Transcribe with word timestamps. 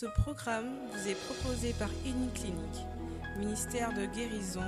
Ce 0.00 0.06
programme 0.06 0.76
vous 0.92 1.10
est 1.10 1.16
proposé 1.26 1.74
par 1.76 1.88
Uniclinique, 2.06 2.86
ministère 3.36 3.92
de 3.94 4.06
guérison, 4.06 4.62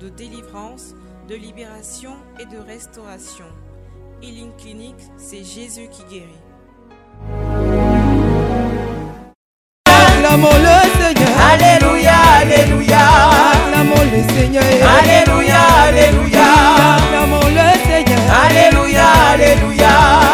de 0.00 0.08
délivrance, 0.08 0.94
de 1.28 1.34
libération 1.34 2.12
et 2.38 2.46
de 2.46 2.56
restauration. 2.56 3.44
Healing 4.22 4.56
Clinic, 4.56 4.94
c'est 5.18 5.44
Jésus 5.44 5.86
qui 5.90 6.02
guérit. 6.04 6.40
Acclamons 9.84 10.48
le 10.48 10.78
Seigneur. 10.98 11.28
Alléluia, 11.52 12.16
Alléluia. 12.40 13.00
Acclamons 13.52 14.04
le 14.10 14.34
Seigneur. 14.34 14.64
Alléluia, 14.64 15.60
Alléluia. 15.88 16.46
Acclamons 16.96 17.50
le 17.50 17.68
Seigneur. 17.86 18.20
Alléluia, 18.46 19.04
Alléluia. 19.32 19.92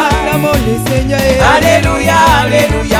Acclamons 0.09 0.53
le 0.53 0.89
Seigneur. 0.89 1.19
Alléluia, 1.53 2.15
Alléluia. 2.43 2.96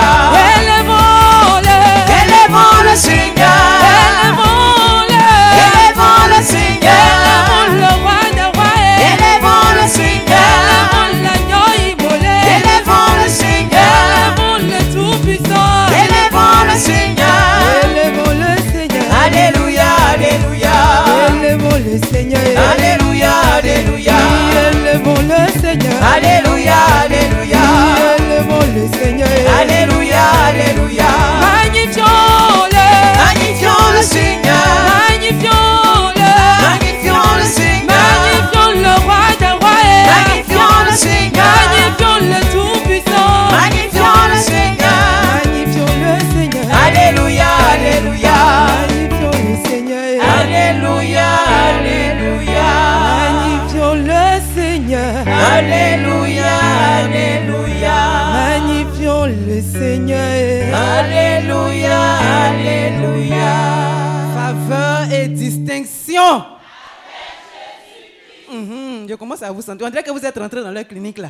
Mhm, 68.52 69.08
Je 69.10 69.16
commence 69.16 69.42
à 69.44 69.52
vous 69.52 69.62
sentir. 69.62 69.86
On 69.86 69.90
dirait 69.90 70.04
que 70.04 70.12
vous 70.12 70.26
êtes 70.26 70.38
rentré 70.38 70.62
dans 70.62 70.72
leur 70.72 70.88
clinique 70.88 71.18
là. 71.18 71.30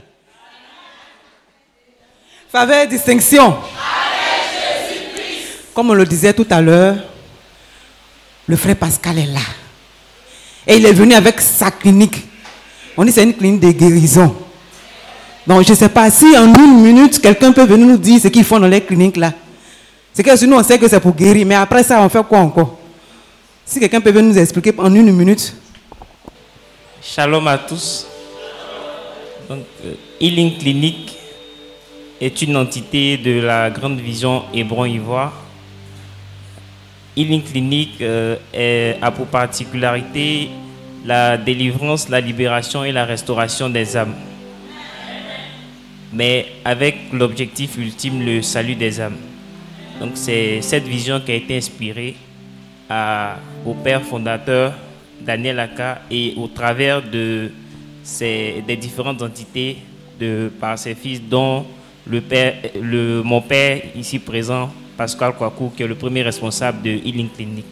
Faveur 2.51 2.83
et 2.83 2.87
distinction. 2.87 3.57
Comme 5.73 5.89
on 5.89 5.93
le 5.93 6.05
disait 6.05 6.33
tout 6.33 6.47
à 6.49 6.61
l'heure, 6.61 6.95
le 8.47 8.55
frère 8.55 8.75
Pascal 8.77 9.17
est 9.19 9.25
là. 9.25 9.41
Et 10.65 10.77
il 10.77 10.85
est 10.85 10.93
venu 10.93 11.13
avec 11.13 11.39
sa 11.41 11.71
clinique. 11.71 12.25
On 12.95 13.03
dit 13.05 13.11
c'est 13.11 13.23
une 13.23 13.33
clinique 13.35 13.61
de 13.61 13.71
guérison. 13.71 14.35
Donc 15.45 15.63
je 15.63 15.71
ne 15.71 15.75
sais 15.75 15.89
pas 15.89 16.09
si 16.09 16.37
en 16.37 16.53
une 16.53 16.81
minute, 16.81 17.19
quelqu'un 17.21 17.51
peut 17.51 17.65
venir 17.65 17.87
nous 17.87 17.97
dire 17.97 18.19
ce 18.21 18.27
qu'ils 18.27 18.43
font 18.43 18.59
dans 18.59 18.67
les 18.67 18.81
cliniques 18.81 19.17
là. 19.17 19.33
C'est 20.13 20.23
que 20.23 20.45
nous 20.45 20.57
on 20.57 20.63
sait 20.63 20.79
que 20.79 20.87
c'est 20.87 20.99
pour 20.99 21.13
guérir, 21.13 21.45
mais 21.45 21.55
après 21.55 21.83
ça, 21.83 22.01
on 22.01 22.09
fait 22.09 22.23
quoi 22.23 22.39
encore? 22.39 22.79
Si 23.67 23.81
quelqu'un 23.81 23.99
peut 23.99 24.11
nous 24.21 24.37
expliquer 24.37 24.73
en 24.77 24.93
une 24.95 25.11
minute. 25.11 25.53
Shalom 27.01 27.45
à 27.49 27.57
tous. 27.57 28.07
Donc, 29.49 29.65
euh, 29.85 29.93
Healing 30.21 30.57
Clinic 30.57 31.17
est 32.21 32.41
une 32.41 32.55
entité 32.55 33.17
de 33.17 33.41
la 33.41 33.69
Grande 33.69 33.99
Vision 33.99 34.43
Hébron-Ivoire. 34.53 35.33
Healing 37.17 37.43
Clinic 37.43 37.99
euh, 38.01 38.37
a 39.01 39.11
pour 39.11 39.25
particularité 39.27 40.49
la 41.05 41.37
délivrance, 41.37 42.07
la 42.07 42.21
libération 42.21 42.85
et 42.85 42.93
la 42.93 43.03
restauration 43.03 43.69
des 43.69 43.97
âmes. 43.97 44.15
Mais 46.13 46.45
avec 46.63 46.95
l'objectif 47.11 47.77
ultime, 47.77 48.21
le 48.25 48.41
salut 48.41 48.75
des 48.75 49.01
âmes. 49.01 49.17
Donc 49.99 50.11
c'est 50.13 50.61
cette 50.61 50.85
vision 50.87 51.19
qui 51.19 51.33
a 51.33 51.35
été 51.35 51.57
inspirée 51.57 52.15
à- 52.89 53.35
au 53.67 53.73
père 53.73 54.01
fondateur 54.01 54.73
Daniel 55.19 55.59
Aka 55.59 55.99
et 56.09 56.33
au 56.37 56.47
travers 56.47 57.01
de 57.01 57.51
ces, 58.01 58.63
des 58.65 58.77
différentes 58.77 59.21
entités 59.21 59.77
de, 60.19 60.49
par 60.59 60.79
ses 60.79 60.95
fils, 60.95 61.21
dont 61.21 61.65
le 62.09 62.21
père, 62.21 62.53
le, 62.81 63.21
mon 63.23 63.41
père 63.41 63.81
ici 63.95 64.19
présent, 64.19 64.71
Pascal 64.95 65.33
Kwaku, 65.33 65.71
qui 65.75 65.83
est 65.83 65.87
le 65.87 65.95
premier 65.95 66.21
responsable 66.21 66.81
de 66.81 66.91
Healing 66.91 67.29
Clinic. 67.29 67.65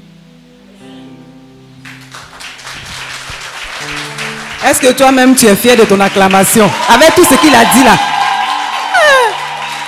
Est-ce 4.67 4.81
que 4.81 4.91
toi-même 4.94 5.35
tu 5.35 5.45
es 5.45 5.56
fier 5.56 5.77
de 5.77 5.85
ton 5.85 6.00
acclamation? 6.00 6.69
Avec 6.94 7.16
tout 7.16 7.23
ce 7.23 7.35
qu'il 7.35 7.53
a 7.56 7.63
dit 7.73 7.83
là. 7.83 7.95
Ah, 7.95 8.97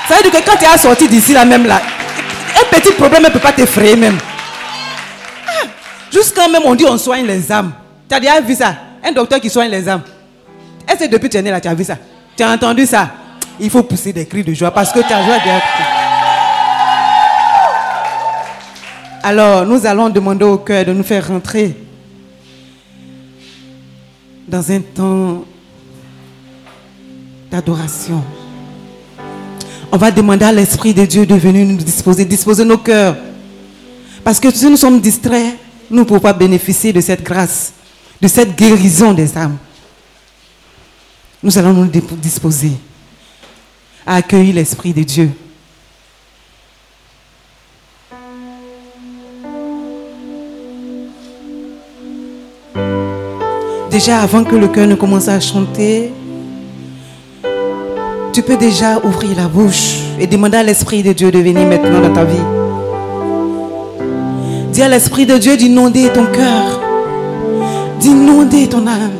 Ça 0.07 0.15
veut 0.15 0.23
dire 0.23 0.31
que 0.31 0.45
quand 0.49 0.57
tu 0.57 0.65
es 0.65 0.77
sorti 0.77 1.07
d'ici 1.09 1.33
là 1.33 1.43
même 1.43 1.65
là, 1.65 1.81
un 2.55 2.79
petit 2.79 2.93
problème 2.93 3.23
ne 3.23 3.29
peut 3.29 3.39
pas 3.39 3.51
t'effrayer 3.51 3.95
même. 3.95 4.17
Jusqu'à 6.11 6.47
même 6.47 6.63
on 6.65 6.75
dit 6.75 6.85
on 6.85 6.97
soigne 6.97 7.25
les 7.25 7.51
âmes. 7.51 7.73
Tu 8.09 8.15
as 8.15 8.19
déjà 8.19 8.39
vu 8.41 8.55
ça? 8.55 8.75
Un 9.03 9.11
docteur 9.11 9.39
qui 9.39 9.49
soigne 9.49 9.69
les 9.69 9.87
âmes. 9.87 10.01
Est-ce 10.87 11.05
que 11.05 11.11
depuis 11.11 11.27
que 11.27 11.33
tu 11.33 11.37
es 11.37 11.41
né 11.41 11.51
là, 11.51 11.59
tu 11.59 11.67
as 11.67 11.73
vu 11.73 11.83
ça? 11.83 11.97
Tu 12.35 12.43
as 12.43 12.49
entendu 12.49 12.85
ça? 12.85 13.09
Il 13.59 13.69
faut 13.69 13.83
pousser 13.83 14.13
des 14.13 14.25
cris 14.25 14.43
de 14.43 14.53
joie 14.53 14.71
parce 14.71 14.91
que 14.91 14.99
tu 14.99 15.11
as 15.11 15.23
joie 15.23 15.39
déjà. 15.39 15.61
Alors, 19.23 19.65
nous 19.65 19.85
allons 19.85 20.09
demander 20.09 20.45
au 20.45 20.57
cœur 20.57 20.85
de 20.85 20.93
nous 20.93 21.03
faire 21.03 21.27
rentrer 21.27 21.75
dans 24.47 24.71
un 24.71 24.79
temps 24.79 25.43
d'adoration. 27.51 28.23
On 29.91 29.97
va 29.97 30.11
demander 30.11 30.45
à 30.45 30.51
l'Esprit 30.51 30.93
de 30.93 31.03
Dieu 31.05 31.25
de 31.25 31.35
venir 31.35 31.65
nous 31.65 31.75
disposer, 31.75 32.23
disposer 32.23 32.63
nos 32.63 32.77
cœurs. 32.77 33.17
Parce 34.23 34.39
que 34.39 34.49
si 34.53 34.69
nous 34.69 34.77
sommes 34.77 35.01
distraits, 35.01 35.57
nous 35.89 35.99
ne 35.99 36.03
pouvons 36.03 36.19
pas 36.19 36.33
bénéficier 36.33 36.91
de 36.91 37.01
cette 37.01 37.23
grâce, 37.23 37.73
de 38.21 38.27
cette 38.27 38.55
guérison 38.55 39.13
des 39.13 39.37
âmes. 39.37 39.57
Nous 41.41 41.57
allons 41.57 41.73
nous 41.73 41.85
disposer 42.17 42.71
à 44.05 44.15
accueillir 44.15 44.55
l'Esprit 44.55 44.93
de 44.93 45.03
Dieu. 45.03 45.29
Déjà, 53.91 54.21
avant 54.21 54.43
que 54.43 54.55
le 54.55 54.67
cœur 54.67 54.87
ne 54.87 54.95
commence 54.95 55.27
à 55.27 55.39
chanter, 55.39 56.11
tu 58.33 58.41
peux 58.43 58.57
déjà 58.57 58.99
ouvrir 59.03 59.35
la 59.35 59.47
bouche 59.47 59.95
et 60.19 60.27
demander 60.27 60.57
à 60.57 60.63
l'Esprit 60.63 61.01
de 61.01 61.13
Dieu 61.13 61.31
de 61.31 61.39
venir 61.39 61.65
maintenant 61.65 62.01
dans 62.01 62.13
ta 62.13 62.23
vie. 62.23 62.56
Dis 64.77 64.83
à 64.83 64.89
l'Esprit 64.89 65.25
de 65.25 65.39
Dieu 65.39 65.57
d'inonder 65.57 66.07
ton 66.09 66.27
cœur, 66.27 66.79
d'inonder 67.99 68.67
ton 68.67 68.85
âme, 68.85 69.17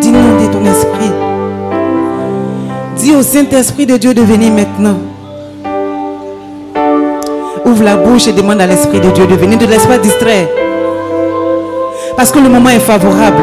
d'inonder 0.00 0.48
ton 0.52 0.64
esprit. 0.64 1.10
Dis 2.96 3.12
au 3.12 3.24
Saint-Esprit 3.24 3.86
de 3.86 3.96
Dieu 3.96 4.14
de 4.14 4.22
venir 4.22 4.52
maintenant. 4.52 4.98
Ouvre 7.64 7.82
la 7.82 7.96
bouche 7.96 8.28
et 8.28 8.32
demande 8.32 8.60
à 8.60 8.68
l'Esprit 8.68 9.00
de 9.00 9.10
Dieu 9.10 9.26
de 9.26 9.34
venir. 9.34 9.58
Ne 9.58 9.64
te 9.64 9.68
laisse 9.68 9.84
pas 9.84 9.98
distraire. 9.98 10.46
Parce 12.16 12.30
que 12.30 12.38
le 12.38 12.48
moment 12.48 12.70
est 12.70 12.78
favorable. 12.78 13.42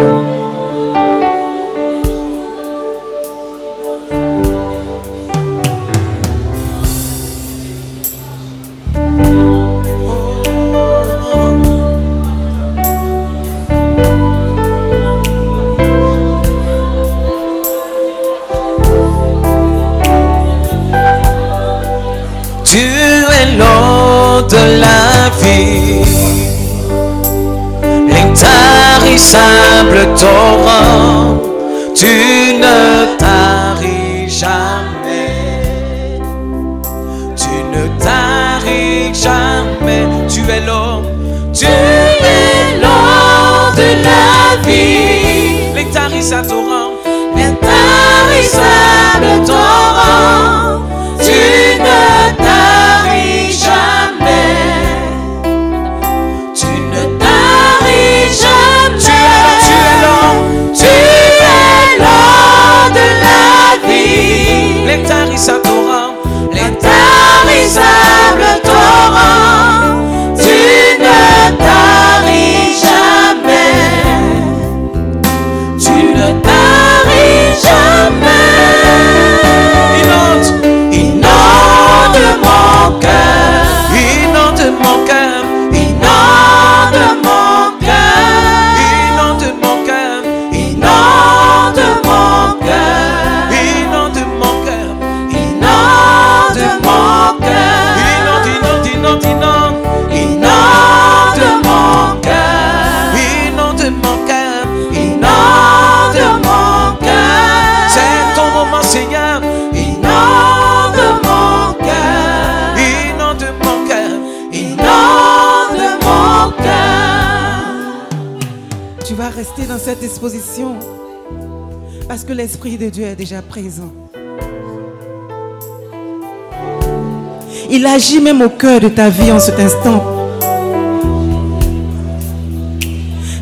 Il 127.70 127.86
agit 127.86 128.22
même 128.22 128.42
au 128.42 128.50
cœur 128.50 128.80
de 128.80 128.90
ta 128.90 129.10
vie 129.10 129.32
en 129.32 129.40
cet 129.40 129.60
instant. 129.60 130.04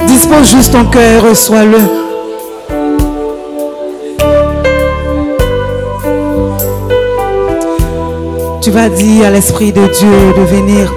Dispose 0.06 0.52
juste 0.52 0.74
ton 0.74 0.86
cœur, 0.86 1.24
reçois-le. 1.24 1.80
Tu 8.62 8.72
vas 8.72 8.90
dire 8.90 9.28
à 9.28 9.30
l'Esprit 9.30 9.72
de 9.72 9.86
Dieu 9.88 10.34
de 10.38 10.42
venir 10.44 10.94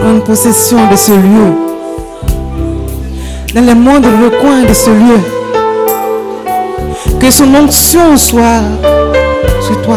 prendre 0.00 0.24
possession 0.24 0.90
de 0.90 0.96
ce 0.96 1.12
lieu. 1.12 1.65
Dans 3.56 3.62
le 3.62 3.74
moindre 3.74 4.10
recoin 4.22 4.64
de 4.68 4.74
ce 4.74 4.90
lieu. 4.90 5.18
Que 7.18 7.30
son 7.30 7.54
onction 7.54 8.14
soit 8.18 8.60
sur 9.62 9.80
toi. 9.80 9.96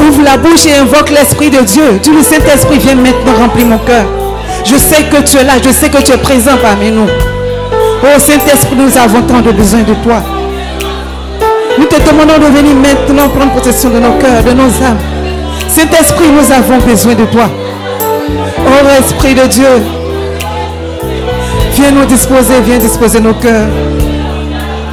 Ouvre 0.00 0.22
la 0.24 0.38
bouche 0.38 0.64
et 0.64 0.78
invoque 0.78 1.10
l'Esprit 1.10 1.50
de 1.50 1.58
Dieu. 1.58 2.00
Dis 2.02 2.08
le 2.08 2.22
Saint-Esprit, 2.22 2.78
viens 2.78 2.94
maintenant 2.94 3.34
remplir 3.38 3.66
mon 3.66 3.76
cœur. 3.76 4.06
Je 4.64 4.76
sais 4.76 5.02
que 5.12 5.20
tu 5.20 5.36
es 5.36 5.44
là, 5.44 5.58
je 5.62 5.68
sais 5.68 5.90
que 5.90 6.00
tu 6.00 6.12
es 6.12 6.16
présent 6.16 6.56
parmi 6.62 6.90
nous. 6.90 7.06
Oh 8.02 8.18
Saint-Esprit, 8.18 8.74
nous 8.74 8.96
avons 8.96 9.20
tant 9.20 9.40
de 9.42 9.52
besoin 9.52 9.80
de 9.80 9.92
toi. 10.02 10.22
Nous 11.78 11.84
te 11.84 11.96
demandons 11.96 12.38
de 12.38 12.56
venir 12.56 12.76
maintenant 12.76 13.28
prendre 13.28 13.52
possession 13.52 13.90
de 13.90 13.98
nos 13.98 14.12
cœurs, 14.12 14.42
de 14.42 14.52
nos 14.52 14.70
âmes. 14.82 15.00
Saint-Esprit, 15.68 16.30
nous 16.32 16.50
avons 16.50 16.78
besoin 16.78 17.14
de 17.14 17.26
toi. 17.26 17.50
Oh 18.58 18.86
Esprit 18.98 19.34
de 19.34 19.46
Dieu, 19.48 19.97
viens 21.78 21.92
nous 21.92 22.04
disposer, 22.06 22.60
viens 22.64 22.78
disposer 22.78 23.20
nos 23.20 23.34
cœurs. 23.34 23.68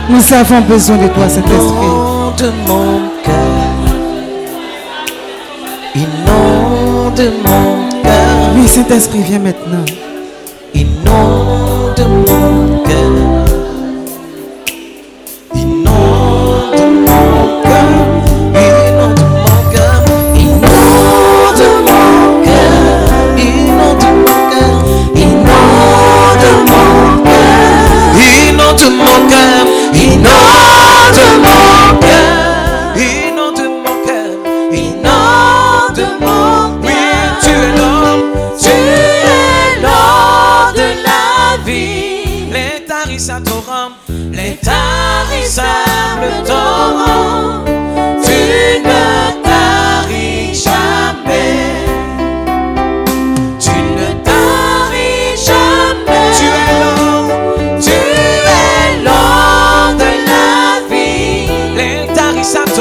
Nous 0.08 0.34
avons 0.34 0.62
besoin 0.62 0.98
de 0.98 1.08
toi, 1.08 1.28
Saint-Esprit. 1.28 1.56
Inonde 1.56 2.54
mon 2.68 3.10
cœur. 3.24 3.34
Inonde 5.96 7.32
mon 7.44 7.90
cœur. 8.04 8.50
Oui, 8.56 8.68
Saint-Esprit, 8.68 9.22
viens 9.28 9.40
maintenant. 9.40 9.86
Inonde 10.76 12.08
mon 12.28 12.84
cœur. 12.84 13.25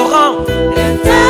人 0.06 1.24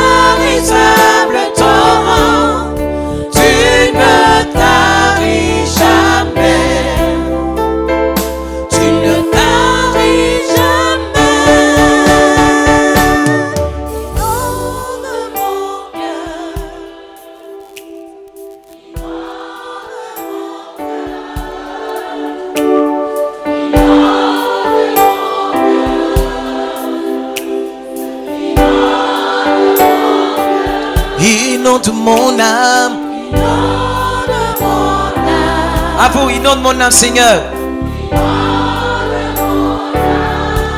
mon 36.75 36.81
âme, 36.81 36.91
Seigneur. 36.91 37.43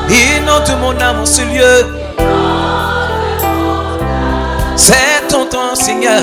Inonde 0.08 0.80
mon 0.80 1.00
âme 1.00 1.20
en 1.20 1.26
ce 1.26 1.42
lieu. 1.42 1.86
C'est 4.76 5.26
ton 5.28 5.46
temps, 5.46 5.74
Seigneur. 5.74 6.22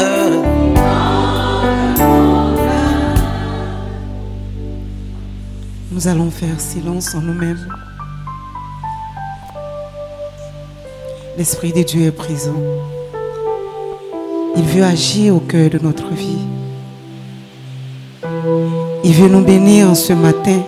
Nous 5.91 6.07
allons 6.07 6.31
faire 6.31 6.59
silence 6.59 7.13
en 7.15 7.21
nous-mêmes. 7.21 7.67
L'Esprit 11.37 11.73
de 11.73 11.83
Dieu 11.83 12.03
est 12.03 12.11
présent. 12.11 12.61
Il 14.55 14.63
veut 14.63 14.83
agir 14.83 15.35
au 15.35 15.39
cœur 15.39 15.69
de 15.69 15.79
notre 15.79 16.07
vie. 16.09 16.54
Il 19.07 19.13
veut 19.13 19.27
nous 19.27 19.43
bénir 19.43 19.95
ce 19.95 20.13
matin. 20.13 20.63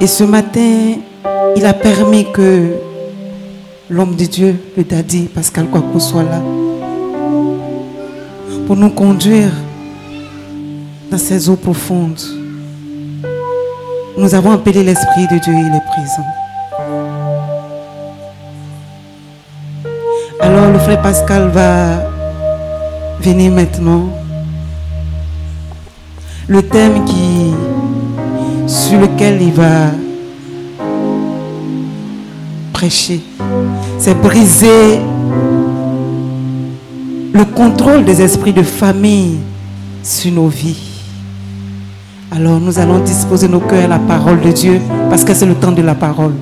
Et 0.00 0.06
ce 0.06 0.22
matin, 0.22 0.94
il 1.56 1.66
a 1.66 1.72
permis 1.72 2.30
que 2.30 2.76
l'homme 3.90 4.14
de 4.14 4.24
Dieu, 4.24 4.54
le 4.76 4.84
daddy 4.84 5.22
Pascal 5.22 5.66
Kwaku, 5.66 5.98
soit 5.98 6.22
là 6.22 6.40
pour 8.68 8.76
nous 8.76 8.90
conduire 8.90 9.50
dans 11.10 11.18
ces 11.18 11.48
eaux 11.50 11.56
profondes. 11.56 12.22
Nous 14.16 14.34
avons 14.36 14.52
appelé 14.52 14.84
l'Esprit 14.84 15.26
de 15.26 15.38
Dieu, 15.38 15.52
il 15.52 15.74
est 15.74 15.86
présent. 15.90 16.26
Alors 20.38 20.70
le 20.70 20.78
frère 20.78 21.02
Pascal 21.02 21.48
va 21.48 21.96
venir 23.20 23.50
maintenant. 23.50 24.21
Le 26.48 26.62
thème 26.62 27.04
qui, 27.04 27.52
sur 28.66 29.00
lequel 29.00 29.40
il 29.40 29.52
va 29.52 29.90
prêcher, 32.72 33.20
c'est 33.98 34.14
briser 34.20 35.00
le 37.32 37.44
contrôle 37.44 38.04
des 38.04 38.20
esprits 38.20 38.52
de 38.52 38.62
famille 38.62 39.38
sur 40.02 40.32
nos 40.32 40.48
vies. 40.48 40.92
Alors 42.30 42.58
nous 42.58 42.78
allons 42.78 42.98
disposer 42.98 43.46
nos 43.46 43.60
cœurs 43.60 43.84
à 43.84 43.88
la 43.88 43.98
parole 43.98 44.40
de 44.40 44.50
Dieu 44.50 44.80
parce 45.10 45.24
que 45.24 45.34
c'est 45.34 45.46
le 45.46 45.54
temps 45.54 45.72
de 45.72 45.82
la 45.82 45.94
parole. 45.94 46.34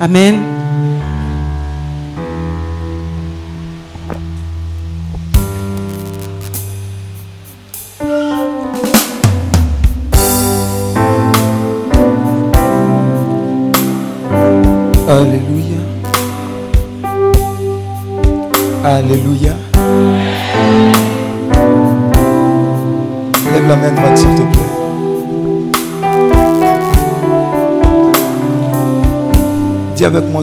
Amen. 0.00 0.55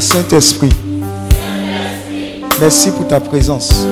Saint-Esprit. 0.04 0.70
Merci 2.60 2.92
pour 2.92 3.08
ta 3.08 3.20
présence. 3.22 3.88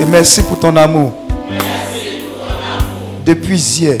Et 0.00 0.04
merci 0.06 0.42
pour 0.42 0.58
ton 0.58 0.74
amour. 0.74 1.12
Depuis 3.26 3.60
hier. 3.60 3.98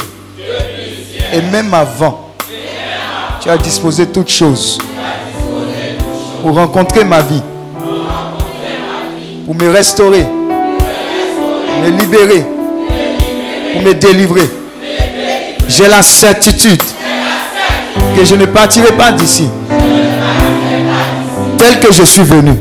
Et 1.32 1.40
même 1.52 1.72
avant. 1.74 2.30
Tu 3.40 3.50
as 3.50 3.58
disposé 3.58 4.06
toutes 4.06 4.30
choses 4.30 4.78
pour 6.40 6.54
rencontrer 6.54 7.04
ma 7.04 7.20
vie, 7.20 7.42
pour 9.44 9.54
me 9.54 9.70
restaurer, 9.70 10.26
me 11.82 11.90
libérer, 12.00 12.44
pour 13.72 13.82
me 13.82 13.92
délivrer. 13.94 14.48
J'ai 15.68 15.88
la 15.88 16.02
certitude 16.02 16.82
que 18.16 18.24
je 18.24 18.34
ne 18.34 18.46
partirai 18.46 18.92
pas 18.92 19.12
d'ici 19.12 19.48
tel 21.62 21.78
que 21.78 21.92
je 21.92 22.02
suis 22.02 22.22
venu. 22.24 22.58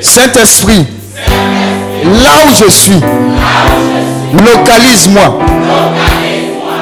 Saint-Esprit, 0.00 0.86
là 2.04 2.30
où 2.46 2.64
je 2.64 2.68
suis, 2.68 3.00
localise-moi. 4.32 5.38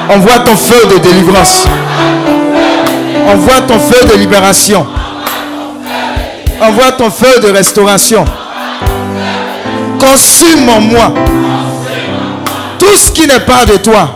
Envoie 0.09 0.39
ton 0.39 0.55
feu 0.55 0.87
de 0.91 0.97
délivrance. 0.97 1.65
Envoie 3.27 3.61
ton 3.67 3.79
feu 3.79 4.07
de 4.07 4.17
libération. 4.17 4.87
Envoie 6.59 6.91
ton 6.93 7.11
feu 7.11 7.39
de 7.43 7.51
restauration. 7.51 8.25
Consume 9.99 10.69
en 10.69 10.81
moi 10.81 11.13
tout 12.79 12.95
ce 12.97 13.11
qui 13.11 13.27
n'est 13.27 13.41
pas 13.41 13.65
de 13.65 13.77
toi. 13.77 14.15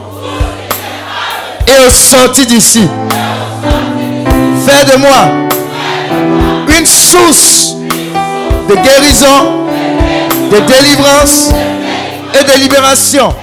Et 1.68 1.88
au 1.88 1.92
sorti 1.92 2.48
d'ici, 2.48 2.88
fais 4.66 4.86
de 4.92 4.98
moi 4.98 5.44
source 6.86 7.76
de 8.70 8.76
guérison, 8.76 9.68
de 10.52 10.60
délivrance 10.60 11.52
et 12.40 12.44
de 12.44 12.64
libération. 12.64 13.34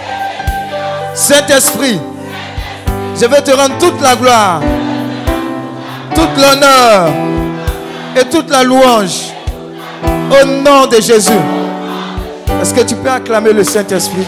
Saint-Esprit, 1.15 2.01
je 3.21 3.27
vais 3.27 3.43
te 3.43 3.51
rendre 3.51 3.77
toute 3.79 4.01
la 4.01 4.17
gloire 4.17 4.61
toute 6.15 6.37
l'honneur 6.37 7.09
et 8.17 8.25
toute 8.25 8.51
la 8.51 8.63
louange 8.63 9.33
au 10.31 10.47
nom 10.47 10.87
de 10.87 11.01
Jésus. 11.01 11.33
Est-ce 12.61 12.75
que 12.75 12.83
tu 12.83 12.95
peux 12.97 13.11
acclamer 13.11 13.53
le 13.53 13.65
Saint-Esprit? 13.65 14.27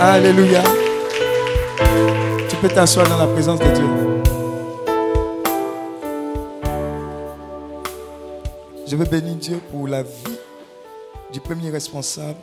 Alléluia. 0.00 0.62
Peux 2.60 2.68
t'asseoir 2.68 3.08
dans 3.08 3.18
la 3.18 3.26
présence 3.28 3.60
de 3.60 3.64
Dieu. 3.72 3.86
Je 8.86 8.96
veux 8.96 9.04
bénir 9.04 9.36
Dieu 9.36 9.60
pour 9.70 9.86
la 9.86 10.02
vie 10.02 10.38
du 11.32 11.40
premier 11.40 11.70
responsable 11.70 12.38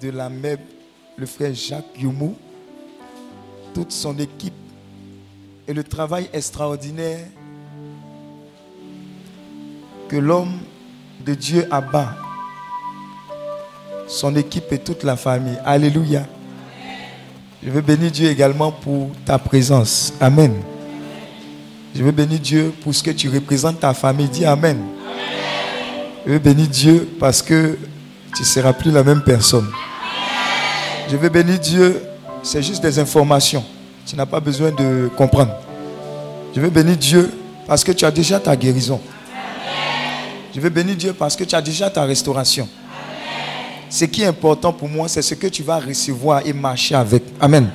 de 0.00 0.10
la 0.10 0.30
MEB, 0.30 0.60
le 1.16 1.26
frère 1.26 1.52
Jacques 1.54 1.98
Youmou 1.98 2.34
toute 3.74 3.92
son 3.92 4.18
équipe 4.18 4.54
et 5.66 5.74
le 5.74 5.84
travail 5.84 6.28
extraordinaire 6.32 7.26
que 10.08 10.16
l'homme 10.16 10.58
de 11.24 11.34
Dieu 11.34 11.66
abat, 11.70 12.16
son 14.06 14.34
équipe 14.36 14.72
et 14.72 14.78
toute 14.78 15.04
la 15.04 15.16
famille. 15.16 15.58
Alléluia. 15.64 16.26
Je 17.62 17.70
veux 17.70 17.80
bénir 17.80 18.10
Dieu 18.10 18.28
également 18.28 18.70
pour 18.70 19.10
ta 19.24 19.38
présence. 19.38 20.12
Amen. 20.20 20.52
Je 21.94 22.02
veux 22.02 22.12
bénir 22.12 22.38
Dieu 22.38 22.72
pour 22.82 22.94
ce 22.94 23.02
que 23.02 23.10
tu 23.10 23.28
représentes 23.28 23.80
ta 23.80 23.94
famille. 23.94 24.28
Dis 24.28 24.44
Amen. 24.44 24.78
Je 26.26 26.32
veux 26.32 26.38
bénir 26.38 26.68
Dieu 26.68 27.08
parce 27.18 27.42
que 27.42 27.76
tu 28.34 28.42
ne 28.42 28.46
seras 28.46 28.72
plus 28.72 28.90
la 28.90 29.02
même 29.02 29.22
personne. 29.22 29.66
Je 31.10 31.16
veux 31.16 31.28
bénir 31.28 31.58
Dieu 31.58 32.02
c'est 32.42 32.62
juste 32.62 32.82
des 32.82 32.98
informations. 32.98 33.64
Tu 34.06 34.16
n'as 34.16 34.26
pas 34.26 34.40
besoin 34.40 34.70
de 34.70 35.10
comprendre. 35.16 35.52
Je 36.54 36.60
veux 36.60 36.70
bénir 36.70 36.96
Dieu 36.96 37.30
parce 37.66 37.84
que 37.84 37.92
tu 37.92 38.04
as 38.04 38.10
déjà 38.10 38.40
ta 38.40 38.56
guérison. 38.56 39.00
Je 40.54 40.60
veux 40.60 40.70
bénir 40.70 40.96
Dieu 40.96 41.12
parce 41.12 41.36
que 41.36 41.44
tu 41.44 41.54
as 41.54 41.60
déjà 41.60 41.90
ta 41.90 42.04
restauration. 42.04 42.68
Ce 43.90 44.04
qui 44.04 44.22
est 44.22 44.26
important 44.26 44.72
pour 44.72 44.88
moi, 44.88 45.08
c'est 45.08 45.22
ce 45.22 45.34
que 45.34 45.46
tu 45.46 45.62
vas 45.62 45.78
recevoir 45.78 46.42
et 46.44 46.52
marcher 46.52 46.94
avec. 46.94 47.22
Amen. 47.40 47.68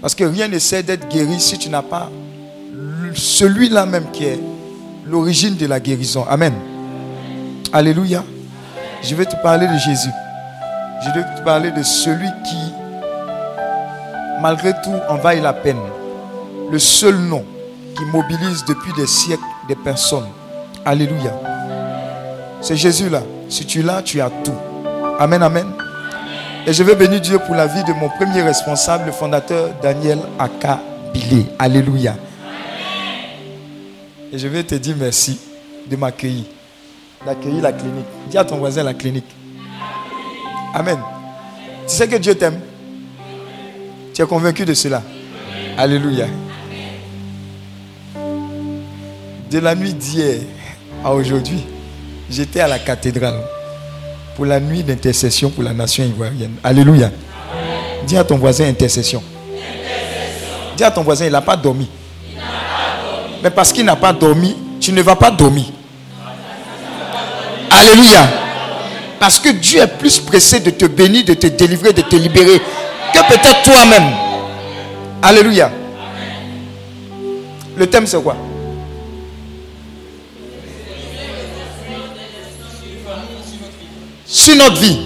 Parce 0.00 0.14
que 0.14 0.24
rien 0.24 0.48
ne 0.48 0.58
sert 0.58 0.82
d'être 0.82 1.08
guéri 1.08 1.40
si 1.40 1.58
tu 1.58 1.68
n'as 1.68 1.82
pas 1.82 2.10
celui-là 3.14 3.86
même 3.86 4.10
qui 4.12 4.24
est 4.24 4.40
l'origine 5.06 5.56
de 5.56 5.66
la 5.66 5.80
guérison. 5.80 6.24
Amen. 6.28 6.52
Alléluia. 7.72 8.24
Je 9.02 9.14
vais 9.14 9.26
te 9.26 9.36
parler 9.42 9.66
de 9.66 9.78
Jésus. 9.78 10.10
Je 11.04 11.10
vais 11.10 11.24
te 11.36 11.44
parler 11.44 11.70
de 11.70 11.82
celui 11.82 12.28
qui 12.44 12.56
malgré 14.40 14.72
tout, 14.82 14.94
en 15.08 15.16
vaille 15.16 15.40
la 15.40 15.52
peine. 15.52 15.80
Le 16.70 16.78
seul 16.78 17.16
nom 17.16 17.44
qui 17.96 18.04
mobilise 18.04 18.64
depuis 18.64 18.92
des 18.92 19.06
siècles 19.06 19.42
des 19.68 19.76
personnes. 19.76 20.28
Alléluia. 20.84 21.32
C'est 22.60 22.76
Jésus 22.76 23.08
là. 23.08 23.22
Si 23.48 23.64
tu 23.64 23.82
l'as, 23.82 24.02
tu 24.02 24.20
as 24.20 24.30
tout. 24.30 24.54
Amen, 25.18 25.42
amen. 25.42 25.66
Et 26.66 26.74
je 26.74 26.82
veux 26.82 26.94
bénir 26.94 27.20
Dieu 27.22 27.38
pour 27.38 27.54
la 27.54 27.66
vie 27.66 27.82
de 27.84 27.92
mon 27.94 28.08
premier 28.10 28.42
responsable, 28.42 29.06
le 29.06 29.12
fondateur 29.12 29.70
Daniel 29.82 30.18
Aka 30.38 30.78
Bilé. 31.14 31.46
Alléluia. 31.58 32.16
Et 34.30 34.36
je 34.36 34.46
vais 34.46 34.62
te 34.62 34.74
dire 34.74 34.94
merci 34.98 35.40
de 35.88 35.96
m'accueillir, 35.96 36.44
d'accueillir 37.24 37.62
la 37.62 37.72
clinique. 37.72 38.04
Dis 38.28 38.36
à 38.36 38.44
ton 38.44 38.58
voisin 38.58 38.82
la 38.82 38.92
clinique. 38.92 39.34
Amen. 40.74 40.98
Tu 41.86 41.94
sais 41.94 42.08
que 42.08 42.16
Dieu 42.16 42.34
t'aime. 42.34 42.60
Tu 44.12 44.20
es 44.20 44.26
convaincu 44.26 44.66
de 44.66 44.74
cela 44.74 45.02
Alléluia. 45.78 46.26
De 49.50 49.58
la 49.60 49.74
nuit 49.74 49.94
d'hier 49.94 50.40
à 51.02 51.14
aujourd'hui, 51.14 51.64
j'étais 52.28 52.60
à 52.60 52.68
la 52.68 52.78
cathédrale 52.78 53.40
pour 54.36 54.44
la 54.44 54.60
nuit 54.60 54.82
d'intercession 54.82 55.48
pour 55.48 55.64
la 55.64 55.72
nation 55.72 56.04
ivoirienne. 56.04 56.52
Alléluia. 56.62 57.10
Dis 58.06 58.16
à 58.18 58.22
ton 58.22 58.36
voisin 58.36 58.68
intercession. 58.68 59.22
Dis 60.76 60.84
à 60.84 60.90
ton 60.90 61.02
voisin, 61.02 61.24
il 61.24 61.32
n'a 61.32 61.40
pas 61.40 61.56
dormi. 61.56 61.88
Mais 63.42 63.50
parce 63.50 63.72
qu'il 63.72 63.84
n'a 63.84 63.96
pas 63.96 64.12
dormi, 64.12 64.54
tu 64.78 64.92
ne 64.92 65.00
vas 65.00 65.16
pas 65.16 65.30
dormir. 65.30 65.64
Alléluia. 67.70 68.28
Parce 69.18 69.38
que 69.38 69.48
Dieu 69.48 69.80
est 69.80 69.86
plus 69.86 70.18
pressé 70.18 70.60
de 70.60 70.70
te 70.70 70.84
bénir, 70.84 71.24
de 71.24 71.32
te 71.34 71.46
délivrer, 71.46 71.94
de 71.94 72.02
te 72.02 72.16
libérer 72.16 72.58
que 72.58 73.18
peut-être 73.28 73.62
toi-même. 73.62 74.12
Alléluia. 75.22 75.70
Le 77.74 77.86
thème 77.86 78.06
c'est 78.06 78.22
quoi? 78.22 78.36
Sur 84.36 84.54
notre 84.54 84.76
vie. 84.76 84.98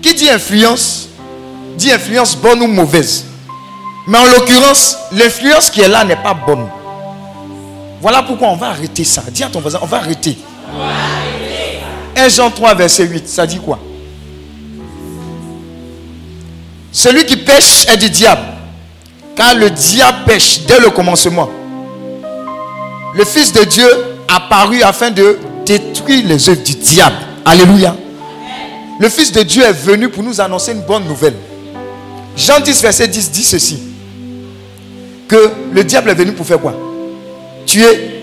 Qui 0.00 0.14
dit 0.14 0.30
influence 0.30 1.10
Dit 1.76 1.92
influence 1.92 2.34
bonne 2.34 2.62
ou 2.62 2.66
mauvaise. 2.66 3.26
Mais 4.06 4.16
en 4.16 4.24
l'occurrence, 4.24 4.96
l'influence 5.12 5.68
qui 5.68 5.82
est 5.82 5.88
là 5.88 6.02
n'est 6.02 6.16
pas 6.16 6.32
bonne. 6.32 6.66
Voilà 8.00 8.22
pourquoi 8.22 8.48
on 8.48 8.56
va 8.56 8.68
arrêter 8.68 9.04
ça. 9.04 9.22
Dis 9.30 9.44
à 9.44 9.48
ton 9.48 9.60
voisin, 9.60 9.78
on 9.82 9.86
va 9.86 9.98
arrêter. 9.98 10.38
1 12.16 12.28
Jean 12.30 12.50
3, 12.50 12.74
verset 12.74 13.04
8, 13.04 13.28
ça 13.28 13.46
dit 13.46 13.58
quoi? 13.58 13.78
Celui 16.92 17.26
qui 17.26 17.36
pêche 17.36 17.86
est 17.88 17.98
du 17.98 18.08
diable. 18.08 18.40
Car 19.36 19.54
le 19.54 19.68
diable 19.68 20.18
pêche 20.24 20.62
dès 20.66 20.80
le 20.80 20.88
commencement. 20.88 21.50
Le 23.14 23.24
Fils 23.26 23.52
de 23.52 23.64
Dieu 23.64 23.88
a 24.28 24.40
paru 24.40 24.82
afin 24.82 25.10
de 25.10 25.38
détruire 25.66 26.26
les 26.26 26.48
œuvres 26.48 26.62
du 26.62 26.74
diable. 26.74 27.16
Alléluia. 27.44 27.96
Le 28.98 29.08
Fils 29.08 29.32
de 29.32 29.42
Dieu 29.42 29.64
est 29.64 29.72
venu 29.72 30.08
pour 30.08 30.22
nous 30.22 30.40
annoncer 30.40 30.72
une 30.72 30.82
bonne 30.82 31.04
nouvelle. 31.04 31.34
Jean 32.36 32.60
10, 32.60 32.82
verset 32.82 33.08
10 33.08 33.30
dit 33.30 33.44
ceci. 33.44 33.82
Que 35.28 35.50
le 35.72 35.84
diable 35.84 36.10
est 36.10 36.14
venu 36.14 36.32
pour 36.32 36.46
faire 36.46 36.60
quoi? 36.60 36.74
Tuer, 37.66 38.22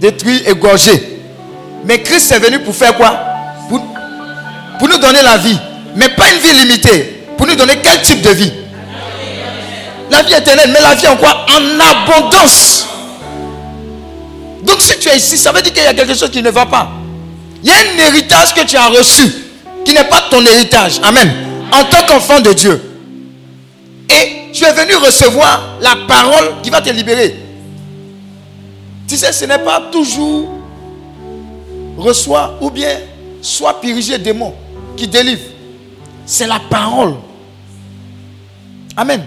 détruire, 0.00 0.48
égorger. 0.48 1.20
Mais 1.84 2.02
Christ 2.02 2.32
est 2.32 2.38
venu 2.38 2.60
pour 2.60 2.74
faire 2.74 2.96
quoi? 2.96 3.18
Pour, 3.68 3.80
pour 4.78 4.88
nous 4.88 4.98
donner 4.98 5.22
la 5.22 5.36
vie. 5.36 5.58
Mais 5.96 6.08
pas 6.10 6.24
une 6.32 6.38
vie 6.38 6.64
limitée. 6.64 7.22
Pour 7.36 7.46
nous 7.46 7.54
donner 7.54 7.78
quel 7.82 8.02
type 8.02 8.22
de 8.22 8.30
vie? 8.30 8.52
La 10.10 10.22
vie 10.22 10.34
éternelle. 10.34 10.70
Mais 10.72 10.80
la 10.80 10.94
vie 10.94 11.06
en 11.08 11.16
quoi? 11.16 11.46
En 11.48 11.80
abondance. 11.80 12.86
Donc 14.62 14.80
si 14.80 14.98
tu 14.98 15.08
es 15.08 15.16
ici, 15.16 15.38
ça 15.38 15.52
veut 15.52 15.62
dire 15.62 15.72
qu'il 15.72 15.82
y 15.82 15.86
a 15.86 15.94
quelque 15.94 16.14
chose 16.14 16.30
qui 16.30 16.42
ne 16.42 16.50
va 16.50 16.66
pas. 16.66 16.90
Il 17.62 17.68
y 17.68 17.72
a 17.72 17.74
un 17.74 18.08
héritage 18.08 18.54
que 18.54 18.64
tu 18.64 18.76
as 18.76 18.88
reçu 18.88 19.22
qui 19.84 19.92
n'est 19.92 20.04
pas 20.04 20.22
ton 20.30 20.44
héritage. 20.44 21.00
Amen. 21.02 21.30
En 21.72 21.84
tant 21.84 22.06
qu'enfant 22.06 22.40
de 22.40 22.52
Dieu. 22.52 22.80
Et 24.08 24.50
tu 24.52 24.64
es 24.64 24.72
venu 24.72 24.94
recevoir 24.96 25.76
la 25.80 25.96
parole 26.08 26.60
qui 26.62 26.70
va 26.70 26.80
te 26.80 26.90
libérer. 26.90 27.36
Tu 29.06 29.16
sais, 29.16 29.32
ce 29.32 29.44
n'est 29.44 29.58
pas 29.58 29.88
toujours 29.92 30.48
reçoit 31.96 32.56
ou 32.60 32.70
bien 32.70 32.98
soit 33.42 33.80
purigé 33.80 34.18
démon 34.18 34.54
qui 34.96 35.06
délivre. 35.06 35.42
C'est 36.26 36.46
la 36.46 36.60
parole. 36.60 37.14
Amen. 38.96 39.24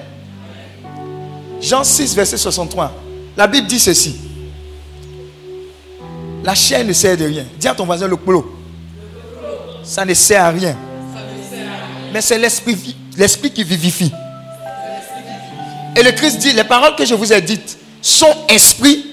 Jean 1.62 1.84
6, 1.84 2.16
verset 2.16 2.38
63. 2.38 2.92
La 3.38 3.48
Bible 3.48 3.68
dit 3.68 3.80
ceci. 3.80 4.16
La 6.44 6.56
chair 6.56 6.84
ne 6.84 6.94
sert 6.94 7.16
de 7.18 7.26
rien. 7.26 7.46
Dis 7.58 7.68
à 7.68 7.74
ton 7.74 7.86
voisin 7.86 8.08
le 8.08 8.18
clou. 8.18 8.46
Ça 9.84 10.06
ne 10.06 10.14
sert 10.14 10.44
à 10.44 10.50
rien. 10.50 10.76
Mais 12.12 12.22
c'est 12.22 12.38
l'esprit, 12.38 12.96
l'esprit 13.18 13.52
qui 13.52 13.64
vivifie. 13.64 14.12
Et 15.96 16.04
le 16.04 16.12
Christ 16.12 16.40
dit, 16.40 16.54
les 16.54 16.64
paroles 16.64 16.96
que 16.96 17.06
je 17.06 17.14
vous 17.14 17.32
ai 17.32 17.42
dites 17.42 17.78
sont 18.02 18.34
esprit 18.50 19.06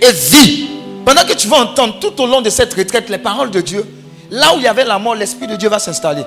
et 0.00 0.12
vie. 0.12 0.66
Pendant 1.04 1.22
que 1.22 1.34
tu 1.34 1.48
vas 1.48 1.58
entendre 1.58 1.98
tout 2.00 2.20
au 2.20 2.26
long 2.26 2.40
de 2.40 2.50
cette 2.50 2.72
retraite 2.74 3.10
les 3.10 3.18
paroles 3.18 3.50
de 3.50 3.60
Dieu, 3.60 3.84
là 4.30 4.54
où 4.54 4.58
il 4.58 4.62
y 4.62 4.68
avait 4.68 4.84
la 4.84 4.98
mort, 4.98 5.14
l'esprit 5.14 5.46
de 5.46 5.56
Dieu 5.56 5.68
va 5.68 5.78
s'installer. 5.78 6.22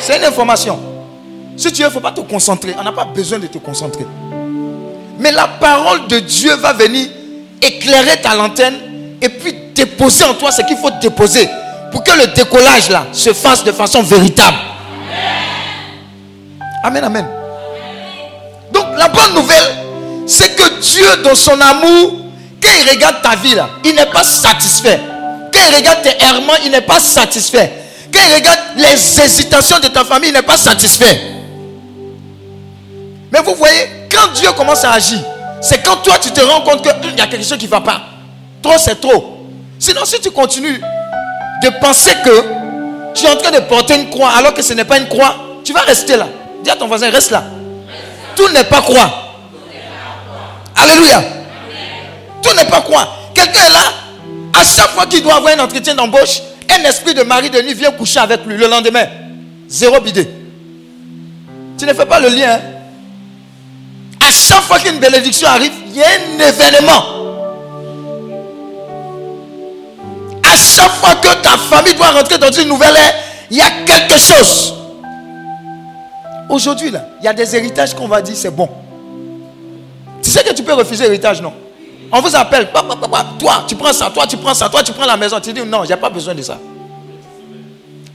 C'est 0.00 0.16
une 0.18 0.24
information. 0.24 0.78
Si 1.56 1.72
tu 1.72 1.82
veux, 1.82 1.88
il 1.88 1.90
ne 1.90 1.90
faut 1.90 2.00
pas 2.00 2.12
te 2.12 2.20
concentrer. 2.20 2.74
On 2.78 2.84
n'a 2.84 2.92
pas 2.92 3.04
besoin 3.06 3.38
de 3.38 3.46
te 3.46 3.58
concentrer. 3.58 4.06
Mais 5.18 5.32
la 5.32 5.48
parole 5.48 6.06
de 6.08 6.18
Dieu 6.20 6.54
va 6.56 6.72
venir 6.72 7.08
éclairer 7.62 8.20
ta 8.20 8.34
lanterne 8.34 8.76
et 9.26 9.28
puis 9.28 9.54
déposer 9.74 10.24
en 10.24 10.34
toi 10.34 10.52
ce 10.52 10.62
qu'il 10.62 10.76
faut 10.76 10.90
déposer 11.02 11.48
pour 11.90 12.04
que 12.04 12.12
le 12.12 12.28
décollage 12.28 12.88
là 12.90 13.06
se 13.12 13.32
fasse 13.32 13.64
de 13.64 13.72
façon 13.72 14.02
véritable. 14.02 14.56
Amen, 16.84 17.02
amen. 17.02 17.26
Donc 18.72 18.84
la 18.96 19.08
bonne 19.08 19.34
nouvelle, 19.34 19.76
c'est 20.26 20.54
que 20.54 20.80
Dieu, 20.80 21.22
dans 21.24 21.34
son 21.34 21.60
amour, 21.60 22.12
quand 22.62 22.70
il 22.80 22.88
regarde 22.88 23.20
ta 23.20 23.34
vie 23.34 23.56
là, 23.56 23.68
il 23.84 23.96
n'est 23.96 24.06
pas 24.06 24.22
satisfait. 24.22 25.00
Quand 25.52 25.60
il 25.68 25.74
regarde 25.74 26.02
tes 26.02 26.24
errements, 26.24 26.52
il 26.64 26.70
n'est 26.70 26.80
pas 26.82 27.00
satisfait. 27.00 27.72
Quand 28.12 28.20
il 28.28 28.34
regarde 28.34 28.58
les 28.76 29.20
hésitations 29.20 29.80
de 29.80 29.88
ta 29.88 30.04
famille, 30.04 30.30
il 30.30 30.34
n'est 30.34 30.42
pas 30.42 30.56
satisfait. 30.56 31.20
Mais 33.32 33.40
vous 33.44 33.56
voyez, 33.56 33.88
quand 34.08 34.32
Dieu 34.34 34.52
commence 34.52 34.84
à 34.84 34.92
agir, 34.92 35.18
c'est 35.60 35.84
quand 35.84 35.96
toi 35.96 36.14
tu 36.20 36.30
te 36.30 36.40
rends 36.40 36.60
compte 36.60 36.82
qu'il 36.82 37.18
y 37.18 37.20
a 37.20 37.26
quelque 37.26 37.44
chose 37.44 37.58
qui 37.58 37.64
ne 37.64 37.70
va 37.70 37.80
pas. 37.80 38.15
C'est 38.78 39.00
trop. 39.00 39.46
Sinon, 39.78 40.04
si 40.04 40.20
tu 40.20 40.30
continues 40.30 40.80
de 41.62 41.68
penser 41.80 42.12
que 42.24 42.44
tu 43.14 43.24
es 43.26 43.30
en 43.30 43.36
train 43.36 43.50
de 43.50 43.60
porter 43.60 43.94
une 43.94 44.10
croix 44.10 44.30
alors 44.30 44.54
que 44.54 44.62
ce 44.62 44.74
n'est 44.74 44.84
pas 44.84 44.98
une 44.98 45.08
croix, 45.08 45.34
tu 45.64 45.72
vas 45.72 45.80
rester 45.80 46.16
là. 46.16 46.28
Dis 46.62 46.70
à 46.70 46.76
ton 46.76 46.86
voisin, 46.86 47.10
reste 47.10 47.30
là. 47.30 47.44
Tout 48.34 48.48
n'est 48.50 48.64
pas 48.64 48.82
croix. 48.82 49.10
Alléluia. 50.76 51.22
Tout 52.42 52.54
n'est 52.54 52.66
pas 52.66 52.80
croix. 52.82 53.08
Quelqu'un 53.34 53.64
est 53.64 53.72
là, 53.72 53.92
à 54.58 54.64
chaque 54.64 54.90
fois 54.90 55.06
qu'il 55.06 55.22
doit 55.22 55.36
avoir 55.36 55.54
un 55.54 55.60
entretien 55.60 55.94
d'embauche, 55.94 56.40
un 56.70 56.82
esprit 56.84 57.14
de 57.14 57.22
mari 57.22 57.50
de 57.50 57.60
nuit 57.62 57.74
vient 57.74 57.90
coucher 57.92 58.20
avec 58.20 58.44
lui 58.44 58.56
le 58.56 58.66
lendemain. 58.66 59.06
Zéro 59.68 60.00
bidé. 60.00 60.28
Tu 61.78 61.84
ne 61.84 61.92
fais 61.92 62.06
pas 62.06 62.20
le 62.20 62.28
lien. 62.28 62.54
Hein? 62.54 62.60
À 64.26 64.30
chaque 64.32 64.62
fois 64.62 64.78
qu'une 64.78 64.98
bénédiction 64.98 65.48
arrive, 65.48 65.72
il 65.88 65.96
y 65.96 66.02
a 66.02 66.06
un 66.06 66.48
événement. 66.48 67.15
Chaque 70.58 70.92
fois 70.92 71.14
que 71.16 71.34
ta 71.42 71.56
famille 71.56 71.94
doit 71.94 72.10
rentrer 72.10 72.38
dans 72.38 72.50
une 72.50 72.68
nouvelle 72.68 72.96
ère, 72.96 73.14
il 73.50 73.56
y 73.56 73.60
a 73.60 73.70
quelque 73.84 74.18
chose. 74.18 74.74
Aujourd'hui, 76.48 76.90
là, 76.90 77.06
il 77.20 77.24
y 77.24 77.28
a 77.28 77.32
des 77.32 77.56
héritages 77.56 77.94
qu'on 77.94 78.08
va 78.08 78.22
dire 78.22 78.36
c'est 78.36 78.50
bon. 78.50 78.68
Tu 80.22 80.30
sais 80.30 80.42
que 80.42 80.52
tu 80.52 80.62
peux 80.62 80.74
refuser 80.74 81.04
l'héritage, 81.04 81.40
non? 81.40 81.52
On 82.12 82.20
vous 82.20 82.34
appelle, 82.36 82.68
toi, 83.38 83.64
tu 83.66 83.74
prends 83.74 83.92
ça, 83.92 84.10
toi, 84.10 84.26
tu 84.26 84.36
prends 84.36 84.54
ça, 84.54 84.68
toi, 84.68 84.82
tu 84.82 84.92
prends 84.92 85.06
la 85.06 85.16
maison. 85.16 85.40
Tu 85.40 85.52
dis 85.52 85.62
non, 85.64 85.84
j'ai 85.84 85.96
pas 85.96 86.10
besoin 86.10 86.34
de 86.34 86.42
ça. 86.42 86.58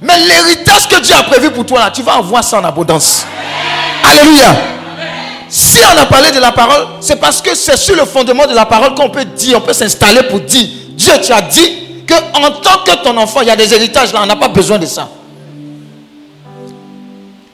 Mais 0.02 0.18
l'héritage 0.18 0.88
que 0.88 1.00
Dieu 1.02 1.14
a 1.14 1.24
prévu 1.24 1.52
pour 1.52 1.66
toi, 1.66 1.80
là, 1.80 1.92
tu 1.92 2.02
vas 2.02 2.14
avoir 2.14 2.44
ça 2.44 2.60
en 2.60 2.64
abondance. 2.64 3.26
Alléluia. 4.04 4.56
Si 5.50 5.80
on 5.94 6.02
a 6.02 6.06
parlé 6.06 6.32
de 6.32 6.40
la 6.40 6.54
parole, 6.54 6.88
c'est 7.02 7.18
parce 7.18 7.42
que 7.42 7.54
c'est 7.54 7.76
sur 7.76 7.96
le 7.96 8.06
fondement 8.06 8.48
de 8.48 8.54
la 8.54 8.66
parole 8.66 8.96
qu'on 8.96 9.10
peut 9.10 9.26
dire, 9.26 9.58
on 9.58 9.62
peut 9.62 9.74
s'installer 9.74 10.24
pour 10.24 10.40
dire, 10.40 10.70
Dieu, 10.92 11.14
tu 11.22 11.34
as 11.34 11.42
dit 11.42 11.78
en 12.14 12.52
tant 12.52 12.84
que 12.86 13.04
ton 13.04 13.16
enfant, 13.18 13.42
il 13.42 13.48
y 13.48 13.52
a 13.52 13.56
des 13.56 13.74
héritages 13.74 14.14
là, 14.14 14.22
on 14.24 14.26
n'a 14.26 14.36
pas 14.36 14.48
besoin 14.48 14.78
de 14.78 14.86
ça. 14.86 15.10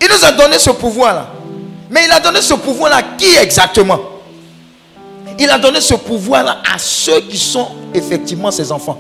Il 0.01 0.07
nous 0.07 0.25
a 0.25 0.31
donné 0.31 0.59
ce 0.59 0.69
pouvoir-là. 0.71 1.27
Mais 1.89 2.05
il 2.05 2.11
a 2.11 2.19
donné 2.19 2.41
ce 2.41 2.53
pouvoir-là 2.53 2.97
à 2.97 3.03
qui 3.17 3.35
exactement? 3.37 3.99
Il 5.39 5.49
a 5.49 5.57
donné 5.57 5.81
ce 5.81 5.93
pouvoir-là 5.93 6.57
à 6.73 6.77
ceux 6.77 7.21
qui 7.21 7.37
sont 7.37 7.67
effectivement 7.93 8.51
ses 8.51 8.71
enfants. 8.71 8.97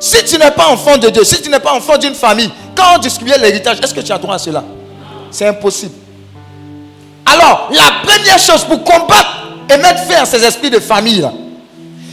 Si 0.00 0.24
tu 0.24 0.38
n'es 0.38 0.50
pas 0.50 0.68
enfant 0.68 0.96
de 0.96 1.08
Dieu, 1.08 1.24
si 1.24 1.42
tu 1.42 1.50
n'es 1.50 1.58
pas 1.58 1.72
enfant 1.72 1.98
d'une 1.98 2.14
famille, 2.14 2.50
quand 2.74 2.96
on 2.96 2.98
distribue 2.98 3.32
l'héritage, 3.40 3.78
est-ce 3.82 3.94
que 3.94 4.00
tu 4.00 4.12
as 4.12 4.18
droit 4.18 4.36
à 4.36 4.38
cela? 4.38 4.62
C'est 5.30 5.46
impossible. 5.46 5.94
Alors, 7.26 7.68
la 7.72 8.08
première 8.08 8.38
chose 8.38 8.64
pour 8.64 8.82
combattre 8.84 9.48
et 9.70 9.76
mettre 9.76 10.04
fin 10.04 10.22
à 10.22 10.24
ces 10.24 10.44
esprits 10.44 10.70
de 10.70 10.78
famille, 10.78 11.28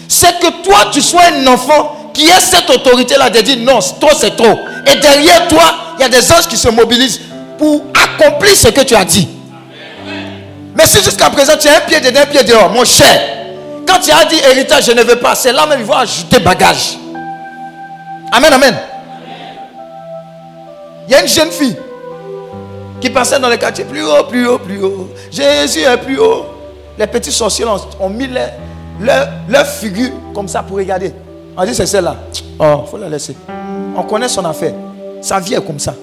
c'est 0.07 0.39
que 0.39 0.63
toi, 0.63 0.87
tu 0.91 1.01
sois 1.01 1.23
un 1.33 1.47
enfant 1.47 1.94
qui 2.15 2.25
ait 2.25 2.39
cette 2.39 2.69
autorité-là? 2.69 3.29
De 3.29 3.41
dire 3.41 3.57
non, 3.59 3.79
trop 3.99 4.15
c'est 4.17 4.35
trop. 4.35 4.57
Et 4.87 4.95
derrière 4.95 5.47
toi, 5.47 5.63
il 5.99 6.01
y 6.01 6.05
a 6.05 6.09
des 6.09 6.31
anges 6.31 6.47
qui 6.47 6.57
se 6.57 6.69
mobilisent 6.69 7.21
pour 7.59 7.83
accomplir 7.93 8.55
ce 8.55 8.69
que 8.69 8.81
tu 8.81 8.95
as 8.95 9.05
dit. 9.05 9.27
Mais 10.75 10.87
si 10.87 11.03
jusqu'à 11.03 11.29
présent 11.29 11.53
tu 11.59 11.67
as 11.67 11.77
un 11.77 11.81
pied 11.81 11.99
dedans, 11.99 12.21
un 12.21 12.25
pied 12.25 12.43
dehors, 12.43 12.69
mon 12.69 12.83
cher, 12.83 13.21
quand 13.87 13.99
tu 13.99 14.11
as 14.11 14.25
dit 14.25 14.39
héritage, 14.49 14.85
je 14.85 14.91
ne 14.91 15.03
veux 15.03 15.17
pas, 15.17 15.35
c'est 15.35 15.53
là 15.53 15.65
même 15.67 15.79
il 15.81 15.85
va 15.85 15.99
ajouter 15.99 16.39
bagage. 16.39 16.97
Amen, 18.31 18.51
amen. 18.51 18.75
Il 21.07 21.11
y 21.11 21.15
a 21.15 21.21
une 21.21 21.27
jeune 21.27 21.51
fille 21.51 21.75
qui 22.99 23.09
passait 23.09 23.39
dans 23.39 23.49
le 23.49 23.57
quartier 23.57 23.85
plus 23.85 24.03
haut, 24.03 24.23
plus 24.23 24.47
haut, 24.47 24.57
plus 24.57 24.83
haut. 24.83 25.09
Jésus 25.31 25.81
est 25.81 25.97
plus 25.97 26.17
haut. 26.17 26.45
Les 26.97 27.07
petits 27.07 27.31
sorciers 27.31 27.65
ont 27.99 28.09
mis 28.09 28.27
leur, 28.27 29.67
figure 29.67 30.11
comme 30.33 30.47
ça 30.47 30.63
pour 30.63 30.77
regarder. 30.77 31.13
On 31.57 31.65
dit 31.65 31.73
c'est 31.73 31.85
celle-là. 31.85 32.15
Oh, 32.59 32.83
faut 32.89 32.97
la 32.97 33.09
laisser. 33.09 33.35
On 33.95 34.03
connaît 34.03 34.27
son 34.27 34.43
affaire. 34.45 34.73
Sa 35.21 35.39
vie 35.39 35.53
est 35.53 35.65
comme 35.65 35.79
ça. 35.79 35.93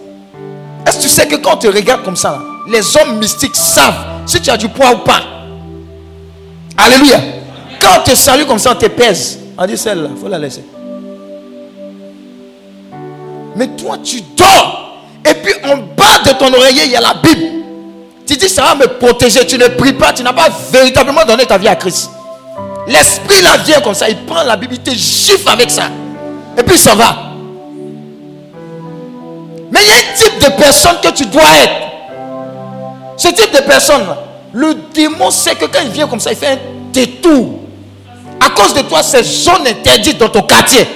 Est-ce 0.86 0.96
que 0.96 1.02
tu 1.02 1.08
sais 1.08 1.26
que 1.26 1.36
quand 1.36 1.54
on 1.54 1.56
te 1.56 1.66
regarde 1.68 2.02
comme 2.02 2.16
ça, 2.16 2.40
les 2.68 2.96
hommes 2.96 3.18
mystiques 3.18 3.54
savent 3.54 3.94
si 4.26 4.40
tu 4.40 4.50
as 4.50 4.56
du 4.56 4.68
poids 4.68 4.92
ou 4.92 4.98
pas? 4.98 5.20
Alléluia. 6.76 7.20
Quand 7.80 8.00
on 8.00 8.02
te 8.02 8.14
salue 8.16 8.44
comme 8.44 8.58
ça, 8.58 8.72
on 8.72 8.74
te 8.74 8.86
pèse. 8.86 9.38
On 9.58 9.66
dit 9.66 9.76
celle-là, 9.76 10.08
faut 10.20 10.28
la 10.28 10.38
laisser. 10.38 10.64
Mais 13.54 13.68
toi, 13.68 13.98
tu 14.02 14.22
dors. 14.36 15.02
Et 15.28 15.34
puis 15.34 15.54
en 15.64 15.76
bas 15.76 16.18
de 16.24 16.30
ton 16.38 16.52
oreiller, 16.52 16.84
il 16.86 16.92
y 16.92 16.96
a 16.96 17.00
la 17.00 17.14
Bible. 17.14 17.62
Tu 18.26 18.36
dis, 18.36 18.48
ça 18.48 18.62
va 18.62 18.74
me 18.74 18.86
protéger. 18.98 19.46
Tu 19.46 19.58
ne 19.58 19.66
pries 19.66 19.92
pas. 19.92 20.12
Tu 20.12 20.22
n'as 20.22 20.32
pas 20.32 20.48
véritablement 20.72 21.24
donné 21.24 21.44
ta 21.44 21.58
vie 21.58 21.68
à 21.68 21.76
Christ. 21.76 22.10
L'esprit 22.86 23.42
là 23.42 23.56
vient 23.58 23.80
comme 23.80 23.94
ça. 23.94 24.08
Il 24.08 24.16
prend 24.24 24.42
la 24.42 24.56
Bible, 24.56 24.74
il 24.74 24.80
te 24.80 24.90
gifle 24.90 25.48
avec 25.48 25.70
ça. 25.70 25.84
Et 26.58 26.62
puis 26.62 26.78
ça 26.78 26.94
va. 26.94 27.32
Mais 29.70 29.80
il 29.82 29.88
y 29.88 29.90
a 29.90 29.94
un 29.94 30.16
type 30.16 30.38
de 30.38 30.60
personne 30.60 30.96
que 31.02 31.08
tu 31.10 31.26
dois 31.26 31.42
être. 31.62 31.72
Ce 33.16 33.28
type 33.28 33.52
de 33.52 33.60
personne, 33.62 34.02
Le 34.54 34.74
démon 34.92 35.30
sait 35.30 35.54
que 35.54 35.64
quand 35.64 35.78
il 35.82 35.90
vient 35.90 36.06
comme 36.06 36.20
ça, 36.20 36.30
il 36.30 36.36
fait 36.36 36.48
un 36.48 36.58
détour. 36.92 37.60
À 38.38 38.50
cause 38.50 38.74
de 38.74 38.82
toi, 38.82 39.02
c'est 39.02 39.22
zone 39.22 39.66
interdite 39.66 40.18
dans 40.18 40.28
ton 40.28 40.42
quartier. 40.42 40.86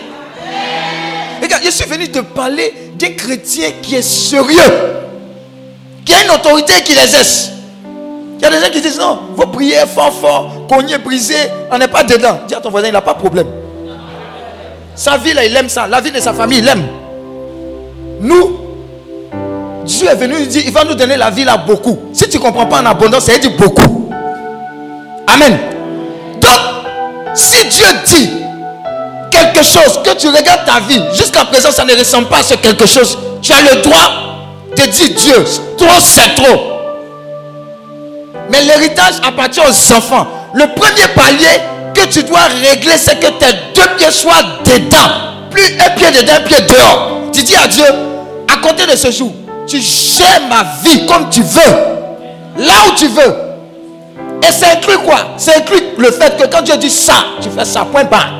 Regarde, 1.40 1.62
je 1.64 1.70
suis 1.70 1.86
venu 1.86 2.10
te 2.10 2.18
parler 2.18 2.90
d'un 2.98 3.10
chrétien 3.10 3.70
qui 3.80 3.94
est 3.94 4.02
sérieux, 4.02 4.58
qui 6.04 6.12
a 6.12 6.24
une 6.24 6.30
autorité 6.32 6.74
qui 6.84 6.94
l'exerce. 6.94 7.52
Il 8.38 8.42
y 8.42 8.44
a 8.44 8.50
des 8.50 8.60
gens 8.60 8.70
qui 8.70 8.80
disent 8.80 8.98
non, 8.98 9.18
vos 9.34 9.46
prières 9.46 9.88
fort, 9.88 10.12
fort, 10.12 10.50
cogner, 10.68 10.98
brisé, 10.98 11.36
on 11.70 11.78
n'est 11.78 11.88
pas 11.88 12.04
dedans. 12.04 12.38
Dis 12.46 12.54
à 12.54 12.60
ton 12.60 12.70
voisin, 12.70 12.88
il 12.88 12.92
n'a 12.92 13.00
pas 13.00 13.14
de 13.14 13.18
problème. 13.18 13.46
Sa 14.94 15.16
vie, 15.16 15.32
là, 15.32 15.44
il 15.44 15.56
aime 15.56 15.68
ça. 15.68 15.86
La 15.86 16.00
vie 16.00 16.10
de 16.10 16.20
sa 16.20 16.32
famille, 16.32 16.58
il 16.58 16.68
aime. 16.68 16.86
Nous, 18.20 18.58
Dieu 19.84 20.08
est 20.08 20.14
venu 20.16 20.40
nous 20.40 20.46
dire, 20.46 20.62
il 20.66 20.72
va 20.72 20.84
nous 20.84 20.94
donner 20.94 21.16
la 21.16 21.30
vie 21.30 21.44
là 21.44 21.56
beaucoup. 21.56 21.98
Si 22.12 22.28
tu 22.28 22.38
ne 22.38 22.42
comprends 22.42 22.66
pas 22.66 22.80
en 22.80 22.86
abondance, 22.86 23.24
ça 23.24 23.32
veut 23.32 23.38
dire 23.38 23.52
beaucoup. 23.56 24.10
Amen. 25.32 25.58
Donc, 26.40 26.60
si 27.34 27.66
Dieu 27.68 27.86
dit 28.04 28.30
quelque 29.30 29.62
chose, 29.62 30.00
que 30.04 30.14
tu 30.16 30.28
regardes 30.28 30.64
ta 30.64 30.80
vie, 30.80 31.00
jusqu'à 31.14 31.44
présent, 31.44 31.70
ça 31.70 31.84
ne 31.84 31.94
ressemble 31.96 32.28
pas 32.28 32.38
à 32.38 32.42
ce 32.42 32.54
quelque 32.54 32.86
chose, 32.86 33.18
tu 33.40 33.52
as 33.52 33.62
le 33.62 33.82
droit 33.82 34.46
de 34.76 34.82
dire 34.82 35.08
Dieu, 35.16 35.44
trop 35.76 35.86
c'est 36.00 36.34
trop. 36.34 36.75
Mais 38.50 38.62
l'héritage 38.62 39.14
appartient 39.26 39.60
aux 39.60 39.92
enfants. 39.96 40.26
Le 40.54 40.66
premier 40.74 41.08
palier 41.14 41.60
que 41.94 42.06
tu 42.08 42.22
dois 42.22 42.40
régler, 42.62 42.96
c'est 42.96 43.18
que 43.18 43.26
tes 43.26 43.52
deux 43.74 43.96
pieds 43.96 44.10
soient 44.10 44.42
dedans. 44.64 45.48
Plus 45.50 45.64
un 45.84 45.90
pied 45.90 46.10
dedans, 46.10 46.34
un 46.36 46.40
pied 46.40 46.60
dehors. 46.60 47.10
Tu 47.32 47.42
dis 47.42 47.56
à 47.56 47.66
Dieu, 47.66 47.84
à 48.52 48.56
côté 48.66 48.86
de 48.86 48.96
ce 48.96 49.10
jour, 49.10 49.32
tu 49.66 49.80
gères 49.80 50.42
ma 50.48 50.64
vie 50.82 51.06
comme 51.06 51.28
tu 51.30 51.42
veux. 51.42 51.76
Là 52.58 52.72
où 52.88 52.94
tu 52.94 53.08
veux. 53.08 53.34
Et 54.46 54.52
ça 54.52 54.66
inclut 54.72 54.98
quoi? 54.98 55.34
Ça 55.36 55.52
inclut 55.58 55.82
le 55.98 56.10
fait 56.10 56.36
que 56.36 56.46
quand 56.46 56.62
Dieu 56.62 56.76
dit 56.76 56.90
ça, 56.90 57.14
tu 57.40 57.50
fais 57.50 57.64
ça, 57.64 57.84
point 57.84 58.04
barre. 58.04 58.32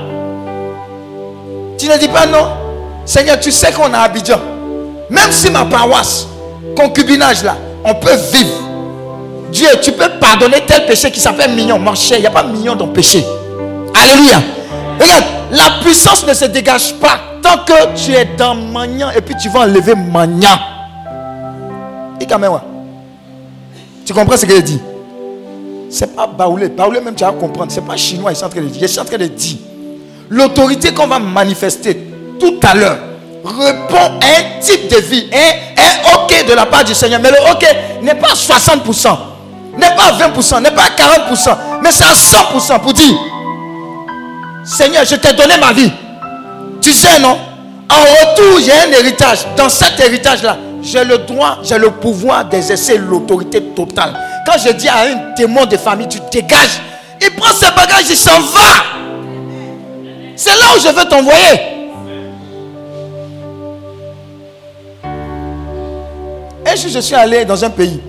Tu 1.78 1.88
ne 1.88 1.96
dis 1.98 2.08
pas 2.08 2.26
non? 2.26 2.48
Seigneur, 3.04 3.38
tu 3.38 3.50
sais 3.50 3.72
qu'on 3.72 3.92
a 3.92 3.98
Abidjan. 4.00 4.40
Même 5.10 5.30
si 5.30 5.50
ma 5.50 5.64
paroisse, 5.64 6.26
concubinage 6.76 7.44
là, 7.44 7.56
on 7.84 7.94
peut 7.94 8.16
vivre. 8.32 8.54
Dieu, 9.56 9.68
tu 9.80 9.92
peux 9.92 10.10
pardonner 10.20 10.58
tel 10.66 10.84
péché 10.84 11.10
qui 11.10 11.18
s'appelle 11.18 11.54
mignon. 11.54 11.78
Mon 11.78 11.94
cher, 11.94 12.18
il 12.18 12.20
n'y 12.20 12.26
a 12.26 12.30
pas 12.30 12.42
mignon 12.42 12.76
dans 12.76 12.84
le 12.84 12.92
péché. 12.92 13.24
Alléluia. 13.94 14.42
Regarde, 15.00 15.24
la 15.50 15.82
puissance 15.82 16.26
ne 16.26 16.34
se 16.34 16.44
dégage 16.44 16.92
pas 16.94 17.18
tant 17.42 17.64
que 17.64 17.94
tu 17.96 18.12
es 18.12 18.26
dans 18.36 18.54
Magnan 18.54 19.10
et 19.16 19.22
puis 19.22 19.34
tu 19.40 19.48
vas 19.48 19.60
enlever 19.60 19.94
Magnan. 19.94 20.58
Tu 24.04 24.12
comprends 24.12 24.36
ce 24.36 24.44
que 24.44 24.56
je 24.56 24.60
dis? 24.60 24.80
C'est 25.88 26.14
pas 26.14 26.26
Baoulé. 26.26 26.68
Baoulé 26.68 27.00
même 27.00 27.14
tu 27.14 27.24
vas 27.24 27.32
comprendre. 27.32 27.72
C'est 27.72 27.84
pas 27.84 27.96
chinois, 27.96 28.32
il 28.32 28.38
est 28.38 28.44
en 28.44 28.48
train 28.50 28.60
de 28.60 28.66
dire. 28.66 28.82
Je 28.82 28.86
suis 28.88 29.00
en 29.00 29.04
train 29.06 29.16
de 29.16 29.26
dire. 29.26 29.56
L'autorité 30.28 30.92
qu'on 30.92 31.06
va 31.06 31.18
manifester 31.18 31.98
tout 32.38 32.60
à 32.62 32.74
l'heure 32.74 32.98
répond 33.42 34.18
à 34.20 34.26
un 34.26 34.60
type 34.60 34.90
de 34.90 34.96
vie, 34.96 35.30
un, 35.32 35.82
un 35.82 36.14
ok 36.14 36.46
de 36.46 36.52
la 36.52 36.66
part 36.66 36.84
du 36.84 36.94
Seigneur. 36.94 37.20
Mais 37.22 37.30
le 37.30 37.36
ok 37.52 37.64
n'est 38.02 38.16
pas 38.16 38.34
60%, 38.34 39.16
n'est 39.76 39.94
pas 39.94 40.12
20%, 40.12 40.62
n'est 40.62 40.70
pas 40.70 40.88
40%, 40.96 41.56
mais 41.82 41.90
c'est 41.92 42.04
à 42.04 42.12
100% 42.12 42.80
pour 42.80 42.92
dire 42.92 43.14
Seigneur, 44.64 45.04
je 45.04 45.14
t'ai 45.14 45.32
donné 45.32 45.56
ma 45.58 45.72
vie. 45.72 45.92
Tu 46.80 46.92
sais, 46.92 47.20
non? 47.20 47.38
En 47.88 48.00
retour, 48.00 48.60
j'ai 48.60 48.72
un 48.72 48.90
héritage. 48.98 49.46
Dans 49.56 49.68
cet 49.68 50.00
héritage-là, 50.00 50.56
j'ai 50.82 51.04
le 51.04 51.18
droit, 51.18 51.58
j'ai 51.62 51.78
le 51.78 51.90
pouvoir 51.90 52.44
d'exercer 52.44 52.98
l'autorité 52.98 53.62
totale. 53.62 54.14
Quand 54.44 54.58
je 54.58 54.72
dis 54.72 54.88
à 54.88 55.02
un 55.02 55.34
témoin 55.36 55.66
de 55.66 55.76
famille, 55.76 56.08
tu 56.08 56.18
dégages, 56.32 56.80
il 57.20 57.30
prend 57.36 57.52
ses 57.52 57.70
bagages, 57.70 58.06
il 58.10 58.16
s'en 58.16 58.40
va. 58.40 58.60
C'est 60.34 60.50
là 60.50 60.66
où 60.76 60.80
je 60.80 60.88
veux 60.88 61.04
t'envoyer. 61.04 61.60
Et 66.72 66.76
si 66.76 66.90
je 66.90 66.98
suis 66.98 67.14
allé 67.14 67.44
dans 67.44 67.64
un 67.64 67.70
pays, 67.70 68.00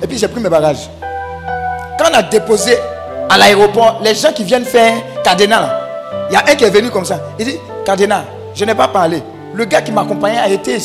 et 0.00 0.06
puis 0.06 0.16
j'ai 0.16 0.28
pris 0.28 0.40
mes 0.40 0.48
bagages. 0.48 0.88
Quand 1.98 2.06
on 2.10 2.14
a 2.14 2.22
déposé 2.22 2.76
à 3.28 3.38
l'aéroport, 3.38 4.00
les 4.02 4.14
gens 4.14 4.32
qui 4.32 4.44
viennent 4.44 4.64
faire 4.64 4.94
Cadena, 5.22 5.80
il 6.30 6.34
y 6.34 6.36
a 6.36 6.40
un 6.40 6.54
qui 6.54 6.64
est 6.64 6.70
venu 6.70 6.90
comme 6.90 7.04
ça. 7.04 7.20
Il 7.38 7.46
dit, 7.46 7.56
Cadena, 7.84 8.24
je 8.54 8.64
n'ai 8.64 8.74
pas 8.74 8.88
parlé. 8.88 9.22
Le 9.54 9.64
gars 9.64 9.82
qui 9.82 9.92
m'accompagnait 9.92 10.38
a 10.38 10.48
été 10.48 10.78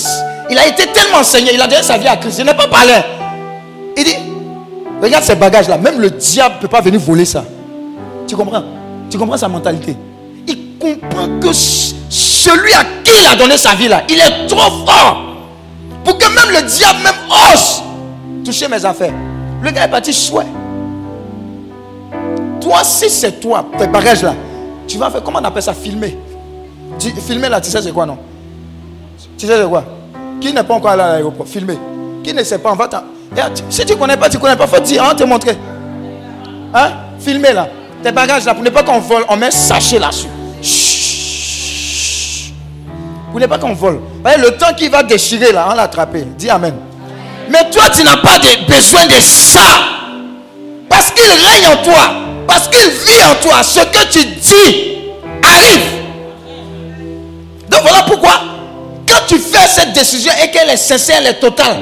il 0.50 0.58
a 0.58 0.68
été 0.68 0.88
tellement 0.88 1.20
enseigné, 1.20 1.54
il 1.54 1.62
a 1.62 1.68
donné 1.68 1.84
sa 1.84 1.98
vie 1.98 2.08
à 2.08 2.18
Christ. 2.18 2.40
Il 2.40 2.46
n'est 2.46 2.56
pas 2.56 2.68
parlé. 2.68 2.94
Il 3.96 4.04
dit, 4.04 4.16
regarde 5.02 5.24
ces 5.24 5.36
bagages-là, 5.36 5.78
même 5.78 6.00
le 6.00 6.10
diable 6.10 6.56
ne 6.56 6.62
peut 6.62 6.68
pas 6.68 6.82
venir 6.82 7.00
voler 7.00 7.26
ça. 7.26 7.44
Tu 8.28 8.36
comprends? 8.36 8.64
Tu 9.12 9.18
comprends 9.18 9.38
sa 9.38 9.48
mentalité? 9.48 9.96
Il 10.48 10.78
comprend 10.80 11.28
que 11.40 11.54
celui 11.54 12.74
à 12.74 12.84
qui 13.04 13.12
il 13.22 13.28
a 13.28 13.36
donné 13.36 13.58
sa 13.58 13.76
vie 13.76 13.88
là, 13.88 14.02
il 14.10 14.18
est 14.20 14.48
trop 14.48 14.86
fort. 14.86 15.24
Pour 16.04 16.18
que 16.18 16.26
même 16.26 16.50
le 16.50 16.68
diable 16.68 17.00
même 17.04 17.14
ose 17.54 17.84
toucher 18.44 18.68
mes 18.68 18.84
affaires. 18.84 19.14
Le 19.62 19.70
gars 19.70 19.86
est 19.86 19.90
parti 19.90 20.14
chouette. 20.14 20.48
Si 22.84 23.10
c'est 23.10 23.40
toi, 23.40 23.66
tes 23.78 23.88
bagages 23.88 24.24
là, 24.24 24.34
tu 24.88 24.98
vas 24.98 25.10
faire, 25.10 25.24
comment 25.24 25.40
on 25.40 25.46
appelle 25.46 25.64
ça, 25.64 25.74
filmer? 25.74 26.18
filmer 27.26 27.50
là, 27.50 27.62
tu 27.62 27.70
sais 27.70 27.82
c'est 27.82 27.92
quoi 27.92 28.06
non? 28.06 28.18
Tu 29.38 29.46
sais 29.46 29.58
c'est 29.58 29.68
quoi? 29.68 29.84
Qui 30.42 30.54
n'est 30.54 30.64
pas 30.64 30.74
encore 30.74 30.92
allé 30.92 31.02
à 31.02 31.08
l'aéroport, 31.14 31.48
filmer. 31.48 31.78
Qui 32.24 32.34
ne 32.34 32.44
sait 32.44 32.58
pas, 32.60 32.72
on 32.72 32.76
va 32.76 32.90
Si 33.70 33.86
tu 33.86 33.94
ne 33.94 33.98
connais 33.98 34.18
pas, 34.18 34.30
tu 34.30 34.38
ne 34.38 34.42
connais 34.42 34.56
pas, 34.56 34.68
faut 34.68 34.80
dire, 34.80 35.04
on 35.10 35.16
te 35.16 35.24
montrer. 35.24 35.58
Hein? 36.74 36.90
Filmer 37.20 37.54
là. 37.54 37.68
Tes 38.04 38.12
bagages 38.12 38.46
là, 38.46 38.54
pour 38.54 38.64
ne 38.64 38.70
pas 38.70 38.84
qu'on 38.84 39.00
vole, 39.00 39.24
on 39.30 39.36
met 39.36 39.48
un 39.48 39.52
sachet 39.52 40.00
là-dessus. 40.00 40.28
Pour 43.32 43.40
ne 43.40 43.46
pas 43.46 43.58
qu'on 43.58 43.74
vole. 43.74 44.00
Le 44.26 44.58
temps 44.58 44.74
qu'il 44.76 44.90
va 44.90 45.04
déchirer 45.04 45.52
là, 45.52 45.68
on 45.72 45.76
l'a 45.76 45.84
attrapé. 45.84 46.26
Dis 46.38 46.50
Amen. 46.50 46.74
Mais 47.50 47.70
toi, 47.70 47.84
tu 47.94 48.04
n'as 48.04 48.18
pas 48.18 48.38
besoin 48.68 49.06
de 49.06 49.20
ça. 49.22 49.60
Parce 50.88 51.12
qu'il 51.12 51.30
règne 51.30 51.68
en 51.68 51.84
toi. 51.84 52.29
Parce 52.50 52.68
qu'il 52.68 52.90
vit 52.90 53.24
en 53.32 53.36
toi. 53.36 53.62
Ce 53.64 53.80
que 53.80 54.08
tu 54.12 54.26
dis 54.26 54.98
arrive. 55.44 55.86
Donc 57.70 57.82
voilà 57.84 58.04
pourquoi 58.08 58.42
quand 59.08 59.26
tu 59.28 59.38
fais 59.38 59.68
cette 59.68 59.94
décision 59.94 60.32
et 60.44 60.50
qu'elle 60.52 60.70
est 60.70 60.78
sincère, 60.78 61.18
elle 61.20 61.28
est 61.28 61.40
totale, 61.40 61.78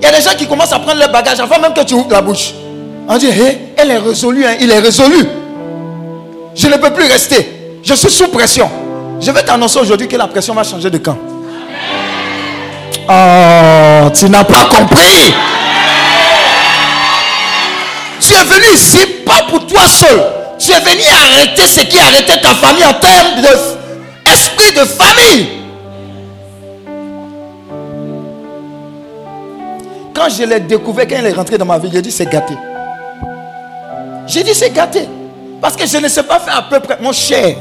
il 0.00 0.04
y 0.04 0.06
a 0.06 0.12
des 0.12 0.22
gens 0.22 0.34
qui 0.36 0.46
commencent 0.46 0.72
à 0.72 0.78
prendre 0.78 0.98
leur 0.98 1.10
bagage 1.10 1.40
avant 1.40 1.58
même 1.58 1.74
que 1.74 1.82
tu 1.82 1.94
ouvres 1.94 2.10
la 2.10 2.22
bouche. 2.22 2.52
On 3.06 3.18
dit, 3.18 3.28
elle 3.76 3.90
est 3.90 3.98
résolue, 3.98 4.46
hein, 4.46 4.56
il 4.60 4.70
est 4.70 4.78
résolu. 4.78 5.26
Je 6.54 6.66
ne 6.68 6.76
peux 6.76 6.90
plus 6.90 7.06
rester. 7.06 7.78
Je 7.82 7.94
suis 7.94 8.10
sous 8.10 8.28
pression. 8.28 8.70
Je 9.20 9.30
vais 9.30 9.42
t'annoncer 9.42 9.78
aujourd'hui 9.78 10.08
que 10.08 10.16
la 10.16 10.26
pression 10.26 10.54
va 10.54 10.64
changer 10.64 10.88
de 10.88 10.98
camp. 10.98 11.18
Oh, 13.08 14.10
tu 14.18 14.30
n'as 14.30 14.44
pas 14.44 14.64
compris. 14.66 15.34
Tu 18.20 18.32
es 18.32 18.44
venu 18.44 18.74
ici 18.74 18.98
pour 19.54 19.66
toi 19.66 19.86
seul. 19.86 20.20
Tu 20.58 20.72
es 20.72 20.80
venu 20.80 21.02
arrêter 21.10 21.66
ce 21.66 21.80
qui 21.82 21.98
arrêtait 21.98 22.40
ta 22.40 22.54
famille 22.54 22.84
en 22.84 22.94
termes 22.94 23.40
d'esprit 24.24 24.72
de 24.72 24.84
famille. 24.84 25.48
Quand 30.12 30.28
je 30.28 30.44
l'ai 30.44 30.60
découvert, 30.60 31.06
quand 31.06 31.16
il 31.18 31.26
est 31.26 31.32
rentré 31.32 31.58
dans 31.58 31.64
ma 31.64 31.78
vie, 31.78 31.90
j'ai 31.92 32.02
dit 32.02 32.10
c'est 32.10 32.26
gâté. 32.30 32.54
J'ai 34.26 34.42
dit 34.42 34.54
c'est 34.54 34.70
gâté. 34.70 35.08
Parce 35.60 35.76
que 35.76 35.86
je 35.86 35.98
ne 35.98 36.08
sais 36.08 36.22
pas 36.22 36.40
faire 36.40 36.56
à 36.56 36.62
peu 36.62 36.80
près. 36.80 36.98
Mon 37.00 37.12
cher, 37.12 37.56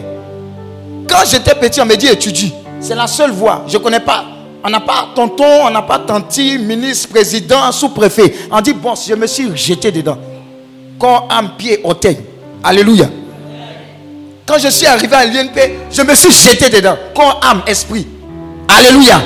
quand 1.08 1.24
j'étais 1.30 1.56
petit, 1.56 1.80
on 1.82 1.86
me 1.86 1.96
dit 1.96 2.08
étudie. 2.08 2.54
C'est 2.80 2.96
la 2.96 3.08
seule 3.08 3.32
voie. 3.32 3.64
Je 3.68 3.78
ne 3.78 3.84
connais 3.84 4.00
pas. 4.00 4.26
On 4.64 4.70
n'a 4.70 4.80
pas 4.80 5.10
tonton, 5.14 5.66
on 5.66 5.70
n'a 5.70 5.82
pas 5.82 6.00
tanti, 6.00 6.58
ministre, 6.58 7.10
président, 7.10 7.72
sous-préfet. 7.72 8.34
On 8.50 8.62
dit 8.62 8.74
bon, 8.74 8.94
je 8.96 9.14
me 9.14 9.28
suis 9.28 9.56
jeté 9.56 9.92
dedans. 9.92 10.18
Corps, 11.04 11.28
âme, 11.30 11.58
pied, 11.58 11.82
orteil. 11.84 12.18
Alléluia. 12.64 13.10
Quand 14.46 14.58
je 14.58 14.70
suis 14.70 14.86
arrivé 14.86 15.14
à 15.14 15.26
l'INP, 15.26 15.60
je 15.92 16.02
me 16.02 16.16
suis 16.16 16.32
jeté 16.32 16.70
dedans. 16.70 16.96
Corps, 17.14 17.42
âme, 17.44 17.62
esprit. 17.68 18.08
Alléluia. 18.70 19.22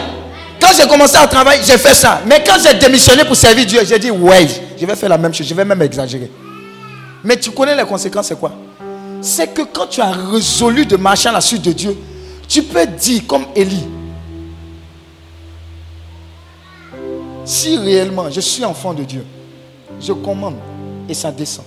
Quand 0.59 0.69
j'ai 0.75 0.87
commencé 0.87 1.17
à 1.17 1.27
travailler, 1.27 1.61
j'ai 1.63 1.77
fait 1.77 1.93
ça. 1.93 2.23
Mais 2.25 2.43
quand 2.43 2.55
j'ai 2.59 2.73
démissionné 2.79 3.25
pour 3.25 3.35
servir 3.35 3.67
Dieu, 3.67 3.81
j'ai 3.87 3.99
dit, 3.99 4.09
ouais, 4.09 4.47
je 4.75 4.83
vais 4.87 4.95
faire 4.95 5.09
la 5.09 5.19
même 5.19 5.31
chose. 5.31 5.45
Je 5.45 5.53
vais 5.53 5.63
même 5.63 5.79
exagérer. 5.83 6.31
Mais 7.23 7.37
tu 7.37 7.51
connais 7.51 7.75
les 7.75 7.85
conséquences, 7.85 8.29
c'est 8.29 8.39
quoi? 8.39 8.53
C'est 9.21 9.53
que 9.53 9.61
quand 9.71 9.85
tu 9.85 10.01
as 10.01 10.13
résolu 10.31 10.83
de 10.83 10.97
marcher 10.97 11.29
à 11.29 11.33
la 11.33 11.41
suite 11.41 11.61
de 11.61 11.73
Dieu, 11.73 11.95
tu 12.47 12.63
peux 12.63 12.87
dire 12.87 13.21
comme 13.27 13.45
Élie, 13.55 13.85
si 17.45 17.77
réellement 17.77 18.31
je 18.31 18.41
suis 18.41 18.65
enfant 18.65 18.95
de 18.95 19.03
Dieu, 19.03 19.23
je 20.01 20.13
commande 20.13 20.55
et 21.09 21.13
ça 21.13 21.31
descend. 21.31 21.65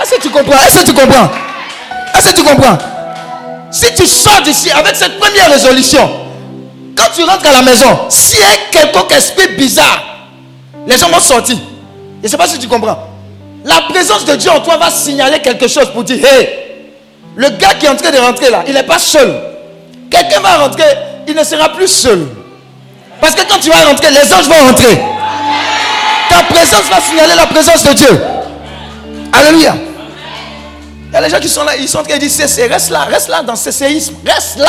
Est-ce 0.00 0.14
que 0.14 0.20
tu 0.22 0.30
comprends? 0.30 0.58
Est-ce 0.66 0.80
que 0.80 0.86
tu 0.86 0.94
comprends? 0.94 1.30
Est-ce 2.14 2.30
que 2.30 2.36
tu 2.36 2.44
comprends? 2.44 2.78
Si 3.70 3.94
tu 3.94 4.06
sors 4.06 4.40
d'ici 4.42 4.70
avec 4.70 4.96
cette 4.96 5.18
première 5.18 5.50
résolution, 5.50 6.08
quand 6.96 7.10
tu 7.14 7.22
rentres 7.24 7.46
à 7.46 7.52
la 7.52 7.62
maison, 7.62 7.98
s'il 8.08 8.40
y 8.40 8.42
a 8.42 8.46
quelconque 8.70 9.12
esprit 9.12 9.48
bizarre, 9.56 10.02
les 10.86 10.96
gens 10.96 11.08
vont 11.08 11.20
sortir. 11.20 11.56
Je 12.20 12.26
ne 12.26 12.28
sais 12.28 12.36
pas 12.36 12.48
si 12.48 12.58
tu 12.58 12.66
comprends. 12.66 12.98
La 13.64 13.82
présence 13.82 14.24
de 14.24 14.34
Dieu 14.36 14.50
en 14.50 14.60
toi 14.60 14.76
va 14.76 14.90
signaler 14.90 15.40
quelque 15.40 15.68
chose 15.68 15.90
pour 15.92 16.04
dire, 16.04 16.24
hé, 16.24 16.84
le 17.36 17.50
gars 17.50 17.74
qui 17.78 17.86
est 17.86 17.88
en 17.88 17.96
train 17.96 18.10
de 18.10 18.18
rentrer 18.18 18.50
là, 18.50 18.64
il 18.66 18.74
n'est 18.74 18.82
pas 18.84 18.98
seul. 18.98 19.32
Quelqu'un 20.10 20.40
va 20.40 20.58
rentrer, 20.58 20.84
il 21.26 21.34
ne 21.34 21.44
sera 21.44 21.68
plus 21.68 21.88
seul. 21.88 22.26
Parce 23.20 23.34
que 23.34 23.42
quand 23.48 23.58
tu 23.60 23.68
vas 23.68 23.84
rentrer, 23.84 24.10
les 24.10 24.32
anges 24.32 24.48
vont 24.48 24.66
rentrer. 24.66 24.98
Ta 26.38 26.44
présence 26.44 26.88
va 26.88 27.00
signaler 27.00 27.34
la 27.34 27.46
présence 27.46 27.82
de 27.82 27.92
Dieu. 27.94 28.20
Alléluia. 29.32 29.74
Il 31.08 31.12
y 31.12 31.16
a 31.16 31.20
les 31.20 31.30
gens 31.30 31.40
qui 31.40 31.48
sont 31.48 31.64
là, 31.64 31.76
ils 31.76 31.88
sont 31.88 31.98
en 31.98 32.04
train 32.04 32.16
de 32.16 32.20
dire 32.20 32.70
reste 32.70 32.90
là, 32.90 33.04
reste 33.06 33.28
là 33.28 33.42
dans 33.42 33.56
ce 33.56 33.72
séisme, 33.72 34.14
reste 34.24 34.58
là. 34.58 34.68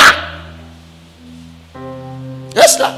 Reste 2.56 2.80
là. 2.80 2.94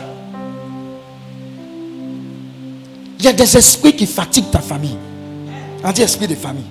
Il 3.19 3.25
y 3.25 3.27
a 3.27 3.33
des 3.33 3.57
esprits 3.57 3.93
qui 3.93 4.07
fatiguent 4.07 4.51
ta 4.51 4.59
famille. 4.59 4.97
On 5.83 5.91
dit 5.91 6.03
esprit 6.03 6.27
de 6.27 6.35
famille. 6.35 6.63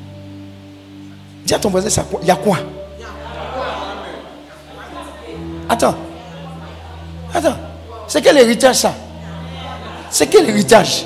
Dis 1.45 1.53
à 1.53 1.59
ton 1.59 1.69
voisin, 1.69 2.03
il 2.23 2.29
y 2.29 2.31
a 2.31 2.37
quoi? 2.37 2.61
Attends. 5.69 5.97
Attends. 7.35 7.57
C'est 8.09 8.23
quel 8.23 8.39
héritage 8.39 8.77
ça? 8.77 8.95
C'est 10.09 10.29
quel 10.29 10.49
héritage? 10.49 11.05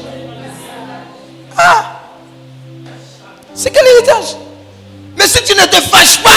Ne 5.64 5.70
te 5.70 5.80
fâches 5.80 6.22
pas, 6.22 6.30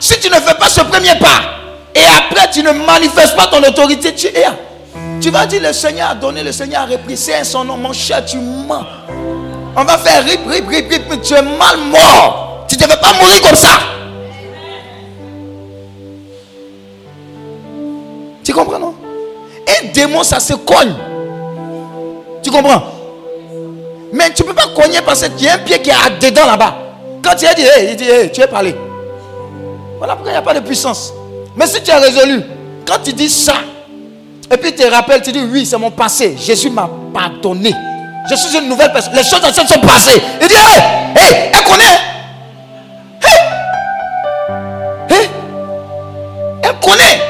si 0.00 0.18
tu 0.20 0.28
ne 0.28 0.36
fais 0.36 0.54
pas 0.54 0.68
ce 0.68 0.80
premier 0.80 1.14
pas, 1.18 1.40
et 1.94 2.04
après 2.04 2.50
tu 2.50 2.62
ne 2.62 2.72
manifestes 2.72 3.36
pas 3.36 3.46
ton 3.46 3.62
autorité, 3.62 4.14
tu 4.14 4.26
es. 4.28 4.46
Tu 5.20 5.30
vas 5.30 5.46
dire 5.46 5.62
le 5.62 5.72
Seigneur 5.72 6.10
a 6.10 6.14
donné, 6.14 6.42
le 6.42 6.52
Seigneur 6.52 6.82
a 6.82 6.86
repris. 6.86 7.16
C'est 7.16 7.42
son 7.44 7.64
nom, 7.64 7.76
mon 7.76 7.92
cher, 7.92 8.24
tu 8.24 8.38
mens. 8.38 8.86
On 9.76 9.84
va 9.84 9.98
faire 9.98 10.24
rip, 10.24 10.40
rip, 10.46 10.68
rip, 10.68 10.90
rip, 10.90 11.22
tu 11.22 11.34
es 11.34 11.42
mal 11.42 11.76
mort. 11.90 12.66
Tu 12.68 12.76
ne 12.76 12.82
devais 12.82 12.96
pas 12.96 13.12
mourir 13.14 13.42
comme 13.42 13.56
ça. 13.56 13.68
Tu 18.44 18.52
comprends, 18.52 18.78
non? 18.78 18.94
Un 19.68 19.88
démon, 19.92 20.22
ça 20.22 20.40
se 20.40 20.54
cogne. 20.54 20.94
Tu 22.42 22.50
comprends? 22.50 22.82
Mais 24.12 24.32
tu 24.32 24.42
ne 24.42 24.48
peux 24.48 24.54
pas 24.54 24.68
cogner 24.74 25.00
parce 25.04 25.28
qu'il 25.28 25.42
y 25.42 25.48
a 25.48 25.54
un 25.54 25.58
pied 25.58 25.82
qui 25.82 25.90
est 25.90 26.20
dedans 26.20 26.46
là-bas. 26.46 26.87
Quand 27.22 27.34
tu 27.36 27.46
as 27.46 27.54
dit, 27.54 27.62
il 27.90 27.96
dit, 27.96 28.06
tu 28.32 28.40
es 28.40 28.46
parlé. 28.46 28.74
Voilà 29.98 30.14
pourquoi 30.14 30.30
il 30.30 30.34
n'y 30.34 30.38
a 30.38 30.42
pas 30.42 30.54
de 30.54 30.60
puissance. 30.60 31.12
Mais 31.56 31.66
si 31.66 31.82
tu 31.82 31.90
es 31.90 31.94
résolu, 31.94 32.42
quand 32.86 32.98
tu 33.02 33.12
dis 33.12 33.28
ça, 33.28 33.54
et 34.50 34.56
puis 34.56 34.72
tu 34.72 34.82
te 34.82 34.90
rappelles, 34.90 35.22
tu 35.22 35.32
dis, 35.32 35.40
oui, 35.40 35.66
c'est 35.66 35.76
mon 35.76 35.90
passé. 35.90 36.36
Jésus 36.38 36.70
m'a 36.70 36.88
pardonné. 37.12 37.74
Je 38.30 38.34
suis 38.34 38.56
une 38.56 38.68
nouvelle 38.68 38.92
personne. 38.92 39.14
Les 39.14 39.22
choses 39.22 39.44
anciennes 39.44 39.66
sont 39.66 39.80
passées. 39.80 40.20
Il 40.40 40.48
dit, 40.48 40.54
hé, 40.54 41.18
hé, 41.20 41.50
elle 41.52 41.64
connaît. 41.64 41.98
Hé, 43.22 45.14
hé, 45.14 45.28
elle 46.62 46.78
connaît. 46.80 47.20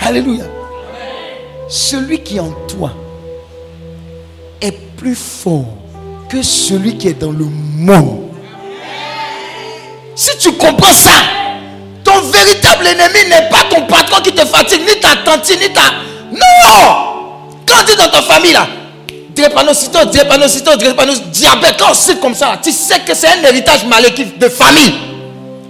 Alléluia. 0.00 0.44
Celui 1.68 2.20
qui 2.20 2.36
est 2.36 2.40
en 2.40 2.52
toi 2.66 2.92
est 4.60 4.72
plus 4.96 5.14
fort 5.14 5.66
que 6.30 6.42
celui 6.42 6.96
qui 6.96 7.08
est 7.08 7.20
dans 7.20 7.32
le 7.32 7.46
monde. 7.76 8.20
Si 10.14 10.30
tu 10.38 10.52
comprends 10.52 10.92
ça, 10.92 11.10
ton 12.04 12.20
véritable 12.20 12.86
ennemi 12.86 13.28
n'est 13.28 13.48
pas 13.48 13.64
ton 13.68 13.82
patron 13.86 14.22
qui 14.22 14.32
te 14.32 14.46
fatigue, 14.46 14.82
ni 14.82 15.00
ta 15.00 15.16
tante, 15.24 15.50
ni 15.50 15.72
ta... 15.72 15.82
Non 16.32 17.10
quand 17.70 17.84
tu 17.84 17.92
es 17.92 17.96
dans 17.96 18.08
ta 18.08 18.22
famille 18.22 18.52
là, 18.52 18.66
drépanocytose, 19.30 20.06
drépanocytose, 20.06 20.78
drépanocytose, 20.78 21.30
diabète, 21.30 21.76
quand 21.78 21.90
on 21.90 21.94
cite 21.94 22.20
comme 22.20 22.34
ça, 22.34 22.58
tu 22.62 22.72
sais 22.72 23.00
que 23.00 23.14
c'est 23.14 23.28
un 23.28 23.42
héritage 23.44 23.84
maléfique 23.84 24.38
de 24.38 24.48
famille. 24.48 24.94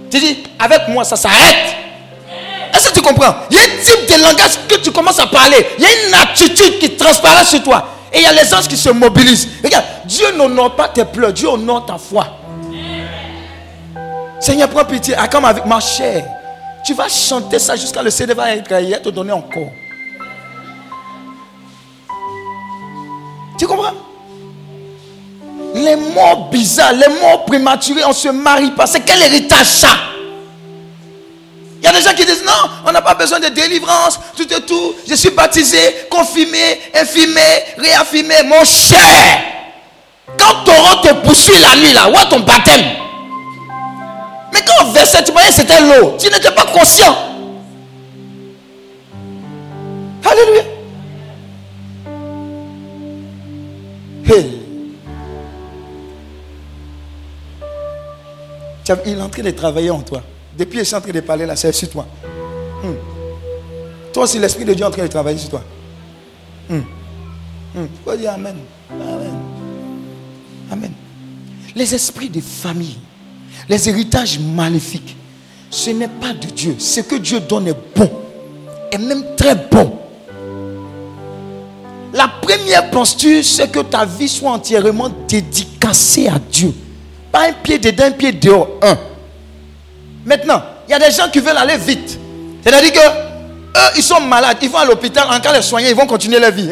Tu 0.09 0.19
dis, 0.19 0.43
avec 0.59 0.87
moi, 0.87 1.03
ça 1.03 1.15
s'arrête. 1.15 1.75
Est-ce 2.73 2.89
que 2.89 2.93
tu 2.95 3.01
comprends? 3.01 3.35
Il 3.49 3.57
y 3.57 3.59
a 3.59 3.63
un 3.63 3.83
type 3.83 4.07
de 4.07 4.21
langage 4.21 4.51
que 4.67 4.75
tu 4.75 4.91
commences 4.91 5.19
à 5.19 5.27
parler. 5.27 5.65
Il 5.77 5.83
y 5.83 5.87
a 5.87 6.07
une 6.07 6.13
attitude 6.15 6.79
qui 6.79 6.89
transparaît 6.91 7.45
sur 7.45 7.61
toi. 7.63 7.87
Et 8.13 8.17
il 8.19 8.23
y 8.23 8.25
a 8.25 8.33
les 8.33 8.53
anges 8.53 8.67
qui 8.67 8.77
se 8.77 8.89
mobilisent. 8.89 9.47
Regarde, 9.63 9.85
Dieu 10.05 10.25
n'honore 10.37 10.75
pas 10.75 10.89
tes 10.89 11.05
pleurs, 11.05 11.31
Dieu 11.31 11.47
honore 11.47 11.85
ta 11.85 11.97
foi. 11.97 12.27
Seigneur, 14.39 14.69
prends 14.69 14.85
pitié. 14.85 15.15
Ah, 15.17 15.27
comme 15.27 15.45
avec 15.45 15.65
ma 15.65 15.79
chair. 15.79 16.25
Tu 16.83 16.93
vas 16.93 17.07
chanter 17.07 17.59
ça 17.59 17.75
jusqu'à 17.75 18.01
le 18.01 18.09
CD 18.09 18.33
va 18.33 18.57
te 18.57 19.09
donner 19.09 19.31
encore. 19.31 19.69
Tu 23.57 23.67
comprends? 23.67 23.93
Les 25.75 25.95
morts 25.95 26.49
bizarres, 26.49 26.93
les 26.93 27.07
morts 27.21 27.45
prématurés, 27.45 28.03
on 28.03 28.09
ne 28.09 28.13
se 28.13 28.29
marie 28.29 28.71
pas. 28.71 28.87
C'est 28.87 29.01
quel 29.01 29.21
héritage 29.21 29.67
ça? 29.67 29.89
On 32.85 32.91
n'a 32.91 33.01
pas 33.01 33.15
besoin 33.15 33.39
de 33.39 33.47
délivrance, 33.47 34.19
tout 34.35 34.51
et 34.51 34.61
tout. 34.61 34.95
Je 35.07 35.15
suis 35.15 35.29
baptisé, 35.31 35.77
confirmé, 36.09 36.81
infirmé, 36.93 37.41
réaffirmé. 37.77 38.35
Mon 38.45 38.63
cher, 38.63 38.99
quand 40.37 40.63
Taureau 40.65 41.01
te 41.01 41.13
poursuit 41.25 41.59
la 41.61 41.75
nuit 41.75 41.93
là, 41.93 42.09
où 42.09 42.29
ton 42.29 42.39
baptême 42.39 42.85
Mais 44.53 44.59
quand 44.61 44.85
on 44.85 44.91
versait, 44.91 45.23
tu 45.23 45.31
voyais 45.31 45.51
c'était 45.51 45.81
l'eau. 45.81 46.15
Tu 46.19 46.27
n'étais 46.27 46.51
pas 46.51 46.65
conscient. 46.65 47.15
Alléluia. 50.23 50.63
Il 59.05 59.17
est 59.17 59.21
en 59.21 59.29
train 59.29 59.43
de 59.43 59.51
travailler 59.51 59.89
en 59.89 60.01
toi. 60.01 60.21
Depuis 60.57 60.79
il 60.79 60.81
est 60.81 60.93
en 60.93 61.01
train 61.01 61.11
de 61.11 61.19
parler 61.21 61.45
là, 61.45 61.55
c'est 61.55 61.71
sur 61.71 61.89
toi. 61.89 62.05
Hmm. 64.21 64.25
Toi 64.25 64.25
aussi, 64.25 64.39
l'Esprit 64.39 64.65
de 64.65 64.73
Dieu 64.75 64.83
est 64.83 64.87
en 64.87 64.91
train 64.91 65.03
de 65.03 65.07
travailler 65.07 65.37
sur 65.39 65.49
toi. 65.49 65.63
Hmm. 66.69 66.81
Hmm. 67.73 67.87
faut 68.05 68.15
dire 68.15 68.33
Amen? 68.33 68.55
Amen. 68.91 69.33
Amen. 70.71 70.91
Les 71.75 71.95
esprits 71.95 72.29
de 72.29 72.39
famille, 72.39 72.97
les 73.67 73.89
héritages 73.89 74.39
maléfiques, 74.39 75.15
ce 75.71 75.89
n'est 75.89 76.07
pas 76.07 76.33
de 76.33 76.47
Dieu. 76.47 76.75
Ce 76.77 76.99
que 77.01 77.15
Dieu 77.15 77.39
donne 77.39 77.69
est 77.69 77.77
bon. 77.95 78.11
Et 78.91 78.97
même 78.97 79.23
très 79.35 79.55
bon. 79.55 79.97
La 82.13 82.27
première 82.27 82.91
posture, 82.91 83.43
c'est 83.43 83.71
que 83.71 83.79
ta 83.79 84.05
vie 84.05 84.27
soit 84.27 84.51
entièrement 84.51 85.09
dédicacée 85.27 86.27
à 86.27 86.37
Dieu. 86.37 86.73
Pas 87.31 87.47
un 87.49 87.53
pied 87.53 87.79
dedans, 87.79 88.03
un 88.05 88.11
pied 88.11 88.33
dehors. 88.33 88.67
Un. 88.81 88.97
Maintenant, 90.25 90.61
il 90.87 90.91
y 90.91 90.93
a 90.93 90.99
des 90.99 91.09
gens 91.11 91.29
qui 91.31 91.39
veulent 91.39 91.57
aller 91.57 91.77
vite. 91.77 92.19
C'est-à-dire 92.63 92.91
que 92.91 93.30
eux, 93.75 93.91
ils 93.97 94.03
sont 94.03 94.19
malades. 94.21 94.57
Ils 94.61 94.69
vont 94.69 94.79
à 94.79 94.85
l'hôpital. 94.85 95.27
En 95.29 95.39
cas 95.39 95.55
de 95.55 95.61
soigner, 95.61 95.89
ils 95.89 95.95
vont 95.95 96.07
continuer 96.07 96.39
leur 96.39 96.51
vie. 96.51 96.69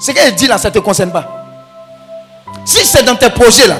Ce 0.00 0.12
qu'elle 0.12 0.34
dit 0.34 0.46
là, 0.46 0.58
ça 0.58 0.68
ne 0.68 0.74
te 0.74 0.78
concerne 0.78 1.10
pas. 1.10 1.46
Si 2.64 2.84
c'est 2.84 3.02
dans 3.02 3.16
tes 3.16 3.30
projets 3.30 3.66
là, 3.66 3.78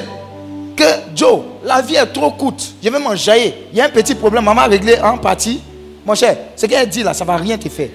que 0.77 0.85
Joe, 1.15 1.41
la 1.65 1.83
vie 1.83 1.97
est 1.97 2.07
trop 2.07 2.31
courte, 2.31 2.63
je 2.83 2.89
vais 2.89 2.99
m'enjailler. 2.99 3.69
Il 3.73 3.79
y 3.79 3.81
a 3.81 3.85
un 3.85 3.91
petit 3.91 4.15
problème, 4.15 4.45
maman 4.45 4.63
a 4.63 4.67
réglé 4.67 4.99
en 5.01 5.19
partie. 5.19 5.61
Mon 6.07 6.15
cher, 6.15 6.37
ce 6.57 6.67
qu'elle 6.67 6.89
dit 6.89 7.03
là, 7.03 7.13
ça 7.13 7.25
ne 7.25 7.29
va 7.29 7.37
rien 7.37 7.59
te 7.59 7.69
faire. 7.69 7.91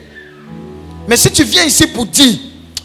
Mais 1.07 1.17
si 1.17 1.31
tu 1.31 1.43
viens 1.43 1.63
ici 1.63 1.87
pour 1.87 2.05
dire, 2.05 2.37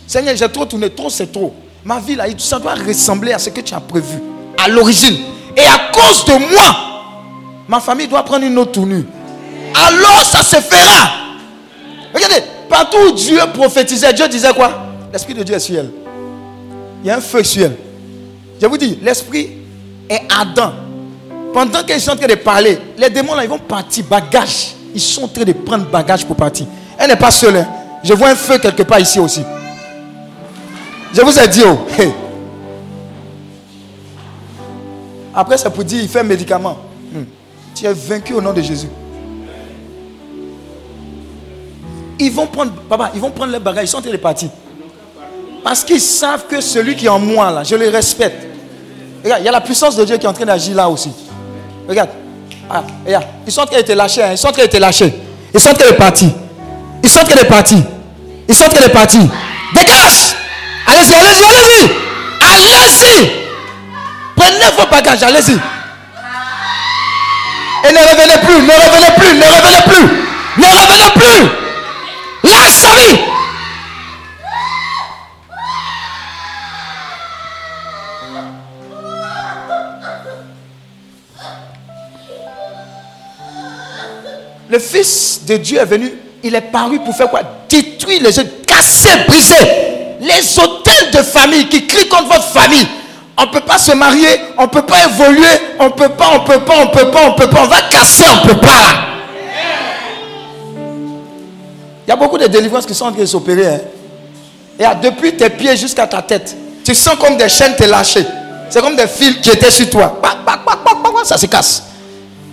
Seigneur, 0.06 0.34
j'ai 0.36 0.48
trop 0.48 0.64
tourné, 0.64 0.90
trop 0.90 1.10
c'est 1.10 1.30
trop. 1.30 1.54
Ma 1.84 2.00
vie 2.00 2.14
là, 2.14 2.24
ça 2.38 2.58
doit 2.58 2.74
ressembler 2.74 3.32
à 3.32 3.38
ce 3.38 3.50
que 3.50 3.60
tu 3.60 3.74
as 3.74 3.80
prévu 3.80 4.18
à 4.62 4.68
l'origine. 4.68 5.16
Et 5.56 5.60
à 5.66 5.90
cause 5.92 6.24
de 6.24 6.32
moi, 6.32 6.76
ma 7.68 7.80
famille 7.80 8.08
doit 8.08 8.22
prendre 8.24 8.44
une 8.44 8.58
autre 8.58 8.72
tournure. 8.72 9.04
Alors 9.74 10.24
ça 10.24 10.42
se 10.42 10.56
fera. 10.56 11.27
Regardez, 12.14 12.42
partout 12.68 12.98
où 13.08 13.12
Dieu 13.12 13.38
prophétisait, 13.52 14.12
Dieu 14.12 14.28
disait 14.28 14.52
quoi? 14.52 14.70
L'Esprit 15.12 15.34
de 15.34 15.42
Dieu 15.42 15.54
est 15.54 15.60
sur 15.60 15.78
elle. 15.78 15.90
Il 17.02 17.08
y 17.08 17.10
a 17.10 17.16
un 17.16 17.20
feu 17.20 17.42
sur 17.42 17.64
elle. 17.64 17.76
Je 18.60 18.66
vous 18.66 18.76
dis, 18.76 18.98
l'Esprit 19.02 19.50
est 20.08 20.22
ardent. 20.30 20.72
Pendant 21.52 21.82
qu'ils 21.82 22.00
sont 22.00 22.12
en 22.12 22.16
train 22.16 22.26
de 22.26 22.34
parler, 22.34 22.78
les 22.96 23.10
démons 23.10 23.34
là, 23.34 23.44
ils 23.44 23.50
vont 23.50 23.58
partir, 23.58 24.04
bagage. 24.04 24.74
Ils 24.94 25.00
sont 25.00 25.24
en 25.24 25.28
train 25.28 25.44
de 25.44 25.52
prendre 25.52 25.86
bagage 25.86 26.24
pour 26.26 26.36
partir. 26.36 26.66
Elle 26.98 27.08
n'est 27.08 27.16
pas 27.16 27.30
seule. 27.30 27.56
Hein. 27.56 27.68
Je 28.02 28.12
vois 28.14 28.30
un 28.30 28.34
feu 28.34 28.58
quelque 28.58 28.82
part 28.82 29.00
ici 29.00 29.18
aussi. 29.18 29.42
Je 31.14 31.20
vous 31.22 31.38
ai 31.38 31.48
dit, 31.48 31.62
oh, 31.64 31.86
Après, 35.34 35.56
c'est 35.56 35.70
pour 35.70 35.84
dire, 35.84 36.02
il 36.02 36.08
fait 36.08 36.20
un 36.20 36.24
médicament. 36.24 36.76
Hmm. 37.12 37.24
Tu 37.74 37.86
es 37.86 37.92
vaincu 37.92 38.34
au 38.34 38.40
nom 38.40 38.52
de 38.52 38.60
Jésus. 38.60 38.88
Ils 42.18 42.32
vont 42.32 42.46
prendre, 42.46 42.72
papa, 42.88 43.10
ils 43.14 43.20
vont 43.20 43.30
prendre 43.30 43.52
les 43.52 43.58
bagages, 43.58 43.84
ils 43.84 43.88
sont 43.88 44.02
partis. 44.20 44.50
Parce 45.62 45.84
qu'ils 45.84 46.00
savent 46.00 46.46
que 46.48 46.60
celui 46.60 46.96
qui 46.96 47.06
est 47.06 47.10
en 47.10 47.18
moi, 47.18 47.50
là, 47.50 47.62
je 47.64 47.74
le 47.76 47.88
respecte. 47.88 48.46
Regarde, 49.22 49.42
il 49.42 49.46
y 49.46 49.48
a 49.48 49.52
la 49.52 49.60
puissance 49.60 49.96
de 49.96 50.04
Dieu 50.04 50.16
qui 50.16 50.26
est 50.26 50.28
en 50.28 50.32
train 50.32 50.44
d'agir 50.44 50.74
là 50.76 50.88
aussi. 50.88 51.10
Regarde. 51.88 52.10
Ah, 52.70 52.82
regarde. 53.04 53.24
Ils 53.46 53.52
sont 53.52 53.62
en 53.62 53.66
train 53.66 53.82
de 53.82 53.92
lâcher. 53.92 54.22
Hein. 54.22 54.32
Ils 54.32 54.38
sont 54.38 54.48
en 54.48 54.52
train 54.52 54.66
de 54.66 54.78
lâcher. 54.78 55.12
Ils 55.52 55.60
sont 55.60 55.70
en 55.70 55.74
train 55.74 55.90
de. 55.90 55.94
Ils 57.02 57.10
sont 57.10 57.20
en 57.20 57.24
train 57.24 57.34
de. 57.34 57.82
Ils 58.48 58.54
sont 58.54 58.64
en 58.64 58.68
train 58.68 58.80
de. 58.80 59.28
Dégage 59.74 60.34
Allez-y, 60.86 61.14
allez-y, 61.14 61.44
allez-y. 61.44 61.90
Allez-y. 62.40 63.30
Prenez 64.36 64.70
vos 64.78 64.86
bagages, 64.90 65.22
allez-y. 65.22 65.58
Et 67.84 67.92
ne 67.92 67.98
revenez 67.98 68.38
plus, 68.44 68.62
ne 68.62 68.72
revenez 68.72 69.12
plus, 69.18 69.34
ne 69.34 69.44
revenez 69.44 69.82
plus. 69.86 70.06
Ne 70.56 70.66
revenez 70.66 71.10
plus. 71.14 71.67
Le 84.70 84.78
Fils 84.78 85.40
de 85.46 85.56
Dieu 85.56 85.78
est 85.78 85.84
venu, 85.86 86.12
il 86.42 86.54
est 86.54 86.60
paru 86.60 87.00
pour 87.00 87.16
faire 87.16 87.30
quoi? 87.30 87.40
Détruire 87.68 88.22
les 88.22 88.38
œuvres, 88.38 88.50
casser, 88.66 89.24
briser 89.26 89.54
les 90.20 90.58
hôtels 90.58 91.10
de 91.10 91.22
famille 91.22 91.68
qui 91.68 91.86
crient 91.86 92.08
contre 92.08 92.28
votre 92.28 92.48
famille. 92.48 92.86
On 93.38 93.46
ne 93.46 93.50
peut 93.50 93.60
pas 93.60 93.78
se 93.78 93.92
marier, 93.92 94.28
on 94.58 94.64
ne 94.64 94.68
peut 94.68 94.82
pas 94.82 95.06
évoluer, 95.06 95.46
on 95.78 95.84
ne 95.84 95.90
peut 95.90 96.10
pas, 96.10 96.30
on 96.32 96.42
ne 96.42 96.46
peut 96.46 96.60
pas, 96.64 96.74
on 96.76 96.84
ne 96.84 96.90
peut 96.90 97.10
pas, 97.10 97.20
on 97.28 97.32
peut 97.32 97.48
pas. 97.48 97.62
On 97.62 97.66
va 97.66 97.80
casser, 97.90 98.24
on 98.30 98.46
ne 98.46 98.52
peut 98.52 98.60
pas. 98.60 99.17
Il 102.08 102.12
y 102.12 102.14
a 102.14 102.16
beaucoup 102.16 102.38
de 102.38 102.46
délivrances 102.46 102.86
qui 102.86 102.94
sont 102.94 103.04
en 103.04 103.12
train 103.12 103.20
de 103.20 103.26
s'opérer. 103.26 103.66
Hein. 103.66 103.80
Et 104.80 105.06
depuis 105.06 105.36
tes 105.36 105.50
pieds 105.50 105.76
jusqu'à 105.76 106.06
ta 106.06 106.22
tête, 106.22 106.56
tu 106.82 106.94
sens 106.94 107.16
comme 107.16 107.36
des 107.36 107.50
chaînes 107.50 107.76
te 107.76 107.84
lâcher. 107.84 108.24
C'est 108.70 108.80
comme 108.80 108.96
des 108.96 109.06
fils 109.06 109.36
qui 109.42 109.50
étaient 109.50 109.70
sur 109.70 109.90
toi. 109.90 110.18
Ça 111.24 111.36
se 111.36 111.44
casse. 111.44 111.82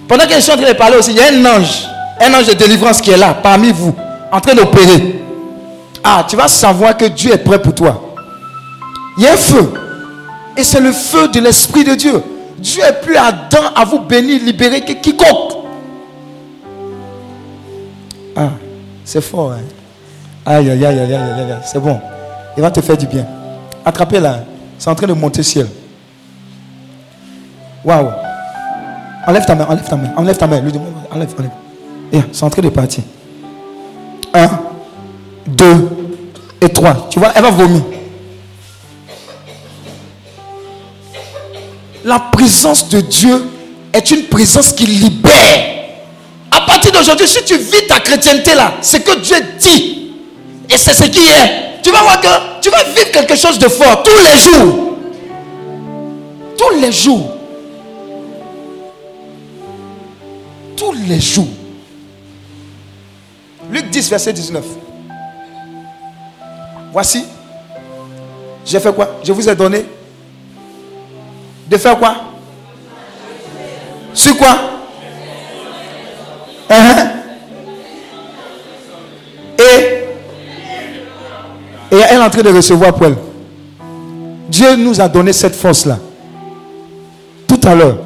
Pendant 0.10 0.26
que 0.26 0.34
je 0.34 0.42
suis 0.42 0.52
en 0.52 0.58
train 0.58 0.68
de 0.68 0.74
parler 0.74 0.98
aussi, 0.98 1.12
il 1.12 1.16
y 1.16 1.22
a 1.22 1.28
un 1.28 1.58
ange 1.58 1.88
un 2.20 2.34
ange 2.34 2.48
de 2.48 2.54
délivrance 2.54 3.00
qui 3.00 3.12
est 3.12 3.18
là, 3.18 3.34
parmi 3.34 3.72
vous, 3.72 3.96
en 4.30 4.42
train 4.42 4.56
d'opérer. 4.56 5.22
Ah, 6.04 6.26
tu 6.28 6.36
vas 6.36 6.50
savoir 6.50 6.98
que 6.98 7.06
Dieu 7.06 7.34
est 7.34 7.38
prêt 7.38 7.62
pour 7.62 7.74
toi. 7.74 8.14
Il 9.18 9.24
y 9.24 9.28
a 9.28 9.34
un 9.34 9.38
feu. 9.38 9.72
Et 10.58 10.66
c'est 10.66 10.82
le 10.82 10.92
feu 10.92 11.30
de 11.30 11.40
l'Esprit 11.40 11.86
de 11.86 11.96
Dieu. 11.96 12.22
Dieu 12.58 12.84
est 12.84 13.02
plus 13.02 13.16
ardent 13.16 13.72
à 13.74 13.86
vous 13.86 14.00
bénir, 14.00 14.42
libérer 14.44 14.82
que 14.82 14.94
quiconque. 14.94 15.54
Ah, 18.36 18.50
c'est 19.06 19.22
fort. 19.22 19.54
Hein? 19.54 19.62
Aïe, 20.46 20.70
aïe, 20.70 20.86
aïe, 20.86 21.00
aïe, 21.00 21.14
aïe, 21.14 21.52
aïe, 21.52 21.58
C'est 21.64 21.80
bon. 21.80 22.00
Il 22.58 22.62
va 22.62 22.72
te 22.72 22.82
faire 22.82 22.98
du 22.98 23.08
bien. 23.08 23.26
Attrapez-la. 23.86 24.44
C'est 24.78 24.90
en 24.90 24.96
train 24.96 25.08
de 25.08 25.14
monter 25.14 25.44
ciel. 25.44 25.68
Waouh. 27.84 28.10
Enlève 29.28 29.46
ta 29.46 29.56
main, 29.56 29.66
enlève 29.70 29.88
ta 29.88 29.96
main, 29.96 30.14
enlève 30.18 30.38
ta 30.38 30.48
main. 30.48 30.58
enlève, 31.12 31.30
enlève 31.40 31.52
c'est 32.32 32.44
en 32.44 32.50
train 32.50 32.62
de 32.62 32.70
partir. 32.70 33.04
Un, 34.34 34.50
deux 35.48 35.90
et 36.62 36.70
trois. 36.70 37.08
Tu 37.10 37.20
vois, 37.20 37.32
elle 37.36 37.42
va 37.42 37.50
vomir. 37.50 37.82
La 42.04 42.20
présence 42.20 42.88
de 42.90 43.02
Dieu 43.02 43.44
est 43.92 44.12
une 44.12 44.26
présence 44.26 44.72
qui 44.74 44.86
libère. 44.86 45.85
D'aujourd'hui, 46.92 47.28
si 47.28 47.44
tu 47.44 47.58
vis 47.58 47.88
ta 47.88 48.00
chrétienté 48.00 48.56
là, 48.56 48.76
c'est 48.82 49.04
que 49.04 49.20
Dieu 49.20 49.36
dit. 49.60 50.14
Et 50.70 50.78
c'est 50.78 50.94
ce 50.94 51.04
qui 51.04 51.28
est. 51.28 51.82
Tu 51.84 51.92
vas 51.92 52.02
voir 52.02 52.22
que 52.22 52.28
tu 52.62 52.70
vas 52.70 52.84
vivre 52.84 53.12
quelque 53.12 53.36
chose 53.36 53.60
de 53.60 53.68
fort 53.68 54.02
tous 54.02 54.18
les 54.24 54.38
jours. 54.38 54.98
Tous 56.58 56.80
les 56.80 56.92
jours. 56.92 57.32
Tous 60.78 60.94
les 61.08 61.20
jours. 61.20 61.48
Luc 63.70 63.90
10, 63.90 64.10
verset 64.10 64.34
19. 64.34 64.64
Voici. 66.94 67.26
J'ai 68.66 68.80
fait 68.80 68.94
quoi? 68.94 69.18
Je 69.24 69.32
vous 69.32 69.48
ai 69.50 69.56
donné 69.56 69.86
de 71.68 71.78
faire 71.78 72.00
quoi? 72.00 72.16
Sur 74.14 74.38
quoi? 74.38 74.75
Uh-huh. 76.70 77.08
Et 79.60 80.06
et 81.96 82.00
elle 82.10 82.18
est 82.18 82.24
en 82.24 82.30
train 82.30 82.42
de 82.42 82.50
recevoir 82.50 82.94
pour 82.94 83.06
elle. 83.06 83.16
Dieu 84.50 84.76
nous 84.76 85.00
a 85.00 85.08
donné 85.08 85.32
cette 85.34 85.56
force-là. 85.56 85.98
Tout 87.48 87.60
à 87.64 87.76
l'heure. 87.76 88.00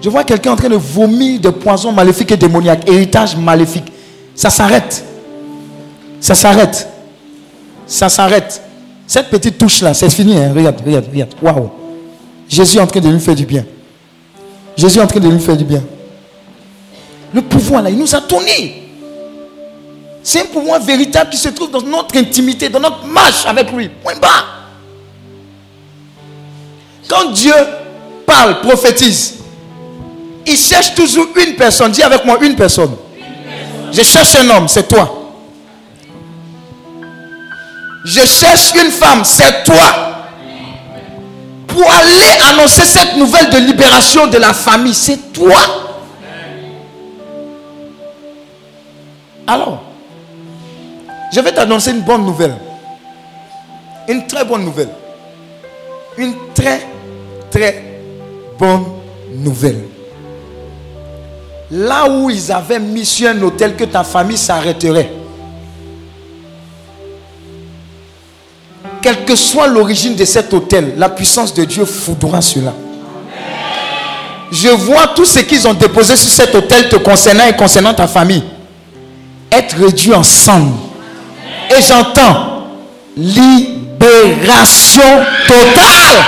Je 0.00 0.08
vois 0.08 0.24
quelqu'un 0.24 0.52
en 0.52 0.56
train 0.56 0.68
de 0.68 0.76
vomir 0.76 1.40
des 1.40 1.52
poisons 1.52 1.92
maléfiques 1.92 2.30
et 2.30 2.36
démoniaques, 2.36 2.88
héritage 2.88 3.36
maléfique. 3.36 3.92
Ça 4.34 4.50
s'arrête. 4.50 5.04
Ça 6.20 6.34
s'arrête. 6.34 6.88
Ça 7.86 8.08
s'arrête. 8.08 8.62
Cette 9.06 9.28
petite 9.28 9.58
touche-là, 9.58 9.94
c'est 9.94 10.10
fini. 10.10 10.36
Hein. 10.36 10.52
Regarde, 10.54 10.80
regarde, 10.84 11.06
regarde. 11.10 11.34
Waouh. 11.42 11.70
Jésus 12.48 12.78
est 12.78 12.80
en 12.80 12.86
train 12.86 13.00
de 13.00 13.08
lui 13.08 13.20
faire 13.20 13.34
du 13.34 13.44
bien. 13.44 13.64
Jésus 14.76 14.98
est 14.98 15.02
en 15.02 15.06
train 15.06 15.20
de 15.20 15.28
lui 15.28 15.40
faire 15.40 15.56
du 15.56 15.64
bien. 15.64 15.82
Le 17.32 17.42
pouvoir 17.42 17.82
là, 17.82 17.90
il 17.90 17.98
nous 17.98 18.14
a 18.14 18.20
tourné. 18.20 18.84
C'est 20.22 20.42
un 20.42 20.46
pouvoir 20.46 20.80
véritable 20.80 21.30
qui 21.30 21.36
se 21.36 21.48
trouve 21.48 21.70
dans 21.70 21.82
notre 21.82 22.16
intimité, 22.16 22.68
dans 22.68 22.80
notre 22.80 23.04
marche 23.06 23.46
avec 23.46 23.70
lui. 23.72 23.88
Point 23.88 24.16
bas. 24.16 24.44
Quand 27.08 27.30
Dieu 27.30 27.54
parle, 28.26 28.60
prophétise, 28.60 29.36
il 30.46 30.56
cherche 30.56 30.94
toujours 30.94 31.28
une 31.36 31.54
personne. 31.54 31.92
Dis 31.92 32.02
avec 32.02 32.24
moi 32.24 32.38
une 32.42 32.54
personne. 32.54 32.94
Je 33.92 34.02
cherche 34.02 34.36
un 34.36 34.50
homme, 34.50 34.68
c'est 34.68 34.86
toi. 34.86 35.14
Je 38.04 38.20
cherche 38.20 38.72
une 38.74 38.90
femme, 38.90 39.24
c'est 39.24 39.64
toi. 39.64 40.26
Pour 41.66 41.90
aller 41.90 42.50
annoncer 42.50 42.84
cette 42.84 43.16
nouvelle 43.16 43.50
de 43.50 43.58
libération 43.58 44.26
de 44.26 44.38
la 44.38 44.52
famille, 44.52 44.94
c'est 44.94 45.32
toi. 45.32 45.87
Alors, 49.48 49.82
je 51.32 51.40
vais 51.40 51.52
t'annoncer 51.52 51.90
une 51.90 52.02
bonne 52.02 52.24
nouvelle. 52.24 52.54
Une 54.06 54.24
très 54.28 54.44
bonne 54.44 54.64
nouvelle. 54.64 54.90
Une 56.16 56.34
très, 56.54 56.86
très 57.50 57.82
bonne 58.58 58.84
nouvelle 59.34 59.80
là 61.70 62.08
où 62.08 62.30
ils 62.30 62.50
avaient 62.50 62.78
mis 62.78 63.04
sur 63.04 63.28
un 63.28 63.42
hôtel 63.42 63.76
que 63.76 63.84
ta 63.84 64.04
famille 64.04 64.38
s'arrêterait. 64.38 65.10
Quelle 69.02 69.24
que 69.24 69.36
soit 69.36 69.68
l'origine 69.68 70.16
de 70.16 70.24
cet 70.24 70.52
hôtel, 70.52 70.94
la 70.96 71.08
puissance 71.08 71.54
de 71.54 71.64
Dieu 71.64 71.84
foudroie 71.84 72.40
cela. 72.40 72.74
Je 74.50 74.68
vois 74.68 75.08
tout 75.08 75.26
ce 75.26 75.40
qu'ils 75.40 75.68
ont 75.68 75.74
déposé 75.74 76.16
sur 76.16 76.30
cet 76.30 76.54
hôtel 76.54 76.88
te 76.88 76.96
concernant 76.96 77.46
et 77.46 77.54
concernant 77.54 77.92
ta 77.92 78.08
famille 78.08 78.42
être 79.52 79.76
réduit 79.78 80.14
ensemble. 80.14 80.72
Et 81.70 81.82
j'entends 81.82 82.66
libération 83.16 85.02
totale. 85.46 86.24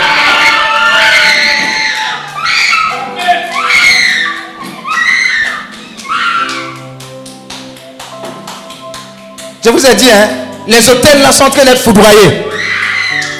Je 9.62 9.68
vous 9.68 9.86
ai 9.86 9.94
dit, 9.94 10.10
hein, 10.10 10.28
les 10.66 10.88
hôtels 10.88 11.20
là 11.22 11.32
sont 11.32 11.44
en 11.44 11.50
train 11.50 11.64
d'être 11.64 11.82
foudroyés. 11.82 12.46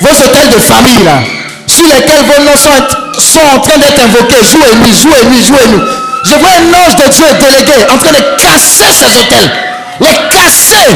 Vos 0.01 0.09
hôtels 0.09 0.51
de 0.51 0.59
famille 0.59 1.03
là, 1.05 1.19
sur 1.67 1.87
lesquels 1.87 2.25
vos 2.25 2.43
noms 2.43 2.57
sont, 2.57 3.41
en 3.57 3.61
train 3.61 3.79
d'être 3.79 4.03
invoqués 4.03 4.45
jour 4.45 4.61
et 4.71 4.77
nuit, 4.77 4.95
jour 4.95 5.13
et 5.21 5.27
nuit. 5.27 5.81
Je 6.25 6.35
vois 6.35 6.51
un 6.51 6.75
ange 6.75 6.97
de 6.97 7.11
Dieu 7.11 7.25
délégué 7.41 7.73
en 7.91 7.99
train 7.99 8.13
de 8.13 8.37
casser 8.37 8.93
ces 8.93 9.19
hôtels. 9.19 9.70
Les 10.01 10.07
casser, 10.31 10.91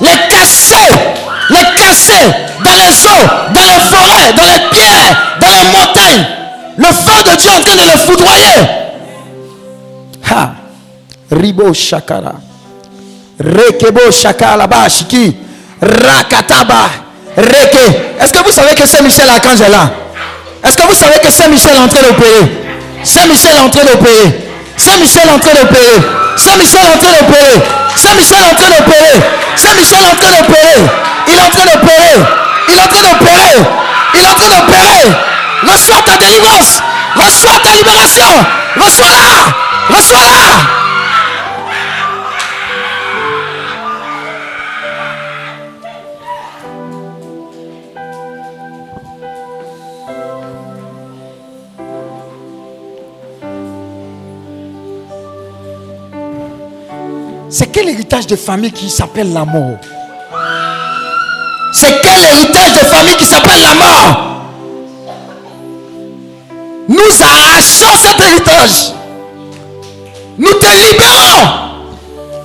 les 0.00 0.28
casser, 0.28 0.90
les 1.50 1.64
casser 1.76 2.26
dans 2.64 2.74
les 2.74 3.06
eaux, 3.06 3.26
dans 3.54 3.62
les 3.62 3.80
forêts, 3.90 4.32
dans 4.32 4.44
les 4.44 4.68
pierres, 4.70 5.38
dans 5.40 5.48
les 5.48 5.66
montagnes. 5.78 6.26
Le 6.76 6.86
feu 6.86 7.22
de 7.30 7.36
Dieu 7.36 7.50
est 7.50 7.58
en 7.58 7.62
train 7.62 7.76
de 7.76 7.90
les 7.90 7.98
foudroyer. 7.98 8.60
Ha! 10.30 10.54
Ribo 11.30 11.72
Shakara. 11.72 12.34
Rekebo 13.38 14.10
Shakalaba 14.10 14.88
Shiki. 14.88 15.36
Rakataba. 15.80 16.90
Reke. 17.36 18.18
Est-ce 18.20 18.32
que 18.32 18.44
vous 18.44 18.50
savez 18.50 18.74
que 18.74 18.86
Saint-Michel 18.86 19.28
Archange 19.28 19.60
est 19.60 19.68
là? 19.70 19.90
Est-ce 20.64 20.76
que 20.76 20.82
vous 20.82 20.94
savez 20.94 21.18
que 21.20 21.30
Saint-Michel 21.30 21.70
est 21.74 21.78
en 21.78 21.88
train 21.88 22.02
d'opérer? 22.02 22.50
Saint-Michel 23.04 23.56
est 23.56 23.60
en 23.60 23.70
train 23.70 23.84
d'opérer. 23.84 24.49
Saint-Michel 24.80 25.28
en 25.28 25.38
train 25.38 25.52
d'opérer. 25.52 26.00
Saint-Michel 26.36 26.80
en 26.80 26.98
train 26.98 27.12
d'opérer. 27.12 27.62
Saint-Michel 27.96 28.38
en 28.50 28.54
train 28.54 28.70
d'opérer. 28.70 29.20
Saint-Michel 29.54 29.98
en 30.10 30.16
train 30.16 30.30
d'opérer. 30.30 30.80
Il 31.28 31.34
est 31.34 31.42
en 31.42 31.50
train 31.50 31.64
d'opérer. 31.64 32.16
Il 32.66 32.74
est 32.74 32.80
en 32.80 32.86
train 32.86 33.02
d'opérer. 33.02 33.56
Il 34.14 34.20
est 34.20 34.26
en 34.26 34.34
train 34.34 34.48
d'opérer. 34.48 35.16
Reçois 35.70 36.00
ta 36.06 36.16
délivrance. 36.16 36.80
Reçois 37.14 37.60
ta 37.62 37.74
libération. 37.76 38.24
Reçois-la. 38.76 39.94
Reçois-la. 39.94 40.79
C'est 57.60 57.66
quel 57.66 57.90
héritage 57.90 58.26
de 58.26 58.36
famille 58.36 58.72
qui 58.72 58.88
s'appelle 58.88 59.34
la 59.34 59.44
mort 59.44 59.76
C'est 61.74 62.00
quel 62.00 62.24
héritage 62.24 62.72
de 62.72 62.86
famille 62.86 63.16
qui 63.18 63.26
s'appelle 63.26 63.60
la 63.60 63.74
mort? 63.74 64.46
Nous 66.88 67.22
arrachons 67.22 67.98
cet 67.98 68.18
héritage. 68.18 68.94
Nous 70.38 70.54
te 70.54 70.88
libérons 70.88 71.48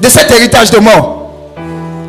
de 0.02 0.10
cet 0.10 0.30
héritage 0.32 0.72
de 0.72 0.80
mort. 0.80 1.32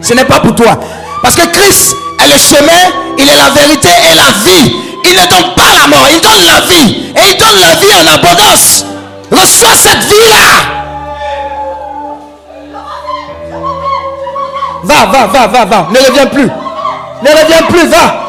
Ce 0.03 0.13
n'est 0.13 0.25
pas 0.25 0.41
pour 0.41 0.57
toi. 0.57 0.77
Parce 1.23 1.37
que 1.37 1.47
Christ 1.47 1.95
est 2.19 2.27
le 2.27 2.37
chemin, 2.37 2.91
il 3.19 3.29
est 3.29 3.37
la 3.37 3.51
vérité 3.51 3.89
et 4.11 4.17
la 4.17 4.33
vie. 4.45 4.73
Il 5.05 5.13
ne 5.13 5.27
donne 5.29 5.55
pas 5.55 5.73
la 5.81 5.87
mort, 5.87 6.09
il 6.13 6.21
donne 6.21 6.45
la 6.45 6.61
vie. 6.63 7.13
Et 7.15 7.35
il 7.35 7.39
donne 7.39 7.61
la 7.61 7.77
vie 7.77 7.95
en 7.95 8.15
abondance. 8.15 8.85
Reçois 9.31 9.77
cette 9.77 10.03
vie-là. 10.11 10.76
Va, 14.87 15.05
va, 15.07 15.27
va, 15.27 15.47
va, 15.49 15.65
va. 15.65 15.89
Ne 15.91 15.99
reviens 15.99 16.27
plus. 16.27 16.47
Ne 16.47 17.31
reviens 17.31 17.63
plus, 17.69 17.87
va. 17.89 18.23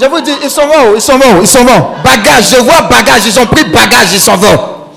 Je 0.00 0.06
vous 0.06 0.20
dis, 0.20 0.32
ils 0.42 0.50
sont 0.50 0.66
morts, 0.66 0.92
ils 0.94 1.00
sont 1.00 1.16
morts, 1.16 1.38
ils 1.40 1.48
sont 1.48 1.64
morts. 1.64 1.94
Bagage, 2.04 2.50
je 2.50 2.56
vois 2.56 2.82
bagage, 2.82 3.22
ils 3.26 3.40
ont 3.40 3.46
pris 3.46 3.64
bagage, 3.64 4.12
ils 4.12 4.20
sont 4.20 4.36
morts. 4.36 4.88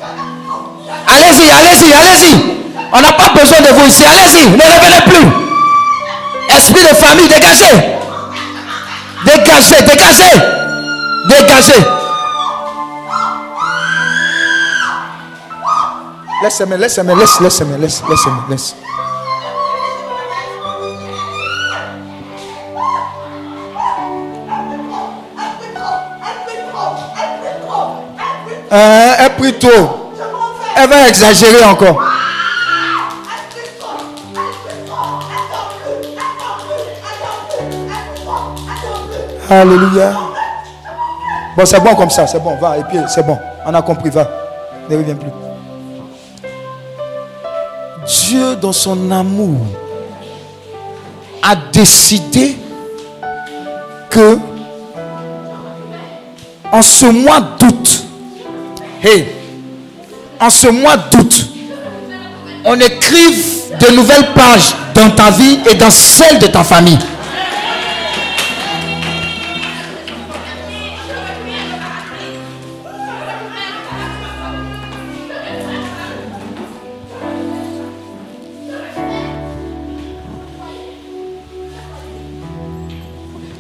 Allez-y, 1.08 1.50
allez-y, 1.50 1.94
allez-y. 1.94 2.58
On 2.92 3.00
n'a 3.00 3.14
pas 3.14 3.30
besoin 3.30 3.62
de 3.62 3.68
vous 3.68 3.88
ici. 3.88 4.04
Allez-y, 4.06 4.50
ne 4.50 4.64
revenez 4.64 5.02
plus. 5.06 6.56
Esprit 6.58 6.84
de 6.84 6.96
famille, 6.96 7.28
dégagez. 7.30 7.66
Dégagez, 9.24 9.82
dégagez. 9.84 10.42
Dégagez. 11.30 11.97
Laisse-moi, 16.48 16.78
laisse-moi, 16.78 17.14
laisse, 17.14 17.42
laisse-moi, 17.42 17.78
laisse, 17.78 18.02
laisse-moi, 18.10 18.44
laisse. 18.50 18.76
Euh, 28.72 29.14
elle 29.20 29.36
prie 29.36 29.60
trop. 29.60 30.14
Elle 30.78 30.90
va 30.90 31.10
exagérer 31.10 31.66
encore. 31.66 32.02
Alléluia. 39.50 40.14
Bon, 41.58 41.66
c'est 41.66 41.80
bon 41.82 41.94
comme 41.94 42.10
ça, 42.10 42.26
c'est 42.26 42.40
bon, 42.40 42.56
va, 42.56 42.78
et 42.78 42.84
puis 42.86 43.00
c'est 43.10 43.26
bon. 43.26 43.38
On 43.66 43.74
a 43.74 43.82
compris, 43.82 44.10
va. 44.10 44.26
Ne 44.90 44.96
reviens 44.96 45.16
plus. 45.16 45.47
Dieu, 48.08 48.56
dans 48.56 48.72
son 48.74 49.12
amour, 49.12 49.58
a 51.44 51.56
décidé 51.56 52.56
que 54.10 54.38
en 56.72 56.82
ce 56.82 57.06
mois 57.06 57.40
d'août, 57.60 58.04
en 60.40 60.50
ce 60.50 60.68
mois 60.68 60.98
d'août, 60.98 61.48
on 62.66 62.80
écrive 62.80 63.46
de 63.80 63.96
nouvelles 63.96 64.34
pages 64.34 64.76
dans 64.94 65.10
ta 65.12 65.30
vie 65.32 65.60
et 65.70 65.76
dans 65.76 65.90
celle 65.90 66.40
de 66.40 66.48
ta 66.48 66.64
famille. 66.64 66.98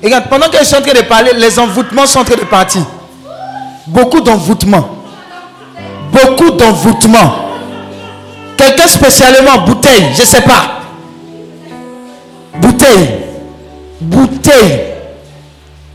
Regarde, 0.07 0.29
pendant 0.29 0.49
que 0.49 0.57
je 0.59 0.63
suis 0.63 0.75
en 0.75 0.81
train 0.81 0.93
de 0.93 1.01
parler, 1.01 1.31
les 1.35 1.59
envoûtements 1.59 2.05
sont 2.05 2.19
en 2.19 2.23
train 2.23 2.35
de 2.35 2.45
partir. 2.45 2.81
Beaucoup 3.87 4.21
d'envoûtements. 4.21 4.89
Beaucoup 6.11 6.51
d'envoûtements. 6.51 7.35
Quelqu'un 8.57 8.87
spécialement, 8.87 9.65
bouteille, 9.65 10.09
je 10.15 10.21
ne 10.21 10.27
sais 10.27 10.41
pas. 10.41 10.81
Bouteille. 12.55 13.09
Bouteille. 14.01 14.81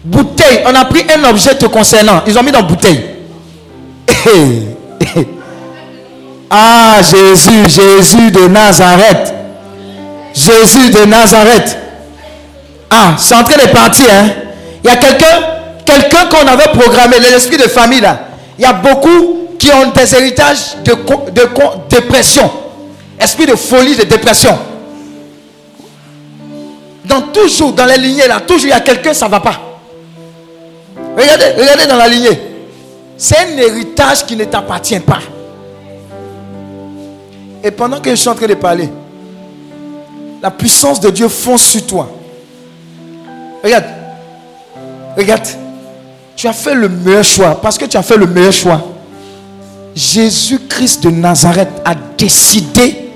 Bouteille. 0.04 0.60
On 0.66 0.74
a 0.74 0.84
pris 0.84 1.04
un 1.14 1.24
objet 1.28 1.54
te 1.56 1.66
concernant. 1.66 2.22
Ils 2.26 2.38
ont 2.38 2.42
mis 2.42 2.52
dans 2.52 2.62
bouteille. 2.62 3.04
ah, 6.50 6.96
Jésus, 7.02 7.68
Jésus 7.68 8.30
de 8.30 8.46
Nazareth. 8.48 9.34
Jésus 10.34 10.90
de 10.90 11.04
Nazareth. 11.04 11.78
Ah, 12.94 13.14
c'est 13.16 13.34
en 13.34 13.42
train 13.42 13.56
de 13.56 13.72
partir. 13.72 14.04
Hein? 14.12 14.28
Il 14.84 14.90
y 14.90 14.92
a 14.92 14.96
quelqu'un 14.96 15.52
quelqu'un 15.86 16.26
qu'on 16.26 16.46
avait 16.46 16.78
programmé, 16.78 17.18
l'esprit 17.18 17.56
de 17.56 17.62
famille 17.62 18.02
là. 18.02 18.28
Il 18.58 18.62
y 18.62 18.66
a 18.66 18.74
beaucoup 18.74 19.48
qui 19.58 19.70
ont 19.72 19.90
des 19.90 20.14
héritages 20.14 20.76
de, 20.84 20.92
de, 20.92 21.48
dépression. 21.88 22.50
Esprit 23.18 23.46
de 23.46 23.56
folie, 23.56 23.96
de 23.96 24.02
dépression. 24.02 24.58
Dans 27.06 27.22
toujours, 27.22 27.72
dans 27.72 27.86
les 27.86 27.96
lignées 27.96 28.28
là, 28.28 28.40
toujours 28.40 28.66
il 28.66 28.70
y 28.70 28.72
a 28.72 28.80
quelqu'un, 28.80 29.14
ça 29.14 29.26
ne 29.26 29.30
va 29.30 29.40
pas. 29.40 29.58
Regardez, 31.16 31.62
regardez 31.62 31.86
dans 31.86 31.96
la 31.96 32.08
lignée. 32.08 32.40
C'est 33.16 33.38
un 33.38 33.56
héritage 33.56 34.26
qui 34.26 34.36
ne 34.36 34.44
t'appartient 34.44 35.00
pas. 35.00 35.20
Et 37.64 37.70
pendant 37.70 38.00
que 38.00 38.10
je 38.10 38.16
suis 38.16 38.28
en 38.28 38.34
train 38.34 38.46
de 38.46 38.54
parler, 38.54 38.90
la 40.42 40.50
puissance 40.50 41.00
de 41.00 41.08
Dieu 41.08 41.28
fonce 41.28 41.62
sur 41.62 41.86
toi. 41.86 42.21
Regarde. 43.62 43.84
Regarde. 45.16 45.46
Tu 46.34 46.48
as 46.48 46.52
fait 46.52 46.74
le 46.74 46.88
meilleur 46.88 47.24
choix. 47.24 47.60
Parce 47.60 47.78
que 47.78 47.84
tu 47.84 47.96
as 47.96 48.02
fait 48.02 48.16
le 48.16 48.26
meilleur 48.26 48.52
choix. 48.52 48.80
Jésus-Christ 49.94 51.04
de 51.04 51.10
Nazareth 51.10 51.68
a 51.84 51.94
décidé 51.94 53.10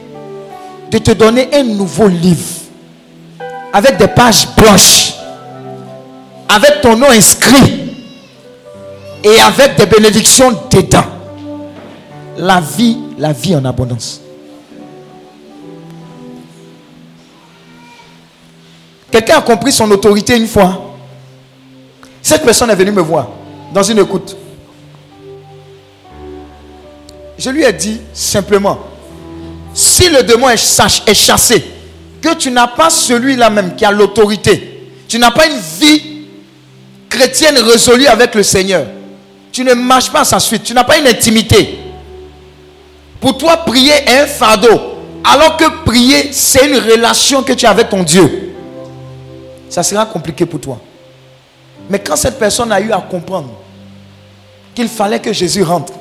de 0.91 0.99
te 0.99 1.13
donner 1.13 1.49
un 1.53 1.65
nouveau 1.65 2.09
livre. 2.09 2.45
Avec 3.73 3.97
des 3.97 4.09
pages 4.09 4.49
blanches. 4.57 5.15
Avec 6.49 6.81
ton 6.81 6.97
nom 6.97 7.11
inscrit. 7.11 7.93
Et 9.25 9.41
avec 9.41 9.77
des 9.77 9.87
bénédictions 9.87 10.53
dedans. 10.71 11.05
La 12.39 12.61
vie, 12.61 12.99
la 13.19 13.33
vie 13.33 13.57
en 13.57 13.65
abondance. 13.65 14.21
Quelqu'un 19.17 19.39
a 19.39 19.41
compris 19.41 19.73
son 19.73 19.91
autorité 19.93 20.37
une 20.37 20.47
fois. 20.47 20.95
Cette 22.21 22.45
personne 22.45 22.69
est 22.69 22.75
venue 22.75 22.93
me 22.93 23.01
voir 23.01 23.29
dans 23.73 23.83
une 23.83 23.99
écoute. 23.99 24.37
Je 27.39 27.49
lui 27.49 27.65
ai 27.65 27.73
dit 27.73 27.99
simplement, 28.13 28.79
si 29.73 30.11
le 30.11 30.23
démon 30.23 30.51
est, 30.51 31.15
chassé, 31.15 31.65
que 32.21 32.35
tu 32.35 32.51
n'as 32.51 32.67
pas 32.67 32.91
celui-là 32.91 33.49
même 33.49 33.75
qui 33.75 33.87
a 33.87 33.91
l'autorité, 33.91 34.87
tu 35.09 35.19
n'as 35.19 35.31
pas 35.31 35.47
une 35.47 35.61
vie 35.81 36.27
chrétienne 37.09 37.57
résolue 37.57 38.09
avec 38.09 38.35
le 38.35 38.43
Seigneur, 38.43 38.85
tu 39.51 39.65
ne 39.65 39.73
marches 39.73 40.13
pas 40.13 40.21
à 40.21 40.25
sa 40.27 40.39
suite, 40.39 40.63
tu 40.63 40.75
n'as 40.75 40.85
pas 40.85 40.99
une 40.99 41.07
intimité. 41.07 41.79
Pour 43.19 43.39
toi, 43.39 43.57
prier 43.65 43.95
est 43.95 44.19
un 44.25 44.27
fardeau, 44.27 44.79
alors 45.25 45.57
que 45.57 45.85
prier, 45.87 46.29
c'est 46.33 46.67
une 46.67 46.77
relation 46.77 47.43
que 47.43 47.55
tu 47.55 47.65
as 47.65 47.71
avec 47.71 47.89
ton 47.89 48.03
Dieu 48.03 48.43
ça 49.69 49.83
sera 49.83 50.07
compliqué 50.07 50.47
pour 50.47 50.61
toi. 50.61 50.79
Mais 51.89 51.99
quand 51.99 52.17
cette 52.17 52.39
personne 52.39 52.73
a 52.73 52.81
eu 52.81 52.91
à 52.93 52.99
comprendre 52.99 53.51
qu'il 54.75 54.89
fallait 54.89 55.21
que 55.21 55.33
Jésus 55.33 55.63
rentre, 55.63 55.93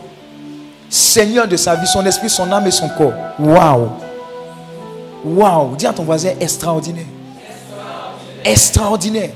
Seigneur 0.90 1.48
de 1.48 1.58
sa 1.58 1.76
vie, 1.76 1.88
son 1.88 2.06
esprit, 2.06 2.30
son 2.30 2.52
âme 2.52 2.68
et 2.68 2.72
son 2.72 2.90
corps, 2.90 3.14
waouh! 3.40 3.90
Waouh! 5.24 5.76
Dis 5.76 5.88
à 5.88 5.94
ton 5.94 6.04
voisin 6.04 6.34
extraordinaire. 6.40 7.06
Extraordinaire. 8.44 9.32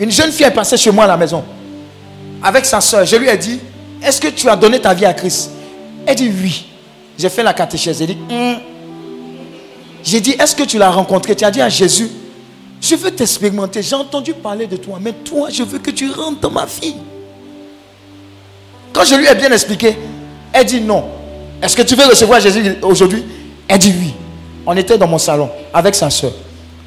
Une 0.00 0.10
jeune 0.10 0.32
fille 0.32 0.46
est 0.46 0.50
passée 0.50 0.76
chez 0.76 0.90
moi 0.90 1.04
à 1.04 1.08
la 1.08 1.16
maison 1.16 1.44
avec 2.42 2.66
sa 2.66 2.80
soeur. 2.80 3.06
Je 3.06 3.16
lui 3.16 3.28
ai 3.28 3.36
dit 3.36 3.60
Est-ce 4.02 4.20
que 4.20 4.28
tu 4.28 4.48
as 4.48 4.56
donné 4.56 4.80
ta 4.80 4.92
vie 4.92 5.06
à 5.06 5.14
Christ? 5.14 5.50
Elle 6.06 6.16
dit 6.16 6.30
Oui. 6.42 6.66
J'ai 7.16 7.28
fait 7.28 7.42
la 7.42 7.54
catéchèse. 7.54 8.02
Elle 8.02 8.08
dit 8.08 8.18
hum. 8.30 8.56
J'ai 10.02 10.20
dit 10.20 10.32
Est-ce 10.32 10.54
que 10.54 10.64
tu 10.64 10.76
l'as 10.76 10.90
rencontré? 10.90 11.34
Tu 11.34 11.44
as 11.44 11.50
dit 11.50 11.62
à 11.62 11.68
Jésus 11.68 12.10
je 12.84 12.96
veux 12.96 13.10
t'expérimenter. 13.10 13.82
J'ai 13.82 13.96
entendu 13.96 14.34
parler 14.34 14.66
de 14.66 14.76
toi, 14.76 14.98
mais 15.00 15.12
toi, 15.12 15.48
je 15.50 15.62
veux 15.62 15.78
que 15.78 15.90
tu 15.90 16.10
rentres 16.10 16.40
dans 16.40 16.50
ma 16.50 16.66
vie. 16.66 16.94
Quand 18.92 19.04
je 19.04 19.14
lui 19.14 19.26
ai 19.26 19.34
bien 19.34 19.50
expliqué, 19.50 19.96
elle 20.52 20.66
dit 20.66 20.82
non. 20.82 21.04
Est-ce 21.62 21.74
que 21.74 21.82
tu 21.82 21.94
veux 21.94 22.04
recevoir 22.04 22.40
Jésus 22.40 22.76
aujourd'hui? 22.82 23.24
Elle 23.66 23.78
dit 23.78 23.94
oui. 23.98 24.14
On 24.66 24.76
était 24.76 24.98
dans 24.98 25.06
mon 25.06 25.18
salon 25.18 25.48
avec 25.72 25.94
sa 25.94 26.10
soeur. 26.10 26.32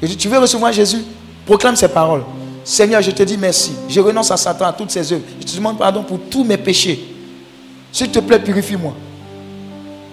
Je 0.00 0.06
dit, 0.06 0.16
tu 0.16 0.28
veux 0.28 0.38
recevoir 0.38 0.72
Jésus? 0.72 1.02
Proclame 1.44 1.74
ses 1.74 1.88
paroles. 1.88 2.22
Seigneur, 2.62 3.02
je 3.02 3.10
te 3.10 3.22
dis 3.24 3.36
merci. 3.36 3.72
Je 3.88 4.00
renonce 4.00 4.30
à 4.30 4.36
Satan, 4.36 4.66
à 4.66 4.72
toutes 4.72 4.92
ses 4.92 5.12
œuvres. 5.12 5.24
Je 5.40 5.46
te 5.46 5.56
demande 5.56 5.78
pardon 5.78 6.04
pour 6.04 6.20
tous 6.30 6.44
mes 6.44 6.56
péchés. 6.56 7.04
S'il 7.90 8.10
te 8.10 8.20
plaît, 8.20 8.38
purifie-moi. 8.38 8.94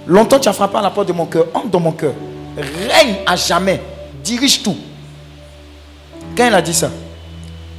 Longtemps 0.08 0.40
tu 0.40 0.50
as 0.50 0.54
frappé 0.54 0.78
à 0.78 0.82
la 0.82 0.90
porte 0.90 1.08
de 1.08 1.14
mon 1.14 1.28
cœur. 1.28 1.46
Entre 1.54 1.68
dans 1.68 1.80
mon 1.80 1.92
cœur. 1.92 2.14
Règne 2.58 3.18
à 3.26 3.36
jamais. 3.36 3.82
Dirige 4.24 4.64
tout. 4.64 4.76
Quand 6.36 6.48
il 6.48 6.54
a 6.54 6.62
dit 6.62 6.74
ça, 6.74 6.92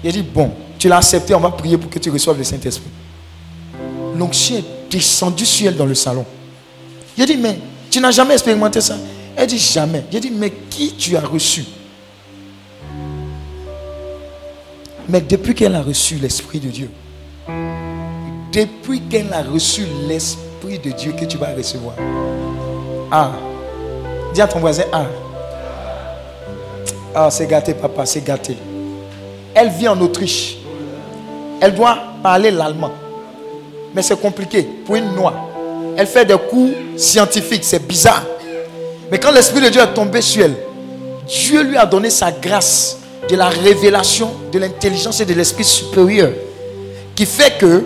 il 0.02 0.08
a 0.08 0.12
dit, 0.12 0.22
bon, 0.22 0.50
tu 0.78 0.88
l'as 0.88 0.98
accepté, 0.98 1.34
on 1.34 1.40
va 1.40 1.50
prier 1.50 1.76
pour 1.76 1.90
que 1.90 1.98
tu 1.98 2.10
reçoives 2.10 2.38
le 2.38 2.44
Saint-Esprit. 2.44 2.90
L'onction 4.16 4.56
est 4.56 4.64
descendue 4.90 5.44
sur 5.44 5.68
elle 5.68 5.76
dans 5.76 5.86
le 5.86 5.94
salon. 5.94 6.24
Il 7.16 7.22
a 7.22 7.26
dit, 7.26 7.36
mais 7.36 7.58
tu 7.90 8.00
n'as 8.00 8.10
jamais 8.10 8.34
expérimenté 8.34 8.80
ça 8.80 8.96
Elle 9.36 9.46
dit, 9.46 9.58
jamais. 9.58 10.04
Il 10.10 10.16
a 10.16 10.20
dit, 10.20 10.30
mais 10.30 10.50
qui 10.70 10.94
tu 10.94 11.16
as 11.16 11.20
reçu? 11.20 11.64
Mais 15.08 15.20
depuis 15.20 15.54
qu'elle 15.54 15.74
a 15.74 15.82
reçu 15.82 16.16
l'Esprit 16.16 16.58
de 16.58 16.68
Dieu, 16.68 16.90
depuis 18.52 19.02
qu'elle 19.02 19.32
a 19.32 19.42
reçu 19.42 19.84
l'Esprit 20.08 20.78
de 20.78 20.90
Dieu 20.90 21.12
que 21.12 21.24
tu 21.24 21.36
vas 21.36 21.54
recevoir, 21.54 21.94
ah, 23.12 23.32
dis 24.34 24.40
à 24.40 24.48
ton 24.48 24.58
voisin, 24.58 24.84
ah, 24.92 25.06
ah, 27.18 27.30
c'est 27.30 27.46
gâté, 27.46 27.72
papa, 27.72 28.04
c'est 28.04 28.22
gâté. 28.22 28.54
Elle 29.54 29.70
vit 29.70 29.88
en 29.88 29.98
Autriche. 30.02 30.58
Elle 31.62 31.74
doit 31.74 31.96
parler 32.22 32.50
l'allemand. 32.50 32.92
Mais 33.94 34.02
c'est 34.02 34.20
compliqué 34.20 34.62
pour 34.84 34.96
une 34.96 35.14
noire. 35.14 35.32
Elle 35.96 36.06
fait 36.06 36.26
des 36.26 36.36
cours 36.36 36.68
scientifiques, 36.98 37.64
c'est 37.64 37.86
bizarre. 37.86 38.22
Mais 39.10 39.18
quand 39.18 39.30
l'Esprit 39.30 39.62
de 39.62 39.70
Dieu 39.70 39.80
est 39.80 39.94
tombé 39.94 40.20
sur 40.20 40.44
elle, 40.44 40.56
Dieu 41.26 41.62
lui 41.62 41.78
a 41.78 41.86
donné 41.86 42.10
sa 42.10 42.30
grâce 42.30 42.98
de 43.30 43.34
la 43.34 43.48
révélation, 43.48 44.30
de 44.52 44.58
l'intelligence 44.58 45.18
et 45.20 45.24
de 45.24 45.32
l'esprit 45.32 45.64
supérieur. 45.64 46.32
Qui 47.14 47.24
fait 47.24 47.56
que 47.58 47.84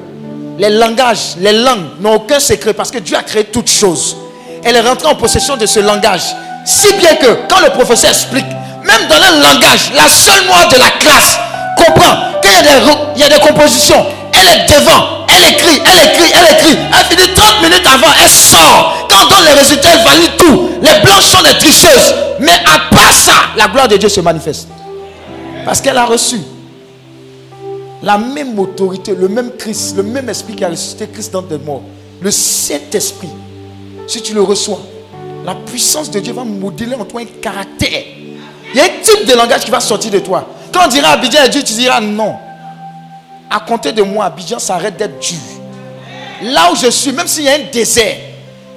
les 0.58 0.70
langages, 0.70 1.36
les 1.38 1.52
langues 1.52 2.00
n'ont 2.00 2.14
aucun 2.14 2.40
secret 2.40 2.74
parce 2.74 2.90
que 2.90 2.98
Dieu 2.98 3.16
a 3.16 3.22
créé 3.22 3.44
toutes 3.44 3.70
choses. 3.70 4.16
Elle 4.64 4.74
est 4.74 4.80
rentrée 4.80 5.06
en 5.06 5.14
possession 5.14 5.56
de 5.56 5.66
ce 5.66 5.78
langage. 5.78 6.34
Si 6.66 6.92
bien 6.94 7.14
que 7.14 7.46
quand 7.48 7.60
le 7.64 7.70
professeur 7.70 8.10
explique, 8.10 8.44
même 8.84 9.08
dans 9.08 9.16
un 9.16 9.40
langage, 9.40 9.92
la 9.94 10.08
seule 10.08 10.46
noire 10.46 10.68
de 10.68 10.78
la 10.78 10.90
classe 10.98 11.38
comprend 11.76 12.40
qu'il 12.42 12.50
y, 12.50 13.20
y, 13.20 13.24
a 13.24 13.28
des 13.28 13.40
compositions. 13.40 14.06
Elle 14.32 14.48
est 14.48 14.66
devant, 14.68 15.26
elle 15.28 15.52
écrit, 15.52 15.80
elle 15.84 16.08
écrit, 16.08 16.32
elle 16.34 16.54
écrit. 16.56 16.78
Elle 16.98 17.16
finit 17.16 17.34
30 17.34 17.62
minutes 17.62 17.86
avant, 17.86 18.12
elle 18.22 18.28
sort. 18.28 19.06
Quand 19.08 19.26
on 19.26 19.28
donne 19.28 19.44
les 19.46 19.60
résultats, 19.60 19.90
elle 19.92 20.04
valide 20.04 20.36
tout. 20.36 20.70
Les 20.82 21.00
blanches 21.04 21.24
sont 21.24 21.42
des 21.42 21.56
tricheuses. 21.58 22.14
Mais 22.40 22.52
à 22.52 22.94
part 22.94 23.12
ça, 23.12 23.32
la 23.56 23.68
gloire 23.68 23.88
de 23.88 23.96
Dieu 23.96 24.08
se 24.08 24.20
manifeste. 24.20 24.68
Parce 25.64 25.80
qu'elle 25.80 25.98
a 25.98 26.04
reçu 26.04 26.40
la 28.02 28.16
même 28.16 28.58
autorité, 28.58 29.14
le 29.14 29.28
même 29.28 29.52
Christ, 29.58 29.96
le 29.96 30.02
même 30.02 30.28
esprit 30.28 30.54
qui 30.54 30.64
a 30.64 30.70
ressuscité 30.70 31.06
Christ 31.06 31.32
dans 31.32 31.42
tes 31.42 31.58
morts. 31.58 31.82
Le 32.20 32.30
Saint-Esprit. 32.30 33.28
Si 34.06 34.22
tu 34.22 34.34
le 34.34 34.42
reçois, 34.42 34.80
la 35.44 35.54
puissance 35.54 36.10
de 36.10 36.20
Dieu 36.20 36.32
va 36.32 36.44
modeler 36.44 36.94
en 36.94 37.04
toi 37.04 37.20
un 37.20 37.40
caractère. 37.40 38.02
Il 38.72 38.78
y 38.78 38.80
a 38.80 38.84
un 38.84 39.02
type 39.02 39.26
de 39.26 39.34
langage 39.34 39.64
qui 39.64 39.70
va 39.70 39.80
sortir 39.80 40.10
de 40.10 40.20
toi. 40.20 40.46
Quand 40.72 40.84
on 40.84 40.88
dira 40.88 41.10
Abidjan 41.10 41.44
est 41.44 41.48
Dieu, 41.48 41.62
tu 41.62 41.72
diras 41.72 42.00
non. 42.00 42.36
À 43.50 43.60
compter 43.60 43.92
de 43.92 44.02
moi, 44.02 44.26
Abidjan 44.26 44.58
s'arrête 44.58 44.96
d'être 44.96 45.18
dur. 45.18 45.38
Là 46.42 46.70
où 46.72 46.76
je 46.76 46.90
suis, 46.90 47.12
même 47.12 47.26
s'il 47.26 47.44
y 47.44 47.48
a 47.48 47.54
un 47.54 47.70
désert, 47.72 48.16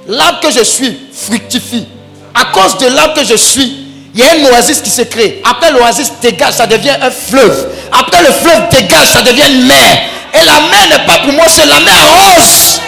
l'arbre 0.07 0.39
que 0.41 0.51
je 0.51 0.63
suis 0.63 0.97
fructifie. 1.13 1.87
À 2.33 2.45
cause 2.45 2.77
de 2.79 2.87
l'arbre 2.87 3.13
que 3.13 3.23
je 3.23 3.35
suis, 3.35 3.83
il 4.15 4.19
y 4.19 4.23
a 4.23 4.31
un 4.31 4.51
oasis 4.51 4.81
qui 4.81 4.89
se 4.89 5.03
crée. 5.03 5.41
Après 5.43 5.71
l'oasis 5.71 6.11
dégage, 6.21 6.53
ça 6.53 6.67
devient 6.67 6.95
un 7.01 7.11
fleuve. 7.11 7.67
Après 7.91 8.21
le 8.21 8.31
fleuve 8.31 8.69
dégage, 8.69 9.07
ça 9.07 9.21
devient 9.21 9.53
une 9.53 9.65
mer. 9.65 9.97
Et 10.33 10.45
la 10.45 10.53
mer 10.53 10.89
n'est 10.89 11.05
pas 11.05 11.19
pour 11.19 11.33
moi, 11.33 11.45
c'est 11.47 11.65
la 11.65 11.79
mer 11.79 11.95
rose. 11.95 12.81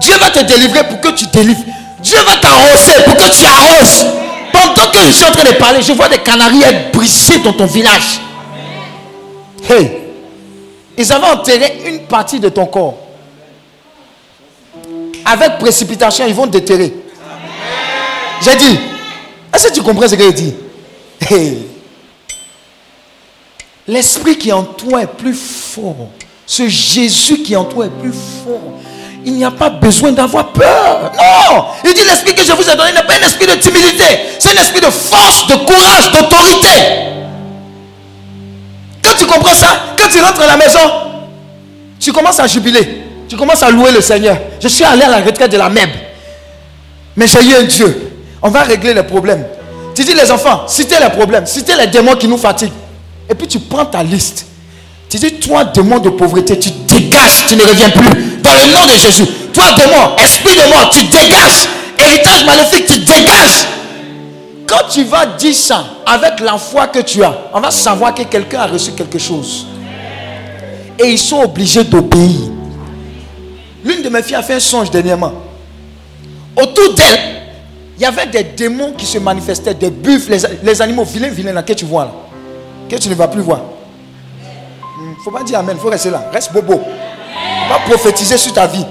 Dieu 0.00 0.14
va 0.18 0.30
te 0.30 0.40
délivrer 0.44 0.84
pour 0.84 1.00
que 1.00 1.08
tu 1.08 1.26
délivres. 1.26 1.64
Dieu 2.00 2.18
va 2.26 2.36
t'arroser 2.36 3.02
pour 3.04 3.16
que 3.16 3.30
tu 3.30 3.44
arroses. 3.44 4.06
Pendant 4.52 4.90
que 4.90 4.98
je 4.98 5.12
suis 5.12 5.24
en 5.24 5.32
train 5.32 5.44
de 5.50 5.56
parler, 5.56 5.82
je 5.82 5.92
vois 5.92 6.08
des 6.08 6.18
canaries 6.18 6.62
être 6.62 7.42
dans 7.42 7.52
ton 7.52 7.66
village. 7.66 8.20
Hey, 9.68 9.90
ils 10.96 11.12
avaient 11.12 11.30
enterré 11.30 11.82
une 11.86 12.00
partie 12.00 12.40
de 12.40 12.48
ton 12.48 12.66
corps. 12.66 12.98
Avec 15.24 15.58
précipitation, 15.58 16.26
ils 16.26 16.34
vont 16.34 16.46
déterrer. 16.46 16.94
J'ai 18.42 18.56
dit, 18.56 18.78
est-ce 19.54 19.68
que 19.68 19.74
tu 19.74 19.82
comprends 19.82 20.08
ce 20.08 20.14
que 20.14 20.24
je 20.24 20.30
dis? 20.30 20.54
L'esprit 23.86 24.36
qui 24.38 24.50
est 24.50 24.52
en 24.52 24.64
toi 24.64 25.02
est 25.02 25.06
plus 25.06 25.34
fort. 25.34 26.08
Ce 26.46 26.68
Jésus 26.68 27.42
qui 27.42 27.52
est 27.52 27.56
en 27.56 27.64
toi 27.64 27.86
est 27.86 28.00
plus 28.00 28.12
fort. 28.12 28.78
Il 29.28 29.34
n'y 29.34 29.44
a 29.44 29.50
pas 29.50 29.68
besoin 29.68 30.10
d'avoir 30.12 30.52
peur. 30.52 31.12
Non. 31.14 31.66
Il 31.84 31.92
dit 31.92 32.00
l'esprit 32.02 32.34
que 32.34 32.42
je 32.42 32.50
vous 32.52 32.62
ai 32.62 32.74
donné 32.74 32.92
n'est 32.92 33.02
pas 33.02 33.12
un 33.12 33.26
esprit 33.26 33.46
de 33.46 33.60
timidité. 33.60 34.04
C'est 34.38 34.56
un 34.56 34.58
esprit 34.58 34.80
de 34.80 34.86
force, 34.86 35.46
de 35.48 35.54
courage, 35.66 36.10
d'autorité. 36.12 36.68
Quand 39.04 39.10
tu 39.18 39.26
comprends 39.26 39.54
ça, 39.54 39.66
quand 39.98 40.08
tu 40.08 40.18
rentres 40.22 40.40
à 40.40 40.46
la 40.46 40.56
maison, 40.56 40.80
tu 42.00 42.10
commences 42.10 42.40
à 42.40 42.46
jubiler. 42.46 43.02
Tu 43.28 43.36
commences 43.36 43.62
à 43.62 43.70
louer 43.70 43.92
le 43.92 44.00
Seigneur. 44.00 44.38
Je 44.58 44.68
suis 44.68 44.84
allé 44.84 45.02
à 45.02 45.10
la 45.10 45.18
retraite 45.18 45.52
de 45.52 45.58
la 45.58 45.68
MEB. 45.68 45.90
Mais 47.14 47.26
j'ai 47.26 47.44
eu 47.44 47.54
un 47.54 47.64
Dieu. 47.64 48.10
On 48.40 48.48
va 48.48 48.62
régler 48.62 48.94
les 48.94 49.02
problèmes. 49.02 49.44
Tu 49.94 50.04
dis 50.04 50.14
les 50.14 50.30
enfants, 50.30 50.62
citez 50.66 50.96
les 50.98 51.10
problèmes, 51.10 51.44
citez 51.44 51.76
les 51.76 51.88
démons 51.88 52.16
qui 52.16 52.28
nous 52.28 52.38
fatiguent. 52.38 52.72
Et 53.28 53.34
puis 53.34 53.46
tu 53.46 53.58
prends 53.58 53.84
ta 53.84 54.02
liste. 54.02 54.46
Tu 55.08 55.16
dis, 55.16 55.32
toi, 55.34 55.64
démon 55.64 55.98
de 55.98 56.10
pauvreté, 56.10 56.58
tu 56.58 56.70
dégages, 56.86 57.46
tu 57.48 57.56
ne 57.56 57.62
reviens 57.62 57.90
plus. 57.90 58.36
Dans 58.42 58.52
le 58.52 58.72
nom 58.72 58.86
de 58.86 58.98
Jésus. 58.98 59.26
Toi, 59.52 59.64
démon, 59.76 60.16
esprit 60.22 60.54
de 60.54 60.68
mort, 60.68 60.90
tu 60.90 61.02
dégages. 61.04 61.68
Héritage 61.98 62.44
maléfique, 62.44 62.86
tu 62.86 62.98
dégages. 62.98 63.66
Quand 64.66 64.86
tu 64.90 65.04
vas 65.04 65.24
dire 65.24 65.54
ça 65.54 65.82
avec 66.04 66.40
la 66.40 66.58
foi 66.58 66.88
que 66.88 66.98
tu 66.98 67.24
as, 67.24 67.34
on 67.54 67.60
va 67.60 67.70
savoir 67.70 68.14
que 68.14 68.22
quelqu'un 68.24 68.60
a 68.60 68.66
reçu 68.66 68.92
quelque 68.92 69.18
chose. 69.18 69.66
Et 70.98 71.12
ils 71.12 71.18
sont 71.18 71.40
obligés 71.40 71.84
d'obéir. 71.84 72.50
L'une 73.82 74.02
de 74.02 74.08
mes 74.10 74.22
filles 74.22 74.36
a 74.36 74.42
fait 74.42 74.54
un 74.54 74.60
songe 74.60 74.90
dernièrement. 74.90 75.32
Autour 76.54 76.92
d'elle, 76.94 77.38
il 77.96 78.02
y 78.02 78.04
avait 78.04 78.26
des 78.26 78.44
démons 78.44 78.92
qui 78.92 79.06
se 79.06 79.18
manifestaient, 79.18 79.74
des 79.74 79.90
buffles, 79.90 80.36
les, 80.62 80.82
animaux 80.82 81.04
vilains, 81.04 81.28
vilains 81.28 81.62
que 81.62 81.72
tu 81.72 81.84
vois 81.84 82.04
là, 82.04 82.12
que 82.90 82.96
tu 82.96 83.08
ne 83.08 83.14
vas 83.14 83.28
plus 83.28 83.40
voir. 83.40 83.60
Faut 85.28 85.36
pas 85.36 85.42
dire 85.44 85.58
Amen, 85.58 85.76
il 85.78 85.82
faut 85.82 85.90
rester 85.90 86.08
là. 86.08 86.24
Reste 86.32 86.54
bobo. 86.54 86.80
Va 87.68 87.78
prophétiser 87.86 88.38
sur 88.38 88.50
ta 88.54 88.66
vie. 88.66 88.86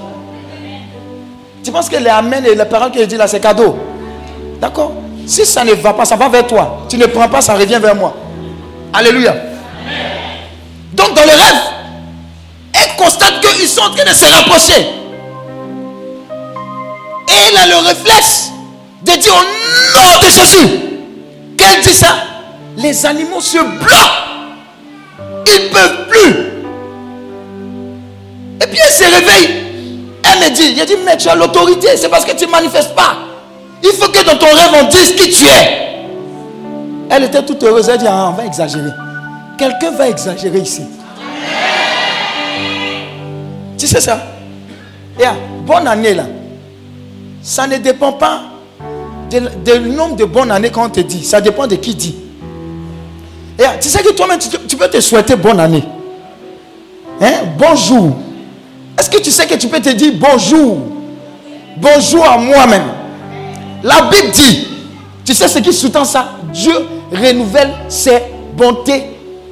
Tu 1.64 1.72
penses 1.72 1.88
que 1.88 1.96
les 1.96 2.10
Amen 2.10 2.46
et 2.46 2.54
les 2.54 2.64
paroles 2.64 2.92
que 2.92 3.00
je 3.00 3.06
dis 3.06 3.16
là, 3.16 3.26
c'est 3.26 3.40
cadeau? 3.40 3.76
D'accord 4.60 4.92
Si 5.26 5.44
ça 5.44 5.64
ne 5.64 5.72
va 5.72 5.94
pas, 5.94 6.04
ça 6.04 6.14
va 6.14 6.28
vers 6.28 6.46
toi. 6.46 6.86
Tu 6.88 6.96
ne 6.96 7.06
prends 7.06 7.28
pas, 7.28 7.40
ça 7.40 7.54
revient 7.54 7.80
vers 7.82 7.96
moi. 7.96 8.14
Alléluia. 8.92 9.34
Donc 10.92 11.14
dans 11.14 11.22
le 11.22 11.30
rêve, 11.30 11.60
elle 12.72 12.96
constate 12.96 13.40
qu'ils 13.40 13.66
sont 13.66 13.80
en 13.80 13.90
train 13.90 14.04
de 14.04 14.14
se 14.14 14.32
rapprocher. 14.32 14.80
Et 17.30 17.48
elle 17.48 17.56
a 17.56 17.66
le 17.66 17.84
réflexe 17.88 18.52
de 19.02 19.10
dire 19.10 19.32
au 19.34 19.98
nom 19.98 20.20
de 20.22 20.28
Jésus. 20.28 20.68
Qu'elle 21.56 21.80
dit 21.80 21.94
ça? 21.94 22.14
Les 22.76 23.04
animaux 23.06 23.40
se 23.40 23.58
bloquent. 23.58 24.27
Ils 25.48 25.64
ne 25.64 25.68
peuvent 25.70 26.08
plus. 26.08 26.30
Et 28.60 28.66
puis 28.66 28.78
elle 28.84 28.92
se 28.92 29.04
réveille. 29.04 29.64
Elle 30.22 30.50
me 30.50 30.54
dit, 30.54 30.74
il 30.76 30.84
dit, 30.84 30.96
mais 31.04 31.16
tu 31.16 31.28
as 31.28 31.34
l'autorité, 31.34 31.96
c'est 31.96 32.08
parce 32.08 32.24
que 32.24 32.32
tu 32.32 32.46
ne 32.46 32.50
manifestes 32.50 32.94
pas. 32.94 33.16
Il 33.82 33.90
faut 33.90 34.10
que 34.10 34.24
dans 34.24 34.36
ton 34.36 34.46
rêve, 34.46 34.82
on 34.82 34.88
dise 34.88 35.12
qui 35.14 35.30
tu 35.30 35.46
es. 35.46 35.88
Elle 37.10 37.24
était 37.24 37.42
toute 37.42 37.62
heureuse. 37.62 37.88
Elle 37.88 37.98
dit, 37.98 38.06
ah, 38.08 38.28
on 38.30 38.32
va 38.32 38.44
exagérer. 38.44 38.90
Quelqu'un 39.56 39.92
va 39.92 40.08
exagérer 40.08 40.58
ici. 40.58 40.82
Tu 43.78 43.86
sais 43.86 44.00
ça? 44.00 44.20
Et 45.18 45.24
bonne 45.64 45.86
année 45.86 46.14
là. 46.14 46.24
Ça 47.42 47.66
ne 47.66 47.76
dépend 47.78 48.12
pas 48.12 48.42
du 49.30 49.40
nombre 49.90 50.16
de 50.16 50.24
bonnes 50.24 50.50
années 50.50 50.70
qu'on 50.70 50.88
te 50.88 51.00
dit. 51.00 51.24
Ça 51.24 51.40
dépend 51.40 51.66
de 51.66 51.76
qui 51.76 51.94
dit. 51.94 52.16
Et 53.58 53.64
tu 53.80 53.88
sais 53.88 54.02
que 54.02 54.12
toi-même, 54.12 54.38
tu, 54.38 54.76
peux 54.76 54.88
te 54.88 55.00
souhaiter 55.00 55.34
bonne 55.34 55.58
année. 55.58 55.82
Hein? 57.20 57.40
Bonjour. 57.58 58.16
Est-ce 58.96 59.10
que 59.10 59.18
tu 59.18 59.32
sais 59.32 59.46
que 59.46 59.54
tu 59.54 59.66
peux 59.66 59.80
te 59.80 59.88
dire 59.90 60.12
bonjour? 60.14 60.78
Bonjour 61.76 62.24
à 62.24 62.38
moi-même. 62.38 62.84
La 63.82 64.02
Bible 64.02 64.30
dit, 64.30 64.68
tu 65.24 65.34
sais 65.34 65.48
ce 65.48 65.58
qui 65.58 65.72
sous-tend 65.72 66.04
ça? 66.04 66.34
Dieu 66.52 66.74
renouvelle 67.12 67.72
ses 67.88 68.22
bontés 68.56 69.04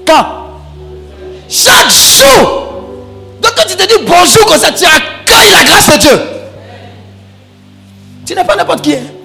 quand? 0.07 0.27
Chaque 1.49 1.91
jour. 1.91 2.85
Donc 3.41 3.53
quand 3.57 3.69
tu 3.69 3.77
te 3.77 3.83
dis 3.83 4.05
bonjour 4.07 4.47
comme 4.47 4.59
ça, 4.59 4.71
tu 4.71 4.85
accueilles 4.85 5.53
la 5.53 5.65
grâce 5.65 5.93
de 5.93 5.99
Dieu. 5.99 6.21
Tu 8.25 8.35
n'es 8.35 8.45
pas 8.45 8.55
n'importe 8.55 8.83
qui. 8.83 8.95
Hein? 8.95 9.16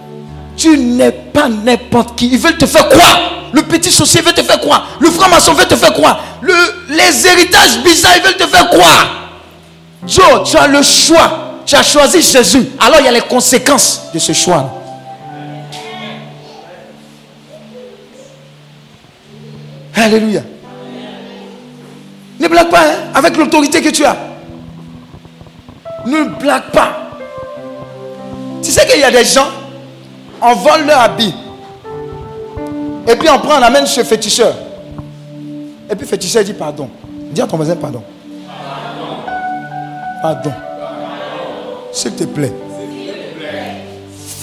Tu 0.62 0.78
n'es 0.78 1.12
pas 1.12 1.49
n'importe 1.49 2.18
qui. 2.18 2.28
Ils 2.28 2.38
veulent 2.38 2.57
te 2.57 2.66
faire 2.66 2.88
croire. 2.88 3.20
Le 3.51 3.64
petit 3.64 3.91
sorcier 3.91 4.22
veut 4.22 4.34
te 4.34 4.43
faire 4.43 4.59
croire. 4.59 4.89
Le 4.99 5.09
franc-maçon 5.09 5.53
veut 5.53 5.66
te 5.66 5.76
faire 5.76 5.93
croire. 5.93 6.24
Le, 6.41 6.53
les 6.89 7.28
héritages 7.28 7.80
bizarres, 7.84 8.18
ils 8.18 8.24
veulent 8.24 8.38
te 8.38 8.47
faire 8.47 8.70
croire. 8.70 9.07
Joe, 10.05 10.49
tu 10.49 10.57
as 10.57 10.68
le 10.68 10.82
choix 10.82 11.51
tu 11.66 11.76
as 11.76 11.84
choisi 11.84 12.22
Jésus, 12.22 12.68
alors 12.80 12.99
il 12.99 13.05
y 13.05 13.07
a 13.07 13.12
les 13.12 13.22
conséquences 13.22 14.09
de 14.14 14.20
ce 14.20 14.34
choix. 14.34 14.70
Alléluia. 19.95 20.41
Ne 22.39 22.47
blague 22.47 22.70
pas 22.70 22.82
hein, 22.82 22.95
avec 23.14 23.38
l'autorité 23.38 23.82
que 23.82 23.89
tu 23.89 24.03
as. 24.03 24.18
Ne 26.05 26.24
blague 26.24 26.72
pas. 26.74 27.12
Tu 28.64 28.72
sais 28.72 28.86
qu'il 28.88 28.99
y 28.99 29.03
a 29.03 29.12
des 29.12 29.24
gens, 29.24 29.47
on 30.42 30.54
vole 30.56 30.86
leur 30.86 31.00
habit. 31.00 31.34
Et 33.08 33.16
puis 33.16 33.30
on 33.30 33.39
prend, 33.39 33.60
on 33.60 33.64
amène 33.64 33.86
chez 33.88 34.04
féticheur. 34.04 34.54
Et 35.89 35.96
puis 35.96 36.08
féticheur 36.08 36.44
dit 36.44 36.54
pardon. 36.54 36.89
Dis 37.32 37.42
à 37.42 37.48
ton 37.48 37.58
voisin 37.58 37.76
pardon. 37.76 38.04
Pardon. 40.22 40.52
S'il 41.92 42.14
te 42.14 42.24
plaît. 42.24 42.54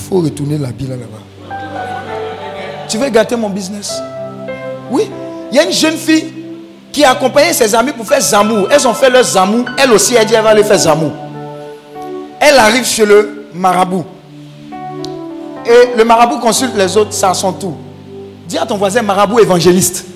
faut 0.09 0.20
retourner 0.20 0.59
l'habit 0.59 0.86
là-bas. 0.86 1.57
Tu 2.88 2.96
veux 2.99 3.09
gâter 3.11 3.36
mon 3.36 3.51
business? 3.51 4.01
Oui. 4.90 5.11
Il 5.51 5.57
y 5.57 5.61
a 5.61 5.64
une 5.64 5.72
jeune 5.72 5.96
fille 5.96 6.32
qui 6.92 7.05
a 7.05 7.11
accompagné 7.11 7.53
ses 7.53 7.74
amis 7.74 7.92
pour 7.92 8.07
faire 8.07 8.20
zamour. 8.20 8.68
Elles 8.70 8.86
ont 8.86 8.94
fait 8.94 9.11
leur 9.11 9.22
zamour. 9.22 9.66
Elle 9.78 9.92
aussi, 9.92 10.14
elle 10.14 10.26
dit 10.26 10.34
elle 10.34 10.42
va 10.42 10.51
aller 10.51 10.64
faire 10.64 10.78
zamour. 10.78 11.12
Elle 12.40 12.57
arrive 12.59 12.84
chez 12.84 13.05
le 13.05 13.46
marabout. 13.55 14.05
Et 15.68 15.96
le 15.96 16.04
marabout 16.04 16.38
consulte 16.38 16.74
les 16.76 16.96
autres, 16.96 17.12
ça 17.12 17.30
à 17.30 17.34
son 17.34 17.52
tour. 17.52 17.76
Dis 18.46 18.56
à 18.56 18.64
ton 18.64 18.78
voisin 18.78 19.02
marabout 19.02 19.38
évangéliste. 19.38 20.06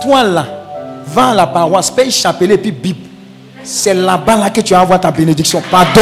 Toi 0.00 0.22
là, 0.22 0.46
va 1.06 1.30
à 1.30 1.34
la 1.34 1.46
paroisse, 1.48 1.90
paye 1.90 2.10
chapelet 2.12 2.54
et 2.54 2.58
puis 2.58 2.70
Bible. 2.70 3.06
C'est 3.64 3.94
là-bas 3.94 4.36
là 4.36 4.50
que 4.50 4.60
tu 4.60 4.74
vas 4.74 4.80
avoir 4.80 5.00
ta 5.00 5.10
bénédiction. 5.10 5.60
Pardon. 5.68 6.00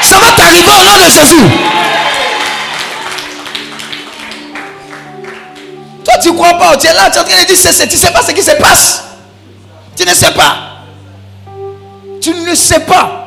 Ça 0.00 0.16
va 0.18 0.30
t'arriver 0.30 0.70
au 0.70 0.84
nom 0.84 1.04
de 1.04 1.10
Jésus. 1.10 1.42
Toi, 6.04 6.14
tu 6.22 6.30
ne 6.30 6.34
crois 6.34 6.54
pas. 6.54 6.76
Tu 6.76 6.86
es 6.86 6.94
là, 6.94 7.10
tu 7.10 7.18
es 7.18 7.20
en 7.20 7.24
train 7.24 7.42
de 7.42 7.46
dire 7.48 7.56
c'est, 7.56 7.88
tu 7.88 7.96
ne 7.96 8.00
sais 8.00 8.12
pas 8.12 8.22
ce 8.22 8.30
qui 8.30 8.42
se 8.42 8.52
passe. 8.52 9.04
Tu 9.96 10.04
ne 10.04 10.14
sais 10.14 10.32
pas. 10.32 10.56
Tu 12.20 12.30
ne 12.30 12.54
sais 12.54 12.80
pas. 12.80 13.26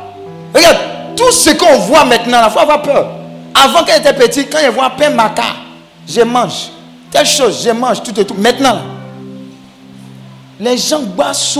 Regarde, 0.56 0.78
tout 1.18 1.32
ce 1.34 1.50
qu'on 1.50 1.80
voit 1.80 2.06
maintenant, 2.06 2.40
la 2.40 2.50
faut 2.50 2.60
avoir 2.60 2.82
peur. 2.82 3.19
Avant 3.54 3.84
qu'elle 3.84 4.00
était 4.00 4.14
petite, 4.14 4.52
quand 4.52 4.60
elle 4.60 4.72
voit 4.72 4.90
pain 4.92 5.10
maca, 5.10 5.44
je 6.08 6.22
mange. 6.22 6.72
Telle 7.12 7.26
chose, 7.26 7.64
je 7.66 7.72
mange 7.72 8.02
tout 8.04 8.18
et 8.20 8.26
tout. 8.26 8.36
Maintenant, 8.38 8.80
les 10.60 10.78
gens 10.78 11.02
bassent, 11.02 11.58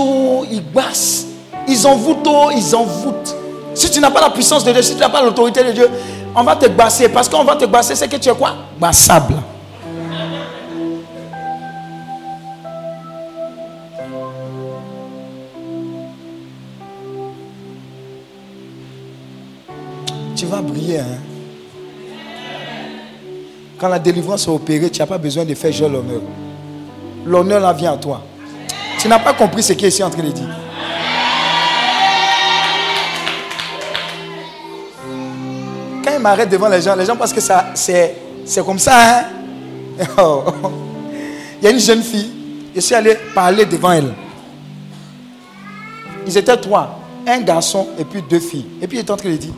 ils 0.50 0.62
bassent. 0.62 1.26
Ils 1.66 1.86
envoûtent, 1.86 2.28
ils 2.56 2.74
envoûtent. 2.74 3.34
Si 3.74 3.90
tu 3.90 4.00
n'as 4.00 4.10
pas 4.10 4.20
la 4.20 4.30
puissance 4.30 4.64
de 4.64 4.72
Dieu, 4.72 4.82
si 4.82 4.94
tu 4.94 5.00
n'as 5.00 5.08
pas 5.08 5.22
l'autorité 5.22 5.62
de 5.62 5.72
Dieu, 5.72 5.88
on 6.34 6.42
va 6.42 6.56
te 6.56 6.66
basser. 6.66 7.08
Parce 7.08 7.28
qu'on 7.28 7.44
va 7.44 7.56
te 7.56 7.64
basser, 7.64 7.94
c'est 7.94 8.08
que 8.08 8.16
tu 8.16 8.28
es 8.28 8.34
quoi? 8.34 8.54
Bassable. 8.78 9.36
Tu 20.36 20.46
vas 20.46 20.60
briller. 20.60 21.00
Hein? 21.00 21.29
Quand 23.80 23.88
la 23.88 23.98
délivrance 23.98 24.46
est 24.46 24.50
opérée, 24.50 24.90
tu 24.90 25.00
n'as 25.00 25.06
pas 25.06 25.16
besoin 25.16 25.46
de 25.46 25.54
faire 25.54 25.72
jouer 25.72 25.88
l'honneur. 25.88 26.20
L'honneur 27.24 27.60
là 27.60 27.72
vient 27.72 27.94
à 27.94 27.96
toi. 27.96 28.20
Tu 28.98 29.08
n'as 29.08 29.18
pas 29.18 29.32
compris 29.32 29.62
ce 29.62 29.72
qui 29.72 29.86
est 29.86 29.88
ici 29.88 30.02
en 30.02 30.10
train 30.10 30.22
de 30.22 30.30
dire. 30.30 30.48
Quand 36.04 36.12
il 36.14 36.20
m'arrête 36.20 36.50
devant 36.50 36.68
les 36.68 36.82
gens, 36.82 36.94
les 36.94 37.06
gens 37.06 37.16
pensent 37.16 37.32
que 37.32 37.40
ça, 37.40 37.70
c'est, 37.74 38.16
c'est 38.44 38.62
comme 38.62 38.78
ça. 38.78 39.20
Hein? 39.20 39.24
Oh. 40.18 40.44
Il 41.60 41.64
y 41.64 41.68
a 41.68 41.70
une 41.70 41.80
jeune 41.80 42.02
fille, 42.02 42.30
je 42.74 42.80
suis 42.80 42.94
allé 42.94 43.16
parler 43.34 43.66
devant 43.66 43.92
elle. 43.92 44.14
Ils 46.26 46.36
étaient 46.38 46.56
trois, 46.56 46.98
un 47.26 47.40
garçon 47.40 47.88
et 47.98 48.04
puis 48.04 48.22
deux 48.22 48.40
filles. 48.40 48.66
Et 48.80 48.86
puis 48.86 48.96
il 48.98 49.00
est 49.00 49.10
en 49.10 49.16
train 49.16 49.28
de 49.30 49.36
dire, 49.36 49.52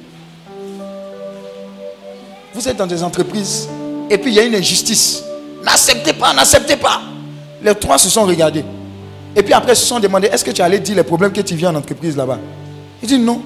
vous 2.54 2.68
êtes 2.68 2.76
dans 2.76 2.88
des 2.88 3.04
entreprises 3.04 3.68
et 4.12 4.18
puis 4.18 4.30
il 4.30 4.34
y 4.34 4.40
a 4.40 4.42
une 4.42 4.54
injustice. 4.54 5.24
N'acceptez 5.64 6.12
pas, 6.12 6.34
n'acceptez 6.34 6.76
pas. 6.76 7.00
Les 7.64 7.74
trois 7.74 7.96
se 7.96 8.10
sont 8.10 8.24
regardés. 8.24 8.62
Et 9.34 9.42
puis 9.42 9.54
après, 9.54 9.72
ils 9.72 9.76
se 9.76 9.86
sont 9.86 9.98
demandé, 9.98 10.28
est-ce 10.30 10.44
que 10.44 10.50
tu 10.50 10.60
allais 10.60 10.80
dire 10.80 10.96
les 10.96 11.02
problèmes 11.02 11.32
que 11.32 11.40
tu 11.40 11.54
vis 11.54 11.66
en 11.66 11.74
entreprise 11.74 12.14
là-bas? 12.14 12.38
Il 13.02 13.08
dit 13.08 13.18
non. 13.18 13.40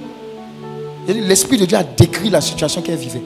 L'Esprit 1.07 1.57
de 1.57 1.67
Dieu 1.67 1.79
a 1.79 1.85
décrit 1.85 2.31
la 2.31 2.41
situation 2.41 2.83
qu'elle 2.83 2.97
vivait. 2.97 3.23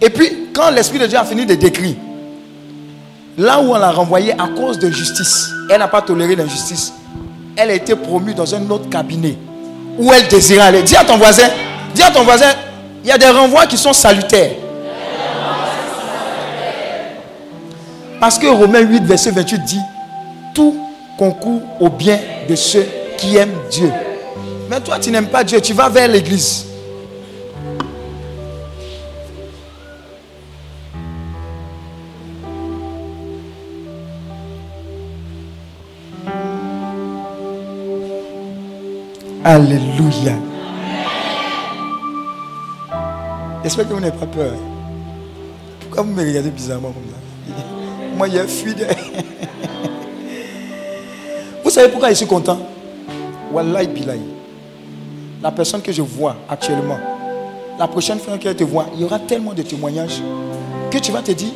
Et 0.00 0.10
puis, 0.10 0.30
quand 0.52 0.70
l'Esprit 0.70 1.00
de 1.00 1.06
Dieu 1.06 1.18
a 1.18 1.24
fini 1.24 1.44
de 1.44 1.56
décrire, 1.56 1.96
là 3.36 3.60
où 3.60 3.72
on 3.72 3.78
l'a 3.78 3.90
renvoyée 3.90 4.34
à 4.34 4.46
cause 4.46 4.78
de 4.78 4.92
justice, 4.92 5.48
elle 5.68 5.80
n'a 5.80 5.88
pas 5.88 6.02
toléré 6.02 6.36
l'injustice. 6.36 6.92
Elle 7.56 7.70
a 7.70 7.74
été 7.74 7.96
promue 7.96 8.32
dans 8.32 8.54
un 8.54 8.70
autre 8.70 8.88
cabinet 8.88 9.36
où 9.98 10.12
elle 10.12 10.28
désirait 10.28 10.66
aller. 10.66 10.82
Dis 10.84 10.94
à 10.94 11.04
ton 11.04 11.16
voisin, 11.16 11.48
dis 11.96 12.02
à 12.02 12.12
ton 12.12 12.22
voisin, 12.22 12.52
il 13.02 13.08
y 13.08 13.12
a 13.12 13.18
des 13.18 13.28
renvois 13.28 13.66
qui 13.66 13.76
sont 13.76 13.92
salutaires. 13.92 14.61
Parce 18.22 18.38
que 18.38 18.46
Romains 18.46 18.82
8, 18.82 19.02
verset 19.02 19.32
28 19.32 19.64
dit, 19.64 19.80
tout 20.54 20.76
concourt 21.18 21.60
au 21.80 21.88
bien 21.88 22.20
de 22.48 22.54
ceux 22.54 22.86
qui 23.18 23.34
aiment 23.34 23.50
Dieu. 23.68 23.90
Mais 24.70 24.78
toi, 24.78 25.00
tu 25.00 25.10
n'aimes 25.10 25.26
pas 25.26 25.42
Dieu, 25.42 25.60
tu 25.60 25.72
vas 25.72 25.88
vers 25.88 26.06
l'église. 26.06 26.66
Alléluia. 39.42 40.34
J'espère 43.64 43.88
que 43.88 43.94
vous 43.94 43.98
n'avez 44.00 44.16
pas 44.16 44.26
peur. 44.26 44.52
Pourquoi 45.80 46.04
vous 46.04 46.12
me 46.12 46.24
regardez 46.24 46.50
bizarrement 46.50 46.92
comme 46.92 47.10
ça? 47.10 47.16
Moi, 48.16 48.28
a 48.28 48.46
fui. 48.46 48.74
Vous 51.64 51.70
savez 51.70 51.88
pourquoi 51.88 52.10
je 52.10 52.14
suis 52.14 52.26
content? 52.26 52.58
Wallahi 53.52 53.86
Bilay. 53.86 54.20
La 55.42 55.50
personne 55.50 55.82
que 55.82 55.92
je 55.92 56.02
vois 56.02 56.36
actuellement, 56.48 56.98
la 57.78 57.88
prochaine 57.88 58.18
fois 58.18 58.38
qu'elle 58.38 58.54
te 58.56 58.64
voit, 58.64 58.86
il 58.94 59.00
y 59.00 59.04
aura 59.04 59.18
tellement 59.18 59.52
de 59.52 59.62
témoignages 59.62 60.20
que 60.90 60.98
tu 60.98 61.10
vas 61.10 61.22
te 61.22 61.32
dire, 61.32 61.52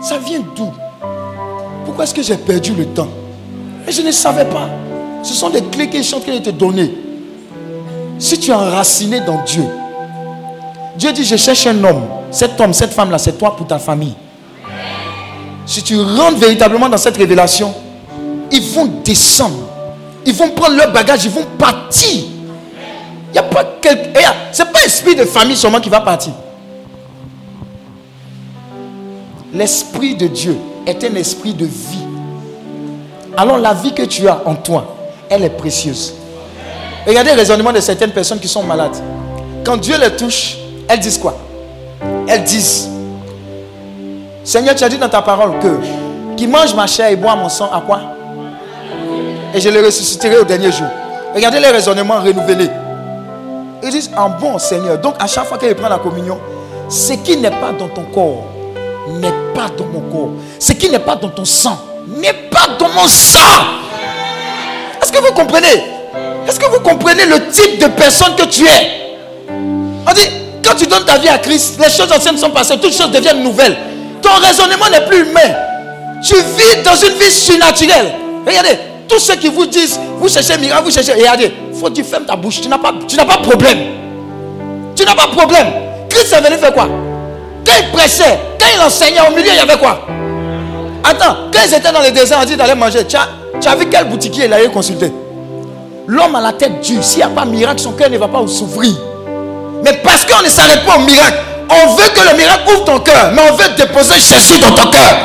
ça 0.00 0.18
vient 0.18 0.42
d'où? 0.56 0.70
Pourquoi 1.84 2.04
est-ce 2.04 2.14
que 2.14 2.22
j'ai 2.22 2.36
perdu 2.36 2.74
le 2.74 2.86
temps? 2.86 3.08
Et 3.86 3.92
je 3.92 4.02
ne 4.02 4.10
savais 4.12 4.44
pas. 4.44 4.68
Ce 5.22 5.34
sont 5.34 5.50
des 5.50 5.62
clés 5.62 5.88
que 5.90 5.98
je 5.98 6.02
suis 6.02 6.16
de 6.16 6.38
te 6.38 6.50
donner. 6.50 6.94
Si 8.18 8.38
tu 8.38 8.50
es 8.50 8.54
enraciné 8.54 9.20
dans 9.20 9.42
Dieu, 9.44 9.64
Dieu 10.96 11.12
dit, 11.12 11.24
je 11.24 11.36
cherche 11.36 11.66
un 11.66 11.84
homme. 11.84 12.02
Cet 12.30 12.60
homme, 12.60 12.72
cette 12.72 12.92
femme-là, 12.92 13.18
c'est 13.18 13.38
toi 13.38 13.56
pour 13.56 13.66
ta 13.66 13.78
famille. 13.78 14.14
Si 15.68 15.82
tu 15.82 16.00
rentres 16.00 16.38
véritablement 16.38 16.88
dans 16.88 16.96
cette 16.96 17.18
révélation, 17.18 17.74
ils 18.50 18.62
vont 18.72 18.86
descendre. 19.04 19.68
Ils 20.24 20.32
vont 20.32 20.48
prendre 20.48 20.74
leur 20.76 20.90
bagage, 20.90 21.26
ils 21.26 21.30
vont 21.30 21.44
partir. 21.58 22.24
Il 23.34 23.38
a 23.38 23.42
pas 23.42 23.76
quelqu'un. 23.82 24.32
Ce 24.50 24.62
n'est 24.62 24.70
pas 24.70 24.80
l'esprit 24.82 25.14
de 25.14 25.24
famille 25.26 25.56
seulement 25.56 25.78
qui 25.78 25.90
va 25.90 26.00
partir. 26.00 26.32
L'esprit 29.52 30.14
de 30.14 30.28
Dieu 30.28 30.56
est 30.86 31.04
un 31.04 31.14
esprit 31.16 31.52
de 31.52 31.66
vie. 31.66 32.06
Alors 33.36 33.58
la 33.58 33.74
vie 33.74 33.92
que 33.92 34.04
tu 34.04 34.26
as 34.26 34.40
en 34.46 34.54
toi, 34.54 34.96
elle 35.28 35.44
est 35.44 35.50
précieuse. 35.50 36.14
Regardez 37.06 37.32
le 37.32 37.36
raisonnement 37.36 37.74
de 37.74 37.80
certaines 37.80 38.12
personnes 38.12 38.40
qui 38.40 38.48
sont 38.48 38.62
malades. 38.62 38.96
Quand 39.64 39.76
Dieu 39.76 39.96
les 40.00 40.16
touche, 40.16 40.56
elles 40.88 41.00
disent 41.00 41.18
quoi? 41.18 41.36
Elles 42.26 42.44
disent 42.44 42.88
Seigneur, 44.48 44.74
tu 44.74 44.82
as 44.82 44.88
dit 44.88 44.96
dans 44.96 45.10
ta 45.10 45.20
parole 45.20 45.58
que 45.58 45.78
qui 46.34 46.46
mange 46.46 46.74
ma 46.74 46.86
chair 46.86 47.10
et 47.10 47.16
boit 47.16 47.36
mon 47.36 47.50
sang, 47.50 47.68
à 47.70 47.82
quoi? 47.82 48.00
Et 49.52 49.60
je 49.60 49.68
le 49.68 49.84
ressusciterai 49.84 50.38
au 50.38 50.44
dernier 50.44 50.72
jour. 50.72 50.86
Regardez 51.34 51.60
les 51.60 51.68
raisonnements 51.68 52.18
renouvelés. 52.22 52.70
Ils 53.82 53.90
disent 53.90 54.10
en 54.16 54.30
bon 54.30 54.58
Seigneur. 54.58 54.96
Donc 54.96 55.16
à 55.20 55.26
chaque 55.26 55.44
fois 55.44 55.58
qu'elle 55.58 55.74
prend 55.74 55.90
la 55.90 55.98
communion, 55.98 56.38
ce 56.88 57.12
qui 57.12 57.36
n'est 57.36 57.50
pas 57.50 57.72
dans 57.78 57.88
ton 57.88 58.04
corps 58.04 58.44
n'est 59.20 59.34
pas 59.54 59.68
dans 59.76 59.84
mon 59.84 60.00
corps. 60.10 60.30
Ce 60.58 60.72
qui 60.72 60.88
n'est 60.88 60.98
pas 60.98 61.16
dans 61.16 61.28
ton 61.28 61.44
sang 61.44 61.78
n'est 62.06 62.32
pas 62.32 62.68
dans 62.78 62.88
mon 62.88 63.06
sang. 63.06 63.38
Est-ce 65.02 65.12
que 65.12 65.18
vous 65.18 65.34
comprenez? 65.34 65.84
Est-ce 66.48 66.58
que 66.58 66.70
vous 66.70 66.80
comprenez 66.80 67.26
le 67.26 67.50
type 67.50 67.82
de 67.82 67.88
personne 67.88 68.34
que 68.34 68.44
tu 68.44 68.64
es? 68.64 69.18
On 70.08 70.12
dit, 70.14 70.26
quand 70.64 70.74
tu 70.74 70.86
donnes 70.86 71.04
ta 71.04 71.18
vie 71.18 71.28
à 71.28 71.36
Christ, 71.36 71.78
les 71.78 71.90
choses 71.90 72.10
anciennes 72.10 72.38
sont 72.38 72.48
passées, 72.48 72.78
toutes 72.80 72.94
choses 72.94 73.10
deviennent 73.10 73.42
nouvelles. 73.42 73.76
Ton 74.22 74.30
raisonnement 74.46 74.88
n'est 74.90 75.06
plus 75.06 75.20
humain. 75.20 75.54
Tu 76.22 76.34
vis 76.34 76.82
dans 76.84 76.96
une 76.96 77.14
vie 77.18 77.30
surnaturelle. 77.30 78.12
Regardez, 78.46 78.78
Tous 79.08 79.18
ceux 79.18 79.36
qui 79.36 79.48
vous 79.48 79.66
disent, 79.66 79.98
vous 80.18 80.28
cherchez 80.28 80.58
miracle, 80.58 80.84
vous 80.84 80.90
cherchez. 80.90 81.12
Regardez, 81.14 81.52
faut 81.72 81.86
que 81.86 81.94
tu 81.94 82.04
fermes 82.04 82.24
ta 82.24 82.36
bouche. 82.36 82.60
Tu 82.60 82.68
n'as 82.68 82.78
pas, 82.78 82.92
tu 83.06 83.16
n'as 83.16 83.24
pas 83.24 83.38
problème. 83.38 83.78
Tu 84.94 85.04
n'as 85.04 85.14
pas 85.14 85.28
problème. 85.28 85.66
Christ 86.10 86.32
est 86.32 86.40
venu 86.40 86.58
faire 86.58 86.74
quoi? 86.74 86.88
Quand 87.64 87.72
il 87.80 87.88
prêchait, 87.90 88.38
quand 88.60 88.66
il 88.74 88.82
enseignait 88.82 89.20
au 89.26 89.30
milieu, 89.34 89.48
il 89.50 89.56
y 89.56 89.58
avait 89.58 89.78
quoi? 89.78 90.00
Attends, 91.04 91.36
quand 91.52 91.60
ils 91.66 91.74
étaient 91.74 91.92
dans 91.92 92.02
le 92.02 92.10
désert, 92.10 92.38
on 92.42 92.44
dit 92.44 92.56
d'aller 92.56 92.74
manger. 92.74 93.04
Tu 93.06 93.16
as, 93.16 93.28
tu 93.60 93.68
as 93.68 93.74
vu 93.76 93.86
quel 93.90 94.08
boutiquier 94.08 94.44
il 94.46 94.52
allait 94.52 94.68
consulter 94.68 95.10
L'homme 96.06 96.34
a 96.34 96.40
la 96.40 96.52
tête 96.52 96.80
dure. 96.82 97.02
S'il 97.02 97.18
n'y 97.18 97.24
a 97.24 97.28
pas 97.28 97.44
miracle, 97.44 97.80
son 97.80 97.92
cœur 97.92 98.10
ne 98.10 98.18
va 98.18 98.28
pas 98.28 98.46
s'ouvrir. 98.46 98.92
Mais 99.84 99.92
parce 100.02 100.24
qu'on 100.26 100.42
ne 100.42 100.48
s'arrête 100.48 100.84
pas 100.84 100.96
au 100.96 101.00
miracle, 101.00 101.38
on 101.70 101.94
veut 101.94 102.08
que 102.14 102.30
le 102.30 102.36
miracle 102.36 102.70
ouvre 102.70 102.84
ton 102.84 103.00
cœur, 103.00 103.32
mais 103.34 103.42
on 103.50 103.54
veut 103.54 103.68
déposer 103.76 104.14
Jésus 104.18 104.58
dans 104.60 104.74
ton 104.74 104.90
cœur. 104.90 105.16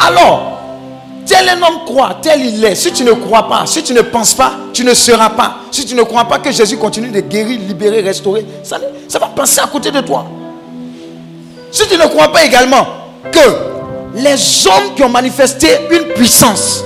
Alors, 0.00 0.58
tel 1.26 1.48
un 1.48 1.62
homme 1.62 1.84
croit, 1.86 2.18
tel 2.20 2.44
il 2.44 2.64
est. 2.64 2.74
Si 2.74 2.92
tu 2.92 3.04
ne 3.04 3.12
crois 3.12 3.48
pas, 3.48 3.64
si 3.66 3.82
tu 3.82 3.92
ne 3.92 4.02
penses 4.02 4.34
pas, 4.34 4.52
tu 4.72 4.84
ne 4.84 4.94
seras 4.94 5.30
pas. 5.30 5.56
Si 5.70 5.86
tu 5.86 5.94
ne 5.94 6.02
crois 6.02 6.24
pas 6.24 6.38
que 6.38 6.50
Jésus 6.50 6.76
continue 6.76 7.10
de 7.10 7.20
guérir, 7.20 7.58
libérer, 7.60 8.00
restaurer, 8.00 8.44
ça, 8.62 8.78
ça 9.08 9.18
va 9.18 9.26
passer 9.28 9.60
à 9.60 9.66
côté 9.66 9.90
de 9.90 10.00
toi. 10.00 10.26
Si 11.70 11.86
tu 11.88 11.96
ne 11.96 12.06
crois 12.06 12.32
pas 12.32 12.44
également 12.44 12.86
que 13.32 13.40
les 14.14 14.66
hommes 14.66 14.94
qui 14.94 15.02
ont 15.02 15.08
manifesté 15.08 15.68
une 15.90 16.12
puissance, 16.14 16.84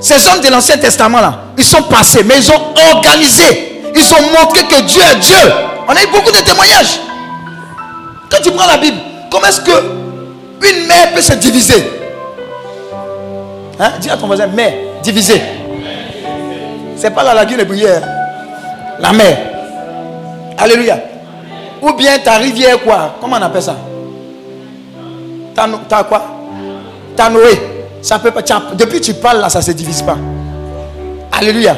ces 0.00 0.26
hommes 0.28 0.40
de 0.40 0.48
l'Ancien 0.48 0.76
Testament 0.78 1.20
là, 1.20 1.40
ils 1.56 1.64
sont 1.64 1.82
passés, 1.82 2.22
mais 2.24 2.36
ils 2.38 2.50
ont 2.50 2.74
organisé, 2.94 3.75
ils 3.96 4.14
ont 4.14 4.40
montré 4.40 4.64
que 4.64 4.82
Dieu 4.82 5.02
est 5.02 5.16
Dieu. 5.16 5.52
On 5.88 5.92
a 5.92 6.02
eu 6.02 6.06
beaucoup 6.12 6.30
de 6.30 6.38
témoignages. 6.38 7.00
Quand 8.30 8.42
tu 8.42 8.50
prends 8.50 8.66
la 8.66 8.76
Bible, 8.76 8.98
comment 9.30 9.46
est-ce 9.46 9.60
que 9.60 9.70
une 9.70 10.86
mère 10.86 11.12
peut 11.14 11.20
se 11.20 11.32
diviser? 11.34 11.84
Hein? 13.78 13.92
Dis 14.00 14.10
à 14.10 14.16
ton 14.16 14.26
voisin, 14.26 14.46
mère, 14.46 14.72
diviser. 15.02 15.40
C'est 16.96 17.10
pas 17.10 17.22
la 17.22 17.34
lagune 17.34 17.58
de 17.58 17.64
prière. 17.64 18.02
La 18.98 19.12
mer. 19.12 19.36
Alléluia. 20.58 20.98
Ou 21.82 21.92
bien 21.92 22.18
ta 22.18 22.38
rivière, 22.38 22.80
quoi? 22.82 23.16
Comment 23.20 23.36
on 23.36 23.42
appelle 23.42 23.62
ça? 23.62 23.76
T'as 25.54 26.04
quoi? 26.04 26.22
T'as 27.14 27.30
Noé. 27.30 27.60
Ça 28.02 28.18
peut 28.18 28.30
pas, 28.30 28.42
depuis 28.74 29.00
que 29.00 29.04
tu 29.04 29.14
parles 29.14 29.40
là, 29.40 29.48
ça 29.48 29.58
ne 29.58 29.64
se 29.64 29.72
divise 29.72 30.02
pas. 30.02 30.16
Alléluia. 31.32 31.76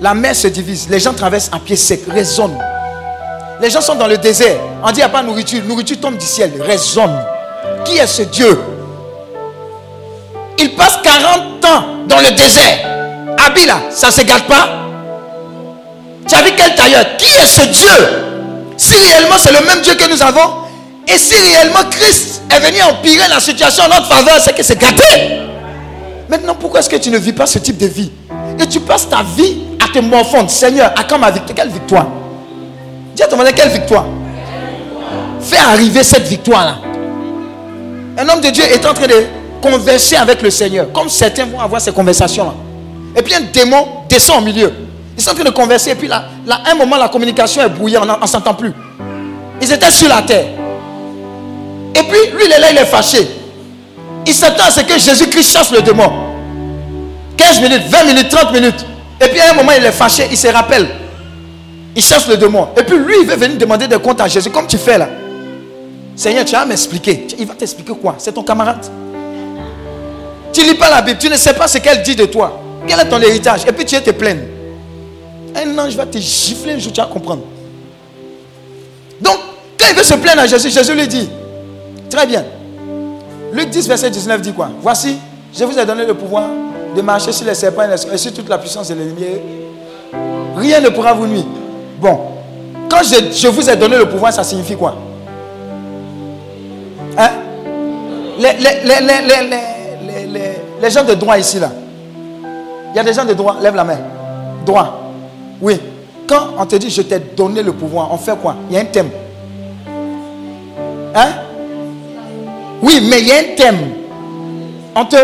La 0.00 0.14
mer 0.14 0.34
se 0.34 0.48
divise. 0.48 0.88
Les 0.88 0.98
gens 0.98 1.12
traversent 1.12 1.50
à 1.52 1.58
pied 1.58 1.76
sec, 1.76 2.00
raisonnent. 2.08 2.58
Les 3.60 3.68
gens 3.68 3.82
sont 3.82 3.94
dans 3.94 4.06
le 4.06 4.16
désert. 4.16 4.58
On 4.82 4.86
dit 4.86 4.94
il 4.94 4.96
n'y 4.96 5.02
a 5.02 5.08
pas 5.10 5.22
de 5.22 5.26
nourriture. 5.26 5.62
Nourriture 5.64 6.00
tombe 6.00 6.16
du 6.16 6.24
ciel. 6.24 6.52
Raisonne. 6.60 7.18
Qui 7.84 7.98
est 7.98 8.06
ce 8.06 8.22
Dieu? 8.22 8.58
Il 10.58 10.74
passe 10.74 10.98
40 11.02 11.64
ans 11.64 11.84
dans 12.08 12.18
le 12.18 12.30
désert. 12.30 13.36
Abila, 13.46 13.80
ça 13.90 14.08
ne 14.08 14.12
se 14.12 14.22
garde 14.22 14.44
pas? 14.44 14.68
Tu 16.26 16.34
as 16.34 16.42
vu 16.42 16.52
quel 16.56 16.74
tailleur? 16.74 17.04
Qui 17.18 17.36
est 17.36 17.46
ce 17.46 17.66
Dieu? 17.66 17.90
Si 18.76 18.94
réellement 18.94 19.36
c'est 19.38 19.52
le 19.52 19.66
même 19.66 19.82
Dieu 19.82 19.94
que 19.94 20.10
nous 20.10 20.22
avons, 20.22 20.52
et 21.06 21.18
si 21.18 21.34
réellement 21.34 21.88
Christ 21.90 22.42
est 22.50 22.60
venu 22.60 22.82
empirer 22.82 23.28
la 23.28 23.40
situation 23.40 23.84
en 23.84 23.88
notre 23.88 24.06
faveur, 24.06 24.38
c'est 24.40 24.54
que 24.54 24.62
c'est 24.62 24.78
gâté. 24.78 25.40
Maintenant, 26.28 26.54
pourquoi 26.54 26.80
est-ce 26.80 26.88
que 26.88 26.96
tu 26.96 27.10
ne 27.10 27.18
vis 27.18 27.32
pas 27.32 27.46
ce 27.46 27.58
type 27.58 27.76
de 27.76 27.86
vie? 27.86 28.10
Et 28.58 28.66
tu 28.66 28.80
passes 28.80 29.08
ta 29.08 29.22
vie 29.36 29.58
à 29.90 29.94
te 29.94 30.04
morfondre. 30.04 30.50
Seigneur, 30.50 30.92
à 30.96 31.04
quand 31.04 31.18
ma 31.18 31.30
victoire 31.30 31.54
Quelle 31.56 31.70
victoire? 31.70 32.06
À 33.22 33.26
ton 33.26 33.36
mari, 33.36 33.52
quelle 33.54 33.68
victoire? 33.68 34.06
Fais 35.40 35.58
arriver 35.58 36.02
cette 36.02 36.26
victoire-là. 36.26 36.76
Un 38.16 38.28
homme 38.28 38.40
de 38.40 38.48
Dieu 38.48 38.64
est 38.64 38.84
en 38.86 38.94
train 38.94 39.06
de 39.06 39.26
converser 39.60 40.16
avec 40.16 40.40
le 40.40 40.50
Seigneur, 40.50 40.90
comme 40.92 41.08
certains 41.10 41.44
vont 41.44 41.60
avoir 41.60 41.80
ces 41.82 41.92
conversations-là. 41.92 42.54
Et 43.14 43.22
puis 43.22 43.34
un 43.34 43.42
démon 43.52 43.86
descend 44.08 44.38
au 44.38 44.44
milieu. 44.44 44.72
Ils 45.16 45.22
sont 45.22 45.32
en 45.32 45.34
train 45.34 45.44
de 45.44 45.50
converser, 45.50 45.90
et 45.90 45.94
puis 45.94 46.08
là, 46.08 46.24
là 46.46 46.60
un 46.70 46.74
moment, 46.74 46.96
la 46.96 47.08
communication 47.08 47.62
est 47.62 47.68
brouillée, 47.68 47.98
on 47.98 48.06
ne 48.06 48.26
s'entend 48.26 48.54
plus. 48.54 48.72
Ils 49.60 49.70
étaient 49.70 49.90
sur 49.90 50.08
la 50.08 50.22
terre. 50.22 50.46
Et 51.94 52.02
puis, 52.02 52.30
lui, 52.32 52.44
il 52.46 52.52
est 52.52 52.58
là, 52.58 52.70
il 52.70 52.78
est 52.78 52.86
fâché. 52.86 53.28
Il 54.26 54.32
s'attend 54.32 54.64
à 54.64 54.70
ce 54.70 54.80
que 54.80 54.98
Jésus-Christ 54.98 55.52
chasse 55.52 55.70
le 55.72 55.82
démon. 55.82 56.10
15 57.36 57.60
minutes, 57.60 57.82
20 57.88 58.04
minutes, 58.04 58.28
30 58.30 58.52
minutes. 58.52 58.86
Et 59.20 59.28
puis, 59.28 59.40
à 59.40 59.50
un 59.50 59.54
moment, 59.54 59.72
il 59.76 59.84
est 59.84 59.92
fâché, 59.92 60.26
il 60.30 60.36
se 60.36 60.48
rappelle. 60.48 60.88
Il 61.94 62.02
chasse 62.02 62.26
le 62.28 62.36
démon. 62.36 62.68
Et 62.76 62.82
puis, 62.82 62.96
lui, 62.96 63.14
il 63.22 63.26
veut 63.26 63.36
venir 63.36 63.58
demander 63.58 63.86
des 63.86 63.98
comptes 63.98 64.20
à 64.20 64.28
Jésus, 64.28 64.50
comme 64.50 64.66
tu 64.66 64.78
fais 64.78 64.96
là. 64.96 65.08
Seigneur, 66.16 66.44
tu 66.44 66.52
vas 66.52 66.64
m'expliquer. 66.64 67.26
Il 67.38 67.46
va 67.46 67.54
t'expliquer 67.54 67.92
quoi? 68.00 68.14
C'est 68.18 68.32
ton 68.32 68.42
camarade. 68.42 68.86
Tu 70.52 70.62
lis 70.62 70.74
pas 70.74 70.90
la 70.90 71.02
Bible, 71.02 71.18
tu 71.18 71.28
ne 71.28 71.36
sais 71.36 71.54
pas 71.54 71.68
ce 71.68 71.78
qu'elle 71.78 72.02
dit 72.02 72.16
de 72.16 72.24
toi. 72.26 72.60
Quel 72.86 72.98
est 72.98 73.08
ton 73.08 73.20
héritage? 73.20 73.62
Et 73.66 73.72
puis, 73.72 73.84
tu 73.84 73.94
es 73.94 74.00
te 74.00 74.10
plaindre. 74.10 74.42
Un 75.54 75.78
ange 75.78 75.96
va 75.96 76.06
te 76.06 76.18
gifler 76.18 76.74
un 76.74 76.78
jour, 76.78 76.92
tu 76.92 77.00
vas 77.00 77.06
comprendre. 77.06 77.42
Donc, 79.20 79.36
quand 79.78 79.86
il 79.90 79.96
veut 79.96 80.02
se 80.02 80.14
plaindre 80.14 80.42
à 80.42 80.46
Jésus, 80.46 80.70
Jésus 80.70 80.94
lui 80.94 81.06
dit 81.06 81.28
Très 82.08 82.26
bien. 82.26 82.44
Luc 83.52 83.68
10, 83.68 83.86
verset 83.88 84.10
19 84.10 84.40
dit 84.40 84.52
quoi? 84.52 84.70
Voici, 84.80 85.16
je 85.56 85.64
vous 85.64 85.78
ai 85.78 85.84
donné 85.84 86.06
le 86.06 86.14
pouvoir 86.14 86.48
de 86.96 87.02
marcher 87.02 87.32
sur 87.32 87.46
les 87.46 87.54
serpents 87.54 87.82
et 88.12 88.16
sur 88.16 88.32
toute 88.32 88.48
la 88.48 88.58
puissance 88.58 88.88
de 88.88 88.94
l'ennemi. 88.94 89.24
Rien 90.56 90.80
ne 90.80 90.88
pourra 90.88 91.12
vous 91.12 91.26
nuire. 91.26 91.44
Bon, 92.00 92.18
quand 92.90 93.02
je, 93.02 93.48
vous 93.48 93.70
ai 93.70 93.76
donné 93.76 93.96
le 93.96 94.08
pouvoir, 94.08 94.32
ça 94.32 94.42
signifie 94.42 94.76
quoi? 94.76 94.96
Hein? 97.16 97.30
Les, 98.38 98.52
les, 100.80 100.90
gens 100.90 101.04
de 101.04 101.14
droit 101.14 101.38
ici, 101.38 101.58
là. 101.58 101.70
Il 102.92 102.96
y 102.96 102.98
a 102.98 103.04
des 103.04 103.12
gens 103.12 103.24
de 103.24 103.34
droit, 103.34 103.56
lève 103.60 103.74
la 103.74 103.84
main. 103.84 103.98
Droit. 104.64 105.12
Oui. 105.60 105.78
Quand 106.26 106.48
on 106.58 106.66
te 106.66 106.76
dit 106.76 106.90
je 106.90 107.02
t'ai 107.02 107.18
donné 107.18 107.62
le 107.62 107.72
pouvoir, 107.72 108.12
on 108.12 108.16
fait 108.16 108.36
quoi? 108.40 108.56
Il 108.68 108.76
y 108.76 108.78
a 108.78 108.82
un 108.82 108.86
thème. 108.86 109.10
Hein? 111.14 111.28
Oui, 112.82 113.00
mais 113.08 113.20
il 113.20 113.28
y 113.28 113.32
a 113.32 113.38
un 113.38 113.54
thème. 113.56 113.78
On 114.94 115.04
te. 115.04 115.16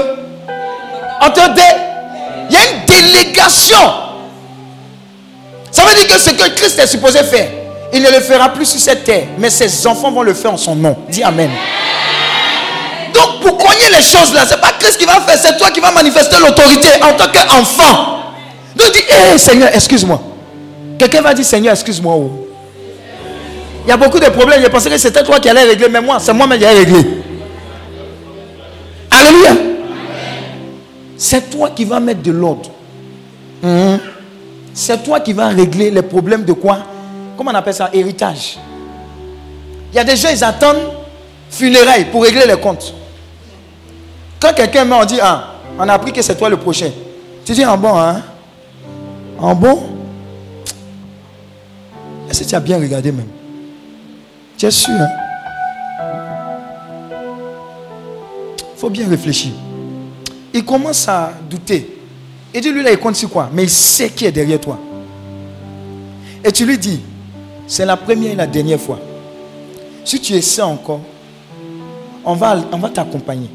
On 1.20 1.30
te 1.30 1.54
dé. 1.54 1.62
Il 2.48 2.54
y 2.54 2.58
a 2.58 2.60
une 2.70 2.84
délégation. 2.86 3.78
Ça 5.70 5.82
veut 5.84 5.94
dire 5.94 6.06
que 6.06 6.18
ce 6.18 6.30
que 6.30 6.48
Christ 6.50 6.78
est 6.78 6.86
supposé 6.86 7.22
faire, 7.24 7.48
il 7.92 8.02
ne 8.02 8.10
le 8.10 8.20
fera 8.20 8.48
plus 8.50 8.66
sur 8.66 8.80
cette 8.80 9.04
terre, 9.04 9.24
mais 9.38 9.50
ses 9.50 9.86
enfants 9.86 10.10
vont 10.10 10.22
le 10.22 10.34
faire 10.34 10.52
en 10.52 10.56
son 10.56 10.74
nom. 10.74 10.96
Dis 11.08 11.22
Amen. 11.22 11.50
Donc 13.12 13.40
pour 13.40 13.56
cogner 13.58 13.88
les 13.90 14.02
choses 14.02 14.32
là, 14.34 14.44
c'est 14.46 14.60
pas 14.60 14.72
Christ 14.78 14.98
qui 14.98 15.06
va 15.06 15.20
faire, 15.20 15.38
c'est 15.38 15.56
toi 15.56 15.70
qui 15.70 15.80
vas 15.80 15.90
manifester 15.90 16.36
l'autorité 16.38 16.88
en 17.02 17.12
tant 17.12 17.30
qu'enfant. 17.30 18.16
Donc 18.74 18.92
dis, 18.92 19.00
hé 19.00 19.38
Seigneur, 19.38 19.70
excuse-moi. 19.72 20.20
Quelqu'un 20.98 21.22
va 21.22 21.34
dire, 21.34 21.44
Seigneur, 21.44 21.72
excuse-moi. 21.72 22.14
Oh. 22.14 22.46
Il 23.86 23.90
y 23.90 23.92
a 23.92 23.96
beaucoup 23.96 24.18
de 24.18 24.26
problèmes. 24.26 24.62
Je 24.62 24.68
pensais 24.68 24.90
que 24.90 24.98
c'était 24.98 25.22
toi 25.22 25.38
qui 25.38 25.48
allais 25.48 25.64
régler, 25.64 25.88
mais 25.88 26.00
moi, 26.00 26.18
c'est 26.18 26.32
moi-même 26.32 26.58
qui 26.58 26.64
allais 26.64 26.80
régler. 26.80 27.06
Alléluia. 29.10 29.65
C'est 31.16 31.50
toi 31.50 31.70
qui 31.70 31.84
vas 31.84 32.00
mettre 32.00 32.22
de 32.22 32.30
l'ordre. 32.30 32.70
Hmm? 33.62 33.96
C'est 34.74 35.02
toi 35.02 35.20
qui 35.20 35.32
vas 35.32 35.48
régler 35.48 35.90
les 35.90 36.02
problèmes 36.02 36.44
de 36.44 36.52
quoi? 36.52 36.78
Comment 37.36 37.50
on 37.50 37.54
appelle 37.54 37.74
ça? 37.74 37.88
Héritage. 37.92 38.58
Il 39.92 39.96
y 39.96 39.98
a 39.98 40.04
des 40.04 40.16
gens, 40.16 40.28
ils 40.30 40.44
attendent 40.44 40.92
funérailles 41.50 42.06
pour 42.06 42.22
régler 42.22 42.46
les 42.46 42.60
comptes. 42.60 42.92
Quand 44.38 44.52
quelqu'un 44.54 44.84
m'a 44.84 45.06
dit, 45.06 45.18
ah, 45.22 45.54
on 45.78 45.88
a 45.88 45.94
appris 45.94 46.12
que 46.12 46.20
c'est 46.20 46.36
toi 46.36 46.50
le 46.50 46.58
prochain. 46.58 46.90
Tu 47.44 47.52
dis, 47.52 47.64
en 47.64 47.78
bon, 47.78 47.96
hein? 47.96 48.22
En 49.38 49.54
bon? 49.54 49.82
Est-ce 52.28 52.42
que 52.42 52.48
tu 52.48 52.54
as 52.54 52.60
bien 52.60 52.78
regardé 52.78 53.12
même? 53.12 53.28
Tu 54.58 54.66
es 54.66 54.70
sûr, 54.70 54.94
hein? 54.94 55.08
Faut 58.76 58.90
bien 58.90 59.08
réfléchir. 59.08 59.52
Il 60.56 60.64
commence 60.64 61.06
à 61.06 61.32
douter. 61.50 61.98
Et 62.54 62.62
dit, 62.62 62.72
lui 62.72 62.82
là, 62.82 62.90
il 62.90 62.96
compte 62.96 63.14
sur 63.14 63.28
quoi? 63.28 63.50
Mais 63.52 63.64
il 63.64 63.68
sait 63.68 64.08
qui 64.08 64.24
est 64.24 64.32
derrière 64.32 64.58
toi. 64.58 64.78
Et 66.42 66.50
tu 66.50 66.64
lui 66.64 66.78
dis, 66.78 67.02
c'est 67.66 67.84
la 67.84 67.94
première 67.94 68.32
et 68.32 68.34
la 68.34 68.46
dernière 68.46 68.80
fois. 68.80 68.98
Si 70.02 70.18
tu 70.18 70.32
essaies 70.32 70.62
encore, 70.62 71.02
on 72.24 72.32
va, 72.32 72.56
on 72.72 72.78
va 72.78 72.88
t'accompagner. 72.88 73.50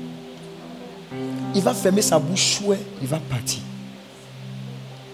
Il 1.56 1.64
va 1.64 1.74
fermer 1.74 2.04
sa 2.04 2.20
bouche, 2.20 2.60
chouette, 2.60 2.86
il 3.02 3.08
va 3.08 3.18
partir. 3.18 3.62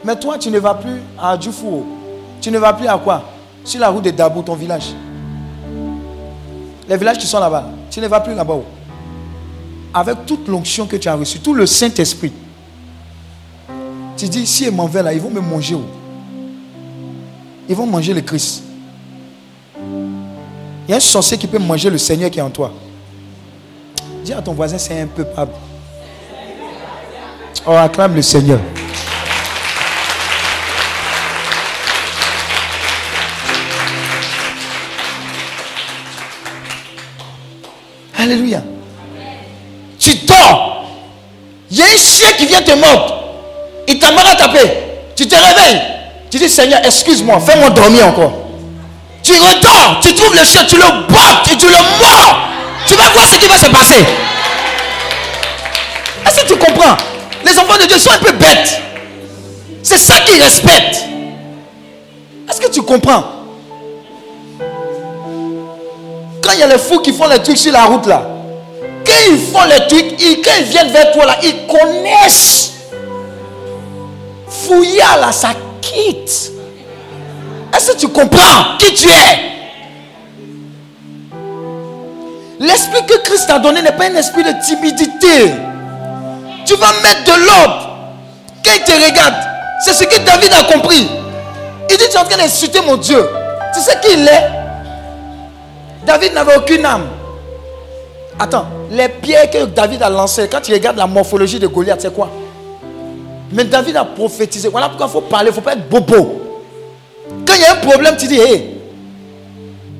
Mais 0.03 0.19
toi, 0.19 0.37
tu 0.37 0.51
ne 0.51 0.59
vas 0.59 0.73
plus 0.73 0.99
à 1.17 1.39
Djoufou. 1.39 1.85
Tu 2.41 2.51
ne 2.51 2.59
vas 2.59 2.73
plus 2.73 2.87
à 2.87 2.97
quoi? 2.97 3.23
Sur 3.63 3.79
la 3.79 3.87
route 3.87 4.03
de 4.03 4.11
Dabou, 4.11 4.41
ton 4.41 4.55
village. 4.55 4.89
Les 6.89 6.97
villages 6.97 7.17
qui 7.17 7.27
sont 7.27 7.39
là-bas. 7.39 7.69
Tu 7.89 8.01
ne 8.01 8.09
vas 8.09 8.19
plus 8.19 8.35
là-bas 8.35 8.59
avec 9.99 10.27
toute 10.27 10.47
l'onction 10.47 10.85
que 10.85 10.95
tu 10.95 11.07
as 11.07 11.15
reçue, 11.15 11.39
tout 11.39 11.55
le 11.55 11.65
Saint-Esprit, 11.65 12.31
tu 14.15 14.29
dis, 14.29 14.45
si 14.45 14.65
ils 14.65 14.71
m'en 14.71 14.85
veulent 14.85 15.05
là, 15.05 15.13
ils 15.13 15.19
vont 15.19 15.31
me 15.31 15.41
manger 15.41 15.73
où? 15.73 15.85
Ils 17.67 17.75
vont 17.75 17.87
manger 17.87 18.13
le 18.13 18.21
Christ. 18.21 18.63
Il 19.79 20.91
y 20.91 20.93
a 20.93 20.97
un 20.97 20.99
sorcier 20.99 21.37
qui 21.37 21.47
peut 21.47 21.57
manger 21.57 21.89
le 21.89 21.97
Seigneur 21.97 22.29
qui 22.29 22.37
est 22.37 22.43
en 22.43 22.49
toi. 22.49 22.71
Dis 24.23 24.33
à 24.33 24.41
ton 24.41 24.53
voisin, 24.53 24.77
c'est 24.77 25.01
un 25.01 25.07
peu. 25.07 25.25
Oh, 27.65 27.71
acclame 27.71 28.15
le 28.15 28.21
Seigneur. 28.21 28.59
Alléluia. 38.15 38.63
Tu 40.07 40.15
dors. 40.25 40.85
Il 41.69 41.77
y 41.77 41.81
a 41.81 41.85
un 41.85 41.97
chien 41.97 42.29
qui 42.37 42.45
vient 42.45 42.61
te 42.61 42.71
mordre. 42.71 43.13
Il 43.89 43.99
t'a 43.99 44.09
mal 44.11 44.25
à 44.25 44.35
taper. 44.35 44.71
Tu 45.17 45.27
te 45.27 45.35
réveilles. 45.35 45.81
Tu 46.31 46.37
dis, 46.37 46.47
Seigneur, 46.47 46.79
excuse-moi, 46.81 47.41
fais-moi 47.41 47.71
dormir 47.71 48.07
encore. 48.07 48.31
Tu 49.21 49.33
redors, 49.33 49.99
tu 50.01 50.13
trouves 50.13 50.33
le 50.33 50.45
chien, 50.45 50.63
tu 50.63 50.77
le 50.77 50.83
bottes 51.09 51.51
et 51.51 51.57
tu 51.57 51.65
le 51.65 51.75
mords. 51.75 52.39
Tu 52.85 52.93
vas 52.93 53.09
voir 53.09 53.27
ce 53.27 53.35
qui 53.37 53.47
va 53.47 53.57
se 53.57 53.69
passer. 53.69 54.05
Est-ce 56.25 56.41
que 56.41 56.53
tu 56.53 56.55
comprends? 56.55 56.95
Les 57.43 57.59
enfants 57.59 57.77
de 57.77 57.85
Dieu 57.85 57.97
sont 57.97 58.11
un 58.11 58.19
peu 58.19 58.31
bêtes. 58.31 58.81
C'est 59.83 59.97
ça 59.97 60.21
qu'ils 60.21 60.41
respectent. 60.41 61.03
Est-ce 62.49 62.61
que 62.61 62.71
tu 62.71 62.81
comprends? 62.81 63.25
Quand 66.41 66.53
il 66.53 66.59
y 66.59 66.63
a 66.63 66.67
les 66.67 66.77
fous 66.77 66.99
qui 66.99 67.11
font 67.11 67.27
les 67.27 67.39
trucs 67.39 67.57
sur 67.57 67.73
la 67.73 67.83
route 67.83 68.05
là, 68.05 68.36
quand 69.07 69.13
ils 69.29 69.39
font 69.39 69.63
les 69.63 69.87
trucs, 69.87 70.43
quand 70.43 70.51
ils 70.59 70.65
viennent 70.65 70.91
vers 70.91 71.11
toi 71.13 71.25
là, 71.25 71.37
ils 71.41 71.65
connaissent. 71.65 72.73
Fouillard 74.47 75.19
là, 75.19 75.31
ça 75.31 75.49
quitte. 75.81 76.51
Est-ce 77.75 77.91
que 77.93 77.97
tu 77.97 78.07
comprends 78.09 78.77
qui 78.77 78.93
tu 78.93 79.07
es? 79.07 79.57
L'esprit 82.59 83.05
que 83.05 83.17
Christ 83.19 83.49
a 83.49 83.59
donné 83.59 83.81
n'est 83.81 83.91
pas 83.91 84.05
un 84.05 84.15
esprit 84.15 84.43
de 84.43 84.53
timidité. 84.63 85.53
Tu 86.65 86.75
vas 86.75 86.91
mettre 87.01 87.23
de 87.23 87.45
l'ordre. 87.45 87.89
Quand 88.65 88.71
il 88.75 88.83
te 88.83 88.91
regarde, 88.91 89.35
c'est 89.85 89.93
ce 89.93 90.03
que 90.03 90.17
David 90.19 90.51
a 90.53 90.63
compris. 90.73 91.07
Il 91.89 91.97
dit, 91.97 92.03
tu 92.09 92.15
es 92.15 92.17
en 92.17 92.25
train 92.25 92.37
d'insulter 92.37 92.81
mon 92.81 92.97
Dieu. 92.97 93.25
Tu 93.73 93.79
sais 93.79 93.97
qui 94.01 94.13
il 94.13 94.27
est? 94.27 94.49
David 96.05 96.33
n'avait 96.33 96.57
aucune 96.57 96.85
âme. 96.85 97.07
Attends, 98.39 98.65
les 98.91 99.09
pierres 99.09 99.49
que 99.49 99.65
David 99.65 100.01
a 100.01 100.09
lancées, 100.09 100.47
quand 100.49 100.61
tu 100.61 100.73
regardes 100.73 100.97
la 100.97 101.07
morphologie 101.07 101.59
de 101.59 101.67
Goliath, 101.67 102.01
c'est 102.01 102.13
quoi? 102.13 102.29
Mais 103.51 103.63
David 103.63 103.95
a 103.97 104.05
prophétisé. 104.05 104.67
Voilà 104.69 104.89
pourquoi 104.89 105.07
il 105.07 105.11
faut 105.11 105.21
parler, 105.21 105.47
il 105.47 105.51
ne 105.51 105.55
faut 105.55 105.61
pas 105.61 105.73
être 105.73 105.89
bobo. 105.89 106.41
Quand 107.45 107.53
il 107.55 107.61
y 107.61 107.65
a 107.65 107.73
un 107.73 107.75
problème, 107.77 108.15
tu 108.17 108.27
dis, 108.27 108.39
hé, 108.39 108.77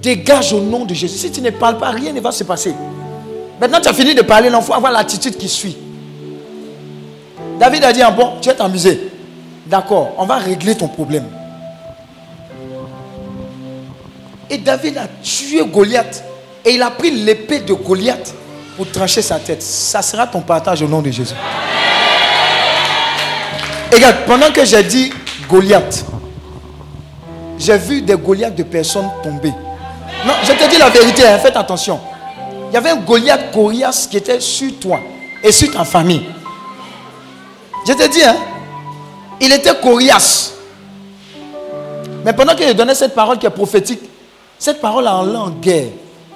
dégage 0.01 0.53
au 0.53 0.59
nom 0.59 0.85
de 0.85 0.93
Jésus. 0.93 1.17
Si 1.17 1.31
tu 1.31 1.41
ne 1.41 1.49
parles 1.49 1.77
pas, 1.77 1.89
rien 1.89 2.13
ne 2.13 2.21
va 2.21 2.31
se 2.31 2.43
passer. 2.43 2.73
Maintenant, 3.59 3.79
tu 3.81 3.89
as 3.89 3.93
fini 3.93 4.13
de 4.13 4.21
parler, 4.21 4.49
il 4.53 4.61
faut 4.61 4.73
avoir 4.73 4.91
l'attitude 4.91 5.37
qui 5.37 5.49
suit. 5.49 5.77
David 7.59 7.83
a 7.83 7.93
dit, 7.93 8.01
ah 8.01 8.11
bon, 8.11 8.33
tu 8.41 8.49
es 8.49 8.53
t'amuser. 8.53 9.09
D'accord, 9.65 10.11
on 10.17 10.25
va 10.25 10.35
régler 10.35 10.75
ton 10.75 10.87
problème. 10.87 11.25
Et 14.49 14.57
David 14.57 14.97
a 14.97 15.07
tué 15.21 15.65
Goliath. 15.65 16.23
Et 16.63 16.75
il 16.75 16.81
a 16.81 16.91
pris 16.91 17.11
l'épée 17.11 17.59
de 17.59 17.73
Goliath 17.73 18.33
pour 18.77 18.89
trancher 18.91 19.23
sa 19.23 19.39
tête. 19.39 19.63
Ça 19.63 20.03
sera 20.03 20.27
ton 20.27 20.41
partage 20.41 20.83
au 20.83 20.87
nom 20.87 21.01
de 21.01 21.09
Jésus. 21.09 21.33
Et 23.91 23.95
regarde, 23.95 24.17
pendant 24.27 24.51
que 24.51 24.63
j'ai 24.63 24.83
dit 24.83 25.11
Goliath, 25.49 26.05
j'ai 27.57 27.77
vu 27.77 28.01
des 28.03 28.15
Goliaths 28.15 28.55
de 28.55 28.63
personnes 28.63 29.09
tomber. 29.23 29.51
Non, 30.25 30.33
je 30.43 30.51
te 30.51 30.69
dis 30.69 30.77
la 30.77 30.89
vérité, 30.89 31.27
hein, 31.27 31.39
faites 31.39 31.57
attention. 31.57 31.99
Il 32.69 32.75
y 32.75 32.77
avait 32.77 32.91
un 32.91 32.97
Goliath 32.97 33.51
coriace 33.51 34.07
qui 34.09 34.17
était 34.17 34.39
sur 34.39 34.77
toi 34.79 34.99
et 35.43 35.51
sur 35.51 35.71
ta 35.71 35.83
famille. 35.83 36.25
Je 37.87 37.93
te 37.93 38.07
dis, 38.09 38.23
hein, 38.23 38.35
il 39.41 39.51
était 39.51 39.73
coriace. 39.81 40.53
Mais 42.23 42.33
pendant 42.33 42.53
qu'il 42.53 42.71
donnait 42.75 42.93
cette 42.93 43.15
parole 43.15 43.39
qui 43.39 43.45
est 43.47 43.51
prophétique, 43.51 44.01
cette 44.59 44.81
parole 44.81 45.07
a 45.07 45.15
en 45.15 45.49
guerre. 45.49 45.87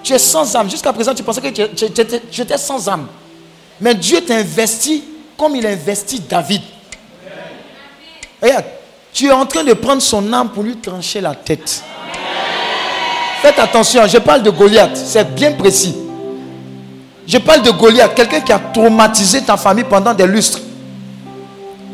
Tu 0.03 0.13
es 0.13 0.19
sans 0.19 0.55
âme. 0.55 0.69
Jusqu'à 0.69 0.93
présent, 0.93 1.13
tu 1.13 1.23
pensais 1.23 1.41
que 1.41 1.49
tu, 1.49 2.57
sans 2.57 2.89
âme. 2.89 3.07
Mais 3.79 3.95
Dieu 3.95 4.21
t'a 4.21 4.35
investi 4.35 5.03
comme 5.37 5.55
il 5.55 5.65
a 5.65 5.69
investi 5.69 6.19
David. 6.19 6.61
Regarde, 8.41 8.65
tu 9.13 9.27
es 9.27 9.31
en 9.31 9.45
train 9.45 9.63
de 9.63 9.73
prendre 9.73 10.01
son 10.01 10.31
âme 10.33 10.49
pour 10.49 10.63
lui 10.63 10.77
trancher 10.77 11.21
la 11.21 11.35
tête. 11.35 11.83
Faites 13.41 13.57
attention, 13.57 14.05
je 14.07 14.19
parle 14.19 14.43
de 14.43 14.51
Goliath, 14.51 14.95
c'est 14.95 15.33
bien 15.33 15.53
précis. 15.53 15.95
Je 17.27 17.39
parle 17.39 17.63
de 17.63 17.71
Goliath, 17.71 18.13
quelqu'un 18.13 18.41
qui 18.41 18.51
a 18.51 18.59
traumatisé 18.59 19.41
ta 19.41 19.57
famille 19.57 19.83
pendant 19.83 20.13
des 20.13 20.27
lustres. 20.27 20.59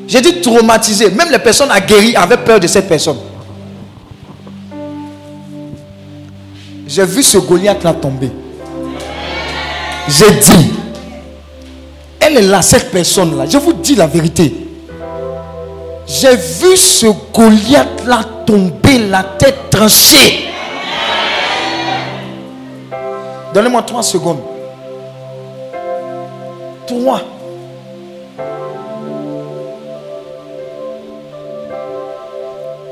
J'ai 0.07 0.21
dit 0.21 0.41
traumatisé, 0.41 1.09
même 1.09 1.31
les 1.31 1.39
personnes 1.39 1.71
aguerries 1.71 2.15
avaient 2.15 2.37
peur 2.37 2.59
de 2.59 2.67
cette 2.67 2.87
personne. 2.87 3.17
J'ai 6.87 7.05
vu 7.05 7.21
ce 7.21 7.37
Goliath 7.37 7.83
là 7.83 7.93
tomber. 7.93 8.31
J'ai 10.07 10.31
dit, 10.31 10.71
elle 12.19 12.37
est 12.37 12.41
là, 12.41 12.61
cette 12.61 12.91
personne 12.91 13.37
là. 13.37 13.45
Je 13.45 13.57
vous 13.57 13.73
dis 13.73 13.95
la 13.95 14.07
vérité. 14.07 14.53
J'ai 16.07 16.35
vu 16.35 16.77
ce 16.77 17.07
Goliath 17.33 18.05
là 18.05 18.21
tomber, 18.45 18.99
la 19.09 19.23
tête 19.23 19.69
tranchée. 19.69 20.45
Donnez-moi 23.53 23.81
trois 23.83 24.03
secondes. 24.03 24.39
Trois. 26.87 27.21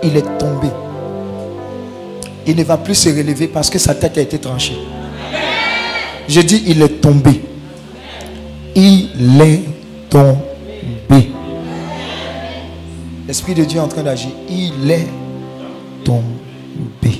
Il 0.03 0.17
est 0.17 0.37
tombé. 0.37 0.67
Il 2.47 2.55
ne 2.55 2.63
va 2.63 2.77
plus 2.77 2.95
se 2.95 3.09
relever 3.09 3.47
parce 3.47 3.69
que 3.69 3.79
sa 3.79 3.95
tête 3.95 4.17
a 4.17 4.21
été 4.21 4.37
tranchée. 4.37 4.77
Je 6.27 6.41
dis, 6.41 6.63
il 6.67 6.81
est 6.81 7.01
tombé. 7.01 7.41
Il 8.75 9.41
est 9.41 9.61
tombé. 10.09 11.31
L'Esprit 13.27 13.53
de 13.55 13.63
Dieu 13.63 13.79
est 13.79 13.83
en 13.83 13.87
train 13.87 14.03
d'agir. 14.03 14.29
Il 14.49 14.89
est 14.91 15.07
tombé. 16.03 17.19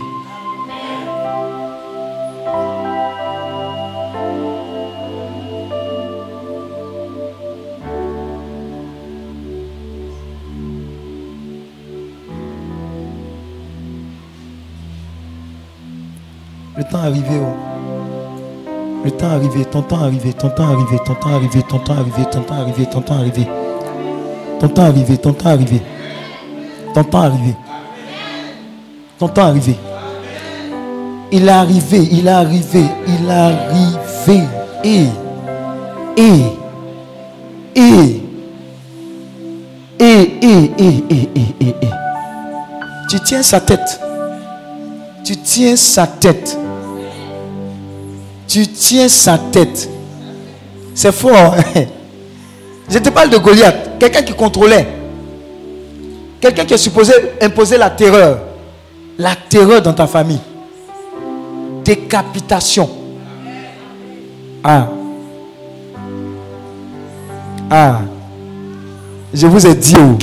Temps 16.86 17.00
arrivé. 17.00 17.40
Oh. 17.42 17.76
Le 19.04 19.12
temps 19.12 19.28
arrivé, 19.28 19.66
ton 19.66 19.82
temps 19.84 20.02
arrivé, 20.02 20.34
ton 20.34 20.50
temps 20.50 20.64
arrivé, 20.64 20.98
ton 21.06 21.14
temps 21.14 21.36
arrivé, 21.36 21.62
ton 21.70 21.78
temps 21.78 21.94
arrivé, 21.94 22.26
ton 22.32 22.42
temps 22.42 22.56
arrivé, 22.56 22.86
ton 22.88 23.02
temps 23.02 23.16
arrivé. 23.16 23.48
Ton 24.60 24.68
temps 24.70 24.84
arrivé, 24.84 25.18
ton 25.18 25.34
temps 25.34 25.50
arrivé. 25.50 25.82
Ton 26.94 27.04
temps 27.04 27.22
arrivé. 27.22 27.56
Ton 29.20 29.28
temps 29.28 29.44
arrivé. 29.44 29.76
Il 31.32 31.48
est 31.48 31.52
arrivé, 31.52 32.08
il 32.12 32.28
est 32.28 32.32
arrivé, 32.32 32.84
il 33.08 33.26
est 33.26 33.32
arrivé. 33.32 34.44
Et, 34.84 35.06
et, 36.18 36.42
et, 37.76 38.22
et, 40.00 40.22
et, 40.42 40.72
et, 40.78 41.04
et, 41.10 41.30
et, 41.60 41.68
et. 41.68 41.90
Tu 43.10 43.20
tiens 43.20 43.44
sa 43.44 43.60
tête. 43.60 44.00
Tu 45.24 45.36
tiens 45.38 45.76
sa 45.76 46.08
tête. 46.08 46.58
Tu 48.48 48.68
tiens 48.68 49.08
sa 49.08 49.38
tête. 49.38 49.90
C'est 50.94 51.12
fort. 51.12 51.56
Je 52.90 53.00
te 53.00 53.10
parle 53.10 53.30
de 53.30 53.38
Goliath, 53.38 53.98
quelqu'un 54.00 54.22
qui 54.22 54.34
contrôlait. 54.34 54.88
Quelqu'un 56.40 56.66
qui 56.66 56.74
est 56.76 56.78
supposé 56.78 57.14
imposer 57.42 57.78
la 57.78 57.90
terreur. 57.90 58.40
La 59.18 59.36
terreur 59.36 59.82
dans 59.82 59.94
ta 59.94 60.06
famille. 60.06 60.40
Décapitation. 61.84 62.90
Ah. 64.64 64.88
Ah. 67.70 68.02
Je 69.34 69.48
vous 69.48 69.66
ai 69.66 69.74
dit. 69.74 69.96
Oh. 69.98 70.18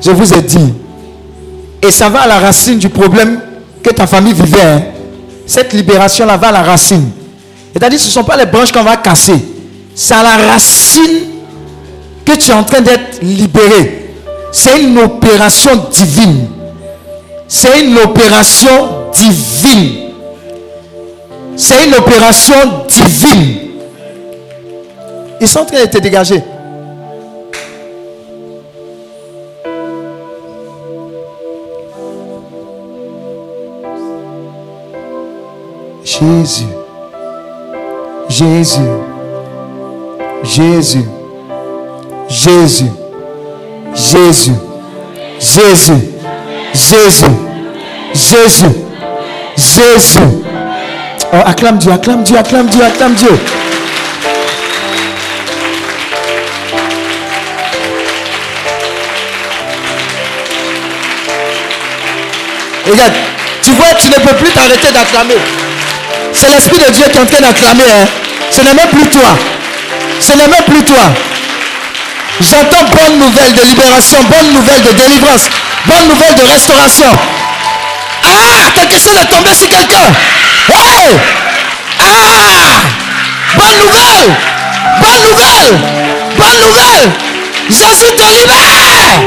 Je 0.00 0.10
vous 0.10 0.32
ai 0.34 0.42
dit. 0.42 0.72
Et 1.82 1.90
ça 1.90 2.08
va 2.08 2.20
à 2.22 2.26
la 2.26 2.38
racine 2.38 2.78
du 2.78 2.88
problème 2.88 3.40
que 3.82 3.90
ta 3.90 4.06
famille 4.06 4.32
vivait. 4.32 4.92
Cette 5.48 5.72
libération-là 5.72 6.36
va 6.36 6.48
à 6.48 6.52
la 6.52 6.62
racine. 6.62 7.10
C'est-à-dire 7.72 7.98
ce 7.98 8.06
ne 8.06 8.10
sont 8.10 8.24
pas 8.24 8.36
les 8.36 8.44
branches 8.44 8.70
qu'on 8.70 8.82
va 8.84 8.98
casser. 8.98 9.42
C'est 9.94 10.12
à 10.12 10.22
la 10.22 10.36
racine 10.52 11.24
que 12.22 12.32
tu 12.32 12.50
es 12.50 12.54
en 12.54 12.64
train 12.64 12.82
d'être 12.82 13.22
libéré. 13.22 14.10
C'est 14.52 14.78
une 14.78 14.98
opération 14.98 15.70
divine. 15.90 16.48
C'est 17.48 17.80
une 17.80 17.96
opération 17.96 18.90
divine. 19.14 20.10
C'est 21.56 21.86
une 21.86 21.94
opération 21.94 22.84
divine. 22.86 23.56
Ils 25.40 25.48
sont 25.48 25.60
en 25.60 25.64
train 25.64 25.80
de 25.80 25.86
te 25.86 25.98
dégager. 25.98 26.42
Jésus. 36.20 36.66
Jésus. 38.28 38.80
Jésus. 40.42 41.04
Jésus. 42.28 42.90
Jésus. 43.94 44.52
Jésus. 45.38 45.94
Jésus. 46.74 47.26
Jésus. 48.14 48.66
Jésus. 49.56 50.18
Oh, 51.32 51.36
acclame 51.46 51.78
Dieu, 51.78 51.92
acclame 51.92 52.24
Dieu, 52.24 52.36
acclame 52.36 52.66
Dieu, 52.66 52.82
acclame 52.82 53.14
Dieu. 53.14 53.38
Regarde, 62.90 63.12
tu 63.62 63.70
vois, 63.72 63.94
tu 64.00 64.08
ne 64.08 64.14
peux 64.14 64.36
plus 64.36 64.50
t'arrêter 64.50 64.90
d'acclamer. 64.92 65.67
C'est 66.32 66.50
l'Esprit 66.50 66.78
de 66.78 66.90
Dieu 66.92 67.04
qui 67.10 67.18
est 67.18 67.20
en 67.20 67.26
train 67.26 67.40
d'acclamer. 67.40 67.84
Hein. 67.84 68.06
Ce 68.50 68.60
n'est 68.62 68.74
même 68.74 68.88
plus 68.88 69.08
toi. 69.08 69.36
Ce 70.20 70.32
n'est 70.32 70.48
même 70.48 70.64
plus 70.66 70.84
toi. 70.84 71.02
J'entends 72.40 72.84
bonne 72.84 73.18
nouvelle 73.18 73.52
de 73.52 73.62
libération, 73.62 74.18
bonne 74.24 74.52
nouvelle 74.52 74.82
de 74.82 74.92
délivrance, 74.92 75.48
bonne 75.86 76.08
nouvelle 76.08 76.34
de 76.36 76.42
restauration. 76.52 77.10
Ah, 78.24 78.70
quelque 78.74 78.94
chose 78.94 79.16
est 79.20 79.26
tombé 79.26 79.54
sur 79.54 79.68
quelqu'un. 79.68 80.12
Hey! 80.68 81.18
Ah! 82.00 82.80
Bonne 83.56 83.78
nouvelle! 83.78 84.36
Bonne 85.00 85.22
nouvelle! 85.22 85.80
Bonne 86.36 86.60
nouvelle! 86.60 87.12
Jésus 87.68 88.14
te 88.14 88.22
libère! 88.22 89.18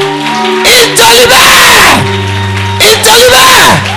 Il 0.65 0.93
te 0.93 1.21
libère! 1.21 1.97
Il 2.79 3.01
te 3.01 3.21
libère! 3.21 3.90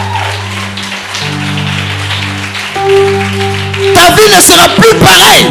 Ta 3.95 4.11
vie 4.15 4.31
ne 4.35 4.41
sera 4.41 4.69
plus 4.69 4.95
pareille! 4.99 5.47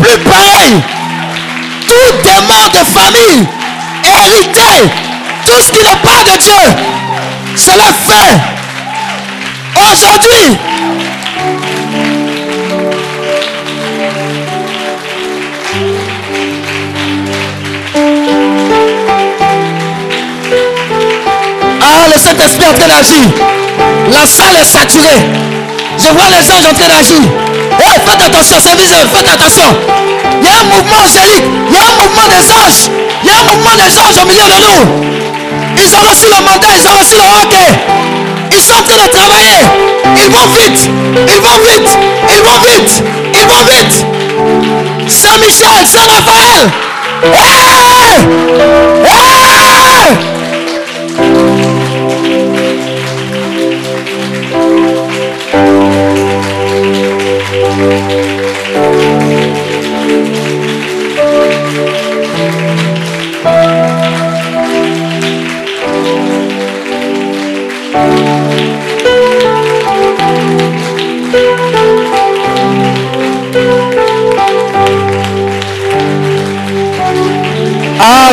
Plus 0.00 0.18
pareille! 0.18 0.82
Tout 1.86 2.12
démon 2.22 2.68
de 2.72 2.84
famille 2.98 3.46
hérité, 4.04 4.90
tout 5.46 5.60
ce 5.60 5.72
qui 5.72 5.78
n'est 5.78 6.02
pas 6.02 6.22
de 6.30 6.38
Dieu, 6.38 6.62
c'est 7.56 7.76
la 7.76 7.84
fin. 7.84 8.38
Aujourd'hui, 9.76 10.58
Ah, 21.80 22.08
le 22.12 22.18
Saint-Esprit 22.18 22.66
est. 22.66 23.30
La 24.10 24.26
salle 24.26 24.56
est 24.60 24.64
saturée. 24.64 25.61
Je 25.98 26.08
vois 26.08 26.28
les 26.30 26.50
anges 26.50 26.66
en 26.70 26.74
train 26.74 26.88
d'agir. 26.88 27.20
Eh, 27.78 28.10
faites 28.10 28.22
attention, 28.22 28.60
service, 28.60 28.90
faites 29.12 29.28
attention. 29.28 29.68
Il 30.40 30.46
y 30.46 30.50
a 30.50 30.60
un 30.60 30.64
mouvement 30.64 31.02
angélique. 31.04 31.44
Il 31.68 31.74
y 31.74 31.78
a 31.78 31.82
un 31.82 31.94
mouvement 32.02 32.28
des 32.28 32.50
anges. 32.52 32.90
Il 33.22 33.28
y 33.28 33.30
a 33.30 33.38
un 33.38 33.44
mouvement 33.44 33.76
des 33.76 33.98
anges 33.98 34.18
au 34.22 34.26
milieu 34.26 34.44
de 34.44 34.58
nous. 34.66 34.82
Ils 35.76 35.94
ont 35.94 36.08
reçu 36.08 36.26
le 36.26 36.40
mandat, 36.44 36.68
ils 36.76 36.86
ont 36.86 36.98
reçu 36.98 37.14
le 37.14 37.26
hockey. 37.42 37.70
Ils 38.50 38.60
sont 38.60 38.74
en 38.74 38.82
train 38.82 39.02
de 39.02 39.08
travailler. 39.08 39.62
Ils 40.16 40.30
vont 40.30 40.46
vite. 40.54 40.90
Ils 41.28 41.40
vont 41.40 41.58
vite. 41.64 41.98
Ils 42.28 42.42
vont 42.42 42.58
vite. 42.66 43.02
Ils 43.34 43.46
vont 43.46 43.64
vite. 43.64 44.06
Saint-Michel, 45.08 45.86
Saint-Raphaël. 45.86 46.70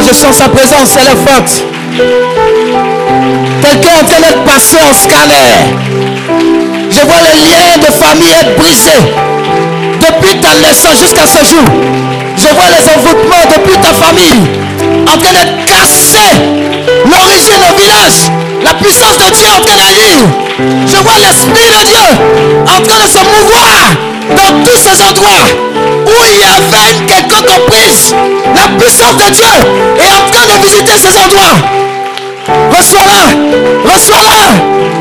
Je 0.10 0.16
sens 0.16 0.38
sa 0.38 0.50
présence, 0.50 0.90
elle 1.00 1.14
est 1.14 1.30
forte. 1.30 1.64
Quelqu'un 3.62 3.94
en 4.02 4.06
train 4.08 4.22
d'être 4.22 4.44
passé 4.44 4.78
en 4.82 4.92
scanner. 4.92 5.54
Je 6.90 7.02
vois 7.06 7.22
les 7.22 7.38
liens 7.46 7.78
de 7.78 7.94
famille 7.94 8.32
être 8.32 8.56
brisés. 8.58 9.14
Depuis 10.02 10.40
ta 10.40 10.56
naissance 10.68 11.00
jusqu'à 11.00 11.28
ce 11.28 11.46
jour. 11.46 11.64
Je 12.36 12.48
vois 12.56 12.70
les 12.70 12.90
envoûtements 12.90 13.46
depuis 13.56 13.78
ta 13.78 13.94
famille 13.94 14.50
en 15.06 15.16
train 15.20 15.32
d'être 15.32 15.66
cassés. 15.66 16.34
L'origine 17.06 17.62
au 17.70 17.80
village. 17.80 18.32
La 18.64 18.74
puissance 18.74 19.16
de 19.16 19.32
Dieu 19.36 19.46
en 19.46 19.62
train 19.62 19.78
d'agir. 19.78 20.18
Je 20.88 21.04
vois 21.04 21.20
l'Esprit 21.20 21.70
de 21.70 21.86
Dieu 21.86 22.08
en 22.66 22.82
train 22.82 23.04
de 23.04 23.08
se 23.08 23.20
mouvoir 23.20 23.94
dans 24.36 24.64
tous 24.64 24.78
ces 24.78 25.04
endroits 25.04 25.46
où 26.10 26.24
il 26.26 26.38
y 26.40 26.44
avait 26.44 26.92
une 26.98 27.06
quelconque 27.06 27.50
emprise. 27.50 28.16
La 28.56 28.68
puissance 28.78 29.16
de 29.16 29.30
Dieu 29.32 29.56
est 29.98 30.12
en 30.12 30.24
train 30.32 30.46
de 30.46 30.56
visiter 30.64 30.98
ces 30.98 31.16
endroits. 31.18 31.58
Reçois-la, 32.72 33.24
reçois-la, 33.92 34.42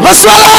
reçois-la. 0.07 0.59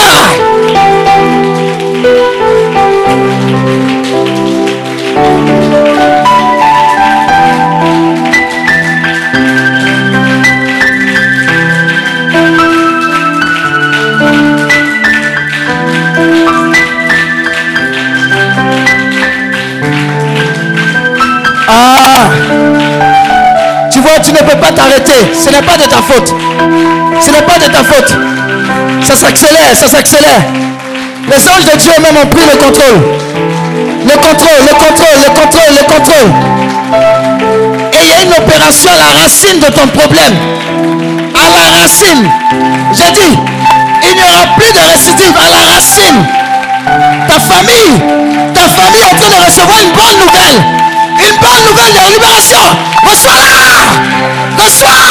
Pas 24.56 24.72
t'arrêter. 24.72 25.32
Ce 25.34 25.50
n'est 25.50 25.62
pas 25.62 25.78
de 25.78 25.84
ta 25.84 25.98
faute. 25.98 26.34
Ce 27.22 27.32
n'est 27.32 27.42
pas 27.42 27.60
de 27.60 27.72
ta 27.72 27.84
faute. 27.84 28.14
Ça 29.04 29.16
s'accélère, 29.16 29.76
ça 29.76 29.88
s'accélère. 29.88 30.42
Les 31.28 31.48
anges 31.48 31.66
de 31.72 31.78
Dieu 31.78 31.92
même 32.02 32.18
ont 32.18 32.28
pris 32.28 32.46
le 32.46 32.58
contrôle. 32.58 33.00
Le 34.06 34.16
contrôle, 34.16 34.62
le 34.66 34.74
contrôle, 34.74 35.18
le 35.26 35.30
contrôle, 35.40 35.74
le 35.78 35.86
contrôle. 35.94 36.32
Et 37.94 37.98
il 38.02 38.10
y 38.10 38.14
a 38.14 38.24
une 38.24 38.44
opération 38.44 38.90
à 38.92 38.98
la 38.98 39.22
racine 39.22 39.60
de 39.60 39.68
ton 39.68 39.88
problème. 39.88 40.36
À 41.36 41.50
la 41.50 41.82
racine. 41.82 42.30
J'ai 42.94 43.12
dit, 43.12 43.38
il 44.04 44.16
n'y 44.16 44.24
aura 44.24 44.56
plus 44.58 44.72
de 44.74 44.80
récidive 44.80 45.36
à 45.38 45.50
la 45.50 45.74
racine. 45.74 46.26
Ta 47.28 47.40
famille, 47.40 48.02
ta 48.54 48.62
famille 48.62 49.02
est 49.02 49.14
en 49.14 49.18
train 49.18 49.30
de 49.30 49.46
recevoir 49.46 49.78
une 49.80 49.92
bonne 49.92 50.26
nouvelle. 50.26 50.89
Une 51.20 51.38
bonne 51.42 51.64
nouvelle 51.68 51.94
de 51.94 52.04
libération. 52.14 52.64
Reçois-la. 53.04 54.64
Reçois. 54.64 55.06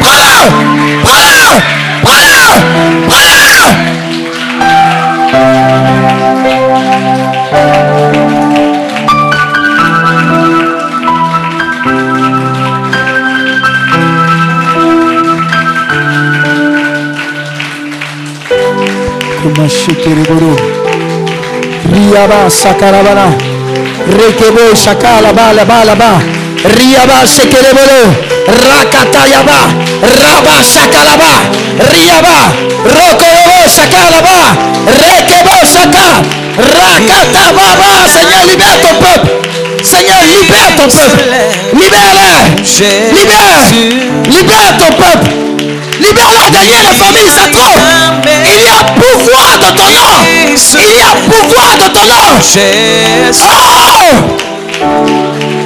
Prends-le. 0.00 0.36
Prends-le. 1.04 1.46
Prends-le. 2.04 2.42
Prends-le. 3.08 3.88
Kumashikiriguru. 19.42 20.52
Riyaba 21.92 22.50
sakarabana. 22.50 23.57
Requebo, 24.06 24.76
saca 24.76 25.20
la 25.20 25.32
bala, 25.32 25.64
bala, 25.64 25.94
va. 25.94 26.20
Riaba 26.64 27.26
se 27.26 27.48
querebolo. 27.48 28.14
Racatayaba. 28.46 29.58
Raba 30.02 30.64
sacalaba. 30.64 31.32
Riaba. 31.90 32.52
Rocobo 32.84 33.68
sacalaba. 33.68 34.56
Requebo 34.86 35.66
saca. 35.66 36.08
Eh, 36.20 36.60
eh, 36.60 36.78
Racatababa. 36.78 38.08
Señor, 38.08 38.46
liberta 38.46 38.88
al 38.90 38.98
pueblo. 38.98 39.48
Seigneur, 39.82 40.20
libère 40.22 40.74
ton 40.76 40.88
peuple. 40.88 41.24
Libère-le. 41.72 42.56
Libère. 43.14 43.64
Libère 44.28 44.76
ton 44.78 44.92
peuple. 44.96 45.77
Libère-la 46.00 46.50
derrière 46.50 46.82
la 46.82 46.94
famille, 47.04 47.28
c'est 47.34 47.50
trop. 47.50 47.78
Il 48.56 48.62
y 48.62 48.68
a 48.68 48.84
pouvoir 48.84 49.58
de 49.58 49.70
ton 49.76 49.88
nom. 49.90 50.14
Il 50.46 50.94
y 50.94 51.00
a 51.00 51.12
pouvoir 51.28 51.76
de 51.76 51.88
ton 51.92 52.04
nom. 52.06 52.28
Jésus, 52.40 53.42
Oh! 53.42 54.86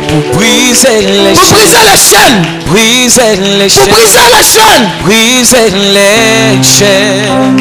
pour 0.08 0.22
briser 0.38 1.00
les 1.00 1.32
Pour 1.32 1.48
briser 1.52 1.76
chaînes, 1.76 1.90
les 1.90 1.98
chaînes. 1.98 2.42
briser 2.66 3.36
les 3.58 3.68
Pour 3.68 3.84
chaînes, 3.84 3.88
briser 3.88 4.28
les 4.30 4.44
chaînes. 4.44 4.88
briser 5.02 5.70
les 5.94 6.62
chaînes, 6.62 7.60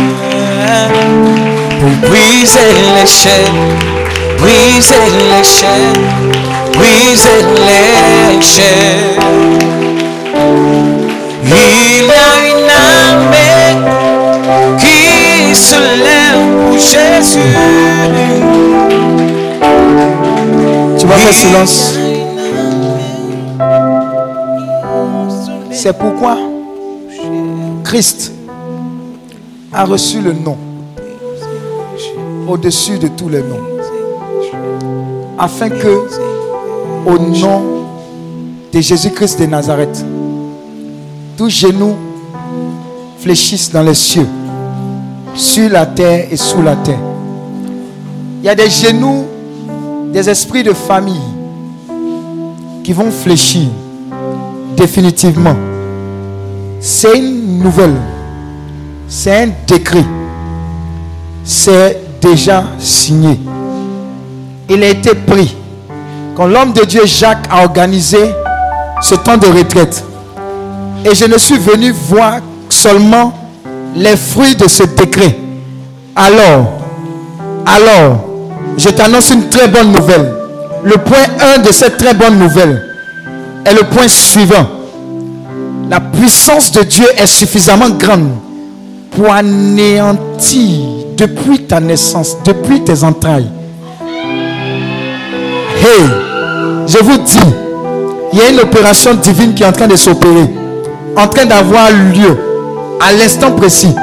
pour 1.80 2.10
briser 2.10 2.72
les 2.96 3.08
chaînes, 3.08 3.60
briser 4.38 5.06
les 5.30 5.44
chaînes, 5.44 6.02
briser 6.74 7.42
les 7.68 8.42
chaînes. 8.42 9.22
Jésus. 16.82 17.40
Tu 20.98 21.06
vas 21.06 21.16
faire 21.18 21.34
silence. 21.34 21.98
C'est 25.72 25.94
pourquoi 25.98 26.38
Christ 27.84 28.32
a 29.74 29.86
reçu 29.86 30.22
le 30.22 30.34
nom 30.34 30.58
au-dessus 32.48 32.98
de 32.98 33.08
tous 33.08 33.30
les 33.30 33.42
noms. 33.42 33.62
Afin 35.38 35.70
que, 35.70 36.02
au 37.06 37.18
nom 37.18 37.62
de 38.72 38.80
Jésus-Christ 38.80 39.40
de 39.40 39.46
Nazareth, 39.46 40.06
tous 41.38 41.50
genoux 41.50 41.96
fléchissent 43.20 43.72
dans 43.72 43.84
les 43.84 43.96
cieux, 43.96 44.28
sur 45.36 45.70
la 45.70 45.86
terre 45.86 46.28
et 46.32 46.38
sous 46.38 46.62
la 46.62 46.76
terre. 46.76 47.00
Il 48.42 48.46
y 48.46 48.50
a 48.50 48.56
des 48.56 48.70
genoux, 48.70 49.26
des 50.12 50.30
esprits 50.30 50.64
de 50.64 50.74
famille 50.74 51.22
qui 52.84 52.94
vont 52.94 53.12
fléchir 53.12 53.68
définitivement. 54.76 55.56
C'est 56.80 57.18
une 57.18 57.60
nouvelle. 57.60 57.96
C'est 59.08 59.44
un 59.44 59.50
décret. 59.68 60.06
C'est 61.44 62.00
déjà 62.22 62.64
signé. 62.80 63.40
Il 64.70 64.84
a 64.84 64.90
été 64.90 65.14
pris. 65.14 65.56
Quand 66.36 66.48
l'homme 66.48 66.74
de 66.74 66.84
Dieu 66.86 67.06
Jacques 67.06 67.46
a 67.52 67.64
organisé 67.64 68.18
ce 69.02 69.16
temps 69.16 69.38
de 69.38 69.48
retraite. 69.48 70.04
Et 71.04 71.16
je 71.16 71.26
ne 71.26 71.38
suis 71.38 71.58
venu 71.58 71.92
voir 71.92 72.40
seulement 72.70 73.34
les 73.96 74.16
fruits 74.16 74.56
de 74.56 74.68
ce 74.68 74.84
décret. 74.84 75.36
Alors, 76.16 76.82
alors, 77.66 78.26
je 78.78 78.90
t'annonce 78.90 79.32
une 79.32 79.50
très 79.50 79.68
bonne 79.68 79.92
nouvelle. 79.92 80.32
Le 80.84 80.98
point 80.98 81.26
1 81.58 81.60
de 81.60 81.72
cette 81.72 81.98
très 81.98 82.14
bonne 82.14 82.40
nouvelle 82.40 82.84
est 83.66 83.74
le 83.74 83.84
point 83.84 84.08
suivant. 84.08 84.68
La 85.90 86.00
puissance 86.00 86.72
de 86.72 86.84
Dieu 86.84 87.06
est 87.18 87.28
suffisamment 87.28 87.90
grande 87.90 88.32
pour 89.12 89.32
anéantir 89.32 90.80
depuis 91.18 91.66
ta 91.66 91.80
naissance, 91.80 92.38
depuis 92.46 92.82
tes 92.82 93.04
entrailles. 93.04 93.50
Hey, 95.78 96.04
je 96.88 96.98
vous 97.04 97.18
dis, 97.18 97.40
il 98.34 98.40
y 98.40 98.42
a 98.42 98.50
une 98.50 98.60
opération 98.60 99.14
divine 99.16 99.54
qui 99.54 99.64
est 99.64 99.68
en 99.68 99.72
train 99.72 99.88
de 99.88 99.96
s'opérer, 99.96 100.50
en 101.18 101.28
train 101.28 101.46
d'avoir 101.46 101.92
lieu 101.92 102.38
à 103.02 103.12
l'instant 103.14 103.52
précis. 103.52 103.94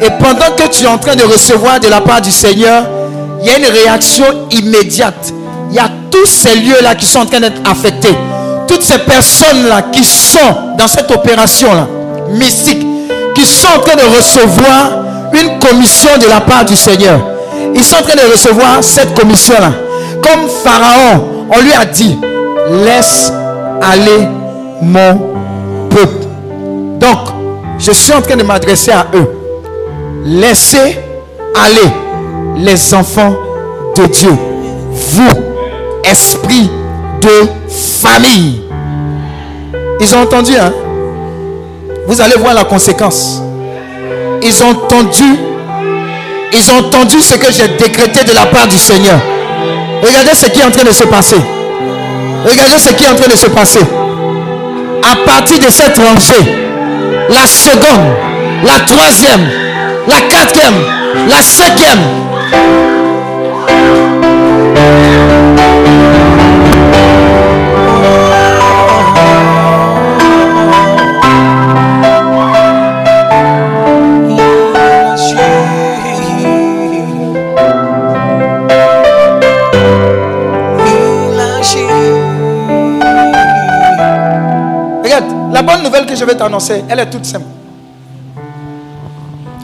Et 0.00 0.10
pendant 0.18 0.54
que 0.56 0.68
tu 0.70 0.84
es 0.84 0.88
en 0.88 0.98
train 0.98 1.14
de 1.14 1.24
recevoir 1.24 1.78
de 1.78 1.88
la 1.88 2.00
part 2.00 2.22
du 2.22 2.30
Seigneur, 2.30 2.84
il 3.42 3.46
y 3.46 3.50
a 3.50 3.58
une 3.58 3.72
réaction 3.72 4.24
immédiate. 4.50 5.32
Il 5.70 5.76
y 5.76 5.78
a 5.78 5.88
tous 6.10 6.26
ces 6.26 6.54
lieux-là 6.56 6.94
qui 6.94 7.06
sont 7.06 7.20
en 7.20 7.26
train 7.26 7.40
d'être 7.40 7.60
affectés. 7.70 8.16
Toutes 8.66 8.82
ces 8.82 8.98
personnes-là 8.98 9.82
qui 9.92 10.04
sont 10.04 10.76
dans 10.78 10.88
cette 10.88 11.10
opération-là, 11.10 11.86
mystique, 12.30 12.86
qui 13.34 13.46
sont 13.46 13.68
en 13.76 13.80
train 13.80 13.96
de 13.96 14.16
recevoir 14.16 14.92
une 15.32 15.58
commission 15.58 16.10
de 16.20 16.28
la 16.28 16.40
part 16.40 16.64
du 16.64 16.76
Seigneur. 16.76 17.20
Ils 17.74 17.84
sont 17.84 17.96
en 17.96 18.02
train 18.02 18.16
de 18.16 18.32
recevoir 18.32 18.78
cette 18.82 19.14
commission-là. 19.14 19.72
Comme 20.22 20.48
Pharaon, 20.64 21.46
on 21.50 21.60
lui 21.60 21.72
a 21.72 21.84
dit, 21.84 22.18
laisse 22.84 23.32
aller 23.82 24.28
mon 24.82 25.18
peuple. 25.90 26.26
Donc, 26.98 27.39
je 27.80 27.92
suis 27.92 28.12
en 28.12 28.20
train 28.20 28.36
de 28.36 28.42
m'adresser 28.42 28.92
à 28.92 29.06
eux. 29.14 29.30
Laissez 30.24 30.98
aller 31.54 31.90
les 32.58 32.94
enfants 32.94 33.34
de 33.96 34.06
Dieu. 34.06 34.36
Vous, 34.92 35.30
esprit 36.04 36.70
de 37.20 37.48
famille. 37.68 38.62
Ils 40.00 40.14
ont 40.14 40.20
entendu, 40.20 40.52
hein? 40.56 40.72
Vous 42.06 42.20
allez 42.20 42.36
voir 42.36 42.54
la 42.54 42.64
conséquence. 42.64 43.42
Ils 44.42 44.62
ont 44.62 44.70
entendu, 44.70 45.36
ils 46.52 46.70
ont 46.70 46.78
entendu 46.78 47.20
ce 47.20 47.34
que 47.34 47.52
j'ai 47.52 47.68
décrété 47.68 48.24
de 48.24 48.34
la 48.34 48.46
part 48.46 48.66
du 48.66 48.78
Seigneur. 48.78 49.18
Regardez 50.02 50.34
ce 50.34 50.46
qui 50.46 50.60
est 50.60 50.64
en 50.64 50.70
train 50.70 50.84
de 50.84 50.92
se 50.92 51.04
passer. 51.04 51.36
Regardez 52.44 52.78
ce 52.78 52.92
qui 52.94 53.04
est 53.04 53.08
en 53.08 53.14
train 53.14 53.28
de 53.28 53.36
se 53.36 53.46
passer. 53.48 53.80
À 55.02 55.16
partir 55.26 55.58
de 55.58 55.70
cette 55.70 55.96
rangée, 55.98 56.69
la 57.30 57.46
seconde, 57.46 58.16
la 58.64 58.80
troisième, 58.80 59.48
la 60.08 60.20
quatrième, 60.28 60.74
la 61.28 61.42
cinquième. 61.42 62.99
Je 86.20 86.24
vais 86.26 86.34
t'annoncer, 86.36 86.84
elle 86.86 87.00
est 87.00 87.08
toute 87.08 87.24
simple. 87.24 87.46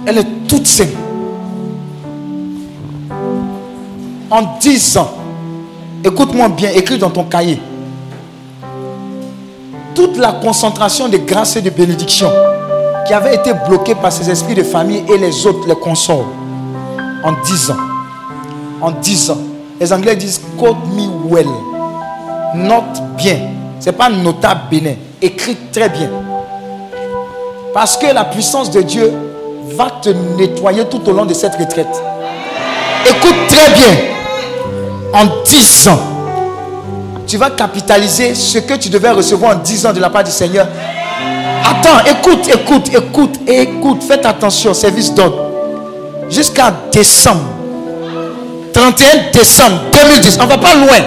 Elle 0.06 0.16
est 0.16 0.46
toute 0.48 0.66
simple. 0.66 0.96
En 4.30 4.56
10 4.58 4.96
ans, 4.96 5.10
écoute-moi 6.02 6.48
bien, 6.48 6.70
écris 6.70 6.96
dans 6.96 7.10
ton 7.10 7.24
cahier. 7.24 7.60
Toute 9.94 10.16
la 10.16 10.32
concentration 10.32 11.10
de 11.10 11.18
grâce 11.18 11.56
et 11.56 11.60
de 11.60 11.68
bénédiction 11.68 12.30
qui 13.06 13.12
avait 13.12 13.34
été 13.34 13.52
bloquée 13.68 13.94
par 13.94 14.10
ces 14.10 14.30
esprits 14.30 14.54
de 14.54 14.62
famille 14.62 15.04
et 15.12 15.18
les 15.18 15.46
autres, 15.46 15.68
les 15.68 15.74
consorts, 15.76 16.24
en 17.22 17.32
10 17.44 17.70
ans. 17.70 17.76
En 18.80 18.92
10 18.92 19.30
ans. 19.30 19.38
Les 19.78 19.92
Anglais 19.92 20.16
disent 20.16 20.40
quote 20.58 20.76
me 20.94 21.30
well. 21.30 21.46
Note 22.54 23.02
bien. 23.18 23.40
C'est 23.78 23.92
pas 23.92 24.08
notable 24.08 24.62
bénin. 24.70 24.94
Écris 25.20 25.56
très 25.70 25.90
bien. 25.90 26.08
Parce 27.76 27.98
que 27.98 28.06
la 28.06 28.24
puissance 28.24 28.70
de 28.70 28.80
Dieu 28.80 29.12
va 29.74 29.90
te 30.00 30.08
nettoyer 30.08 30.86
tout 30.86 31.06
au 31.10 31.12
long 31.12 31.26
de 31.26 31.34
cette 31.34 31.56
retraite. 31.56 32.02
Écoute 33.04 33.34
très 33.48 33.70
bien. 33.74 33.98
En 35.12 35.26
10 35.44 35.88
ans, 35.88 36.00
tu 37.26 37.36
vas 37.36 37.50
capitaliser 37.50 38.34
ce 38.34 38.60
que 38.60 38.72
tu 38.72 38.88
devais 38.88 39.10
recevoir 39.10 39.56
en 39.56 39.58
10 39.60 39.84
ans 39.84 39.92
de 39.92 40.00
la 40.00 40.08
part 40.08 40.24
du 40.24 40.30
Seigneur. 40.30 40.66
Attends, 41.66 42.02
écoute, 42.10 42.48
écoute, 42.48 42.88
écoute, 42.94 43.40
écoute. 43.46 44.02
Faites 44.04 44.24
attention, 44.24 44.72
service 44.72 45.12
d'ordre. 45.12 45.50
Jusqu'à 46.30 46.72
décembre. 46.90 47.44
31 48.72 49.32
décembre 49.34 49.82
2010. 49.92 50.38
On 50.40 50.44
ne 50.44 50.48
va 50.48 50.56
pas 50.56 50.74
loin. 50.76 51.04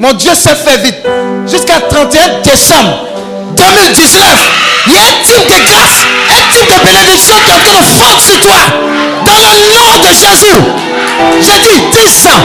Mon 0.00 0.12
Dieu 0.14 0.34
s'est 0.34 0.56
fait 0.56 0.78
vite. 0.78 1.06
Jusqu'à 1.46 1.78
31 1.88 2.40
décembre 2.42 3.11
2019. 3.70 4.22
Il 4.86 4.92
y 4.94 4.98
a 4.98 5.02
un 5.02 5.14
type 5.24 5.46
de 5.46 5.58
grâce, 5.68 6.06
un 6.30 6.42
type 6.52 6.68
de 6.68 6.78
bénédiction 6.84 7.36
qui 7.44 7.50
est 7.50 7.54
en 7.54 7.58
train 7.58 7.80
de 7.80 7.86
fondre 7.86 8.20
sur 8.20 8.40
toi. 8.40 8.60
Dans 9.24 9.38
le 9.38 9.52
nom 9.74 9.98
de 10.02 10.08
Jésus. 10.08 10.58
J'ai 11.40 11.58
dit 11.60 11.80
10 11.92 12.26
ans. 12.26 12.42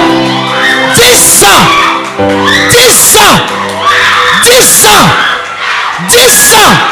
10 0.96 1.44
ans. 1.44 1.64
10 2.70 3.18
ans. 3.18 3.38
10 4.44 4.86
ans. 4.86 5.08
10 6.10 6.54
ans. 6.54 6.88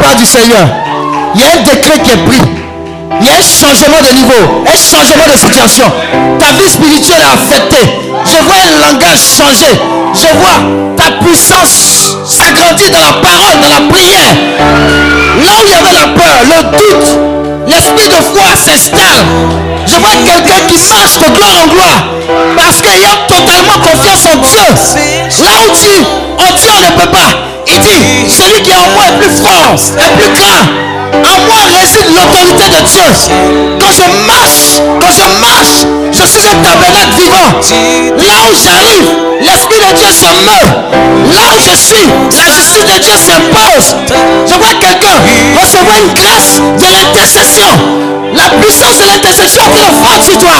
Part 0.00 0.14
du 0.16 0.24
Seigneur. 0.24 0.66
Il 1.34 1.40
y 1.40 1.44
a 1.44 1.48
un 1.48 1.62
décret 1.62 1.98
qui 2.02 2.10
est 2.12 2.24
pris. 2.24 2.42
Il 3.20 3.26
y 3.26 3.30
a 3.30 3.34
un 3.34 3.42
changement 3.42 3.98
de 4.06 4.14
niveau, 4.14 4.62
un 4.66 4.76
changement 4.76 5.26
de 5.26 5.36
situation. 5.36 5.84
Ta 6.38 6.52
vie 6.52 6.70
spirituelle 6.70 7.20
est 7.20 7.34
affectée. 7.34 7.88
Je 8.24 8.42
vois 8.44 8.62
un 8.62 8.92
langage 8.92 9.18
changer. 9.36 9.74
Je 10.14 10.30
vois 10.38 10.60
ta 10.96 11.24
puissance 11.24 12.16
s'agrandir 12.26 12.90
dans 12.90 13.00
la 13.00 13.12
parole, 13.20 13.58
dans 13.60 13.74
la 13.74 13.92
prière. 13.92 14.34
Là 15.44 15.52
où 15.58 15.66
il 15.66 15.70
y 15.70 15.74
avait 15.74 15.94
la 15.94 16.08
peur, 16.14 16.36
le 16.46 16.62
doute, 16.78 17.18
l'esprit 17.66 18.08
de 18.08 18.22
foi 18.22 18.54
s'installe. 18.56 19.24
Je 19.86 19.96
vois 19.96 20.16
quelqu'un 20.24 20.60
qui 20.68 20.78
marche 20.88 21.18
de 21.18 21.34
gloire 21.34 21.56
en 21.64 21.68
gloire 21.68 22.04
parce 22.56 22.80
qu'il 22.82 23.04
a 23.04 23.26
totalement 23.26 23.78
confiance 23.82 24.26
en 24.32 24.36
Dieu. 24.36 25.44
Là 25.44 25.50
où 25.64 25.74
dit, 25.74 26.06
on 26.38 26.54
dit 26.54 26.68
on 26.68 26.80
ne 26.80 27.00
peut 27.00 27.10
pas. 27.10 27.57
Il 27.70 27.80
dit, 27.80 28.30
celui 28.30 28.62
qui 28.62 28.70
est 28.70 28.76
en 28.76 28.88
moi 28.94 29.04
est 29.08 29.18
plus 29.18 29.36
fort, 29.42 29.76
est 29.98 30.12
plus 30.16 30.32
grand. 30.32 30.64
En 31.12 31.38
moi 31.46 31.60
réside 31.78 32.08
l'autorité 32.14 32.64
de 32.68 32.80
Dieu. 32.86 33.04
Quand 33.80 33.92
je 33.92 34.06
marche, 34.26 34.80
quand 35.00 35.12
je 35.12 35.26
marche, 35.40 35.84
je 36.12 36.24
suis 36.26 36.46
un 36.46 36.56
tabernacle 36.64 37.14
vivant. 37.18 37.50
Là 38.16 38.36
où 38.48 38.54
j'arrive, 38.56 39.08
l'Esprit 39.40 39.80
de 39.80 39.92
Dieu 39.96 40.10
se 40.10 40.30
meut. 40.46 40.68
Là 41.34 41.44
où 41.54 41.60
je 41.60 41.76
suis, 41.76 42.08
la 42.36 42.50
justice 42.52 42.86
de 42.86 42.98
Dieu 43.00 43.16
s'impose. 43.16 43.96
Je 44.46 44.54
vois 44.54 44.74
quelqu'un 44.80 45.18
recevoir 45.60 45.96
une 45.98 46.14
grâce 46.14 46.60
de 46.60 46.88
l'intercession. 46.90 47.68
La 48.32 48.48
puissance 48.60 48.98
de 48.98 49.04
l'intercession 49.04 49.62
le 49.74 49.90
frappe 50.02 50.24
sur 50.24 50.38
toi. 50.38 50.58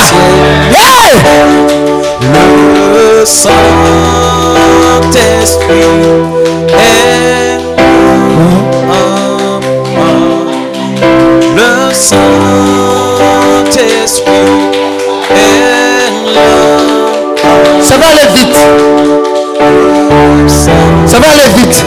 Le 11.57 11.93
Saint-Esprit. 11.93 12.79
Ça 17.83 17.97
va 17.97 18.07
aller 18.07 18.29
vite. 18.35 18.59
Ça 21.07 21.19
va 21.19 21.27
aller 21.31 21.49
vite. 21.57 21.85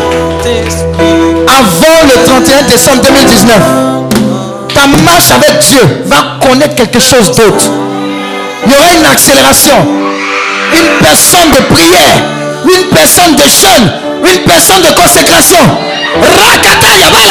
Avant 1.47 1.99
le 2.03 2.15
31 2.25 2.63
décembre 2.63 3.01
2019, 3.03 3.55
ta 4.73 4.87
marche 5.03 5.31
avec 5.31 5.59
Dieu 5.59 6.03
va 6.05 6.39
connaître 6.41 6.75
quelque 6.75 6.99
chose 6.99 7.35
d'autre. 7.35 7.65
Il 8.65 8.71
y 8.71 8.75
aura 8.75 8.91
une 8.99 9.05
accélération. 9.05 9.75
Une 10.73 11.05
personne 11.05 11.51
de 11.51 11.73
prière. 11.73 12.17
Une 12.65 12.87
personne 12.89 13.35
de 13.35 13.43
jeûne. 13.43 14.10
Une 14.23 14.43
personne 14.45 14.81
de 14.81 14.91
consécration. 14.93 15.57
Rakata 16.21 16.97
yaba. 16.99 17.21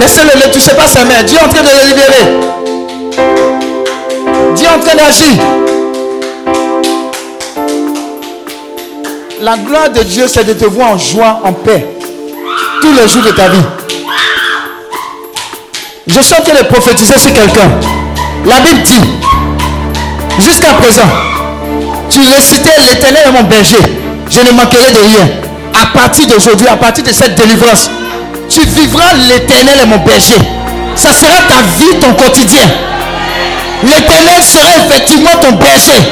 Laissez-le, 0.00 0.46
ne 0.46 0.52
touchez 0.52 0.74
pas 0.74 0.86
sa 0.86 1.04
main. 1.04 1.22
Dieu 1.26 1.36
est 1.38 1.44
en 1.44 1.48
train 1.48 1.62
de 1.62 1.68
le 1.68 1.88
libérer. 1.88 2.26
Dieu 4.54 4.66
est 4.66 4.70
en 4.70 4.78
train 4.80 4.94
d'agir. 4.94 5.67
La 9.40 9.56
gloire 9.56 9.90
de 9.90 10.02
Dieu, 10.02 10.26
c'est 10.26 10.42
de 10.44 10.52
te 10.52 10.64
voir 10.64 10.90
en 10.90 10.98
joie, 10.98 11.40
en 11.44 11.52
paix, 11.52 11.86
tous 12.82 12.92
les 12.92 13.06
jours 13.06 13.22
de 13.22 13.30
ta 13.30 13.48
vie. 13.48 13.62
Je 16.08 16.20
suis 16.20 16.34
en 16.34 16.42
train 16.42 16.54
de 16.54 16.64
prophétiser 16.64 17.16
sur 17.18 17.32
quelqu'un. 17.32 17.70
La 18.44 18.58
Bible 18.60 18.82
dit, 18.82 19.00
jusqu'à 20.40 20.72
présent, 20.72 21.08
tu 22.10 22.18
récitais 22.20 22.72
l'éternel 22.80 23.22
est 23.28 23.32
mon 23.32 23.44
berger. 23.44 23.76
Je 24.28 24.40
ne 24.40 24.50
manquerai 24.50 24.90
de 24.90 24.98
rien. 24.98 25.28
À 25.80 25.86
partir 25.96 26.26
d'aujourd'hui, 26.26 26.66
à 26.66 26.76
partir 26.76 27.04
de 27.04 27.12
cette 27.12 27.36
délivrance, 27.36 27.90
tu 28.48 28.60
vivras 28.62 29.14
l'éternel 29.28 29.78
est 29.82 29.86
mon 29.86 29.98
berger. 29.98 30.38
Ça 30.96 31.12
sera 31.12 31.36
ta 31.48 31.62
vie, 31.78 32.00
ton 32.00 32.12
quotidien. 32.14 32.66
L'éternel 33.84 34.42
sera 34.42 34.68
effectivement 34.84 35.30
ton 35.40 35.52
berger. 35.52 36.02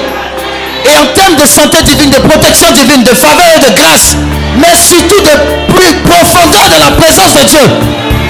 Et 0.86 0.96
en 0.96 1.06
termes 1.14 1.36
de 1.36 1.46
santé 1.46 1.82
divine, 1.82 2.10
de 2.10 2.18
protection 2.18 2.70
divine, 2.72 3.02
de 3.02 3.14
faveur 3.14 3.46
et 3.56 3.60
de 3.60 3.74
grâce, 3.74 4.16
mais 4.56 4.74
surtout 4.76 5.20
de 5.20 5.74
plus 5.74 5.94
profondeur 6.08 6.68
de 6.68 6.78
la 6.78 6.90
présence 6.96 7.34
de 7.34 7.42
Dieu. 7.48 7.66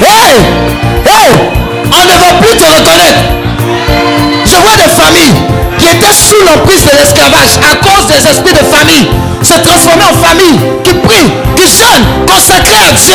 Hey! 0.00 0.40
Hey! 1.04 1.30
On 1.92 2.04
ne 2.04 2.18
va 2.18 2.32
plus 2.40 2.56
te 2.56 2.64
reconnaître. 2.64 3.22
Je 4.44 4.56
vois 4.56 4.76
des 4.76 4.90
familles 4.90 5.34
qui 5.78 5.86
étaient 5.86 6.14
sous 6.14 6.42
l'emprise 6.44 6.84
de 6.84 6.96
l'esclavage 6.96 7.58
à 7.70 7.76
cause 7.76 8.06
des 8.06 8.26
esprits 8.28 8.54
de 8.54 8.64
famille 8.74 9.08
se 9.46 9.54
transformer 9.60 10.04
en 10.04 10.14
famille, 10.26 10.58
qui 10.82 10.94
prient, 10.94 11.32
qui 11.56 11.68
jeûnent, 11.68 12.06
consacrés 12.26 12.88
à 12.88 12.92
Dieu, 12.92 13.14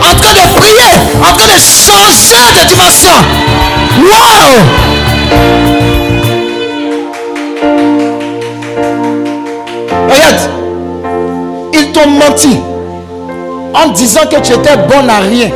en 0.00 0.14
train 0.14 0.32
de 0.34 0.60
prier, 0.60 0.92
en 1.22 1.32
train 1.34 1.46
de 1.46 1.58
changer 1.58 2.52
de 2.58 2.64
dimension. 2.68 3.16
Wow! 3.98 4.60
T'ont 12.02 12.10
menti 12.10 12.56
en 13.74 13.88
disant 13.90 14.22
que 14.22 14.36
tu 14.40 14.52
étais 14.52 14.76
bon 14.88 15.08
à 15.08 15.20
rien. 15.20 15.50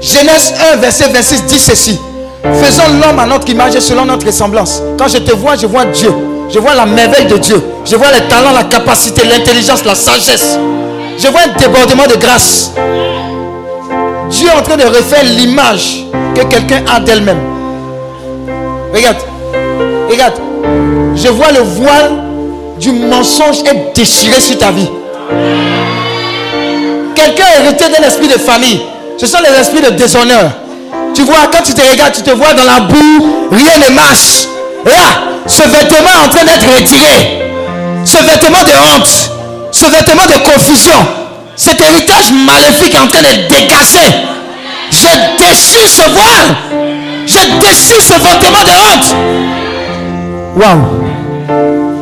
Genèse 0.00 0.54
1, 0.74 0.76
verset 0.76 1.08
26 1.12 1.44
dit 1.44 1.58
ceci. 1.58 1.98
Faisons 2.42 2.82
l'homme 3.00 3.18
à 3.18 3.26
notre 3.26 3.48
image 3.48 3.74
et 3.74 3.80
selon 3.80 4.04
notre 4.04 4.26
ressemblance. 4.26 4.82
Quand 4.98 5.08
je 5.08 5.18
te 5.18 5.32
vois, 5.32 5.56
je 5.56 5.66
vois 5.66 5.86
Dieu. 5.86 6.12
Je 6.50 6.58
vois 6.58 6.74
la 6.74 6.84
merveille 6.84 7.26
de 7.26 7.38
Dieu. 7.38 7.62
Je 7.84 7.96
vois 7.96 8.08
les 8.12 8.28
talents, 8.28 8.52
la 8.52 8.64
capacité, 8.64 9.22
l'intelligence, 9.24 9.84
la 9.84 9.94
sagesse. 9.94 10.58
Je 11.18 11.28
vois 11.28 11.40
un 11.42 11.58
débordement 11.58 12.06
de 12.06 12.16
grâce. 12.16 12.72
Dieu 14.30 14.48
est 14.48 14.58
en 14.58 14.62
train 14.62 14.76
de 14.76 14.84
refaire 14.84 15.24
l'image 15.24 16.04
que 16.34 16.42
quelqu'un 16.42 16.82
a 16.92 17.00
d'elle-même. 17.00 17.40
Regarde. 18.92 19.16
Regarde. 20.10 20.34
Je 21.14 21.28
vois 21.28 21.52
le 21.52 21.60
voile 21.60 22.12
du 22.78 22.92
mensonge 22.92 23.60
être 23.60 23.94
déchiré 23.94 24.40
sur 24.40 24.58
ta 24.58 24.70
vie. 24.70 24.88
Quelqu'un 27.14 27.44
hérité 27.60 27.84
d'un 27.88 28.06
esprit 28.06 28.28
de 28.28 28.38
famille. 28.38 28.80
Ce 29.18 29.26
sont 29.26 29.38
les 29.42 29.60
esprits 29.60 29.80
de 29.80 29.90
déshonneur. 29.90 30.50
Tu 31.14 31.22
vois, 31.22 31.48
quand 31.52 31.62
tu 31.62 31.72
te 31.74 31.80
regardes, 31.80 32.12
tu 32.12 32.22
te 32.22 32.30
vois 32.30 32.52
dans 32.54 32.64
la 32.64 32.80
boue, 32.80 33.46
rien 33.52 33.78
ne 33.78 33.94
marche. 33.94 34.48
Là, 34.84 35.22
ce 35.46 35.62
vêtement 35.62 36.10
est 36.10 36.26
en 36.26 36.28
train 36.28 36.44
d'être 36.44 36.66
retiré. 36.74 37.40
Ce 38.04 38.16
vêtement 38.18 38.62
de 38.64 38.72
honte, 38.96 39.30
ce 39.70 39.86
vêtement 39.86 40.26
de 40.26 40.38
confusion, 40.44 40.98
cet 41.56 41.80
héritage 41.80 42.32
maléfique 42.32 42.94
est 42.94 43.00
en 43.00 43.06
train 43.06 43.22
de 43.22 43.48
dégager. 43.48 44.10
Je 44.90 45.08
déchire 45.38 45.88
ce 45.88 46.10
voile. 46.10 46.56
Je 47.26 47.38
déchire 47.60 48.02
ce 48.02 48.12
vêtement 48.12 48.64
de 48.64 48.74
honte. 48.92 49.14
Waouh. 50.56 51.93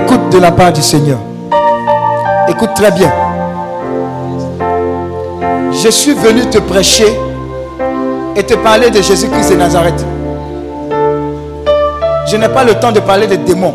Écoute 0.00 0.30
de 0.30 0.38
la 0.38 0.52
part 0.52 0.72
du 0.72 0.80
Seigneur. 0.80 1.18
Écoute 2.48 2.70
très 2.76 2.92
bien. 2.92 3.12
Je 5.72 5.88
suis 5.88 6.14
venu 6.14 6.42
te 6.46 6.58
prêcher 6.58 7.18
et 8.36 8.44
te 8.44 8.54
parler 8.54 8.90
de 8.90 9.02
Jésus-Christ 9.02 9.50
de 9.50 9.56
Nazareth. 9.56 10.06
Je 12.30 12.36
n'ai 12.36 12.48
pas 12.48 12.62
le 12.62 12.74
temps 12.74 12.92
de 12.92 13.00
parler 13.00 13.26
des 13.26 13.38
démons, 13.38 13.74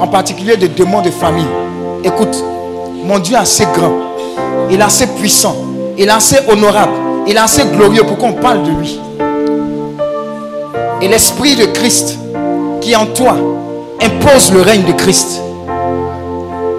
en 0.00 0.06
particulier 0.06 0.56
des 0.56 0.68
démons 0.68 1.02
de 1.02 1.10
famille. 1.10 1.46
Écoute, 2.02 2.42
mon 3.04 3.18
Dieu 3.18 3.36
est 3.36 3.40
assez 3.40 3.66
grand, 3.74 3.92
il 4.70 4.80
est 4.80 4.84
assez 4.84 5.06
puissant, 5.06 5.54
il 5.98 6.08
est 6.08 6.10
assez 6.10 6.38
honorable, 6.48 6.92
il 7.26 7.36
est 7.36 7.40
assez 7.40 7.64
glorieux 7.76 8.04
pour 8.04 8.16
qu'on 8.16 8.32
parle 8.32 8.62
de 8.62 8.70
lui. 8.70 8.98
Et 11.02 11.08
l'Esprit 11.08 11.56
de 11.56 11.66
Christ 11.66 12.18
qui 12.80 12.96
en 12.96 13.04
toi 13.04 13.36
impose 14.00 14.50
le 14.54 14.62
règne 14.62 14.84
de 14.84 14.92
Christ. 14.92 15.42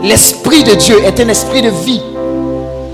L'Esprit 0.02 0.64
de 0.64 0.76
Dieu 0.76 0.96
est 1.04 1.20
un 1.20 1.28
esprit 1.28 1.62
de 1.62 1.70
vie. 1.70 2.02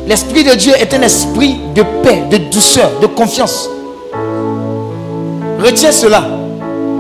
L'Esprit 0.08 0.44
de 0.44 0.56
Dieu 0.56 0.74
est 0.80 0.94
un 0.94 1.02
esprit 1.02 1.58
de 1.76 1.84
paix, 2.04 2.24
de 2.32 2.38
douceur, 2.38 2.92
de 3.02 3.06
confiance. 3.06 3.70
Retiens 5.64 5.92
cela. 5.92 6.24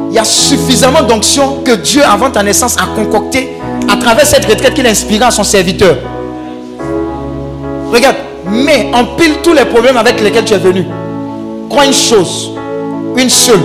Il 0.10 0.16
y 0.16 0.20
a 0.20 0.24
suffisamment 0.24 1.02
d'onction 1.02 1.62
que 1.64 1.72
Dieu, 1.72 2.04
avant 2.04 2.30
ta 2.30 2.44
naissance, 2.44 2.78
a 2.78 2.86
concocté 2.96 3.58
à 3.92 3.98
travers 3.98 4.26
cette 4.26 4.46
retraite 4.46 4.76
qu'il 4.76 4.86
a 4.86 4.90
inspirée 4.90 5.26
à 5.26 5.32
son 5.32 5.44
serviteur. 5.44 5.98
Regarde, 7.92 8.18
mais 8.48 8.92
empile 8.94 9.38
tous 9.44 9.54
les 9.54 9.66
problèmes 9.66 9.98
avec 9.98 10.22
lesquels 10.22 10.46
tu 10.46 10.54
es 10.54 10.60
venu. 10.60 10.86
Crois 11.70 11.86
une 11.86 11.94
chose, 11.94 12.52
une 13.18 13.30
seule. 13.30 13.60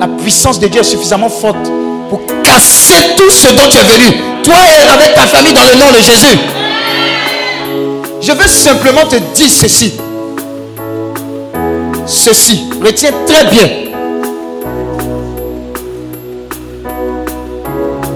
La 0.00 0.08
puissance 0.08 0.58
de 0.58 0.66
Dieu 0.68 0.80
est 0.80 0.84
suffisamment 0.84 1.28
forte 1.28 1.70
pour 2.08 2.20
casser 2.42 3.16
tout 3.16 3.30
ce 3.30 3.48
dont 3.48 3.68
tu 3.70 3.78
es 3.78 3.82
venu. 3.82 4.42
Toi 4.42 4.54
et 4.54 4.88
avec 4.92 5.14
ta 5.14 5.22
famille 5.22 5.52
dans 5.52 5.64
le 5.64 5.74
nom 5.74 5.90
de 5.92 5.98
Jésus. 5.98 6.38
Je 8.20 8.32
veux 8.32 8.48
simplement 8.48 9.04
te 9.04 9.16
dire 9.16 9.48
ceci. 9.48 9.94
Ceci, 12.06 12.64
retiens 12.82 13.12
très 13.26 13.44
bien. 13.46 13.68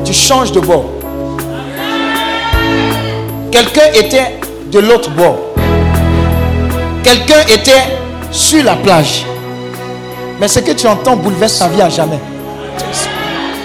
Tu 0.05 0.13
changes 0.13 0.53
de 0.53 0.61
bord. 0.61 0.87
Quelqu'un 3.51 3.93
était 3.95 4.41
de 4.71 4.79
l'autre 4.79 5.11
bord. 5.11 5.39
Quelqu'un 7.03 7.41
était 7.49 7.85
sur 8.31 8.65
la 8.65 8.77
plage. 8.77 9.25
Mais 10.41 10.49
ce 10.49 10.61
que 10.61 10.73
tu 10.73 10.87
entends 10.87 11.17
bouleverse 11.17 11.59
ta 11.59 11.69
vie 11.69 11.83
à 11.83 11.89
jamais. 11.89 12.19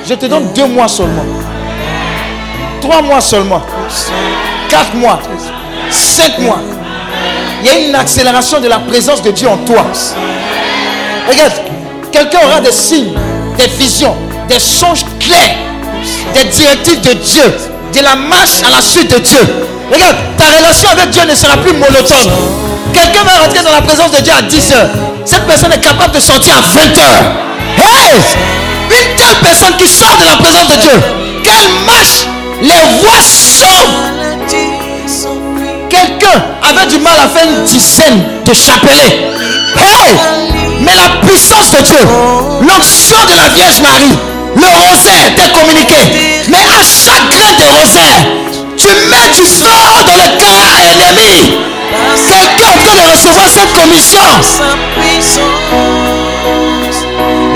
Je 0.08 0.14
te 0.14 0.26
donne 0.26 0.54
deux 0.54 0.68
mois 0.68 0.88
seulement. 0.88 1.26
Trois 2.80 3.02
mois 3.02 3.20
seulement. 3.20 3.62
Quatre 4.70 4.96
mois. 4.96 5.20
Cinq 5.90 6.40
mois. 6.40 6.60
Il 7.62 7.68
y 7.68 7.70
a 7.70 7.80
une 7.90 7.96
accélération 7.96 8.62
de 8.62 8.70
la 8.70 8.80
présence 8.80 9.22
de 9.22 9.32
Dieu 9.32 9.50
en 9.50 9.58
toi. 9.58 9.86
Regarde, 11.28 11.52
quelqu'un 12.10 12.40
aura 12.46 12.62
des 12.62 12.72
signes, 12.72 13.12
des 13.58 13.68
visions, 13.68 14.16
des 14.48 14.60
songes 14.60 15.04
clairs, 15.20 15.58
des 16.34 16.46
directives 16.46 17.02
de 17.02 17.14
Dieu, 17.14 17.58
de 17.94 18.00
la 18.00 18.16
marche 18.16 18.64
à 18.66 18.70
la 18.74 18.82
suite 18.82 19.12
de 19.12 19.20
Dieu. 19.20 19.40
Regarde, 19.92 20.16
ta 20.38 20.46
relation 20.46 20.90
avec 20.90 21.10
Dieu 21.10 21.24
ne 21.30 21.36
sera 21.36 21.58
plus 21.58 21.74
monotone. 21.74 22.32
Quelqu'un 22.94 23.24
va 23.24 23.44
rentrer 23.44 23.62
dans 23.62 23.72
la 23.72 23.82
présence 23.82 24.12
de 24.12 24.22
Dieu 24.22 24.34
à 24.38 24.42
10 24.42 24.72
heures. 24.72 24.90
Cette 25.26 25.46
personne 25.46 25.74
est 25.74 25.82
capable 25.82 26.16
de 26.16 26.22
sortir 26.22 26.54
à 26.56 26.62
20 26.62 26.98
heures. 26.98 27.32
Hey! 27.78 28.67
Une 28.90 29.16
telle 29.16 29.38
personne 29.44 29.76
qui 29.78 29.88
sort 29.88 30.18
de 30.20 30.26
la 30.26 30.38
présence 30.38 30.68
de 30.68 30.76
Dieu, 30.82 31.02
qu'elle 31.44 31.70
marche, 31.86 32.26
les 32.62 32.84
voix 33.02 33.22
sautent. 33.22 34.18
Quelqu'un 35.90 36.44
avait 36.70 36.88
du 36.88 37.00
mal 37.00 37.14
à 37.24 37.28
faire 37.28 37.50
une 37.50 37.64
dizaine 37.64 38.24
de 38.46 38.54
chapelets. 38.54 39.32
Hey! 39.76 40.16
Mais 40.82 40.96
la 40.96 41.28
puissance 41.28 41.72
de 41.72 41.82
Dieu, 41.82 42.00
l'onction 42.62 43.18
de 43.26 43.36
la 43.36 43.50
Vierge 43.50 43.82
Marie, 43.82 44.18
le 44.56 44.68
rosaire 44.68 45.36
t'est 45.36 45.52
communiqué. 45.52 46.46
Mais 46.48 46.58
à 46.58 46.84
chaque 46.84 47.30
grain 47.30 47.54
de 47.60 47.66
rosaire, 47.80 48.22
tu 48.78 48.88
mets 48.88 49.30
du 49.36 49.46
feu 49.46 49.70
dans 50.06 50.16
le 50.16 50.30
cœur 50.40 50.64
ennemi. 50.92 51.58
Quelqu'un 52.28 52.48
est 52.58 52.66
en 52.66 52.78
train 52.84 52.96
de 52.96 53.12
recevoir 53.12 53.48
cette 53.54 53.74
commission. 53.74 54.22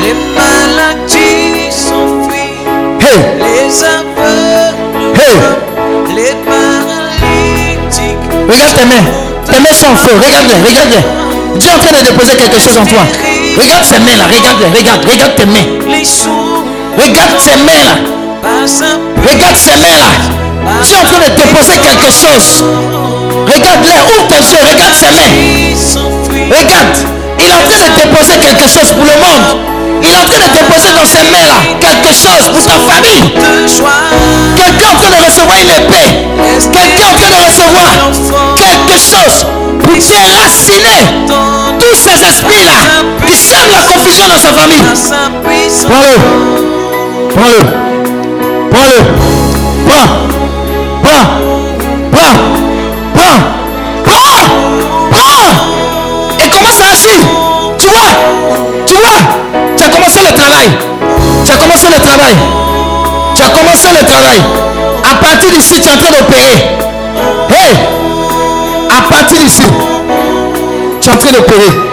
Les 0.02 0.14
maladies 0.36 1.70
s'enfuient, 1.72 2.66
Hey! 3.00 3.20
les 3.40 3.84
aveugles, 3.84 4.76
Hey! 5.20 6.16
les 6.16 6.36
paralytiques. 6.48 8.26
Regarde 8.50 8.74
tes 8.76 8.86
mains. 8.86 9.06
Tes 9.46 9.60
mains 9.60 9.74
sont 9.74 9.88
en 9.92 9.96
feu. 9.96 10.14
Regarde-les, 10.16 10.62
regarde-les. 10.70 11.60
Dieu 11.60 11.70
est 11.70 11.74
en 11.74 11.80
train 11.80 12.00
de 12.00 12.04
déposer 12.06 12.36
quelque 12.38 12.60
chose 12.60 12.78
en 12.78 12.86
toi. 12.86 13.02
Regarde 13.62 13.84
ces 13.84 14.00
mains 14.00 14.18
là. 14.18 14.26
Regarde-les, 14.32 14.70
regarde, 14.80 15.06
regarde 15.06 15.36
tes 15.36 15.46
mains. 15.46 15.68
Regarde 16.98 17.40
ces 17.40 17.58
mains 17.64 17.84
là. 17.86 17.96
Regarde 19.30 19.56
ces 19.58 19.76
mains 19.82 19.98
là. 20.00 20.10
Dieu 20.84 20.96
est 20.96 21.02
en 21.02 21.06
train 21.06 21.20
de 21.20 21.36
déposer 21.36 21.78
quelque 21.78 22.10
chose. 22.12 22.64
Regarde-les, 23.54 24.00
ouvre 24.02 24.28
tes 24.28 24.42
yeux, 24.52 24.64
regarde 24.72 24.94
ces 24.96 25.12
mains. 25.12 25.34
Regarde, 26.50 26.98
il 27.42 27.48
est 27.48 27.54
en 27.54 27.66
train 27.68 27.82
de 27.82 27.90
déposer 27.96 28.38
quelque 28.38 28.68
chose 28.70 28.94
pour 28.94 29.06
le 29.06 29.18
monde. 29.18 29.58
Il 30.02 30.10
est 30.10 30.18
en 30.18 30.26
train 30.26 30.38
de 30.38 30.52
déposer 30.54 30.94
dans 30.94 31.06
ces 31.06 31.24
mains 31.32 31.46
là 31.46 31.58
quelque 31.80 32.14
chose 32.14 32.50
pour 32.54 32.66
ta 32.66 32.78
famille. 32.78 33.34
Quelqu'un 34.56 34.86
est 34.86 34.94
en 34.94 34.98
train 34.98 35.10
de 35.10 35.26
recevoir 35.26 35.58
une 35.58 35.70
épée. 35.70 36.10
Quelqu'un 36.72 37.04
est 37.04 37.12
en 37.12 37.18
train 37.18 37.30
de 37.30 37.42
recevoir 37.46 37.92
quelque 38.56 38.98
chose 38.98 39.46
pour 39.80 39.94
déraciner 39.94 41.02
tous 41.80 41.96
ces 41.96 42.24
esprits 42.24 42.66
là 42.66 43.02
qui 43.26 43.36
sèment 43.36 43.72
la 43.72 43.94
confusion 43.94 44.28
dans 44.28 44.40
sa 44.40 44.54
famille. 44.54 44.84
Sa 44.96 45.32
Prends-le. 45.88 46.16
Prends-le. 47.30 47.62
Prends-le. 48.72 49.00
Prends. 49.88 50.10
Prends. 51.04 51.26
Prends. 52.12 52.28
Prends. 52.34 52.61
Tu 57.78 57.88
vois. 57.88 58.12
Tu 58.86 58.96
vois. 58.96 59.22
Tu 59.78 59.84
as 59.84 59.90
commencé 59.90 60.20
le 60.20 60.34
travail. 60.34 60.70
Tu 61.46 61.52
as 61.52 61.58
commencé 61.58 61.88
le 61.88 62.00
travail. 62.00 62.36
Tu 63.36 63.42
as 63.42 63.50
commencé 63.50 63.88
le 64.00 64.06
travail. 64.06 64.42
À 65.04 65.16
partir 65.24 65.52
d'ici, 65.52 65.82
tu 65.82 65.88
es 65.88 65.92
en 65.92 65.98
train 65.98 66.12
d'opérer. 66.12 66.78
Hey. 67.50 67.76
À 68.90 69.14
partir 69.14 69.38
d'ici, 69.40 69.64
tu 71.02 71.10
es 71.10 71.14
en 71.14 71.18
train 71.18 71.32
d'opérer. 71.32 71.91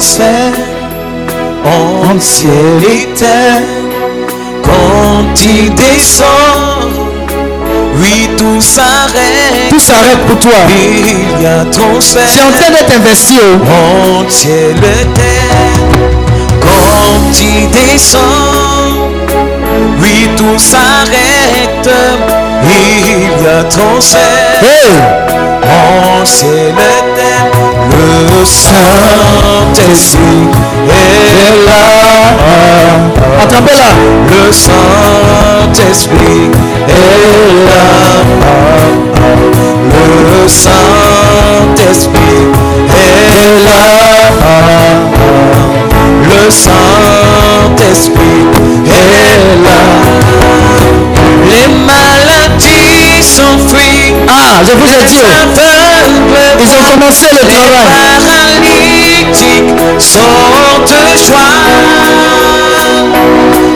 Transfert 0.00 0.54
en 1.62 2.18
ciel 2.18 2.82
et 2.90 3.06
terre. 3.14 3.60
Quand 4.62 5.24
tu 5.34 5.68
descends, 5.70 6.88
oui 7.96 8.30
tout 8.38 8.62
s'arrête, 8.62 9.68
Tout 9.68 9.78
s'arrête 9.78 10.24
pour 10.26 10.38
toi. 10.38 10.52
il 10.70 11.42
y 11.42 11.46
a 11.46 11.66
transfert. 11.66 12.22
C'est 12.32 12.40
en 12.40 12.50
train 12.52 12.70
d'être 12.72 12.96
investi. 12.98 13.38
oh. 13.42 14.24
En 14.24 14.30
ciel 14.30 14.76
et 14.78 15.06
terre, 15.12 15.78
quand 16.62 17.32
tu 17.34 17.66
descends, 17.66 18.18
oui 20.00 20.30
tout 20.34 20.58
s'arrête, 20.58 21.90
il 22.64 23.44
y 23.44 23.48
a 23.48 23.64
transfert. 23.64 24.62
Hey. 24.62 25.49
Ciel 26.24 26.50
et 26.68 27.04
terre, 27.16 27.50
le 27.90 28.44
Saint-Esprit 28.44 30.20
est 30.88 31.66
là. 31.66 31.84
Attrapez-la. 33.42 33.90
Le 34.30 34.52
Saint-Esprit 34.52 36.50
est 36.88 37.66
là. 37.66 37.84
Le 40.32 40.48
Saint-Esprit 40.48 42.42
est 42.88 43.50
là. 43.66 43.84
Le 46.22 46.50
Saint-Esprit 46.50 48.42
est 48.86 49.56
là. 49.64 49.80
Les 51.48 51.68
maladies. 51.68 53.09
Ah, 53.22 54.62
je 54.64 54.72
vous 54.72 54.90
ai 54.94 55.04
dit. 55.06 55.20
oh. 55.20 55.50
Ils 56.58 56.70
ont 56.72 56.84
commencé 56.90 57.26
le 57.32 57.46
travail. 57.46 57.84
sont 59.98 60.80
de 60.86 61.02
joie. 61.18 61.52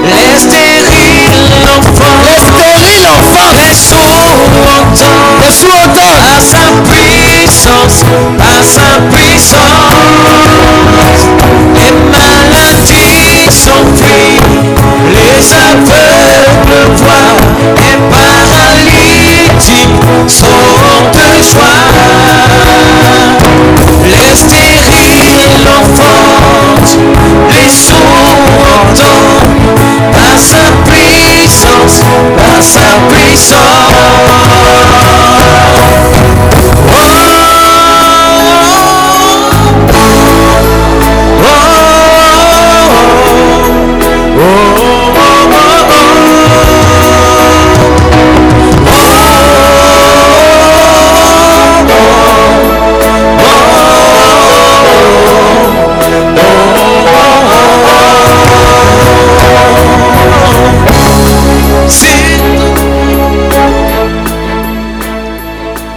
Les 0.03 0.39
stériles 0.39 1.61
l'enfant. 1.63 2.17
Les 2.25 2.39
stériles 2.41 3.07
enfants. 3.07 3.53
Les 3.69 3.75
sourds 3.75 4.25
entendent. 4.81 5.45
Les 5.45 5.53
sourds 5.53 5.77
entendent. 5.85 6.25
À 6.25 6.41
sa 6.41 6.65
puissance, 6.89 7.99
à 8.41 8.65
sa 8.65 8.89
puissance. 9.13 10.15
Les 11.75 11.93
maladies 12.11 13.51
s'enfuient, 13.51 14.41
les 15.11 15.53
aveugles 15.53 16.93
voient, 16.97 17.37
les 17.77 17.97
magnifiques 19.75 20.31
sont 20.31 20.47
de 21.13 21.43
joie. 21.43 21.81
Les 24.05 24.37
stériles 24.37 25.69
enfantent, 25.79 26.99
les 27.51 27.71
sourds 27.71 28.37
entendent 28.77 29.75
par 30.13 30.39
sa 30.39 30.65
puissance, 30.91 32.01
par 32.37 32.63
sa 32.63 32.89
puissance. 33.09 33.55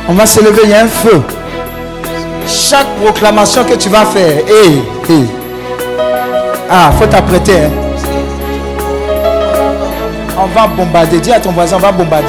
On 0.10 0.14
va 0.14 0.26
se 0.26 0.40
lever, 0.40 0.62
il 0.64 0.70
y 0.70 0.74
a 0.74 0.84
un 0.84 0.88
feu. 0.88 1.22
Chaque 2.48 2.88
proclamation 3.04 3.66
que 3.66 3.74
tu 3.74 3.90
vas 3.90 4.06
faire, 4.06 4.40
hé, 4.48 4.82
hé. 5.12 5.26
Ah, 6.70 6.92
faut 6.98 7.06
t'apprêter. 7.08 7.58
Hein. 7.58 7.72
On 10.40 10.46
va 10.48 10.68
bombarder. 10.68 11.20
Dis 11.20 11.32
à 11.32 11.40
ton 11.42 11.52
voisin, 11.52 11.76
on 11.76 11.80
va 11.80 11.92
bombarder. 11.92 12.28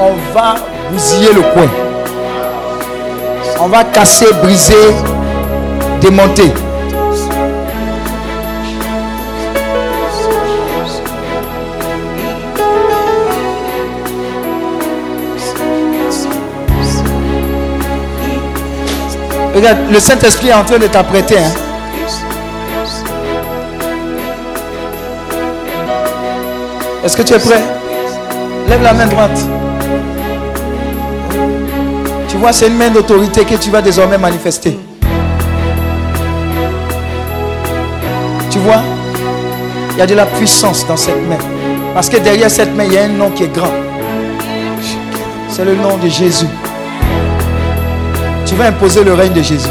On 0.00 0.12
va 0.32 0.54
bousiller 0.90 1.32
le 1.34 1.42
coin. 1.42 1.68
On 3.60 3.68
va 3.68 3.84
casser, 3.84 4.32
briser, 4.42 4.94
démonter. 6.00 6.52
Regarde, 19.54 19.78
le 19.90 20.00
Saint-Esprit 20.00 20.48
est 20.48 20.54
en 20.54 20.64
train 20.64 20.78
de 20.78 20.88
t'apprêter. 20.88 21.38
Hein. 21.38 21.52
Est-ce 27.04 27.16
que 27.16 27.22
tu 27.22 27.34
es 27.34 27.38
prêt? 27.38 27.62
Lève 28.68 28.82
la 28.82 28.94
main 28.94 29.06
droite. 29.06 29.38
Tu 32.28 32.36
vois, 32.36 32.52
c'est 32.52 32.66
une 32.66 32.76
main 32.76 32.90
d'autorité 32.90 33.44
que 33.44 33.54
tu 33.54 33.70
vas 33.70 33.80
désormais 33.80 34.18
manifester. 34.18 34.76
Tu 38.50 38.58
vois, 38.58 38.82
il 39.92 39.98
y 39.98 40.02
a 40.02 40.06
de 40.06 40.14
la 40.14 40.26
puissance 40.26 40.84
dans 40.86 40.96
cette 40.96 41.28
main. 41.28 41.38
Parce 41.94 42.08
que 42.08 42.16
derrière 42.16 42.50
cette 42.50 42.74
main, 42.74 42.84
il 42.84 42.94
y 42.94 42.98
a 42.98 43.04
un 43.04 43.08
nom 43.08 43.30
qui 43.30 43.44
est 43.44 43.54
grand. 43.54 43.72
C'est 45.48 45.64
le 45.64 45.76
nom 45.76 45.96
de 45.96 46.08
Jésus. 46.08 46.48
Tu 48.54 48.58
vas 48.60 48.66
imposer 48.68 49.02
le 49.02 49.14
règne 49.14 49.32
de 49.32 49.42
Jésus. 49.42 49.66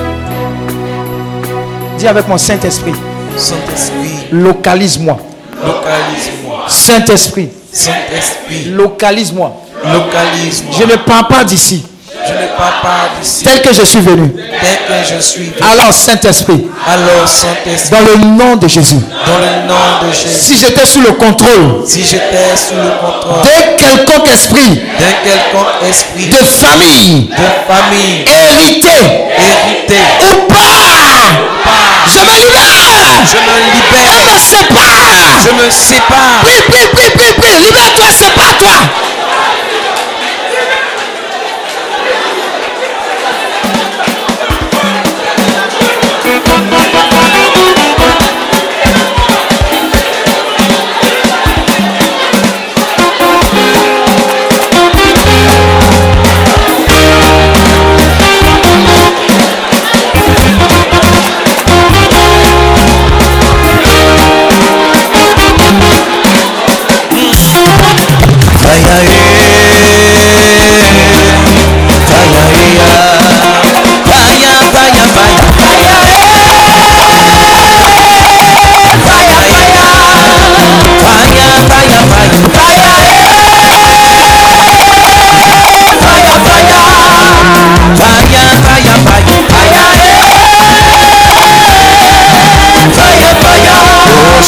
Dis 1.97 2.05
avec 2.05 2.27
mon 2.27 2.37
Saint-Esprit. 2.37 2.91
Saint-Esprit, 3.37 4.27
Localise-moi. 4.29 5.17
localise-moi. 5.65 6.65
Saint-Esprit. 6.67 7.47
Saint-Esprit, 7.71 8.65
Localise-moi. 8.71 9.55
localise-moi. 9.85 10.75
Je 10.77 10.83
ne 10.83 10.97
pars 10.97 11.29
pas 11.29 11.45
d'ici 11.45 11.85
Je 12.25 12.33
ne 12.33 12.47
pars 12.57 12.79
pas 12.81 13.09
d'ici 13.21 13.43
tel 13.43 13.61
que 13.61 13.73
je 13.73 13.83
suis 13.83 13.99
venu. 13.99 14.31
tel 14.33 14.77
que 14.87 15.15
je 15.15 15.21
suis. 15.21 15.51
Alors, 15.71 15.93
Saint-Esprit, 15.93 16.67
Alors, 16.87 17.27
Saint-Esprit, 17.27 17.91
dans 17.91 18.05
le 18.11 18.15
nom 18.37 18.55
de 18.55 18.67
Jésus, 18.67 18.95
dans 19.27 19.37
le 19.39 19.67
nom 19.67 20.07
de 20.07 20.13
Jésus, 20.13 20.39
si 20.39 20.57
j'étais 20.57 20.85
sous 20.85 21.01
le 21.01 21.11
contrôle. 21.13 21.83
Si 21.85 22.03
j'étais 22.03 22.55
sous 22.55 22.75
le 22.75 22.91
contrôle. 23.01 23.43
D'un 23.43 23.75
quelconque 23.77 24.27
esprit. 24.29 24.81
D'un 24.99 25.15
quelconque 25.23 25.89
esprit. 25.89 26.27
De 26.27 26.37
famille, 26.37 27.29
de 27.29 27.73
famille. 27.73 28.25
Hérité. 28.25 28.97
Hérité, 29.37 29.99
ou 30.21 30.47
pas, 30.47 31.27
je 32.07 32.19
me 32.19 32.39
libère. 32.39 32.63
je 33.25 33.37
me 33.37 33.55
Je 33.57 33.75
libère, 33.75 34.33
me 34.33 34.39
sépare. 34.39 35.39
je 35.43 35.51
me 35.65 35.69
sépare. 35.71 36.41
Prie, 36.43 36.61
prie, 36.69 36.87
prie, 36.93 37.09
prie, 37.17 37.33
prie. 37.41 37.57
Libère-toi, 37.65 38.05
sépare-toi. 38.11 39.12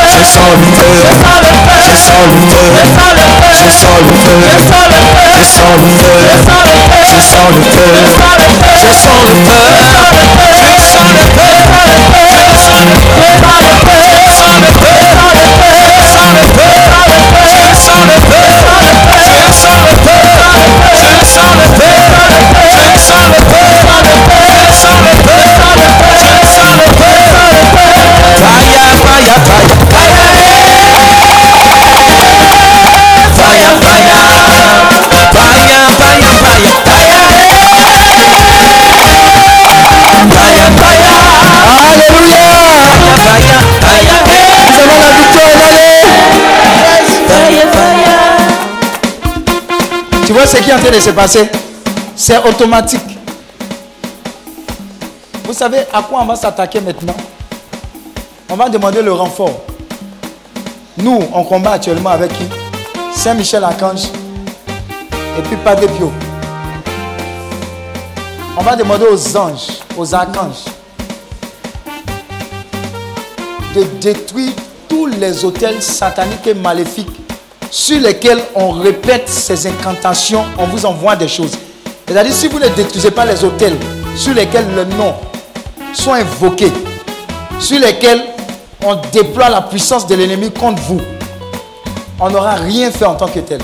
Je 0.09 0.23
sens 0.23 0.53
le 0.57 0.65
feu. 0.73 0.93
Je 1.81 1.95
sens 1.95 2.23
le 2.23 2.37
feu. 2.37 2.65
Je 3.53 3.61
sens 3.61 3.61
le 3.61 3.61
feu. 3.61 3.61
Je 3.61 3.61
sens 3.69 3.93
le 3.93 4.03
feu. 4.03 4.33
Je 8.75 8.81
sans 17.93 18.05
le 18.05 18.11
feu, 18.11 19.53
sans 19.53 19.67
le 19.69 19.93
feu, 20.03 20.21
sans 21.25 21.53
le 21.55 21.77
feu. 21.77 21.82
Est 50.69 50.73
en 50.73 50.79
train 50.79 50.91
de 50.91 50.99
se 50.99 51.09
passer 51.09 51.49
C'est 52.15 52.37
automatique. 52.37 53.01
Vous 55.45 55.53
savez 55.53 55.79
à 55.91 56.01
quoi 56.01 56.21
on 56.21 56.25
va 56.25 56.35
s'attaquer 56.35 56.79
maintenant? 56.79 57.15
On 58.49 58.55
va 58.55 58.69
demander 58.69 59.01
le 59.01 59.11
renfort. 59.11 59.61
Nous, 60.97 61.19
on 61.33 61.43
combat 61.43 61.71
actuellement 61.71 62.11
avec 62.11 62.31
qui? 62.33 62.45
Saint-Michel-Archange 63.15 64.05
et 65.37 65.41
puis 65.41 65.55
Padre 65.57 65.87
Bio. 65.87 66.11
On 68.57 68.61
va 68.61 68.75
demander 68.75 69.05
aux 69.05 69.37
anges, 69.37 69.79
aux 69.97 70.13
archanges, 70.13 70.65
de 73.75 73.83
détruire 73.99 74.53
tous 74.87 75.07
les 75.07 75.43
hôtels 75.43 75.81
sataniques 75.81 76.45
et 76.45 76.53
maléfiques 76.53 77.22
sur 77.73 77.99
lesquels 77.99 78.37
on 78.53 78.69
répète 78.69 79.27
ces 79.27 79.65
incantations, 79.65 80.45
on 80.59 80.67
vous 80.67 80.85
envoie 80.85 81.15
des 81.15 81.27
choses. 81.27 81.53
C'est-à-dire, 82.07 82.31
si 82.31 82.47
vous 82.47 82.59
ne 82.59 82.67
détruisez 82.67 83.09
pas 83.09 83.25
les 83.25 83.43
hôtels 83.43 83.75
sur 84.15 84.35
lesquels 84.35 84.67
le 84.75 84.85
nom 84.85 85.15
sont 85.91 86.13
invoqués, 86.13 86.71
sur 87.59 87.79
lesquels 87.79 88.21
on 88.85 88.95
déploie 89.11 89.49
la 89.49 89.63
puissance 89.63 90.05
de 90.05 90.13
l'ennemi 90.13 90.51
contre 90.51 90.83
vous, 90.83 91.01
on 92.19 92.29
n'aura 92.29 92.53
rien 92.53 92.91
fait 92.91 93.05
en 93.05 93.15
tant 93.15 93.27
que 93.27 93.39
tel. 93.39 93.59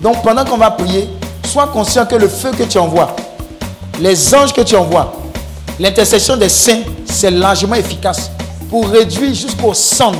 Donc 0.00 0.22
pendant 0.22 0.44
qu'on 0.44 0.56
va 0.56 0.70
prier, 0.70 1.08
sois 1.44 1.66
conscient 1.66 2.06
que 2.06 2.14
le 2.14 2.28
feu 2.28 2.52
que 2.56 2.62
tu 2.62 2.78
envoies, 2.78 3.16
les 3.98 4.32
anges 4.32 4.52
que 4.52 4.60
tu 4.60 4.76
envoies, 4.76 5.12
l'intercession 5.80 6.36
des 6.36 6.48
saints, 6.48 6.82
c'est 7.04 7.32
largement 7.32 7.74
efficace 7.74 8.30
pour 8.70 8.88
réduire 8.88 9.34
jusqu'au 9.34 9.74
sang. 9.74 10.12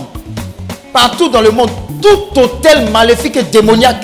Partout 0.93 1.29
dans 1.29 1.41
le 1.41 1.51
monde, 1.51 1.71
tout 2.03 2.41
hôtel 2.41 2.91
maléfique 2.91 3.37
et 3.37 3.43
démoniaque 3.43 4.01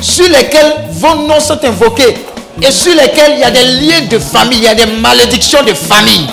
sur 0.00 0.28
lesquels 0.28 0.74
vos 0.92 1.14
noms 1.26 1.40
sont 1.40 1.58
invoqués 1.64 2.14
et 2.62 2.70
sur 2.70 2.94
lesquels 2.94 3.32
il 3.34 3.40
y 3.40 3.44
a 3.44 3.50
des 3.50 3.64
liens 3.64 4.06
de 4.10 4.18
famille, 4.18 4.58
il 4.58 4.64
y 4.64 4.68
a 4.68 4.74
des 4.74 4.86
malédictions 4.86 5.62
de 5.62 5.72
famille. 5.72 6.26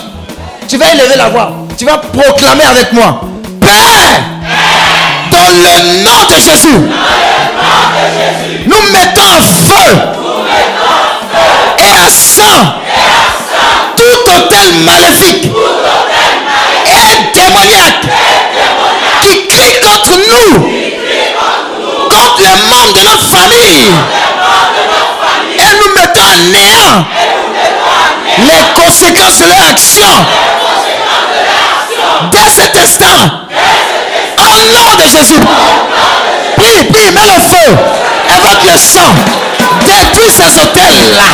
Tu 0.68 0.76
vas 0.76 0.92
élever 0.92 1.16
la 1.16 1.28
voix, 1.28 1.52
tu 1.76 1.84
vas 1.84 1.98
proclamer 1.98 2.64
avec 2.64 2.92
moi. 2.92 3.22
Père, 3.60 4.22
dans 5.30 5.38
le 5.38 6.02
nom 6.02 6.24
de 6.30 6.34
Jésus, 6.36 6.78
nous 8.66 8.92
mettons 8.92 9.22
en 9.22 9.42
feu. 9.42 9.98
Et 11.78 12.06
à 12.06 12.08
sang. 12.10 12.74
Tout 13.96 14.30
hôtel 14.30 14.74
maléfique. 14.84 15.50
Et 16.86 17.38
démoniaque 17.38 18.06
nous, 20.10 20.52
contre 22.08 22.40
les 22.40 22.56
membres 22.68 22.92
de 22.92 23.00
notre 23.00 23.26
famille. 23.26 23.92
Et 25.58 25.70
nous 25.80 25.92
mettons 25.94 26.20
en 26.20 26.38
néant 26.50 27.04
les 28.38 28.82
conséquences 28.82 29.38
de 29.38 29.46
leur 29.46 29.62
action. 29.70 30.12
Dès 32.32 32.50
cet 32.50 32.76
instant, 32.76 33.20
au 34.38 34.62
nom 34.72 34.94
de 34.98 35.02
Jésus, 35.02 35.40
prie, 36.56 36.84
prie, 36.84 37.10
mets 37.12 37.26
le 37.26 37.40
feu, 37.40 37.68
évoque 38.36 38.64
le 38.70 38.78
sang, 38.78 39.12
détruis 39.84 40.30
ces 40.30 40.58
hôtels-là. 40.60 41.28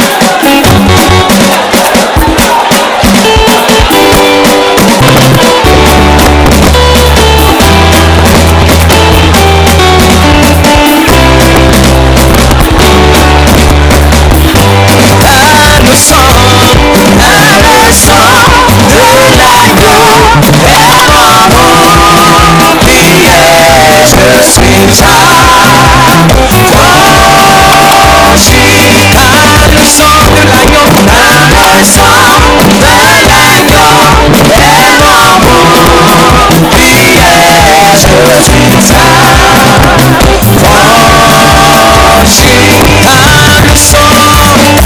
song 43.81 44.21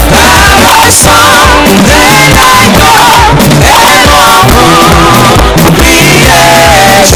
by 0.09 0.31
my 0.63 0.89
song 0.89 1.34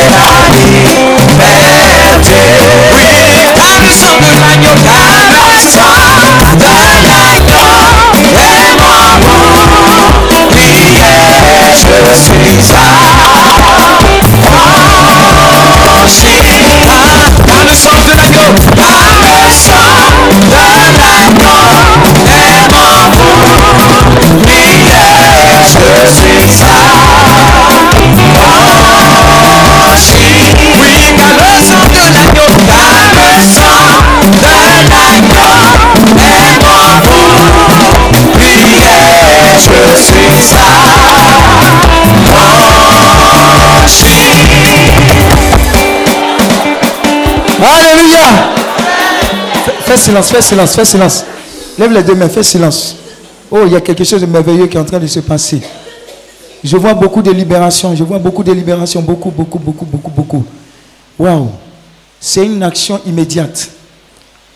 Alléluia. 0.00 1.79
Fais 49.90 49.96
silence, 49.96 50.30
fais 50.30 50.40
silence, 50.40 50.76
fais 50.76 50.84
silence. 50.84 51.24
Lève 51.76 51.90
les 51.90 52.04
deux 52.04 52.14
mains, 52.14 52.28
fais 52.28 52.44
silence. 52.44 52.94
Oh, 53.50 53.62
il 53.66 53.72
y 53.72 53.74
a 53.74 53.80
quelque 53.80 54.04
chose 54.04 54.20
de 54.20 54.26
merveilleux 54.26 54.68
qui 54.68 54.76
est 54.76 54.80
en 54.80 54.84
train 54.84 55.00
de 55.00 55.06
se 55.08 55.18
passer. 55.18 55.60
Je 56.62 56.76
vois 56.76 56.94
beaucoup 56.94 57.20
de 57.22 57.32
libération. 57.32 57.96
Je 57.96 58.04
vois 58.04 58.20
beaucoup 58.20 58.44
de 58.44 58.52
libération. 58.52 59.02
Beaucoup, 59.02 59.32
beaucoup, 59.32 59.58
beaucoup, 59.58 59.84
beaucoup, 59.84 60.12
beaucoup. 60.12 60.44
Waouh. 61.18 61.48
C'est 62.20 62.46
une 62.46 62.62
action 62.62 63.00
immédiate. 63.04 63.68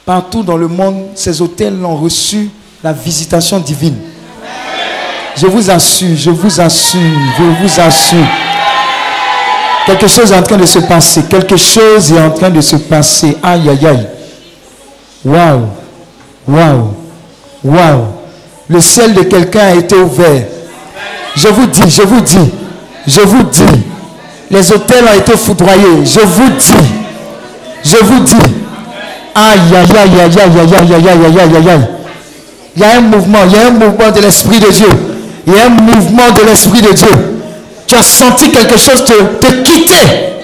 Partout 0.06 0.44
dans 0.44 0.56
le 0.56 0.68
monde, 0.68 1.06
ces 1.16 1.42
hôtels 1.42 1.84
ont 1.84 1.96
reçu 1.96 2.48
la 2.84 2.92
visitation 2.92 3.58
divine. 3.58 3.96
Je 5.36 5.48
vous 5.48 5.68
assure, 5.68 6.14
je 6.16 6.30
vous 6.30 6.60
assure, 6.60 7.00
je 7.38 7.42
vous 7.42 7.80
assure. 7.80 8.26
Quelque 9.84 10.06
chose 10.06 10.30
est 10.30 10.36
en 10.36 10.42
train 10.44 10.58
de 10.58 10.66
se 10.66 10.78
passer. 10.78 11.24
Quelque 11.24 11.56
chose 11.56 12.12
est 12.12 12.20
en 12.20 12.30
train 12.30 12.50
de 12.50 12.60
se 12.60 12.76
passer. 12.76 13.36
Aïe, 13.42 13.68
aïe, 13.68 13.84
aïe. 13.84 14.06
Waouh. 15.24 15.68
Waouh. 16.46 16.94
Waouh. 17.64 18.04
Le 18.68 18.80
ciel 18.80 19.14
de 19.14 19.22
quelqu'un 19.22 19.66
a 19.68 19.74
été 19.74 19.94
ouvert. 19.96 20.42
Je 21.36 21.48
vous 21.48 21.66
dis, 21.66 21.88
je 21.88 22.02
vous 22.02 22.20
dis, 22.20 22.50
je 23.06 23.20
vous 23.20 23.42
dis. 23.44 23.62
Les 24.50 24.72
hôtels 24.72 25.04
ont 25.04 25.18
été 25.18 25.36
foudroyés. 25.36 26.04
Je 26.04 26.20
vous 26.20 26.50
dis. 26.50 26.74
Je 27.82 27.96
vous 28.04 28.20
dis. 28.20 28.34
Aïe, 29.34 29.58
aïe, 29.74 29.98
aïe, 29.98 30.20
aïe, 30.20 30.38
aïe, 30.38 30.58
aïe, 30.60 30.74
aïe, 30.74 30.94
aïe, 30.94 31.08
aïe, 31.08 31.38
aïe, 31.38 31.56
aïe, 31.56 31.68
aïe. 31.68 31.88
Il 32.76 32.82
y 32.82 32.84
a 32.84 32.96
un 32.96 33.00
mouvement, 33.00 33.38
il 33.46 33.52
y 33.52 33.56
a 33.56 33.66
un 33.66 33.70
mouvement 33.70 34.10
de 34.10 34.20
l'Esprit 34.20 34.60
de 34.60 34.70
Dieu. 34.70 34.88
Il 35.46 35.52
y 35.52 35.58
a 35.58 35.66
un 35.66 35.68
mouvement 35.68 36.30
de 36.36 36.48
l'Esprit 36.48 36.82
de 36.82 36.92
Dieu. 36.92 37.34
Tu 37.86 37.94
as 37.94 38.02
senti 38.02 38.50
quelque 38.50 38.78
chose 38.78 39.04
te, 39.04 39.12
te 39.46 39.52
quitter. 39.62 40.34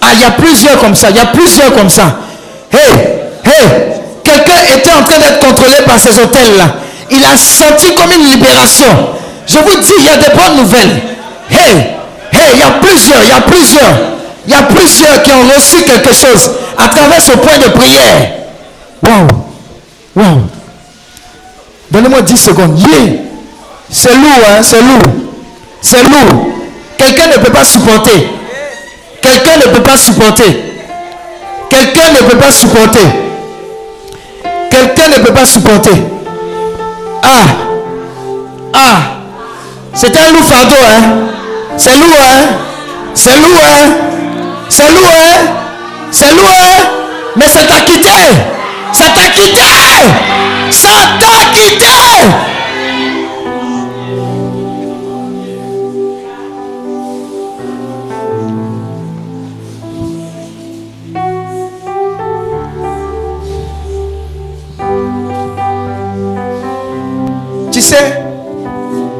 Ah, 0.00 0.08
il 0.14 0.20
y 0.20 0.24
a 0.24 0.30
plusieurs 0.32 0.78
comme 0.78 0.94
ça, 0.94 1.10
il 1.10 1.16
y 1.16 1.20
a 1.20 1.26
plusieurs 1.26 1.72
comme 1.74 1.88
ça. 1.88 2.16
Hey, 2.72 2.98
hey, 3.44 3.91
quelqu'un 4.24 4.76
était 4.76 4.90
en 4.90 5.02
train 5.04 5.18
d'être 5.18 5.38
contrôlé 5.40 5.76
par 5.86 5.98
ces 5.98 6.18
hôtels-là. 6.18 6.74
Il 7.10 7.24
a 7.24 7.36
senti 7.36 7.94
comme 7.94 8.12
une 8.12 8.26
libération. 8.26 8.86
Je 9.46 9.58
vous 9.58 9.80
dis, 9.80 9.92
il 9.98 10.04
y 10.04 10.08
a 10.08 10.16
des 10.16 10.34
bonnes 10.34 10.56
nouvelles. 10.56 11.02
Hey, 11.50 11.76
hey, 12.32 12.52
il 12.54 12.58
y 12.58 12.62
a 12.62 12.70
plusieurs, 12.80 13.22
il 13.22 13.28
y 13.28 13.32
a 13.32 13.40
plusieurs. 13.40 13.94
Il 14.46 14.52
y 14.52 14.56
a 14.56 14.62
plusieurs 14.62 15.22
qui 15.22 15.30
ont 15.32 15.54
reçu 15.54 15.82
quelque 15.82 16.12
chose 16.14 16.50
à 16.76 16.88
travers 16.88 17.22
ce 17.22 17.32
point 17.32 17.58
de 17.58 17.68
prière. 17.68 18.32
Waouh, 19.02 19.28
waouh. 20.16 20.40
Donnez-moi 21.90 22.22
10 22.22 22.36
secondes. 22.36 22.78
Yeah. 22.78 23.22
C'est 23.90 24.14
lourd, 24.14 24.40
hein, 24.48 24.62
c'est 24.62 24.80
lourd. 24.80 25.02
C'est 25.82 26.02
lourd. 26.02 26.46
Quelqu'un 26.96 27.26
ne 27.26 27.36
peut 27.36 27.52
pas 27.52 27.64
supporter. 27.64 28.28
Quelqu'un 29.20 29.56
ne 29.58 29.74
peut 29.74 29.82
pas 29.82 29.96
supporter. 29.96 30.64
Quelqu'un 31.68 32.10
ne 32.12 32.28
peut 32.28 32.38
pas 32.38 32.50
supporter. 32.50 33.00
Quelqu'un 34.72 35.08
ne 35.08 35.22
peut 35.22 35.34
pas 35.34 35.44
supporter. 35.44 35.90
Ah. 37.22 37.44
Ah. 38.72 39.02
C'est 39.92 40.16
un 40.16 40.32
lourd 40.32 40.44
fardeau, 40.44 40.76
hein. 40.76 41.02
C'est 41.76 41.94
lourd, 41.98 42.18
hein. 42.18 42.56
C'est 43.14 43.36
lourd, 43.36 43.60
hein. 43.62 43.92
C'est 44.70 44.90
lourd, 44.90 45.10
hein. 45.12 45.46
C'est 46.10 46.30
lourd, 46.34 46.48
hein. 46.50 46.88
Mais 47.36 47.48
ça 47.48 47.60
t'a 47.64 47.80
quitté. 47.80 48.08
Ça 48.94 49.04
t'a 49.14 49.28
quitté. 49.28 49.60
Ça 50.70 50.88
t'a 51.20 51.44
quitté. 51.52 51.86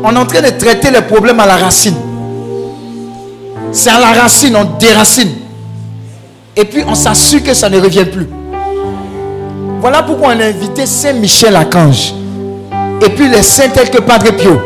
On 0.05 0.15
est 0.15 0.19
en 0.19 0.27
train 0.27 0.43
de 0.43 0.51
traiter 0.51 0.91
les 0.91 1.03
problèmes 1.03 1.41
à 1.41 1.47
la 1.47 1.57
racine. 1.57 1.97
C'est 3.73 3.91
à 3.91 4.01
la 4.01 4.13
racine, 4.21 4.57
on 4.57 4.79
déracine. 4.79 5.31
Et 6.57 6.65
puis 6.65 6.83
on 6.87 6.95
s'assure 6.95 7.43
que 7.43 7.55
ça 7.55 7.69
ne 7.69 7.81
revient 7.81 8.05
plus. 8.05 8.29
Voilà 9.81 10.03
pourquoi 10.03 10.29
on 10.29 10.41
a 10.41 10.45
invité 10.45 10.87
Saint 10.87 11.15
Michel 11.15 11.57
Archange. 11.57 12.15
Et 13.05 13.09
puis 13.09 13.29
les 13.29 13.43
saints 13.43 13.69
tels 13.69 13.91
que 13.91 13.99
Padre 13.99 14.31
Pio. 14.33 14.61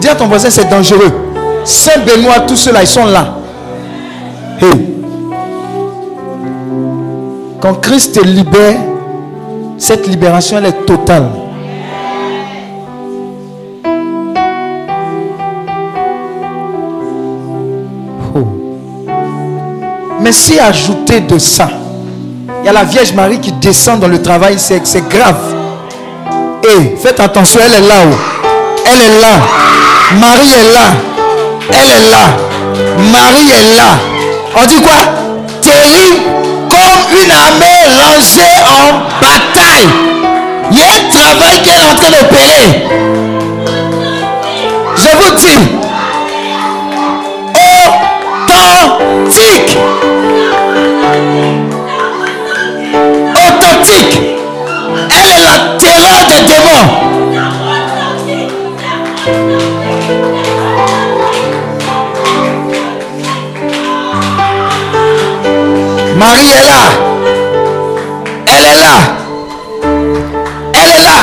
Dis 0.00 0.08
à 0.08 0.14
ton 0.14 0.26
voisin, 0.26 0.50
c'est 0.50 0.68
dangereux. 0.68 1.12
Saint 1.64 2.00
Benoît, 2.00 2.40
tous 2.40 2.56
ceux-là, 2.56 2.82
ils 2.82 2.88
sont 2.88 3.06
là. 3.06 3.36
Hey. 4.60 4.88
Quand 7.60 7.74
Christ 7.74 8.16
te 8.16 8.20
libère, 8.26 8.80
cette 9.78 10.06
libération, 10.08 10.58
elle 10.58 10.66
est 10.66 10.84
totale. 10.84 11.41
Mais 20.22 20.32
si 20.32 20.58
ajouter 20.58 21.20
de 21.20 21.38
ça, 21.38 21.68
il 22.62 22.66
y 22.66 22.68
a 22.68 22.72
la 22.72 22.84
Vierge 22.84 23.12
Marie 23.12 23.40
qui 23.40 23.50
descend 23.52 23.98
dans 23.98 24.08
le 24.08 24.22
travail, 24.22 24.56
c'est 24.58 25.08
grave. 25.08 25.54
Et 26.62 26.96
faites 27.02 27.18
attention, 27.18 27.60
elle 27.64 27.82
est 27.82 27.88
là-haut. 27.88 28.16
Elle 28.86 29.00
est 29.00 29.20
là. 29.20 29.34
Marie 30.20 30.52
est 30.52 30.72
là. 30.72 30.86
Elle 31.70 31.90
est 31.90 32.10
là. 32.10 32.24
Marie 33.10 33.50
est 33.50 33.76
là. 33.76 33.98
On 34.54 34.66
dit 34.66 34.80
quoi? 34.80 34.92
Terrible 35.60 36.22
comme 36.70 37.24
une 37.24 37.30
armée 37.30 37.80
lancée 37.98 38.62
en 38.68 39.00
bataille. 39.20 39.88
Il 40.70 40.78
y 40.78 40.82
a 40.82 40.86
un 40.86 41.10
travail 41.10 41.62
qu'elle 41.62 41.80
est 41.80 41.90
en 41.90 41.96
train 41.96 42.10
d'opérer. 42.10 42.88
Je 44.96 45.16
vous 45.16 45.34
dis, 45.36 45.81
Marie 66.16 66.50
est 66.50 66.66
là. 66.66 66.82
Elle 68.46 68.64
est 68.64 68.78
là. 68.78 68.94
Elle 70.74 70.90
est 70.90 71.02
là 71.02 71.18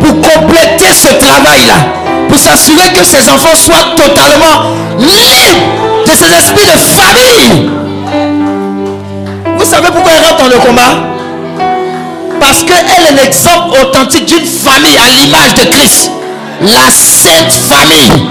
pour 0.00 0.14
compléter 0.20 0.92
ce 0.92 1.08
travail-là. 1.08 1.74
Pour 2.28 2.38
s'assurer 2.38 2.92
que 2.92 3.04
ses 3.04 3.28
enfants 3.28 3.56
soient 3.56 3.94
totalement 3.96 4.70
libres 4.98 6.06
de 6.06 6.12
ces 6.12 6.32
esprits 6.32 6.66
de 6.66 6.78
famille. 6.94 7.70
Vous 9.58 9.64
savez 9.64 9.88
pourquoi 9.92 10.12
elle 10.16 10.24
rentre 10.24 10.42
dans 10.42 10.48
le 10.48 10.58
combat 10.58 11.15
Parce 12.46 12.62
qu'elle 12.62 12.76
est 12.76 13.24
l'exemple 13.24 13.76
authentique 13.82 14.26
d'une 14.26 14.46
famille 14.46 14.96
à 14.96 15.08
l'image 15.10 15.54
de 15.54 15.64
Christ. 15.68 16.12
La 16.60 16.88
sainte 16.90 17.52
famille. 17.52 18.28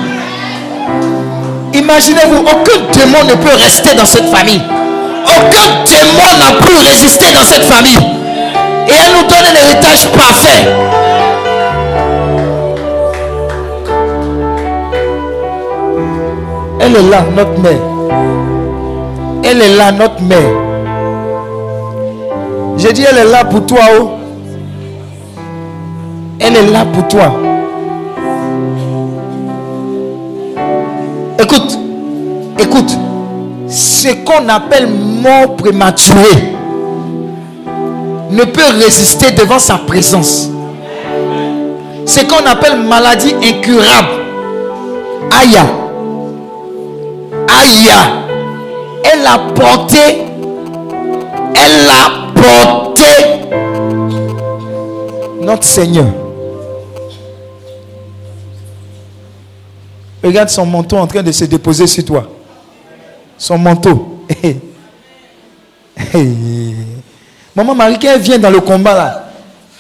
Imaginez-vous, 1.73 2.37
aucun 2.37 2.79
démon 2.97 3.25
ne 3.25 3.33
peut 3.35 3.57
rester 3.61 3.93
dans 3.93 4.05
cette 4.05 4.29
famille. 4.33 4.61
Aucun 5.25 5.83
démon 5.83 6.29
n'a 6.39 6.65
pu 6.65 6.77
résister 6.87 7.25
dans 7.33 7.43
cette 7.43 7.65
famille. 7.65 7.99
Et 8.87 8.93
elle 8.93 9.21
nous 9.21 9.27
donne 9.27 9.47
un 9.51 9.65
héritage 9.65 10.07
parfait. 10.11 10.65
Elle 16.79 16.95
est 16.95 17.09
là, 17.09 17.25
notre 17.35 17.59
mère. 17.59 17.81
Elle 19.43 19.61
est 19.61 19.75
là, 19.75 19.91
notre 19.91 20.21
mère. 20.21 20.64
J'ai 22.77 22.91
dit, 22.91 23.03
elle 23.09 23.17
est 23.17 23.31
là 23.31 23.45
pour 23.45 23.65
toi. 23.65 23.79
Oh. 23.99 24.09
Elle 26.39 26.57
est 26.57 26.67
là 26.71 26.85
pour 26.85 27.07
toi. 27.07 27.33
Écoute, 31.39 31.79
écoute. 32.59 32.97
Ce 33.67 34.09
qu'on 34.23 34.47
appelle 34.49 34.87
mort 34.87 35.55
prématurée 35.55 36.53
ne 38.31 38.43
peut 38.43 38.61
résister 38.83 39.31
devant 39.31 39.59
sa 39.59 39.77
présence. 39.77 40.49
Ce 42.05 42.19
qu'on 42.21 42.45
appelle 42.45 42.79
maladie 42.81 43.33
incurable. 43.43 44.07
Aïe. 45.31 45.57
Aïe. 47.47 47.89
Elle 49.03 49.25
a 49.25 49.39
porté. 49.53 50.25
Elle 51.55 51.89
a 51.89 52.24
porté 52.35 53.03
notre 55.41 55.63
Seigneur. 55.63 56.07
Regarde 60.23 60.49
son 60.49 60.65
manteau 60.65 60.97
en 60.97 61.07
train 61.07 61.21
de 61.23 61.31
se 61.31 61.45
déposer 61.45 61.87
sur 61.87 62.03
toi. 62.03 62.27
Son 63.37 63.57
manteau. 63.57 64.25
Maman 67.55 67.75
Marie, 67.75 67.97
quand 67.99 68.09
elle 68.13 68.21
vient 68.21 68.39
dans 68.39 68.49
le 68.49 68.59
combat 68.59 68.93
là, 68.93 69.25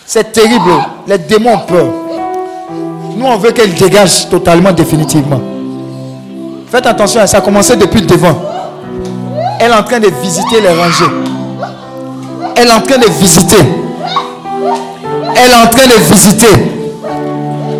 c'est 0.05 0.31
terrible. 0.31 0.71
Les 1.07 1.17
démons 1.17 1.55
ont 1.55 1.59
peur. 1.59 1.87
Nous, 3.17 3.25
on 3.25 3.37
veut 3.37 3.51
qu'elle 3.51 3.73
dégage 3.73 4.29
totalement, 4.29 4.71
définitivement. 4.71 5.41
Faites 6.69 6.85
attention, 6.85 7.25
ça 7.25 7.37
a 7.37 7.41
commencé 7.41 7.75
depuis 7.75 8.01
devant. 8.01 8.39
Elle 9.59 9.71
est 9.71 9.75
en 9.75 9.83
train 9.83 9.99
de 9.99 10.09
visiter 10.21 10.61
les 10.61 10.69
rangées. 10.69 11.24
Elle 12.55 12.67
est 12.67 12.71
en 12.71 12.81
train 12.81 12.97
de 12.97 13.07
visiter. 13.19 13.57
Elle 15.35 15.51
est 15.51 15.55
en 15.55 15.67
train 15.67 15.87
de 15.87 16.13
visiter. 16.13 16.47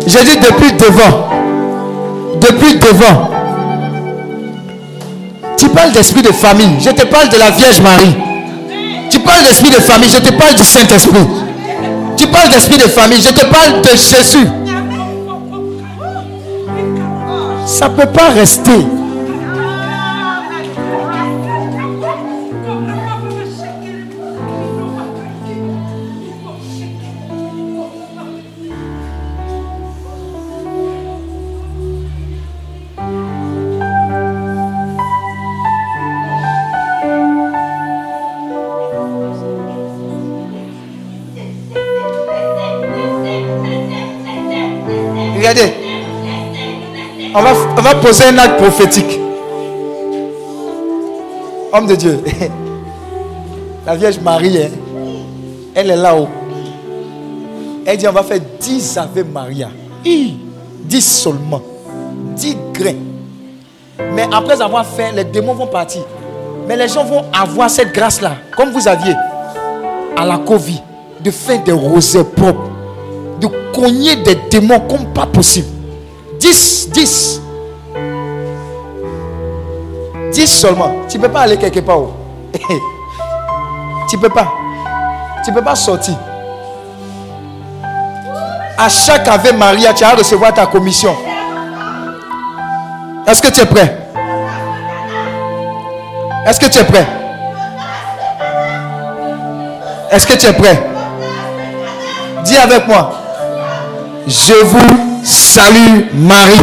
J'ai 0.06 0.24
dit 0.24 0.36
depuis 0.36 0.72
devant. 0.72 1.28
Depuis 2.40 2.78
devant. 2.78 3.30
Tu 5.56 5.68
parles 5.68 5.92
d'esprit 5.92 6.22
de 6.22 6.32
famille. 6.32 6.76
Je 6.80 6.90
te 6.90 7.06
parle 7.06 7.28
de 7.30 7.38
la 7.38 7.50
Vierge 7.50 7.80
Marie. 7.80 8.14
Tu 9.10 9.18
parles 9.20 9.42
d'esprit 9.42 9.70
de 9.70 9.80
famille. 9.80 10.10
Je 10.10 10.18
te 10.18 10.32
parle 10.32 10.54
du 10.54 10.64
Saint-Esprit. 10.64 11.26
Tu 12.16 12.26
parles 12.26 12.50
d'esprit 12.50 12.78
de 12.78 12.88
famille. 12.88 13.22
Je 13.22 13.30
te 13.30 13.46
parle 13.46 13.80
de 13.80 13.88
Jésus. 13.88 14.48
Ça 17.66 17.88
ne 17.88 17.94
peut 17.94 18.06
pas 18.06 18.28
rester. 18.30 18.86
On 47.38 47.42
va, 47.42 47.94
poser 47.96 48.24
un 48.24 48.38
acte 48.38 48.56
prophétique. 48.56 49.20
Homme 51.70 51.86
de 51.86 51.94
Dieu. 51.94 52.18
La 53.86 53.94
Vierge 53.94 54.18
Marie, 54.20 54.56
hein, 54.56 54.70
elle 55.74 55.90
est 55.90 55.96
là-haut. 55.96 56.28
Elle 57.84 57.98
dit 57.98 58.08
on 58.08 58.12
va 58.12 58.22
faire 58.22 58.40
10 58.58 58.96
Ave 58.96 59.26
Maria. 59.30 59.68
10 60.02 60.38
seulement. 61.02 61.60
10 62.36 62.56
grains. 62.72 62.94
Mais 64.14 64.26
après 64.32 64.62
avoir 64.62 64.86
fait, 64.86 65.12
les 65.12 65.24
démons 65.24 65.52
vont 65.52 65.66
partir. 65.66 66.04
Mais 66.66 66.74
les 66.74 66.88
gens 66.88 67.04
vont 67.04 67.26
avoir 67.38 67.68
cette 67.68 67.92
grâce-là, 67.92 68.36
comme 68.56 68.70
vous 68.70 68.88
aviez 68.88 69.14
à 70.16 70.24
la 70.24 70.38
Covid, 70.38 70.80
de 71.20 71.30
faire 71.30 71.62
des 71.62 71.72
rosets 71.72 72.24
propres, 72.24 72.70
de 73.42 73.46
cogner 73.74 74.16
des 74.16 74.36
démons 74.50 74.80
comme 74.80 75.12
pas 75.12 75.26
possible. 75.26 75.75
10, 76.38 76.90
10. 76.90 77.40
10 80.32 80.46
seulement. 80.46 80.92
Tu 81.08 81.18
ne 81.18 81.22
peux 81.22 81.30
pas 81.30 81.40
aller 81.40 81.56
quelque 81.56 81.80
part. 81.80 81.98
oh. 81.98 82.12
tu 84.08 84.16
ne 84.16 84.20
peux 84.20 84.28
pas. 84.28 84.52
Tu 85.44 85.50
ne 85.50 85.56
peux 85.56 85.64
pas 85.64 85.74
sortir. 85.74 86.14
À 88.78 88.88
chaque 88.88 89.26
Ave 89.26 89.56
Maria, 89.56 89.94
tu 89.94 90.04
vas 90.04 90.14
recevoir 90.14 90.52
ta 90.52 90.66
commission. 90.66 91.16
Est-ce 93.26 93.40
que 93.40 93.48
tu 93.48 93.60
es 93.60 93.66
prêt? 93.66 93.96
Est-ce 96.46 96.60
que 96.60 96.66
tu 96.66 96.78
es 96.78 96.84
prêt? 96.84 97.06
Est-ce 100.12 100.26
que 100.26 100.34
tu 100.34 100.46
es 100.46 100.52
prêt? 100.52 100.80
Dis 102.44 102.56
avec 102.56 102.86
moi. 102.86 103.12
Je 104.28 104.54
vous 104.64 105.15
salue 105.26 106.06
Marie. 106.14 106.60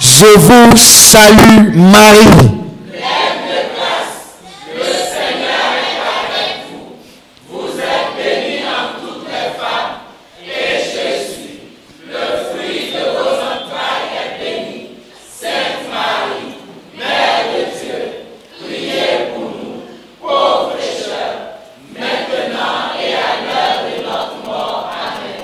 Je 0.00 0.26
vous 0.38 0.76
salue 0.76 1.76
Marie. 1.76 2.47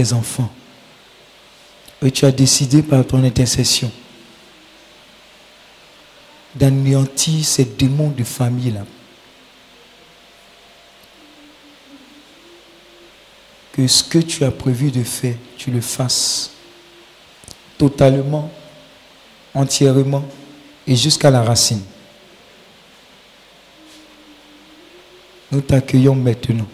tes 0.00 0.12
enfants. 0.14 0.50
Et 2.02 2.10
tu 2.10 2.24
as 2.24 2.32
décidé 2.32 2.82
par 2.82 3.06
ton 3.06 3.22
intercession 3.22 3.90
d'anéantir 6.54 7.44
ces 7.44 7.64
démons 7.64 8.08
de 8.08 8.24
famille-là. 8.24 8.84
Que 13.72 13.86
ce 13.86 14.02
que 14.02 14.18
tu 14.18 14.42
as 14.44 14.50
prévu 14.50 14.90
de 14.90 15.04
faire, 15.04 15.36
tu 15.58 15.70
le 15.70 15.80
fasses 15.80 16.50
totalement, 17.76 18.50
entièrement 19.54 20.24
et 20.86 20.96
jusqu'à 20.96 21.30
la 21.30 21.42
racine. 21.42 21.82
Nous 25.52 25.60
t'accueillons 25.60 26.14
maintenant. 26.14 26.66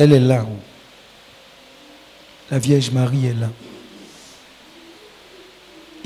Elle 0.00 0.14
est 0.14 0.20
là. 0.20 0.46
La 2.50 2.58
Vierge 2.58 2.90
Marie 2.90 3.26
est 3.26 3.38
là. 3.38 3.50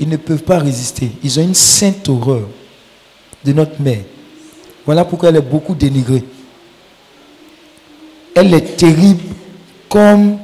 Ils 0.01 0.09
ne 0.09 0.17
peuvent 0.17 0.43
pas 0.43 0.59
résister. 0.59 1.11
Ils 1.23 1.39
ont 1.39 1.43
une 1.43 1.53
sainte 1.53 2.09
horreur 2.09 2.49
de 3.45 3.53
notre 3.53 3.81
mère. 3.81 4.03
Voilà 4.85 5.05
pourquoi 5.05 5.29
elle 5.29 5.37
est 5.37 5.41
beaucoup 5.41 5.73
dénigrée. 5.73 6.25
Elle 8.35 8.53
est 8.53 8.75
terrible 8.75 9.23
comme 9.87 10.39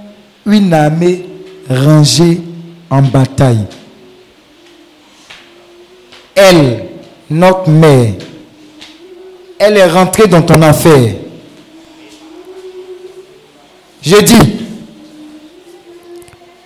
une 0.45 0.73
armée 0.73 1.25
rangée 1.69 2.39
en 2.89 3.01
bataille. 3.01 3.65
Elle, 6.33 6.85
notre 7.29 7.69
mère, 7.69 8.13
elle 9.59 9.75
est 9.75 9.91
rentrée 9.91 10.27
dans 10.27 10.41
ton 10.41 10.61
affaire. 10.61 11.15
Je 14.01 14.15
dis, 14.17 14.65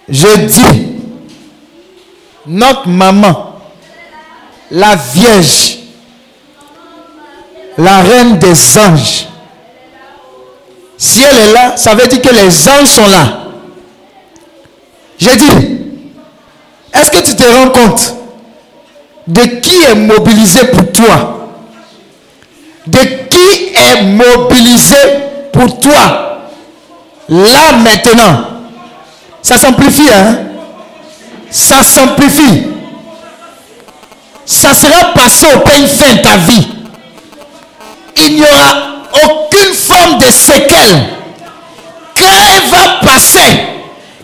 je 0.08 0.28
dis, 0.46 0.88
notre 2.48 2.88
maman, 2.88 3.60
la 4.72 4.96
Vierge, 4.96 5.80
la 7.78 8.02
reine 8.02 8.40
des 8.40 8.78
anges, 8.78 9.28
si 10.98 11.24
elle 11.24 11.50
est 11.50 11.52
là, 11.52 11.76
ça 11.76 11.94
veut 11.94 12.08
dire 12.08 12.22
que 12.22 12.30
les 12.30 12.70
anges 12.70 12.88
sont 12.88 13.08
là. 13.08 13.40
Je 15.20 15.30
dis, 15.32 15.78
est-ce 16.94 17.12
que 17.12 17.26
tu 17.26 17.36
te 17.36 17.44
rends 17.44 17.70
compte 17.70 18.16
de 19.28 19.42
qui 19.42 19.82
est 19.84 19.96
mobilisé 19.96 20.66
pour 20.68 20.90
toi? 20.94 21.50
De 22.88 23.00
qui 23.00 23.74
est 23.76 24.04
mobilisé 24.04 24.96
pour 25.52 25.80
toi? 25.80 26.35
Là 27.30 27.72
maintenant, 27.84 28.46
ça 29.42 29.58
s'amplifie, 29.58 30.10
hein 30.14 30.38
Ça 31.50 31.84
s'amplifie. 31.84 32.68
Ça 34.46 34.74
sera 34.74 35.14
passé 35.14 35.48
au 35.56 35.60
pain 35.60 35.88
fin 35.88 36.18
ta 36.18 36.38
vie. 36.38 36.68
Il 38.18 38.36
n'y 38.36 38.42
aura 38.42 38.86
aucune 39.24 39.74
forme 39.74 40.20
de 40.20 40.30
séquelle. 40.30 41.10
Quand 42.18 42.26
elle 42.26 42.70
va 42.70 43.12
passer, 43.12 43.68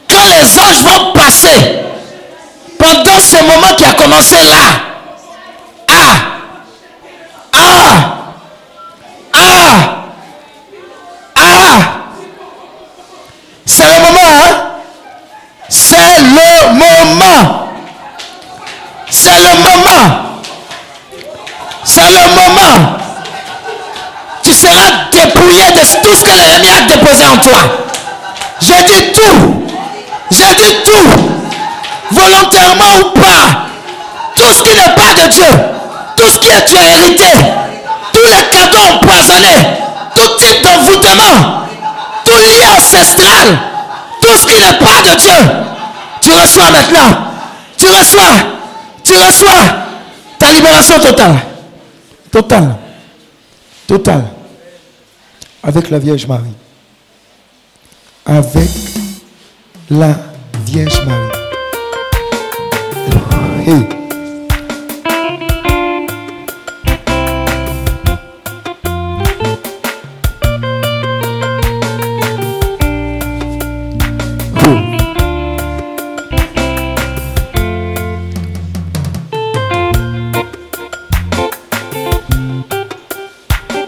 quand 0.07 0.25
les 0.27 0.59
anges 0.59 0.83
vont 0.83 1.13
passer, 1.13 1.81
pendant 2.77 3.19
ce 3.19 3.43
moment 3.43 3.75
qui 3.77 3.85
a 3.85 3.93
commencé 3.93 4.35
là, 4.43 4.55
ah, 5.87 6.15
ah, 7.53 8.17
ah, 9.33 10.03
ah, 11.35 12.01
c'est 13.65 13.85
le 13.85 13.99
moment, 14.01 14.19
hein? 14.43 14.71
C'est 15.69 15.95
le 15.97 16.73
moment. 16.73 17.69
C'est 19.09 19.39
le 19.39 19.55
moment. 19.63 20.39
C'est 21.83 22.09
le 22.09 22.27
moment. 22.35 22.97
Tu 24.43 24.53
seras 24.53 25.09
dépouillé 25.11 25.71
de 25.71 25.79
tout 25.79 26.15
ce 26.15 26.23
que 26.23 26.31
en 27.19 27.37
toi. 27.37 27.59
Je 28.61 28.73
dis 28.85 29.11
tout. 29.11 29.63
Je 30.31 30.55
dis 30.55 30.75
tout. 30.85 31.09
Volontairement 32.11 32.99
ou 32.99 33.19
pas. 33.19 33.67
Tout 34.35 34.51
ce 34.51 34.63
qui 34.63 34.69
n'est 34.69 34.95
pas 34.95 35.13
de 35.21 35.27
Dieu. 35.29 35.51
Tout 36.15 36.29
ce 36.29 36.39
qui 36.39 36.49
est 36.49 36.65
tu 36.65 36.77
as 36.77 36.89
hérité. 36.89 37.31
Tous 38.13 38.25
les 38.25 38.49
cadeaux 38.49 38.95
empoisonnés. 38.95 39.67
Tout 40.15 40.37
type 40.37 40.63
d'envoûtement. 40.63 41.63
Tout 42.23 42.37
lien 42.37 42.75
ancestral. 42.77 43.59
Tout 44.21 44.35
ce 44.35 44.45
qui 44.45 44.59
n'est 44.59 44.77
pas 44.77 45.01
de 45.09 45.17
Dieu. 45.17 45.51
Tu 46.21 46.31
reçois 46.31 46.71
maintenant. 46.71 47.17
Tu 47.77 47.87
reçois. 47.87 48.35
Tu 49.03 49.13
reçois 49.15 49.63
ta 50.39 50.51
libération 50.51 50.99
totale. 50.99 51.35
Totale. 52.31 52.75
Totale. 53.87 54.25
Avec 55.63 55.89
la 55.89 55.99
Vierge 55.99 56.25
Marie. 56.25 56.60
Avec 58.25 58.69
la 59.89 60.15
Vierge 60.65 61.05
Marie. 61.05 61.31
Hey. 63.67 63.87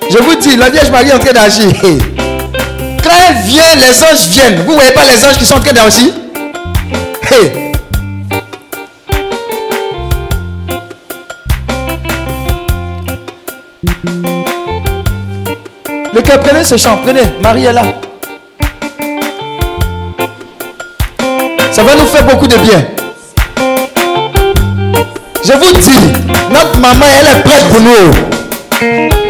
Je 0.10 0.18
vous 0.20 0.36
dis, 0.36 0.56
la 0.58 0.70
Vierge 0.70 0.92
Marie 0.92 1.10
est 1.10 1.14
en 1.14 1.20
train 1.20 1.34
d'agir. 1.34 2.13
Quand 3.04 3.10
elle 3.30 3.36
vient, 3.44 3.76
les 3.76 4.04
anges 4.04 4.28
viennent. 4.30 4.64
Vous 4.64 4.72
ne 4.72 4.76
voyez 4.76 4.92
pas 4.92 5.04
les 5.04 5.26
anges 5.26 5.38
qui 5.38 5.46
sont 5.46 5.56
en 5.56 5.60
train 5.60 5.74
d'agir? 5.74 6.14
Hey. 7.30 7.72
Le 16.14 16.22
cœur, 16.22 16.40
prenez 16.40 16.64
ce 16.64 16.78
chant, 16.78 16.98
prenez. 17.04 17.24
Marie 17.42 17.66
est 17.66 17.74
là. 17.74 17.84
Ça 21.72 21.84
va 21.84 21.96
nous 21.96 22.06
faire 22.06 22.24
beaucoup 22.26 22.48
de 22.48 22.56
bien. 22.56 22.86
Je 25.44 25.54
vous 25.54 25.74
dis, 25.74 26.00
notre 26.52 26.78
maman, 26.80 27.06
elle 27.20 27.28
est 27.38 27.42
prête 27.42 27.66
pour 27.70 27.82
nous. 27.82 29.23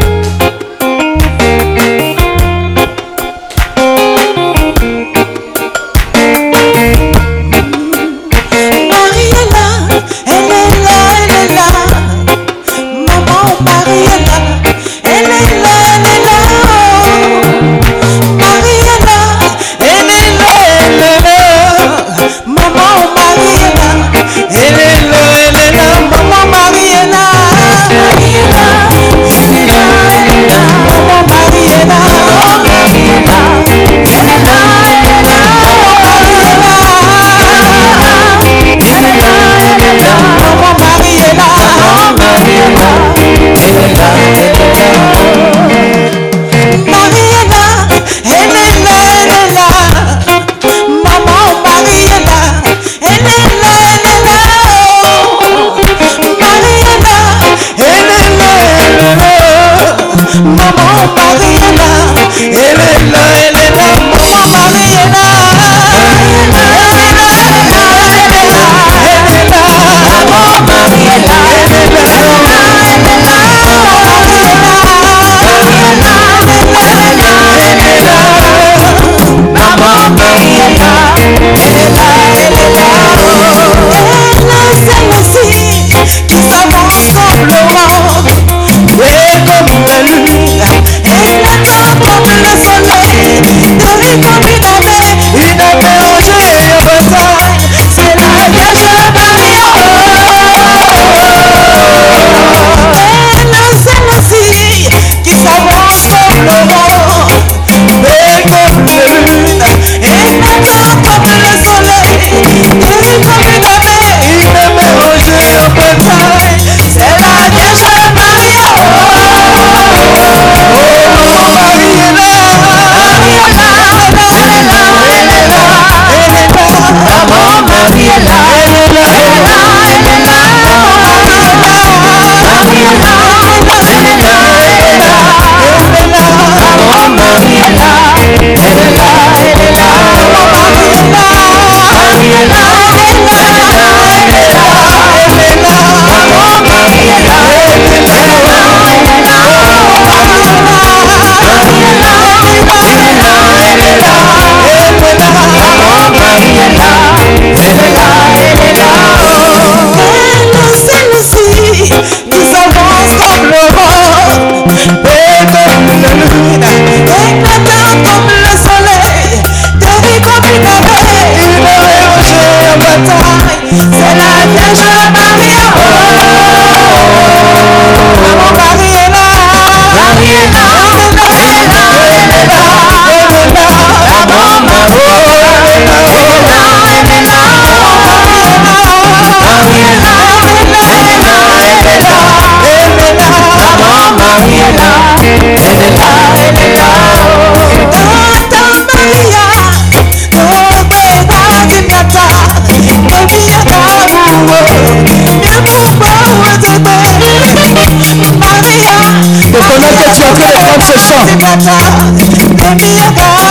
Ce 210.14 210.98
chant. 211.00 211.26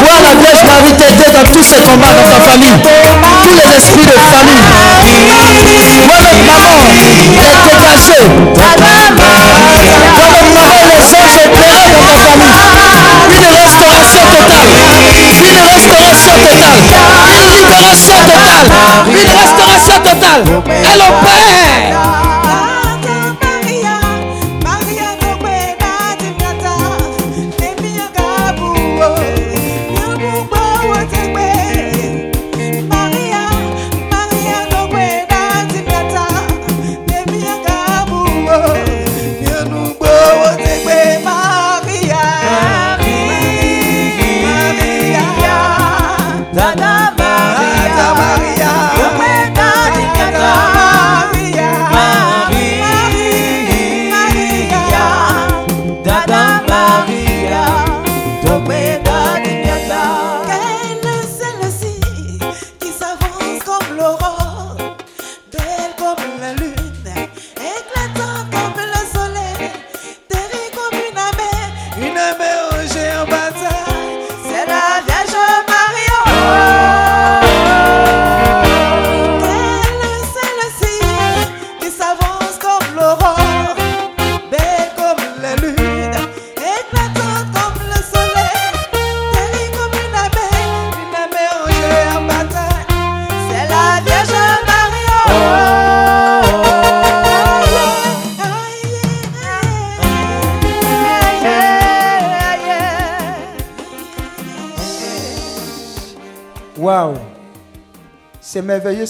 Vois 0.02 0.20
la 0.22 0.34
Vierge 0.40 0.64
Marie 0.64 0.94
t'aider 0.98 1.30
dans 1.32 1.46
tous 1.52 1.64
ces 1.64 1.80
combats 1.82 2.14
dans 2.14 2.28
ta 2.28 2.38
famille. 2.50 2.78
Tous 3.42 3.54
les 3.54 3.68
esprits 3.76 4.06
de 4.06 4.12
famille. 4.12 4.62
Vois 6.06 6.20
notre 6.20 6.44
maman 6.46 6.74
est 6.78 7.58
dégagée. 7.66 8.24
Vois 8.54 8.74
notre 10.28 10.52
maman 10.54 10.80
les 10.88 11.04
anges 11.14 11.38
opérés 11.44 11.88
dans 11.92 12.04
ta 12.06 12.16
famille. 12.22 12.58
Une 13.30 13.48
restauration 13.48 14.24
totale. 14.30 14.70
Une 15.38 15.60
restauration 15.72 16.34
totale. 16.42 16.80
Une 17.32 17.50
libération 17.56 18.18
totale. 18.28 18.68
Une 19.08 19.32
restauration 19.38 19.96
totale. 20.04 20.44
Elle 20.68 21.00
opère. 21.00 21.42
Quelle 21.82 22.11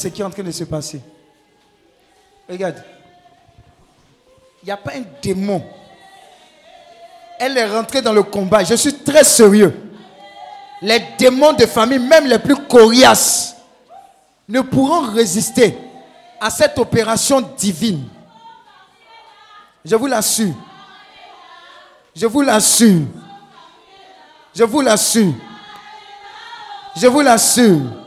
ce 0.03 0.09
qui 0.09 0.20
est 0.20 0.24
en 0.24 0.31
train 0.31 0.43
de 0.43 0.51
se 0.51 0.65
passer. 0.65 1.01
Regarde. 2.49 2.83
Il 4.62 4.66
n'y 4.66 4.73
a 4.73 4.77
pas 4.77 4.93
un 4.95 5.05
démon. 5.23 5.65
Elle 7.39 7.57
est 7.57 7.66
rentrée 7.66 8.03
dans 8.03 8.12
le 8.12 8.23
combat. 8.24 8.65
Je 8.65 8.74
suis 8.74 8.95
très 8.95 9.24
sérieux. 9.24 9.74
Les 10.81 11.01
démons 11.19 11.53
de 11.53 11.66
famille, 11.66 12.01
même 12.01 12.27
les 12.27 12.39
plus 12.41 12.57
coriaces, 12.57 13.57
ne 14.49 14.61
pourront 14.61 15.12
résister 15.12 15.79
à 16.41 16.51
cette 16.51 16.77
opération 16.79 17.41
divine. 17.57 18.09
Je 19.85 19.95
vous 19.95 20.07
l'assure. 20.07 20.55
Je 22.15 22.27
vous 22.27 22.43
l'assure. 22.43 23.03
Je 24.55 24.65
vous 24.65 24.81
l'assure. 24.81 25.35
Je 26.97 27.07
vous 27.07 27.20
l'assure. 27.20 28.02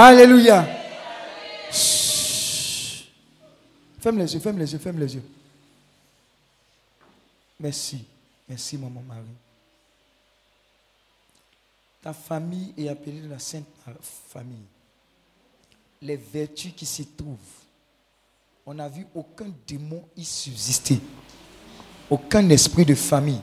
Alléluia. 0.00 0.64
Ferme 4.00 4.18
les 4.18 4.32
yeux, 4.32 4.38
ferme 4.38 4.58
les 4.58 4.72
yeux, 4.72 4.78
ferme 4.78 5.00
les 5.00 5.12
yeux. 5.16 5.24
Merci. 7.58 8.04
Merci, 8.48 8.78
maman 8.78 9.02
Marie. 9.08 9.22
Ta 12.00 12.12
famille 12.12 12.72
est 12.78 12.88
appelée 12.88 13.22
la 13.28 13.40
Sainte 13.40 13.66
Famille. 14.30 14.68
Les 16.00 16.14
vertus 16.14 16.74
qui 16.76 16.86
s'y 16.86 17.04
trouvent. 17.04 17.36
On 18.66 18.74
n'a 18.74 18.88
vu 18.88 19.04
aucun 19.16 19.50
démon 19.66 20.04
y 20.16 20.24
subsister. 20.24 21.00
Aucun 22.08 22.48
esprit 22.50 22.84
de 22.84 22.94
famille. 22.94 23.42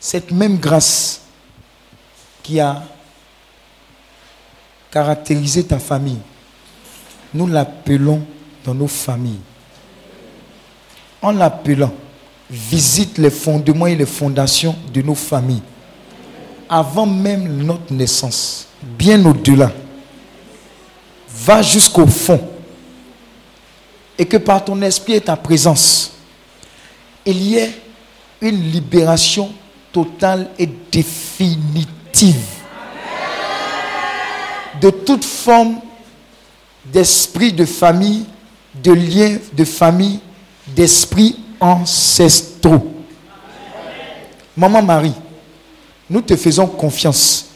Cette 0.00 0.32
même 0.32 0.58
grâce 0.58 1.20
qui 2.42 2.58
a 2.58 2.82
caractérisé 4.94 5.64
ta 5.64 5.80
famille, 5.80 6.20
nous 7.34 7.48
l'appelons 7.48 8.22
dans 8.64 8.74
nos 8.74 8.86
familles. 8.86 9.40
En 11.20 11.32
l'appelant, 11.32 11.92
visite 12.48 13.18
les 13.18 13.30
fondements 13.30 13.88
et 13.88 13.96
les 13.96 14.06
fondations 14.06 14.76
de 14.92 15.02
nos 15.02 15.16
familles. 15.16 15.62
Avant 16.68 17.06
même 17.06 17.64
notre 17.64 17.92
naissance, 17.92 18.68
bien 18.96 19.26
au-delà. 19.26 19.72
Va 21.28 21.60
jusqu'au 21.60 22.06
fond. 22.06 22.40
Et 24.16 24.24
que 24.26 24.36
par 24.36 24.64
ton 24.64 24.80
esprit 24.80 25.14
et 25.14 25.20
ta 25.20 25.34
présence, 25.34 26.12
il 27.26 27.42
y 27.42 27.56
ait 27.56 27.74
une 28.40 28.70
libération 28.70 29.50
totale 29.92 30.50
et 30.56 30.68
définitive 30.92 32.63
de 34.84 34.90
toute 34.90 35.24
forme 35.24 35.76
d'esprit 36.84 37.54
de 37.54 37.64
famille, 37.64 38.26
de 38.74 38.92
lien 38.92 39.38
de 39.54 39.64
famille, 39.64 40.20
d'esprit 40.76 41.36
ancestraux. 41.58 42.92
Maman 44.54 44.82
Marie, 44.82 45.14
nous 46.10 46.20
te 46.20 46.36
faisons 46.36 46.66
confiance 46.66 47.46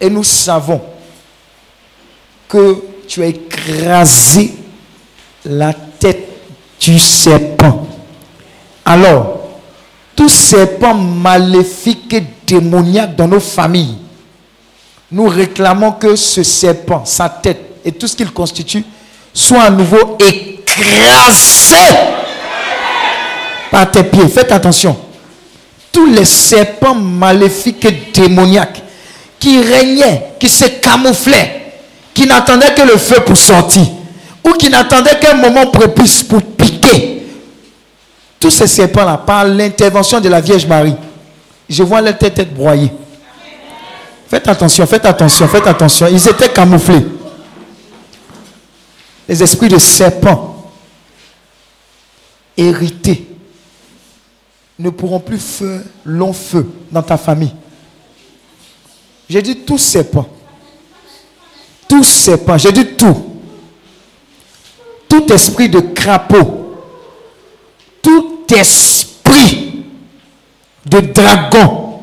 et 0.00 0.08
nous 0.08 0.24
savons 0.24 0.80
que 2.48 2.82
tu 3.06 3.22
as 3.22 3.26
écrasé 3.26 4.54
la 5.44 5.74
tête 5.74 6.28
du 6.80 6.98
serpent. 6.98 7.86
Alors, 8.86 9.40
tout 10.16 10.30
serpent 10.30 10.94
maléfique 10.94 12.14
et 12.14 12.24
démoniaque 12.46 13.16
dans 13.16 13.28
nos 13.28 13.40
familles, 13.40 13.98
nous 15.14 15.28
réclamons 15.28 15.92
que 15.92 16.16
ce 16.16 16.42
serpent, 16.42 17.04
sa 17.04 17.28
tête 17.28 17.60
et 17.84 17.92
tout 17.92 18.08
ce 18.08 18.16
qu'il 18.16 18.32
constitue 18.32 18.82
soit 19.32 19.62
à 19.62 19.70
nouveau 19.70 20.18
écrasé 20.18 21.76
par 23.70 23.88
tes 23.92 24.02
pieds. 24.02 24.26
Faites 24.26 24.50
attention. 24.50 24.96
Tous 25.92 26.06
les 26.06 26.24
serpents 26.24 26.96
maléfiques 26.96 27.84
et 27.84 28.10
démoniaques 28.12 28.82
qui 29.38 29.60
régnaient, 29.62 30.32
qui 30.40 30.48
se 30.48 30.64
camouflaient, 30.64 31.74
qui 32.12 32.26
n'attendaient 32.26 32.74
que 32.74 32.82
le 32.82 32.96
feu 32.98 33.20
pour 33.24 33.36
sortir, 33.36 33.86
ou 34.44 34.50
qui 34.54 34.68
n'attendaient 34.68 35.20
qu'un 35.20 35.34
moment 35.34 35.68
propice 35.68 36.24
pour 36.24 36.42
piquer. 36.42 37.22
Tous 38.40 38.50
ces 38.50 38.66
serpents-là, 38.66 39.18
par 39.18 39.44
l'intervention 39.44 40.20
de 40.20 40.28
la 40.28 40.40
Vierge 40.40 40.66
Marie, 40.66 40.96
je 41.70 41.84
vois 41.84 42.00
leur 42.00 42.18
tête 42.18 42.36
être 42.40 42.52
broyée. 42.52 42.90
Faites 44.28 44.48
attention, 44.48 44.86
faites 44.86 45.04
attention, 45.04 45.48
faites 45.48 45.66
attention. 45.66 46.06
Ils 46.08 46.28
étaient 46.28 46.52
camouflés. 46.52 47.06
Les 49.28 49.42
esprits 49.42 49.68
de 49.68 49.78
serpents 49.78 50.70
hérités 52.56 53.26
ne 54.78 54.90
pourront 54.90 55.20
plus 55.20 55.38
faire 55.38 55.80
long 56.04 56.32
feu 56.32 56.68
dans 56.90 57.02
ta 57.02 57.16
famille. 57.16 57.54
J'ai 59.28 59.42
dit 59.42 59.56
tous 59.56 59.78
serpents. 59.78 60.28
Tous 61.88 62.04
serpents. 62.04 62.58
J'ai 62.58 62.72
dit 62.72 62.86
tout. 62.96 63.16
Tout 65.08 65.32
esprit 65.32 65.68
de 65.68 65.80
crapaud. 65.80 66.76
Tout 68.02 68.44
esprit 68.54 69.84
de 70.84 71.00
dragon. 71.00 72.00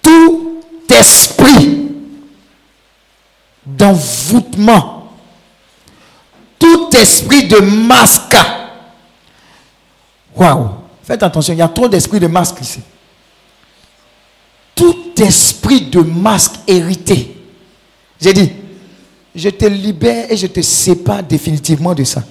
Tout 0.00 0.62
esprit 0.88 1.88
d'envoûtement. 3.76 5.12
Tout 6.58 6.90
esprit 6.96 7.46
de 7.46 7.58
masque. 7.58 8.36
Waouh. 10.34 10.70
Faites 11.02 11.22
attention, 11.22 11.54
il 11.54 11.58
y 11.58 11.62
a 11.62 11.68
trop 11.68 11.88
d'esprits 11.88 12.20
de 12.20 12.26
masque 12.26 12.60
ici. 12.60 12.80
Tout 14.74 15.14
esprit 15.18 15.82
de 15.82 16.00
masque 16.00 16.56
hérité. 16.66 17.36
J'ai 18.20 18.32
dit, 18.32 18.52
je 19.34 19.48
te 19.50 19.64
libère 19.64 20.30
et 20.30 20.36
je 20.36 20.46
te 20.46 20.60
sépare 20.60 21.22
définitivement 21.22 21.94
de 21.94 22.04
ça. 22.04 22.22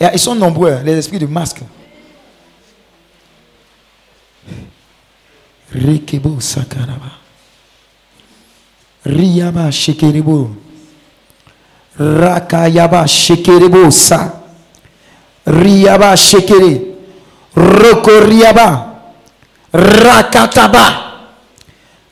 Ils 0.00 0.18
sont 0.18 0.34
nombreux, 0.34 0.72
hein, 0.72 0.82
les 0.84 0.98
esprits 0.98 1.18
de 1.18 1.26
masque. 1.26 1.60
Rekebo 5.74 6.38
sakaraba. 6.40 7.23
Riyaba 9.04 9.70
shekerebo. 9.72 10.48
Rakayaba 11.98 13.06
shekerebo 13.06 13.90
sa. 13.92 14.32
Riyaba 15.46 16.16
shekere. 16.16 16.80
Roko 17.54 18.20
riyaba. 18.24 18.96
Rakataba. 19.72 20.86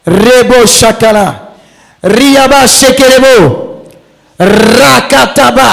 Rebo 0.07 0.67
shakala. 0.67 1.57
Riyaba 2.03 2.69
shekerebo. 2.69 3.35
Rakataba. 4.39 5.71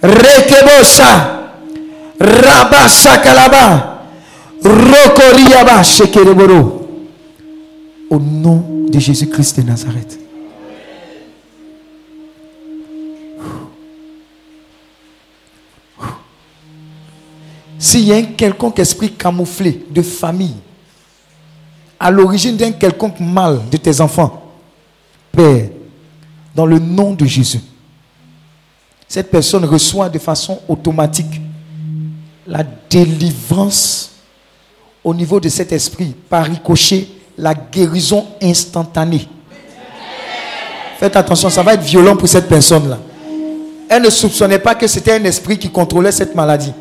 Rekebosa. 0.00 1.12
Raba 2.18 2.88
shakalaba. 2.88 3.66
Roko 4.64 5.24
riyaba 5.36 5.84
shekereboro. 5.84 6.83
Au 8.10 8.18
nom 8.18 8.86
de 8.88 8.98
Jésus-Christ 8.98 9.60
de 9.60 9.62
Nazareth. 9.62 10.18
S'il 17.78 18.04
y 18.06 18.12
a 18.12 18.16
un 18.16 18.22
quelconque 18.22 18.78
esprit 18.78 19.12
camouflé 19.12 19.84
de 19.90 20.02
famille, 20.02 20.56
à 22.00 22.10
l'origine 22.10 22.56
d'un 22.56 22.72
quelconque 22.72 23.20
mal 23.20 23.60
de 23.70 23.76
tes 23.76 24.00
enfants, 24.00 24.52
Père, 25.30 25.68
dans 26.54 26.66
le 26.66 26.78
nom 26.78 27.12
de 27.12 27.24
Jésus, 27.24 27.60
cette 29.08 29.30
personne 29.30 29.64
reçoit 29.64 30.08
de 30.08 30.18
façon 30.18 30.60
automatique 30.68 31.40
la 32.46 32.64
délivrance 32.90 34.12
au 35.02 35.14
niveau 35.14 35.38
de 35.38 35.48
cet 35.48 35.72
esprit, 35.72 36.14
par 36.28 36.46
ricochet, 36.46 37.06
la 37.36 37.54
guérison 37.54 38.26
instantanée. 38.42 39.28
Faites 40.98 41.16
attention, 41.16 41.50
ça 41.50 41.62
va 41.62 41.74
être 41.74 41.82
violent 41.82 42.16
pour 42.16 42.28
cette 42.28 42.48
personne-là. 42.48 42.98
Elle 43.88 44.02
ne 44.02 44.10
soupçonnait 44.10 44.58
pas 44.58 44.74
que 44.74 44.86
c'était 44.86 45.12
un 45.12 45.24
esprit 45.24 45.58
qui 45.58 45.70
contrôlait 45.70 46.12
cette 46.12 46.34
maladie. 46.34 46.72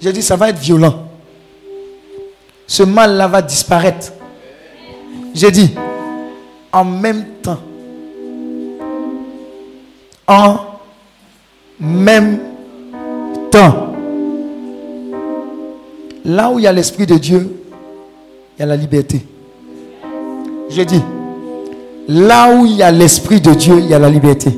J'ai 0.00 0.12
dit, 0.12 0.22
ça 0.22 0.36
va 0.36 0.50
être 0.50 0.58
violent. 0.58 1.02
Ce 2.66 2.82
mal-là 2.82 3.28
va 3.28 3.42
disparaître. 3.42 4.12
J'ai 5.34 5.50
dit, 5.50 5.74
en 6.72 6.84
même 6.84 7.24
temps, 7.42 7.58
en 10.26 10.58
même 11.78 12.40
temps, 13.50 13.94
là 16.24 16.50
où 16.50 16.58
il 16.58 16.62
y 16.62 16.66
a 16.66 16.72
l'Esprit 16.72 17.06
de 17.06 17.16
Dieu, 17.16 17.55
il 18.56 18.60
y 18.60 18.62
a 18.62 18.66
la 18.66 18.76
liberté. 18.76 19.20
J'ai 20.70 20.84
dit, 20.84 21.02
là 22.08 22.54
où 22.54 22.64
il 22.64 22.76
y 22.76 22.82
a 22.82 22.90
l'Esprit 22.90 23.40
de 23.40 23.52
Dieu, 23.52 23.76
il 23.78 23.86
y 23.86 23.94
a 23.94 23.98
la 23.98 24.08
liberté. 24.08 24.50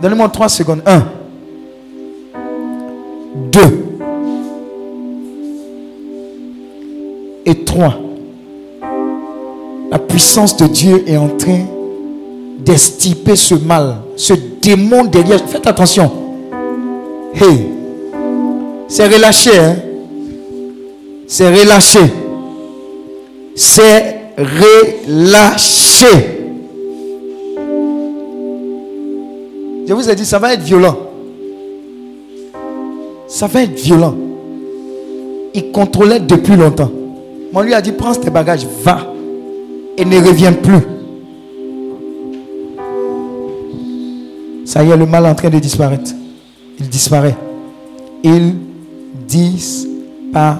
Donnez-moi 0.00 0.28
trois 0.28 0.48
secondes. 0.48 0.82
Un. 0.84 1.04
Deux. 3.50 3.84
Et 7.46 7.64
trois. 7.64 7.94
La 9.90 9.98
puissance 9.98 10.56
de 10.56 10.66
Dieu 10.66 11.04
est 11.06 11.16
en 11.16 11.28
train 11.28 11.60
d'estiper 12.58 13.36
ce 13.36 13.54
mal, 13.54 13.96
ce 14.16 14.34
démon 14.60 15.04
derrière. 15.04 15.40
Faites 15.46 15.66
attention. 15.66 16.10
Hey, 17.34 17.66
c'est 18.88 19.06
relâché. 19.06 19.58
Hein? 19.58 19.76
C'est 21.26 21.48
relâché. 21.48 22.00
C'est 23.54 24.20
relâché. 24.36 26.06
Je 29.86 29.92
vous 29.92 30.08
ai 30.08 30.14
dit, 30.14 30.24
ça 30.24 30.38
va 30.38 30.54
être 30.54 30.62
violent. 30.62 30.96
Ça 33.28 33.46
va 33.46 33.62
être 33.62 33.78
violent. 33.78 34.14
Il 35.54 35.70
contrôlait 35.70 36.20
depuis 36.20 36.56
longtemps. 36.56 36.90
Mais 37.52 37.58
on 37.58 37.62
lui 37.62 37.74
a 37.74 37.80
dit, 37.80 37.92
prends 37.92 38.14
tes 38.14 38.30
bagages, 38.30 38.66
va. 38.82 39.06
Et 39.96 40.04
ne 40.04 40.16
reviens 40.16 40.52
plus. 40.52 40.80
Ça 44.64 44.82
y 44.82 44.90
est, 44.90 44.96
le 44.96 45.06
mal 45.06 45.26
est 45.26 45.28
en 45.28 45.34
train 45.34 45.50
de 45.50 45.58
disparaître. 45.58 46.10
Il 46.80 46.88
disparaît. 46.88 47.36
Il 48.24 48.54
disparaît. 49.28 50.54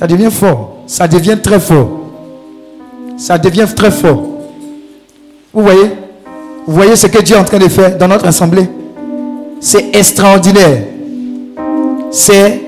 Ça 0.00 0.06
devient 0.06 0.30
fort. 0.30 0.76
Ça 0.86 1.06
devient 1.06 1.36
très 1.42 1.60
fort. 1.60 1.90
Ça 3.18 3.36
devient 3.36 3.66
très 3.76 3.90
fort. 3.90 4.22
Vous 5.52 5.62
voyez? 5.62 5.90
Vous 6.66 6.72
voyez 6.72 6.96
ce 6.96 7.06
que 7.06 7.20
Dieu 7.20 7.36
est 7.36 7.38
en 7.38 7.44
train 7.44 7.58
de 7.58 7.68
faire 7.68 7.98
dans 7.98 8.08
notre 8.08 8.26
assemblée? 8.26 8.66
C'est 9.60 9.94
extraordinaire. 9.94 10.84
C'est 12.10 12.62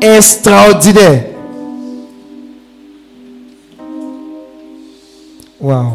extraordinaire. 0.00 1.26
Waouh, 5.60 5.92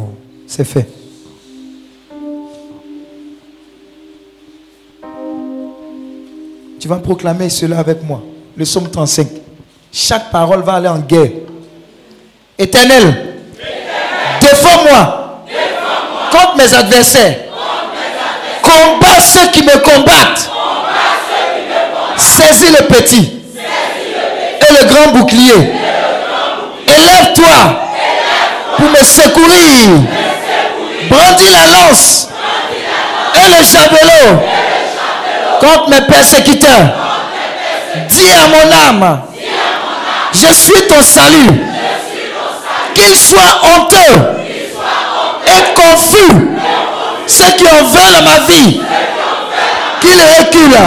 c'est 0.48 0.64
fait. 0.64 0.88
Tu 6.80 6.88
vas 6.88 6.96
proclamer 7.00 7.50
cela 7.50 7.80
avec 7.80 8.02
moi. 8.02 8.22
Le 8.56 8.64
psaume 8.64 8.88
35. 8.90 9.28
Chaque 9.92 10.30
parole 10.32 10.62
va 10.64 10.74
aller 10.76 10.88
en 10.88 11.00
guerre. 11.00 11.30
Éternel, 12.58 13.36
défends-moi 14.42 15.44
contre 16.32 16.56
mes 16.58 16.74
adversaires. 16.74 17.36
Combat 18.62 19.22
ceux 19.22 19.48
qui 19.52 19.64
me 19.64 19.78
combattent. 19.78 20.50
Saisis 22.18 22.72
le 22.72 22.88
petit 22.88 23.42
et 24.70 24.74
le 24.74 24.86
grand 24.88 25.12
bouclier. 25.12 25.72
Élève-toi 26.88 27.88
pour 28.78 28.90
me 28.90 29.04
secourir. 29.04 30.02
Brandis 31.10 31.50
la 31.50 31.68
lance 31.68 32.30
et 33.36 33.50
le 33.50 33.64
javelot 33.64 34.42
contre 35.60 35.90
mes 35.90 36.02
persécuteurs. 36.02 36.90
Dis 38.10 38.32
à 38.32 38.48
mon 38.48 39.06
âme, 39.06 39.22
je 40.34 40.54
suis 40.54 40.88
ton 40.88 41.02
salut. 41.02 41.62
Qu'il 42.94 43.16
soit 43.16 43.62
honteux 43.64 44.22
et 45.46 45.74
confus 45.80 46.48
ceux 47.28 47.52
qui 47.52 47.66
en 47.68 47.84
veulent 47.84 48.24
ma 48.24 48.40
vie. 48.52 48.82
Qu'ils 50.02 50.22
reculent 50.22 50.78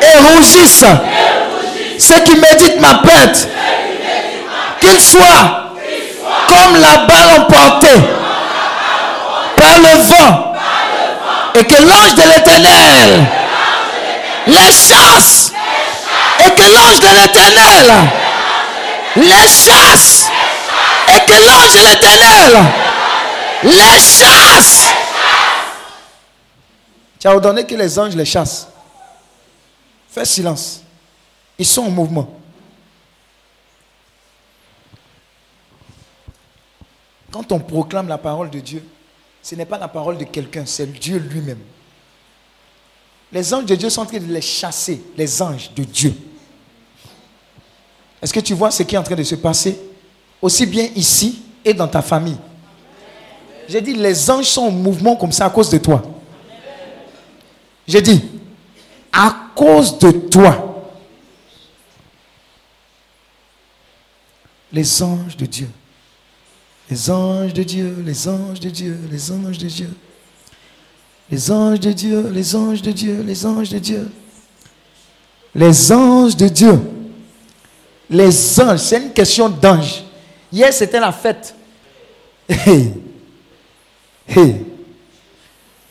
et 0.00 0.18
rougissent 0.32 0.84
ceux 1.98 2.20
qui 2.20 2.36
méditent 2.36 2.80
ma 2.80 2.94
perte. 2.94 3.48
Qu'ils 4.80 5.00
soient 5.00 5.74
comme 6.46 6.80
la 6.80 6.98
balle 7.06 7.40
emportée 7.40 8.00
par 9.56 9.78
le 9.78 10.02
vent. 10.02 10.54
Et 11.54 11.64
que 11.64 11.82
l'ange 11.82 12.14
de 12.14 12.22
l'éternel 12.22 13.26
les 14.46 14.72
chasse. 14.72 15.52
Et 16.46 16.50
que 16.50 16.62
l'ange 16.62 17.00
de 17.00 17.20
l'éternel 17.20 17.92
les 19.22 19.48
chasse. 19.48 20.28
Et 21.08 21.20
que 21.20 21.46
l'ange 21.46 21.72
de 21.72 21.80
l'éternel 21.88 22.88
les 23.62 24.00
chasse. 24.00 24.92
Tu 27.18 27.26
as 27.26 27.34
ordonné 27.34 27.64
que 27.64 27.74
les 27.74 27.98
anges 27.98 28.14
les 28.14 28.24
chassent. 28.24 28.68
Fais 30.08 30.24
silence. 30.24 30.82
Ils 31.58 31.66
sont 31.66 31.82
en 31.82 31.90
mouvement. 31.90 32.38
Quand 37.30 37.50
on 37.52 37.58
proclame 37.58 38.08
la 38.08 38.18
parole 38.18 38.50
de 38.50 38.60
Dieu, 38.60 38.86
ce 39.42 39.54
n'est 39.54 39.66
pas 39.66 39.78
la 39.78 39.88
parole 39.88 40.18
de 40.18 40.24
quelqu'un, 40.24 40.64
c'est 40.66 40.86
Dieu 40.86 41.18
lui-même. 41.18 41.60
Les 43.32 43.52
anges 43.52 43.66
de 43.66 43.74
Dieu 43.74 43.90
sont 43.90 44.02
en 44.02 44.06
train 44.06 44.18
de 44.18 44.32
les 44.32 44.40
chasser, 44.40 45.02
les 45.16 45.42
anges 45.42 45.70
de 45.74 45.84
Dieu. 45.84 46.14
Est-ce 48.20 48.32
que 48.32 48.40
tu 48.40 48.54
vois 48.54 48.70
ce 48.70 48.82
qui 48.82 48.94
est 48.94 48.98
en 48.98 49.02
train 49.02 49.14
de 49.14 49.22
se 49.22 49.36
passer? 49.36 49.78
Aussi 50.40 50.66
bien 50.66 50.88
ici 50.94 51.42
et 51.64 51.74
dans 51.74 51.88
ta 51.88 52.02
famille. 52.02 52.36
J'ai 53.68 53.80
dit, 53.80 53.94
les 53.94 54.30
anges 54.30 54.46
sont 54.46 54.62
en 54.62 54.70
mouvement 54.70 55.16
comme 55.16 55.32
ça 55.32 55.46
à 55.46 55.50
cause 55.50 55.68
de 55.68 55.78
toi. 55.78 56.02
J'ai 57.86 58.00
dit, 58.00 58.22
à 59.12 59.34
cause 59.54 59.98
de 59.98 60.10
toi. 60.10 60.84
Les 64.72 65.02
anges 65.02 65.36
de 65.36 65.46
Dieu. 65.46 65.68
Les 66.90 67.10
anges 67.10 67.52
de 67.52 67.62
Dieu, 67.62 68.02
les 68.04 68.28
anges 68.28 68.60
de 68.60 68.70
Dieu, 68.70 68.98
les 69.10 69.30
anges 69.30 69.58
de 69.58 69.68
Dieu. 69.68 69.90
Les 71.30 71.50
anges 71.50 71.80
de 71.80 71.92
Dieu, 71.92 72.30
les 72.30 72.56
anges 72.56 72.80
de 72.80 72.90
Dieu, 72.90 73.22
les 73.22 73.44
anges 73.44 73.68
de 73.68 73.78
Dieu. 73.78 74.10
Les 75.54 75.92
anges 75.92 76.36
de 76.36 76.48
Dieu. 76.48 76.80
C'est 78.10 78.96
une 78.96 79.12
question 79.12 79.48
d'ange. 79.48 80.04
Hier, 80.52 80.72
c'était 80.72 81.00
la 81.00 81.12
fête. 81.12 81.54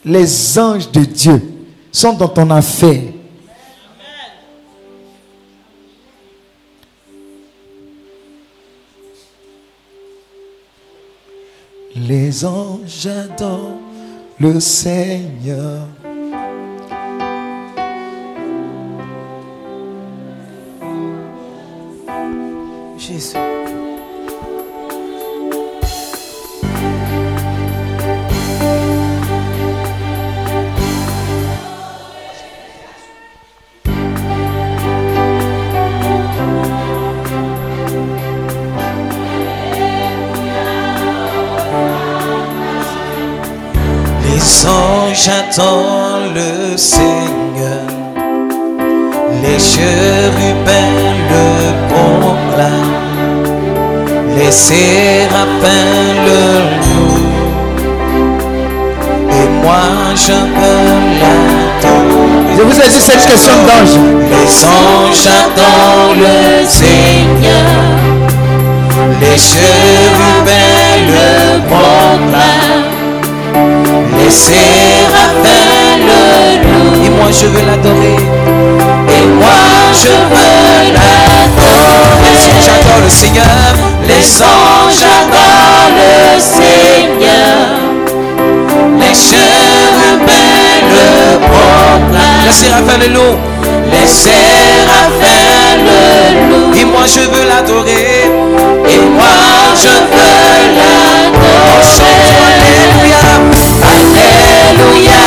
Les 0.04 0.60
anges 0.60 0.90
de 0.92 1.04
Dieu 1.04 1.42
sont 1.92 2.14
dans 2.14 2.30
ton 2.30 2.50
affaire. 2.50 3.02
Les 11.96 12.46
anges 12.46 13.08
adorent 13.08 13.80
le 14.40 14.60
Seigneur. 14.60 15.88
Jésus. 22.98 23.38
Attendent 45.30 46.34
le 46.36 46.78
Seigneur. 46.78 47.97
Les 49.58 49.64
chérubins 49.64 51.16
le 51.32 51.46
proclament. 51.90 52.94
Les 54.38 54.52
séraphins 54.52 56.14
le 56.28 56.42
louent. 56.84 57.32
Et 59.32 59.48
moi 59.64 60.14
je 60.16 60.38
veux 60.58 60.92
l'adorer. 61.20 62.56
Je 62.56 62.62
vous 62.62 62.80
ai 62.80 62.88
dit, 62.88 63.02
c'est 63.02 63.16
une 63.16 63.30
question 63.32 63.56
d'ange. 63.66 63.96
Les 64.30 64.50
anges 64.64 65.28
attendent 65.42 66.20
le 66.20 66.64
Seigneur. 66.68 67.74
Les 69.20 69.38
chérubins 69.40 70.98
le 71.10 71.30
proclament. 71.68 72.86
Les 74.20 74.30
séraphins 74.30 75.98
le 76.10 76.22
louent. 76.62 77.06
Et 77.06 77.10
moi 77.10 77.30
je 77.32 77.48
veux 77.48 77.66
l'adorer. 77.66 78.57
Moi 79.36 79.94
je 79.94 80.14
veux 80.32 80.94
l'adorer. 80.94 82.18
Les 82.24 82.40
anges 82.48 82.70
adorent 82.80 83.04
le 83.04 83.10
Seigneur. 83.10 83.70
Les 84.08 84.42
anges 84.42 85.04
adorent 85.20 85.92
le 86.00 86.40
Seigneur. 86.40 87.58
Les 89.00 89.16
chérubins 89.16 90.80
le 90.94 91.38
proclament. 91.48 92.44
Les 92.46 92.54
séraphins 92.54 93.00
le 93.00 93.08
louent. 93.14 93.40
Les 93.92 94.08
séraphins 94.08 95.76
le 95.88 96.02
louent. 96.50 96.76
Et 96.80 96.86
moi 96.86 97.06
je 97.06 97.22
veux 97.22 97.48
l'adorer. 97.48 98.32
Et 98.90 99.00
moi 99.00 99.36
je 99.76 99.88
veux 99.88 100.68
l'adorer. 100.78 101.68
Alléluia. 102.48 103.22
Alléluia. 103.84 105.22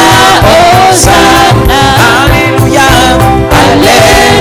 Hosanna. 0.91 1.90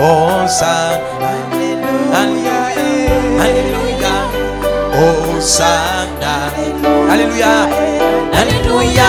Hosanna. 0.00 1.30
Alléluia. 2.20 2.58
Alléluia. 3.44 4.14
Hosanna. 4.96 6.34
Alléluia. 7.12 7.68
Alléluia. 8.40 9.08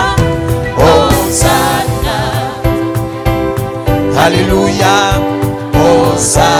Hosanna. 0.76 2.18
Alléluia. 4.26 4.95
Hosanna. 5.73 6.51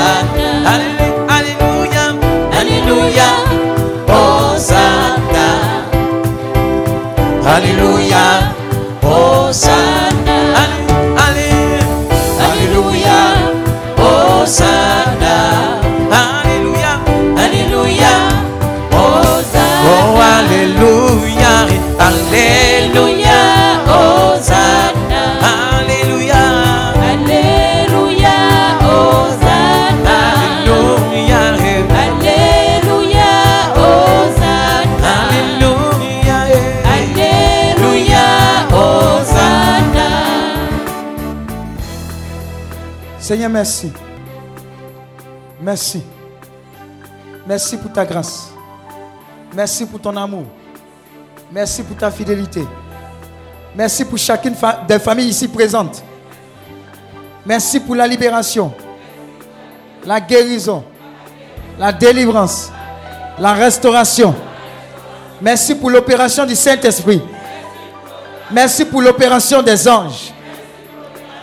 Seigneur, 43.31 43.49
merci. 43.49 43.89
Merci. 45.61 46.03
Merci 47.47 47.77
pour 47.77 47.89
ta 47.93 48.03
grâce. 48.03 48.49
Merci 49.55 49.85
pour 49.85 50.01
ton 50.01 50.17
amour. 50.17 50.43
Merci 51.49 51.81
pour 51.81 51.95
ta 51.95 52.11
fidélité. 52.11 52.67
Merci 53.73 54.03
pour 54.03 54.17
chacune 54.17 54.53
des 54.85 54.99
familles 54.99 55.29
ici 55.29 55.47
présentes. 55.47 56.03
Merci 57.45 57.79
pour 57.79 57.95
la 57.95 58.05
libération, 58.05 58.73
la 60.05 60.19
guérison, 60.19 60.83
la 61.79 61.93
délivrance, 61.93 62.69
la 63.39 63.53
restauration. 63.53 64.35
Merci 65.41 65.73
pour 65.75 65.89
l'opération 65.89 66.45
du 66.45 66.57
Saint-Esprit. 66.57 67.21
Merci 68.51 68.83
pour 68.83 69.01
l'opération 69.01 69.61
des 69.61 69.87
anges. 69.87 70.33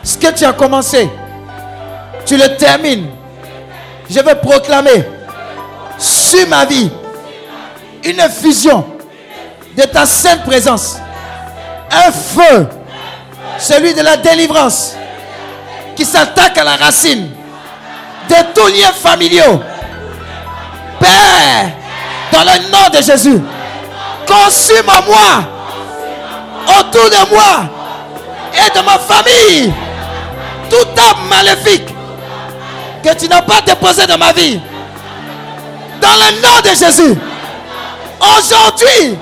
Ce 0.02 0.18
que 0.18 0.30
tu 0.34 0.44
as 0.44 0.52
commencé, 0.52 1.08
tu 2.28 2.36
le 2.36 2.56
termines. 2.56 3.06
Je 4.10 4.20
veux 4.20 4.34
proclamer 4.34 5.04
sur 5.98 6.46
ma 6.48 6.66
vie 6.66 6.90
une 8.04 8.20
fusion 8.28 8.84
de 9.76 9.82
ta 9.84 10.04
sainte 10.04 10.44
présence. 10.44 10.98
Un 11.90 12.12
feu, 12.12 12.68
celui 13.58 13.94
de 13.94 14.02
la 14.02 14.18
délivrance, 14.18 14.94
qui 15.96 16.04
s'attaque 16.04 16.58
à 16.58 16.64
la 16.64 16.76
racine 16.76 17.30
de 18.28 18.34
tous 18.54 18.68
liens 18.68 18.92
familiaux. 18.92 19.62
Père, 21.00 21.70
dans 22.30 22.44
le 22.44 22.70
nom 22.70 22.88
de 22.92 23.02
Jésus, 23.02 23.40
consume 24.26 24.88
en 24.88 25.02
moi, 25.06 26.78
autour 26.78 27.08
de 27.08 27.34
moi 27.34 27.64
et 28.52 28.78
de 28.78 28.84
ma 28.84 28.98
famille, 28.98 29.72
toute 30.68 30.98
âme 30.98 31.28
maléfique 31.30 31.97
tu 33.14 33.28
n'as 33.28 33.42
pas 33.42 33.60
déposé 33.60 34.06
dans 34.06 34.18
ma 34.18 34.32
vie. 34.32 34.60
Dans 36.00 36.08
le 36.14 36.40
nom 36.40 36.60
de 36.62 36.68
Jésus. 36.70 37.18
Aujourd'hui, 38.20 39.16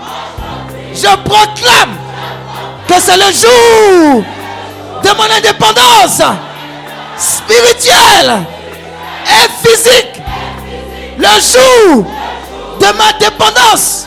je 0.94 1.28
proclame 1.28 1.96
que 2.88 2.94
c'est 2.98 3.16
le 3.16 3.32
jour 3.32 4.22
de 5.02 5.08
mon 5.16 5.36
indépendance 5.36 6.22
spirituelle 7.18 8.44
et 9.26 9.66
physique. 9.68 10.22
Le 11.18 11.24
jour 11.40 12.04
de 12.80 12.86
ma 12.96 13.12
dépendance 13.18 14.06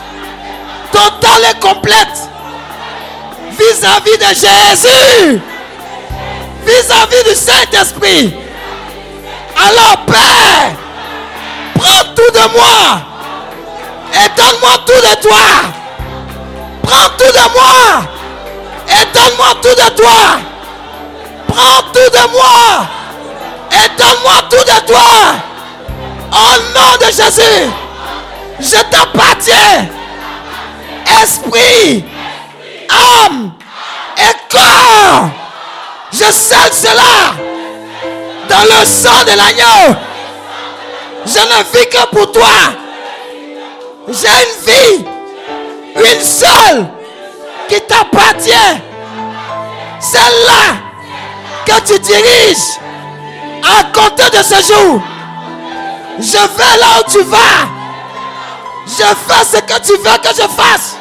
totale 0.92 1.42
et 1.50 1.58
complète 1.60 2.30
vis-à-vis 3.58 4.18
de 4.18 4.34
Jésus, 4.34 5.40
vis-à-vis 6.64 7.30
du 7.30 7.34
Saint-Esprit. 7.34 8.34
Alors, 9.56 10.04
Père, 10.06 10.72
prends 11.74 12.04
tout 12.14 12.32
de 12.32 12.56
moi 12.56 13.00
et 14.12 14.28
donne-moi 14.36 14.70
tout 14.86 14.92
de 14.92 15.14
toi. 15.22 15.46
Prends 16.82 17.10
tout 17.18 17.32
de 17.32 17.52
moi 17.52 18.02
et 18.88 19.04
donne-moi 19.14 19.46
tout 19.62 19.68
de 19.68 19.88
toi. 19.96 20.40
Prends 21.48 21.82
tout 21.92 22.10
de 22.10 22.32
moi 22.32 22.86
et 23.72 23.88
donne-moi 23.98 24.32
tout 24.50 24.56
de 24.56 24.86
toi. 24.86 25.00
Au 26.32 26.52
nom 26.74 26.96
de 27.00 27.06
Jésus, 27.06 27.70
je 28.60 28.82
t'appartiens. 28.90 29.88
Esprit, 31.22 32.04
âme 32.88 33.52
et 34.16 34.34
corps. 34.50 35.28
Je 36.12 36.24
scelle 36.32 36.72
cela 36.72 37.49
dans 38.50 38.64
le 38.64 38.84
sang 38.84 39.24
de 39.24 39.36
l'agneau. 39.36 39.96
Je 41.24 41.38
ne 41.38 41.78
vis 41.78 41.88
que 41.88 42.06
pour 42.08 42.32
toi. 42.32 42.48
J'ai 44.08 44.26
une 44.26 44.66
vie, 44.66 45.04
une 45.96 46.20
seule, 46.20 46.86
qui 47.68 47.80
t'appartient. 47.82 48.80
Celle-là 50.00 50.76
que 51.64 51.80
tu 51.86 51.98
diriges 52.00 52.80
à 53.62 53.84
compter 53.84 54.36
de 54.36 54.42
ce 54.42 54.72
jour. 54.72 55.00
Je 56.18 56.32
vais 56.32 56.76
là 56.80 57.00
où 57.00 57.10
tu 57.10 57.22
vas. 57.22 57.68
Je 58.86 59.04
fais 59.04 59.44
ce 59.44 59.60
que 59.60 59.80
tu 59.80 59.92
veux 59.92 60.18
que 60.18 60.34
je 60.34 60.48
fasse. 60.48 60.96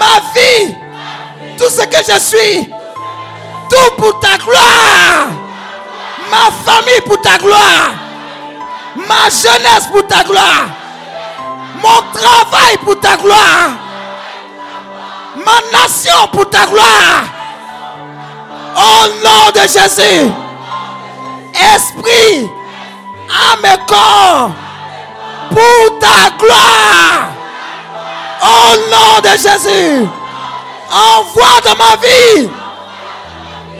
Ma 0.00 0.20
vie, 0.34 0.74
tout 1.56 1.70
ce 1.70 1.82
que 1.82 1.98
je 1.98 2.18
suis, 2.18 2.68
tout 3.70 3.90
pour 3.96 4.18
ta 4.18 4.36
gloire. 4.38 5.45
Ma 6.30 6.50
famille 6.64 7.00
pour 7.06 7.20
ta 7.20 7.38
gloire. 7.38 7.90
Ma 8.96 9.28
jeunesse 9.28 9.86
pour 9.92 10.06
ta 10.06 10.24
gloire. 10.24 10.66
Mon 11.82 12.18
travail 12.18 12.76
pour 12.84 12.98
ta 13.00 13.16
gloire. 13.16 13.70
Ma 15.44 15.78
nation 15.78 16.26
pour 16.32 16.48
ta 16.50 16.66
gloire. 16.66 17.24
Au 18.76 19.08
nom 19.24 19.50
de 19.54 19.60
Jésus. 19.60 20.30
Esprit, 21.74 22.48
âme 23.30 23.64
et 23.64 23.78
corps. 23.86 24.50
Pour 25.50 25.98
ta 25.98 26.30
gloire. 26.38 27.28
Au 28.42 28.76
nom 28.90 29.20
de 29.22 29.36
Jésus. 29.36 30.08
Envoie 30.90 31.60
dans 31.64 31.76
ma 31.76 31.96
vie 31.96 32.48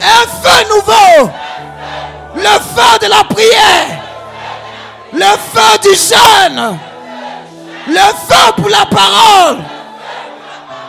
un 0.02 0.26
feu 0.42 0.74
nouveau. 0.74 1.32
Le 2.36 2.42
feu 2.42 2.98
de 3.00 3.06
la 3.06 3.24
prière. 3.24 4.02
Le 5.12 5.20
feu 5.20 5.78
du 5.82 5.94
jeûne. 5.94 6.78
Le 7.88 7.94
feu 8.28 8.52
pour 8.56 8.68
la 8.68 8.84
parole. 8.86 9.58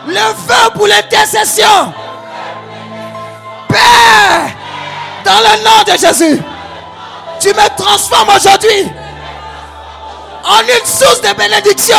Le 0.06 0.14
feu 0.14 0.70
pour 0.74 0.86
l'intercession. 0.86 1.92
Père, 3.68 4.50
dans 5.24 5.38
le 5.40 5.64
nom 5.64 5.82
de 5.86 5.98
Jésus, 5.98 6.42
tu 7.40 7.48
me 7.48 7.76
transformes 7.76 8.30
aujourd'hui 8.36 8.90
en 10.44 10.60
une 10.60 10.86
source 10.86 11.20
de 11.20 11.32
bénédiction. 11.34 11.96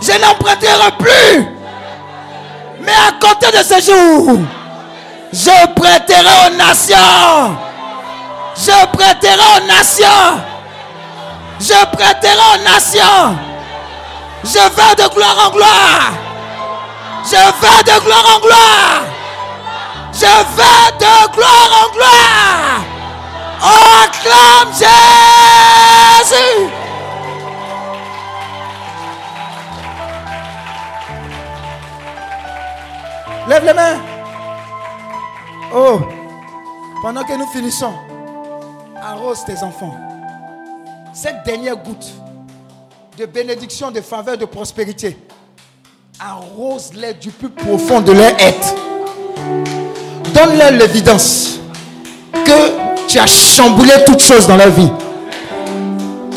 Je 0.00 0.12
n'emprunterai 0.12 0.90
plus. 0.98 1.46
Mais 2.80 2.92
à 2.92 3.12
côté 3.20 3.46
de 3.56 3.62
ce 3.62 3.80
jour, 3.80 4.38
je 5.32 5.66
prêterai 5.74 6.48
aux 6.48 6.56
nations. 6.56 7.56
Je 8.56 8.86
prêterai 8.86 9.48
aux 9.56 9.66
nations. 9.66 10.40
Je 11.60 11.86
prêterai 11.96 12.46
aux 12.54 12.62
nations. 12.62 13.36
Je 14.44 14.58
vais 14.58 14.94
de 14.96 15.08
gloire 15.14 15.46
en 15.46 15.50
gloire. 15.50 16.12
Je 17.24 17.36
vais 17.36 17.82
de 17.84 18.00
gloire 18.04 18.26
en 18.36 18.40
gloire. 18.40 19.02
Je 20.12 20.26
vais 20.56 20.92
de 20.98 21.14
gloire 21.32 21.70
en 21.82 21.88
gloire. 21.92 22.80
On 23.62 23.82
acclame 24.04 24.72
Jésus. 24.74 26.70
Lève 33.48 33.64
les 33.64 33.72
mains. 33.72 33.98
Oh, 35.74 36.00
pendant 37.02 37.24
que 37.24 37.32
nous 37.32 37.46
finissons, 37.46 37.94
arrose 39.02 39.44
tes 39.44 39.62
enfants. 39.64 39.94
Cette 41.12 41.42
dernière 41.44 41.76
goutte 41.76 42.12
de 43.18 43.26
bénédiction, 43.26 43.90
de 43.90 44.00
faveur, 44.00 44.38
de 44.38 44.44
prospérité, 44.44 45.16
arrose-les 46.20 47.14
du 47.14 47.30
plus 47.30 47.50
profond 47.50 48.00
de 48.00 48.12
leur 48.12 48.30
être. 48.38 48.74
Donne-leur 50.32 50.70
l'évidence 50.72 51.58
que 52.32 53.06
tu 53.08 53.18
as 53.18 53.26
chamboulé 53.26 53.92
toutes 54.06 54.22
choses 54.22 54.46
dans 54.46 54.56
leur 54.56 54.70
vie. 54.70 54.90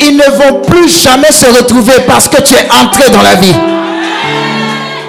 Ils 0.02 0.18
ne 0.18 0.30
vont 0.38 0.62
plus 0.62 0.90
jamais 0.90 1.32
se 1.32 1.46
retrouver 1.46 1.94
parce 2.06 2.28
que 2.28 2.42
tu 2.42 2.56
es 2.56 2.70
entré 2.72 3.10
dans 3.12 3.22
la 3.22 3.36
vie. 3.36 3.56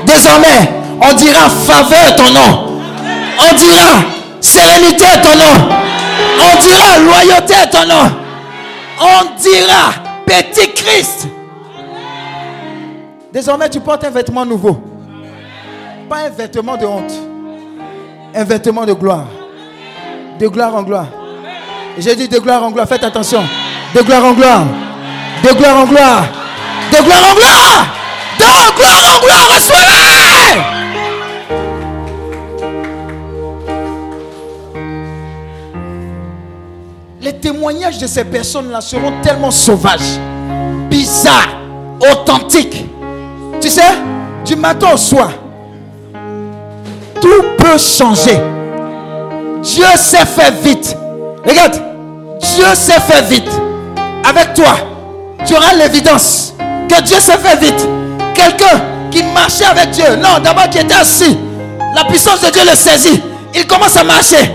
Désormais, 0.05 0.71
on 1.03 1.13
dira 1.15 1.49
faveur 1.51 2.17
ton 2.17 2.31
nom. 2.31 2.81
On 3.51 3.55
dira 3.57 4.05
sérénité 4.41 5.07
ton 5.23 5.37
nom. 5.37 5.96
On 6.39 6.63
dira 6.63 6.99
loyauté 6.99 7.55
ton 7.71 7.87
nom. 7.87 8.11
On 9.01 9.41
dira 9.41 9.93
petit 10.27 10.73
Christ. 10.73 11.29
Désormais, 13.33 13.69
tu 13.69 13.81
portes 13.81 14.05
un 14.05 14.11
vêtement 14.11 14.47
nouveau. 14.47 14.81
Pas 16.09 16.27
un 16.27 16.31
vêtement 16.31 16.77
de 16.77 16.87
honte. 16.87 17.13
Un 18.35 18.45
vêtement 18.45 18.85
de 18.85 18.93
gloire. 18.93 19.27
De 20.39 20.47
gloire 20.49 20.75
en 20.75 20.83
gloire. 20.83 21.07
J'ai 21.99 22.15
dit 22.15 22.29
de 22.29 22.39
gloire 22.39 22.63
en 22.63 22.71
gloire. 22.71 22.89
Faites 22.89 23.05
attention. 23.05 23.43
De 23.95 24.03
gloire 24.03 24.25
en 24.25 24.33
gloire. 24.33 24.65
De 25.43 25.53
gloire 25.53 25.77
en 25.79 25.85
gloire. 25.87 26.25
De 26.93 26.97
gloire 27.03 27.31
en 27.31 27.35
gloire. 27.35 27.87
De 28.39 28.77
gloire 28.77 29.17
en 29.17 29.21
gloire. 29.21 29.49
Reçois-les. 29.55 30.76
Les 37.27 37.33
témoignages 37.33 37.99
de 37.99 38.07
ces 38.07 38.23
personnes-là 38.23 38.81
seront 38.81 39.13
tellement 39.21 39.51
sauvages, 39.51 40.21
bizarres, 40.89 41.59
authentiques. 41.99 42.85
Tu 43.61 43.69
sais, 43.69 43.83
du 44.45 44.55
matin 44.55 44.91
au 44.95 44.97
soir, 44.97 45.33
tout 47.21 47.43
peut 47.59 47.79
changer. 47.79 48.39
Dieu 49.61 49.87
sait 49.97 50.25
faire 50.25 50.53
vite. 50.63 50.97
Regarde, 51.45 51.83
Dieu 52.41 52.67
sait 52.75 53.01
faire 53.01 53.25
vite. 53.25 53.51
Avec 54.23 54.55
toi, 54.55 54.77
tu 55.45 55.57
auras 55.57 55.75
l'évidence 55.75 56.55
que 56.89 57.03
Dieu 57.03 57.19
sait 57.19 57.39
faire 57.39 57.59
vite. 57.59 57.89
Quelqu'un 58.35 58.81
qui 59.11 59.25
marchait 59.35 59.65
avec 59.65 59.91
Dieu, 59.91 60.15
non, 60.23 60.39
d'abord 60.45 60.71
qui 60.71 60.79
était 60.79 60.95
assis, 60.95 61.37
la 61.93 62.05
puissance 62.05 62.41
de 62.43 62.51
Dieu 62.51 62.63
le 62.65 62.77
saisit. 62.77 63.21
Il 63.53 63.67
commence 63.67 63.97
à 63.97 64.05
marcher. 64.05 64.49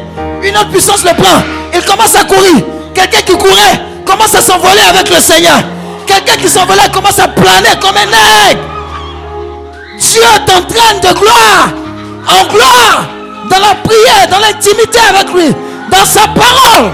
Une 0.43 0.57
autre 0.57 0.69
puissance 0.69 1.03
le 1.03 1.13
prend. 1.13 1.41
Il 1.73 1.81
commence 1.83 2.15
à 2.15 2.23
courir. 2.23 2.63
Quelqu'un 2.93 3.21
qui 3.21 3.33
courait 3.33 3.79
commence 4.05 4.33
à 4.35 4.41
s'envoler 4.41 4.81
avec 4.89 5.09
le 5.09 5.21
Seigneur. 5.21 5.59
Quelqu'un 6.05 6.35
qui 6.41 6.49
s'envolait 6.49 6.89
commence 6.93 7.19
à 7.19 7.27
planer 7.27 7.79
comme 7.79 7.95
un 7.95 8.49
aigle. 8.49 8.61
Dieu 9.99 10.21
t'entraîne 10.45 10.99
de 11.01 11.17
gloire 11.17 11.69
en 12.27 12.53
gloire 12.53 13.05
dans 13.49 13.59
la 13.59 13.75
prière, 13.75 14.27
dans 14.29 14.39
l'intimité 14.39 14.99
avec 15.09 15.33
lui, 15.33 15.53
dans 15.89 16.05
sa 16.05 16.27
parole. 16.27 16.91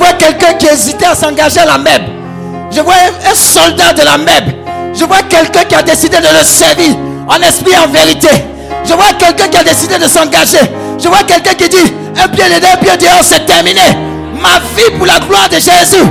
Vois 0.00 0.14
quelqu'un 0.14 0.54
qui 0.54 0.66
hésitait 0.66 1.04
à 1.04 1.14
s'engager 1.14 1.60
à 1.60 1.66
la 1.66 1.78
MEB. 1.78 2.02
Je 2.70 2.80
vois 2.80 2.94
un, 3.30 3.34
soldat 3.34 3.92
de 3.92 4.02
la 4.02 4.16
MEB. 4.16 4.56
Je 4.94 5.04
vois 5.04 5.22
quelqu'un 5.28 5.64
qui 5.64 5.74
a 5.74 5.82
décidé 5.82 6.16
de 6.16 6.22
le 6.22 6.42
servir 6.42 6.96
en 7.28 7.36
esprit 7.42 7.76
en 7.76 7.88
vérité. 7.88 8.28
Je 8.84 8.94
vois 8.94 9.12
quelqu'un 9.18 9.48
qui 9.48 9.58
a 9.58 9.62
décidé 9.62 9.98
de 9.98 10.08
s'engager. 10.08 10.58
Je 10.98 11.06
vois 11.08 11.22
quelqu'un 11.24 11.54
qui 11.54 11.68
dit 11.68 11.92
un 12.16 12.28
pied 12.28 12.44
dedans, 12.44 12.68
un 12.72 12.76
pied 12.78 12.96
dehors, 12.96 13.22
c'est 13.22 13.44
terminé. 13.44 13.80
Ma 14.40 14.58
vie 14.74 14.90
pour 14.96 15.06
la 15.06 15.20
gloire 15.20 15.48
de 15.50 15.56
Jésus. 15.56 16.06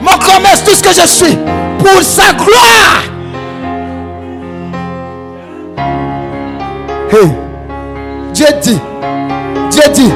Mon 0.00 0.18
commerce, 0.18 0.62
tout 0.64 0.74
ce 0.74 0.82
que 0.82 0.92
je 0.92 1.06
suis, 1.06 1.36
pour 1.78 2.02
sa 2.02 2.32
gloire. 2.32 3.02
Hey, 7.10 7.28
Dieu 8.32 8.46
dit, 8.62 8.78
Dieu 9.70 9.82
dit, 9.92 10.12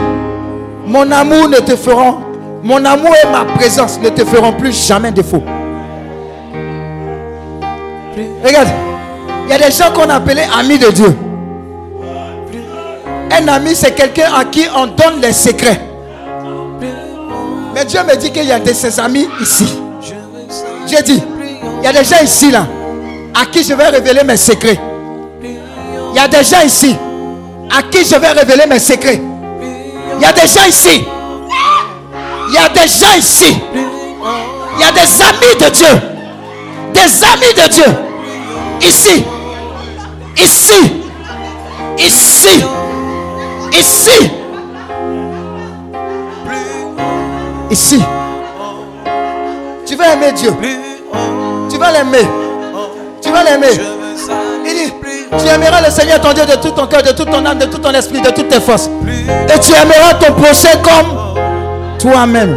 mon 0.87 1.11
amour 1.11 1.49
ne 1.49 1.59
te 1.59 1.77
feront, 1.77 2.26
mon 2.67 2.85
amour 2.85 3.15
et 3.23 3.27
ma 3.29 3.45
présence 3.45 4.01
ne 4.01 4.09
te 4.09 4.25
feront 4.25 4.53
plus 4.53 4.73
jamais 4.89 5.13
défaut. 5.13 5.43
Regarde, 8.45 8.69
il 9.45 9.51
y 9.51 9.53
a 9.53 9.59
des 9.59 9.71
gens 9.71 9.93
qu'on 9.95 10.11
appelait 10.11 10.49
amis 10.59 10.77
de 10.79 10.91
Dieu. 10.91 11.17
Un 13.31 13.47
ami, 13.49 13.75
c'est 13.75 13.95
quelqu'un 13.95 14.33
à 14.35 14.45
qui 14.45 14.65
on 14.75 14.87
donne 14.87 15.21
les 15.23 15.33
secrets. 15.33 15.81
Mais 17.73 17.85
Dieu 17.85 18.01
me 18.03 18.17
dit 18.17 18.33
qu'il 18.33 18.47
y 18.47 18.53
a 18.53 18.59
de 18.59 18.73
ses 18.73 18.99
amis 18.99 19.29
ici. 19.41 19.79
Dieu 20.87 20.99
dit, 21.05 21.23
il 21.79 21.85
y 21.85 21.87
a 21.87 21.93
des 21.93 22.05
gens 22.05 22.23
ici 22.23 22.51
là, 22.51 22.67
à 23.41 23.47
qui 23.47 23.63
je 23.63 23.75
vais 23.75 23.89
révéler 23.89 24.25
mes 24.25 24.37
secrets. 24.37 24.81
Il 25.41 26.17
y 26.17 26.19
a 26.19 26.27
des 26.27 26.43
gens 26.43 26.63
ici, 26.65 26.97
à 27.71 27.83
qui 27.83 28.05
je 28.05 28.17
vais 28.17 28.33
révéler 28.33 28.67
mes 28.69 28.81
secrets. 28.81 29.21
Il 30.17 30.23
y 30.23 30.25
a 30.25 30.33
des 30.33 30.49
gens 30.49 30.67
ici. 30.69 31.05
Il 32.49 32.55
y 32.55 32.59
a 32.59 32.69
des 32.69 32.89
gens 32.89 33.17
ici. 33.17 33.57
Il 34.75 34.81
y 34.81 34.85
a 34.85 34.93
des 34.93 35.23
amis 35.23 35.57
de 35.61 35.69
Dieu. 35.71 35.87
Des 36.93 37.25
amis 37.25 37.55
de 37.55 37.69
Dieu. 37.73 37.85
Ici. 38.81 39.25
Ici. 40.37 40.93
Ici. 41.99 42.65
Ici. 43.73 44.31
Ici. 47.71 48.03
Tu 49.87 49.97
vas 49.97 50.13
aimer 50.13 50.33
Dieu. 50.33 50.55
Tu 51.71 51.79
vas 51.79 51.93
l'aimer. 51.93 52.27
Tu 53.23 53.31
vas 53.31 53.43
l'aimer. 53.43 53.69
Il 54.65 54.75
dit, 54.75 54.93
tu 55.39 55.49
aimeras 55.49 55.81
le 55.81 55.91
Seigneur 55.91 56.21
ton 56.21 56.33
Dieu 56.33 56.45
de 56.45 56.55
tout 56.57 56.71
ton 56.71 56.87
cœur, 56.87 57.03
de 57.03 57.13
toute 57.13 57.31
ton 57.31 57.45
âme, 57.45 57.59
de 57.59 57.67
tout 57.67 57.79
ton 57.79 57.93
esprit, 57.93 58.21
de 58.21 58.31
toutes 58.31 58.49
tes 58.49 58.61
forces. 58.61 58.89
Et 59.49 59.59
tu 59.61 59.73
aimeras 59.73 60.15
ton 60.15 60.33
prochain 60.33 60.77
comme 60.83 61.27
toi-même. 62.11 62.57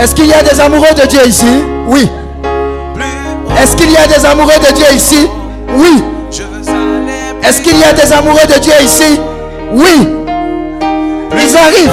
Est-ce 0.00 0.14
qu'il 0.14 0.26
y 0.26 0.32
a 0.32 0.42
des 0.42 0.58
amoureux 0.60 0.92
de 1.00 1.06
Dieu 1.06 1.20
ici? 1.24 1.46
Oui. 1.86 2.10
Est-ce 3.62 3.76
qu'il 3.76 3.90
y 3.92 3.96
a 3.96 4.06
des 4.08 4.26
amoureux 4.26 4.58
de 4.58 4.74
Dieu 4.74 4.86
ici? 4.92 5.28
Oui. 5.76 6.02
Est-ce 7.44 7.62
qu'il 7.62 7.78
y 7.78 7.84
a 7.84 7.92
des 7.92 8.12
amoureux 8.12 8.46
de 8.52 8.58
Dieu 8.58 8.72
ici? 8.82 9.20
Oui. 9.72 10.08
Ils 11.32 11.56
arrivent. 11.56 11.92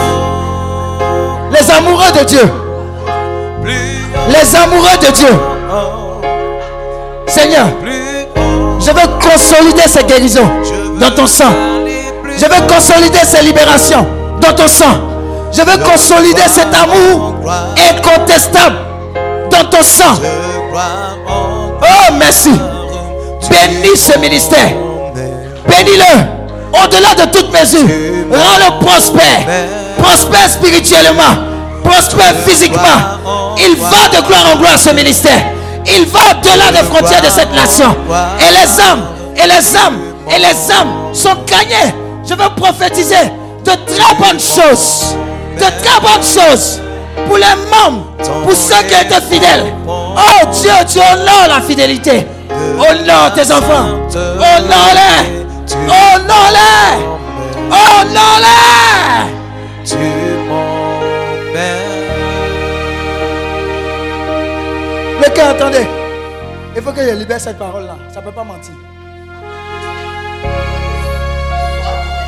Les 1.52 1.72
amoureux 1.72 2.12
de 2.20 2.26
Dieu. 2.26 2.52
Les 4.30 4.56
amoureux 4.56 4.98
de 5.00 5.12
Dieu. 5.12 5.40
Seigneur, 7.28 7.68
je 8.80 8.92
veux 8.92 9.08
consolider 9.22 9.88
ces 9.88 10.04
guérisons 10.04 10.50
dans 11.00 11.12
ton 11.12 11.28
sang. 11.28 11.54
Je 12.36 12.46
veux 12.46 12.68
consolider 12.68 13.20
ces 13.24 13.44
libérations 13.44 14.08
dans 14.42 14.54
ton 14.54 14.68
sang. 14.68 15.13
Je 15.56 15.62
veux 15.62 15.78
consolider 15.84 16.42
cet 16.48 16.74
amour 16.74 17.36
incontestable 17.92 18.78
dans 19.52 19.64
ton 19.70 19.84
sang. 19.84 20.16
Oh, 21.82 22.14
merci. 22.18 22.52
Bénis 23.50 23.98
ce 23.98 24.18
ministère. 24.20 24.72
Bénis-le 25.68 26.84
au-delà 26.84 27.14
de 27.16 27.32
toute 27.32 27.52
mesure. 27.54 27.88
Rends-le 28.32 28.84
prospère. 28.84 29.46
Prospère 30.02 30.50
spirituellement. 30.50 31.36
Prospère 31.84 32.34
physiquement. 32.48 32.82
Il 33.58 33.76
va 33.76 34.08
de 34.10 34.26
gloire 34.26 34.56
en 34.56 34.58
gloire 34.58 34.80
ce 34.80 34.90
ministère. 34.90 35.44
Il 35.86 36.06
va 36.08 36.20
au-delà 36.32 36.72
des 36.72 36.88
frontières 36.88 37.22
de 37.22 37.30
cette 37.30 37.54
nation. 37.54 37.96
Et 38.40 38.52
les 38.52 38.82
âmes, 38.82 39.04
et 39.36 39.48
les 39.48 39.76
âmes, 39.78 40.00
et 40.36 40.40
les 40.40 40.72
âmes 40.72 41.14
sont 41.14 41.36
gagnées. 41.46 41.94
Je 42.28 42.34
veux 42.34 42.50
prophétiser 42.56 43.32
de 43.64 43.72
très 43.72 44.16
bonnes 44.16 44.40
choses. 44.40 45.16
De 45.58 45.84
très 45.84 46.00
bonnes 46.02 46.24
choses 46.24 46.82
pour 47.28 47.38
les 47.38 47.56
membres, 47.70 48.06
pour 48.44 48.54
ceux 48.54 48.84
qui 48.88 48.96
étaient 48.96 49.22
fidèles. 49.22 49.74
Oh 49.88 50.46
Dieu, 50.52 50.72
tu 50.88 51.00
honores 51.00 51.48
la 51.48 51.62
fidélité. 51.62 52.28
Honore 52.78 53.34
tes 53.34 53.52
enfants. 53.52 53.90
Honore-les. 54.16 55.46
Honore-les. 55.88 57.06
Honore-les. 57.70 58.54
Le 65.22 65.30
cœur, 65.34 65.50
attendez. 65.50 65.88
Il 66.76 66.82
faut 66.82 66.92
que 66.92 67.04
je 67.04 67.12
libère 67.12 67.40
cette 67.40 67.60
parole-là. 67.60 67.96
Ça 68.12 68.20
ne 68.20 68.26
peut 68.26 68.32
pas 68.32 68.44
mentir. 68.44 68.74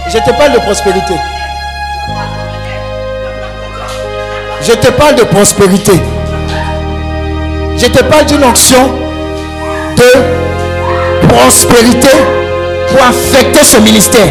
Je 0.07 0.17
te 0.19 0.37
parle 0.37 0.53
de 0.53 0.59
prospérité. 0.59 1.15
Je 4.67 4.73
te 4.73 4.87
parle 4.87 5.13
de 5.13 5.23
prospérité. 5.23 5.91
Je 7.77 7.85
te 7.85 8.03
parle 8.03 8.25
d'une 8.25 8.43
onction 8.43 8.95
de 9.95 11.27
prospérité 11.27 12.09
pour 12.89 12.99
affecter 13.03 13.63
ce 13.63 13.77
ministère, 13.77 14.27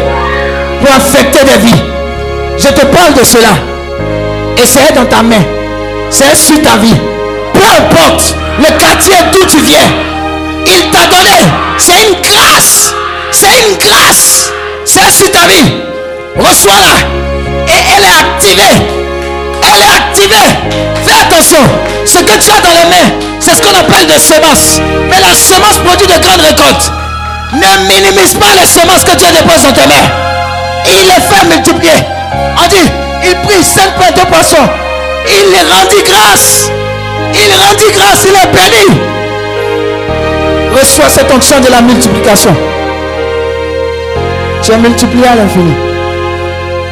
pour 0.81 0.93
affecter 0.93 1.39
des 1.45 1.57
vies. 1.65 1.81
Je 2.57 2.67
te 2.67 2.85
parle 2.85 3.13
de 3.13 3.23
cela. 3.23 3.53
Et 4.57 4.65
c'est 4.65 4.93
dans 4.93 5.05
ta 5.05 5.23
main. 5.23 5.41
C'est 6.09 6.35
sur 6.35 6.61
ta 6.61 6.75
vie. 6.79 6.99
Peu 7.53 7.61
importe 7.61 8.35
le 8.59 8.77
quartier 8.77 9.15
d'où 9.31 9.45
tu 9.47 9.59
viens, 9.59 9.87
il 10.65 10.91
t'a 10.91 11.07
donné. 11.15 11.39
C'est 11.77 12.09
une 12.09 12.21
grâce. 12.21 12.93
C'est 13.31 13.69
une 13.69 13.77
grâce. 13.77 14.51
C'est 14.83 15.11
sur 15.11 15.31
ta 15.31 15.47
vie. 15.47 15.75
Reçois-la. 16.35 17.73
Et 17.73 17.79
elle 17.95 18.03
est 18.03 18.19
activée. 18.19 18.94
Elle 19.75 19.81
est 19.81 19.95
activée. 19.95 20.49
Fais 21.03 21.19
attention. 21.21 21.59
Ce 22.05 22.19
que 22.19 22.37
tu 22.39 22.49
as 22.51 22.61
dans 22.61 22.71
les 22.71 22.87
mains, 22.89 23.11
c'est 23.39 23.55
ce 23.55 23.61
qu'on 23.61 23.77
appelle 23.77 24.07
des 24.07 24.19
semences. 24.19 24.79
Mais 25.09 25.19
la 25.19 25.35
semence 25.35 25.79
produit 25.83 26.07
de 26.07 26.17
grandes 26.23 26.41
récoltes. 26.41 26.91
Ne 27.53 27.87
minimise 27.87 28.35
pas 28.35 28.55
les 28.59 28.65
semences 28.65 29.03
que 29.03 29.15
Dieu 29.17 29.27
dépose 29.31 29.63
dans 29.63 29.73
tes 29.73 29.87
mains. 29.87 30.07
Il 30.85 31.07
les 31.07 31.21
fait 31.27 31.45
multiplier. 31.45 32.05
On 32.63 32.67
dit, 32.67 32.89
il 33.23 33.35
prit 33.47 33.63
cinq 33.63 33.95
pains 33.99 34.11
de 34.11 34.25
poissons. 34.27 34.69
Il 35.27 35.51
les 35.51 35.65
rendit 35.73 36.03
grâce. 36.09 36.71
Il 37.33 37.51
rendit 37.59 37.91
grâce. 37.93 38.25
Il 38.25 38.35
est 38.35 38.51
béni. 38.53 39.01
Reçois 40.79 41.09
cette 41.09 41.31
onction 41.33 41.59
de 41.59 41.69
la 41.69 41.81
multiplication. 41.81 42.55
Tu 44.61 44.71
es 44.71 44.77
multiplié 44.77 45.27
à 45.27 45.35
l'infini. 45.35 45.73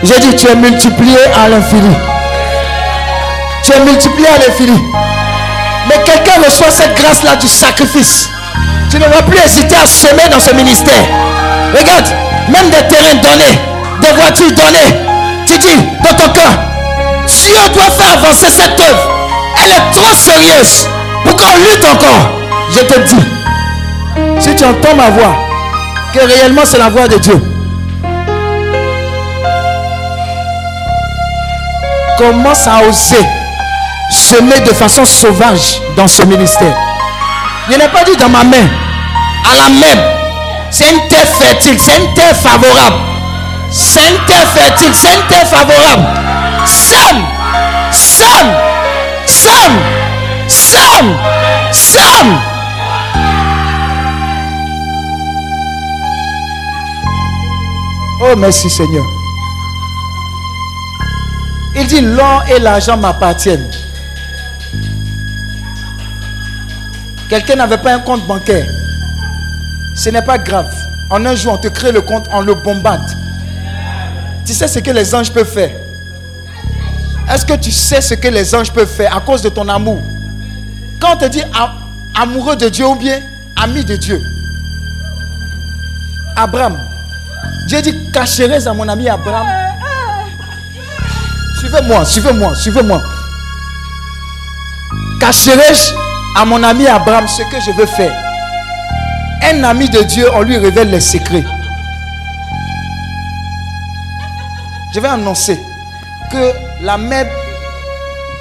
J'ai 0.04 0.20
dit, 0.20 0.36
tu 0.36 0.48
es 0.48 0.56
multiplié 0.56 1.18
à 1.44 1.50
l'infini. 1.50 1.96
Tu 3.64 3.72
es 3.72 3.80
multiplié 3.80 4.28
à 4.28 4.38
l'infini. 4.40 4.78
Mais 5.88 5.96
quelqu'un 6.04 6.42
reçoit 6.46 6.70
cette 6.70 6.96
grâce-là 6.96 7.38
du 7.38 7.48
sacrifice. 7.48 8.30
Tu 8.90 8.98
ne 8.98 9.06
vas 9.06 9.24
plus 9.24 9.40
hésiter 9.40 9.76
à 9.76 9.88
semer 9.88 10.28
dans 10.30 10.40
ce 10.40 10.54
ministère. 10.54 11.04
Regarde, 11.74 12.08
même 12.50 12.70
des 12.70 12.88
terrains 12.88 13.16
donnés, 13.16 13.60
des 14.02 14.22
voitures 14.22 14.52
données. 14.52 15.00
Tu 15.46 15.58
dis 15.58 15.78
dans 16.04 16.14
ton 16.16 16.30
cœur, 16.34 16.52
Dieu 17.26 17.56
doit 17.74 17.90
faire 17.92 18.14
avancer 18.14 18.50
cette 18.50 18.80
œuvre. 18.80 19.12
Elle 19.64 19.72
est 19.72 19.92
trop 19.92 20.14
sérieuse 20.14 20.90
pour 21.24 21.36
qu'on 21.38 21.56
lutte 21.58 21.86
encore. 21.86 22.32
Je 22.70 22.80
te 22.82 23.00
dis, 23.00 23.24
si 24.40 24.56
tu 24.56 24.66
entends 24.66 24.96
ma 24.96 25.10
voix, 25.10 25.36
que 26.14 26.20
réellement 26.20 26.64
c'est 26.66 26.80
la 26.80 26.90
voix 26.90 27.08
de 27.08 27.18
Dieu. 27.18 27.42
Commence 32.18 32.68
à 32.68 32.88
oser 32.88 33.26
semer 34.14 34.60
de 34.62 34.74
façon 34.74 35.06
sauvage 35.06 35.82
dans 35.96 36.08
ce 36.08 36.24
ministère. 36.24 36.76
Je 37.70 37.78
n'ai 37.78 37.88
pas 37.90 38.04
dit 38.04 38.16
dans 38.18 38.30
ma 38.30 38.44
main, 38.44 38.68
à 39.52 39.56
la 39.56 39.70
même. 39.70 40.04
C'est 40.70 40.90
une 40.90 41.08
terre 41.08 41.28
fertile, 41.40 41.78
c'est 41.80 41.98
une 41.98 42.14
terre 42.14 42.36
favorable. 42.36 42.96
C'est 43.70 44.02
une 44.02 44.26
terre 44.26 44.48
fertile, 44.54 44.94
c'est 44.94 45.14
une 45.14 45.28
terre 45.28 45.48
favorable. 45.48 46.08
Sème, 46.66 47.26
sème, 47.92 48.54
sème, 49.26 49.80
sème, 50.48 51.18
sème. 51.72 52.40
Oh, 58.22 58.36
merci 58.38 58.70
Seigneur. 58.70 59.04
Il 61.76 61.88
dit, 61.88 62.02
l'or 62.02 62.44
et 62.48 62.60
l'argent 62.60 62.96
m'appartiennent. 62.96 63.70
Quelqu'un 67.30 67.56
n'avait 67.56 67.78
pas 67.78 67.94
un 67.94 68.00
compte 68.00 68.26
bancaire. 68.28 68.66
Ce 69.96 70.10
n'est 70.10 70.22
pas 70.22 70.38
grave. 70.38 70.74
En 71.10 71.26
un 71.26 71.36
jour, 71.36 71.54
on 71.54 71.58
te 71.58 71.68
crée 71.68 71.92
le 71.92 72.02
compte, 72.02 72.28
on 72.32 72.42
le 72.42 72.54
bombarde. 72.56 73.10
Tu 74.46 74.54
sais 74.54 74.68
ce 74.68 74.80
que 74.80 74.92
les 74.92 75.14
anges 75.16 75.32
peuvent 75.32 75.52
faire? 75.52 75.72
Est-ce 77.32 77.46
que 77.46 77.54
tu 77.54 77.72
sais 77.72 78.02
ce 78.02 78.16
que 78.16 78.28
les 78.28 78.54
anges 78.54 78.72
peuvent 78.72 78.90
faire 78.90 79.16
à 79.16 79.22
cause 79.22 79.42
de 79.42 79.50
ton 79.50 79.68
amour? 79.70 80.02
Quand 81.00 81.16
on 81.16 81.18
te 81.18 81.26
dit 81.26 81.44
amoureux 82.14 82.56
de 82.56 82.70
Dieu 82.70 82.86
ou 82.86 82.96
bien 82.96 83.22
ami 83.56 83.86
de 83.86 83.96
Dieu, 83.96 84.22
Abraham, 86.36 86.78
Dieu 87.68 87.82
dit 87.82 87.94
cacherai 88.12 88.68
à 88.68 88.74
mon 88.74 88.88
ami 88.90 89.08
Abraham. 89.08 89.48
Suivez-moi, 91.60 92.06
suivez-moi, 92.06 92.56
suivez-moi. 92.56 93.02
Cacherai-je 95.20 96.03
à 96.36 96.46
mon 96.46 96.64
ami 96.64 96.88
Abraham 96.88 97.28
ce 97.28 97.44
que 97.44 97.60
je 97.66 97.72
veux 97.72 97.86
faire 97.86 98.14
Un 99.44 99.64
ami 99.64 99.90
de 99.90 100.02
Dieu, 100.02 100.28
on 100.34 100.42
lui 100.42 100.58
révèle 100.58 100.90
les 100.90 101.00
secrets. 101.00 101.44
Je 104.94 105.00
vais 105.00 105.08
annoncer 105.08 105.60
que 106.32 106.52
la 106.82 106.98
mer 106.98 107.28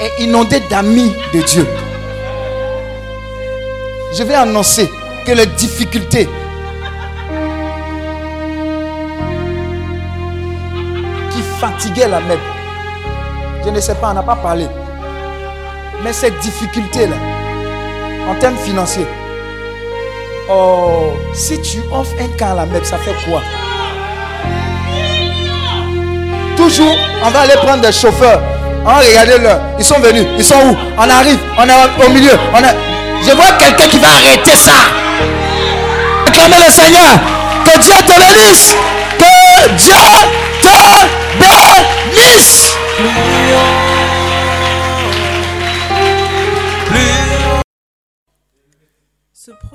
est 0.00 0.22
inondée 0.22 0.60
d'amis 0.70 1.12
de 1.34 1.40
Dieu. 1.42 1.66
Je 4.16 4.22
vais 4.22 4.34
annoncer 4.34 4.90
que 5.26 5.32
les 5.32 5.46
difficultés 5.46 6.28
qui 11.30 11.42
fatiguaient 11.60 12.08
la 12.08 12.20
mer, 12.20 12.38
je 13.64 13.70
ne 13.70 13.80
sais 13.80 13.94
pas, 13.94 14.10
on 14.10 14.14
n'a 14.14 14.22
pas 14.22 14.36
parlé, 14.36 14.66
mais 16.04 16.12
ces 16.12 16.30
difficultés-là, 16.30 17.16
en 18.30 18.34
termes 18.36 18.56
financiers, 18.56 19.06
oh, 20.48 21.12
si 21.34 21.60
tu 21.60 21.78
offres 21.92 22.14
un 22.20 22.28
cas 22.36 22.50
à 22.50 22.54
la 22.54 22.66
MEP, 22.66 22.84
ça 22.84 22.98
fait 22.98 23.14
quoi? 23.28 23.42
Toujours, 26.56 26.96
on 27.24 27.30
va 27.30 27.40
aller 27.40 27.56
prendre 27.64 27.80
des 27.82 27.92
chauffeurs. 27.92 28.40
On 28.84 28.94
regardez 28.94 29.38
leur 29.38 29.60
Ils 29.78 29.84
sont 29.84 29.98
venus. 30.00 30.26
Ils 30.38 30.44
sont 30.44 30.56
où? 30.56 30.76
On 30.98 31.08
arrive. 31.08 31.38
On 31.56 31.68
est 31.68 32.06
au 32.06 32.10
milieu. 32.10 32.32
On 32.52 32.58
est... 32.58 32.76
Je 33.24 33.34
vois 33.34 33.52
quelqu'un 33.58 33.86
qui 33.88 33.98
va 33.98 34.08
arrêter 34.08 34.56
ça. 34.56 34.72
Acclamez 36.26 36.56
le 36.66 36.72
Seigneur. 36.72 37.18
Que 37.64 37.78
Dieu 37.78 37.94
te 38.06 38.12
bénisse. 38.18 38.76
Que 39.18 39.68
Dieu 39.76 39.94
te 40.62 40.68
bénisse. 41.38 42.76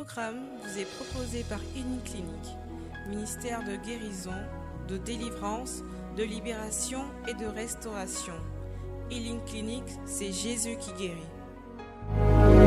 programme 0.07 0.45
vous 0.63 0.79
est 0.79 0.85
proposé 0.95 1.43
par 1.49 1.59
Uniclinique, 1.75 2.57
ministère 3.09 3.59
de 3.63 3.75
guérison, 3.85 4.33
de 4.87 4.97
délivrance, 4.97 5.83
de 6.15 6.23
libération 6.23 7.03
et 7.27 7.33
de 7.33 7.45
restauration. 7.45 8.33
Healing 9.11 9.43
Clinique, 9.45 9.83
c'est 10.05 10.31
Jésus 10.31 10.77
qui 10.77 10.91
guérit. 10.93 12.66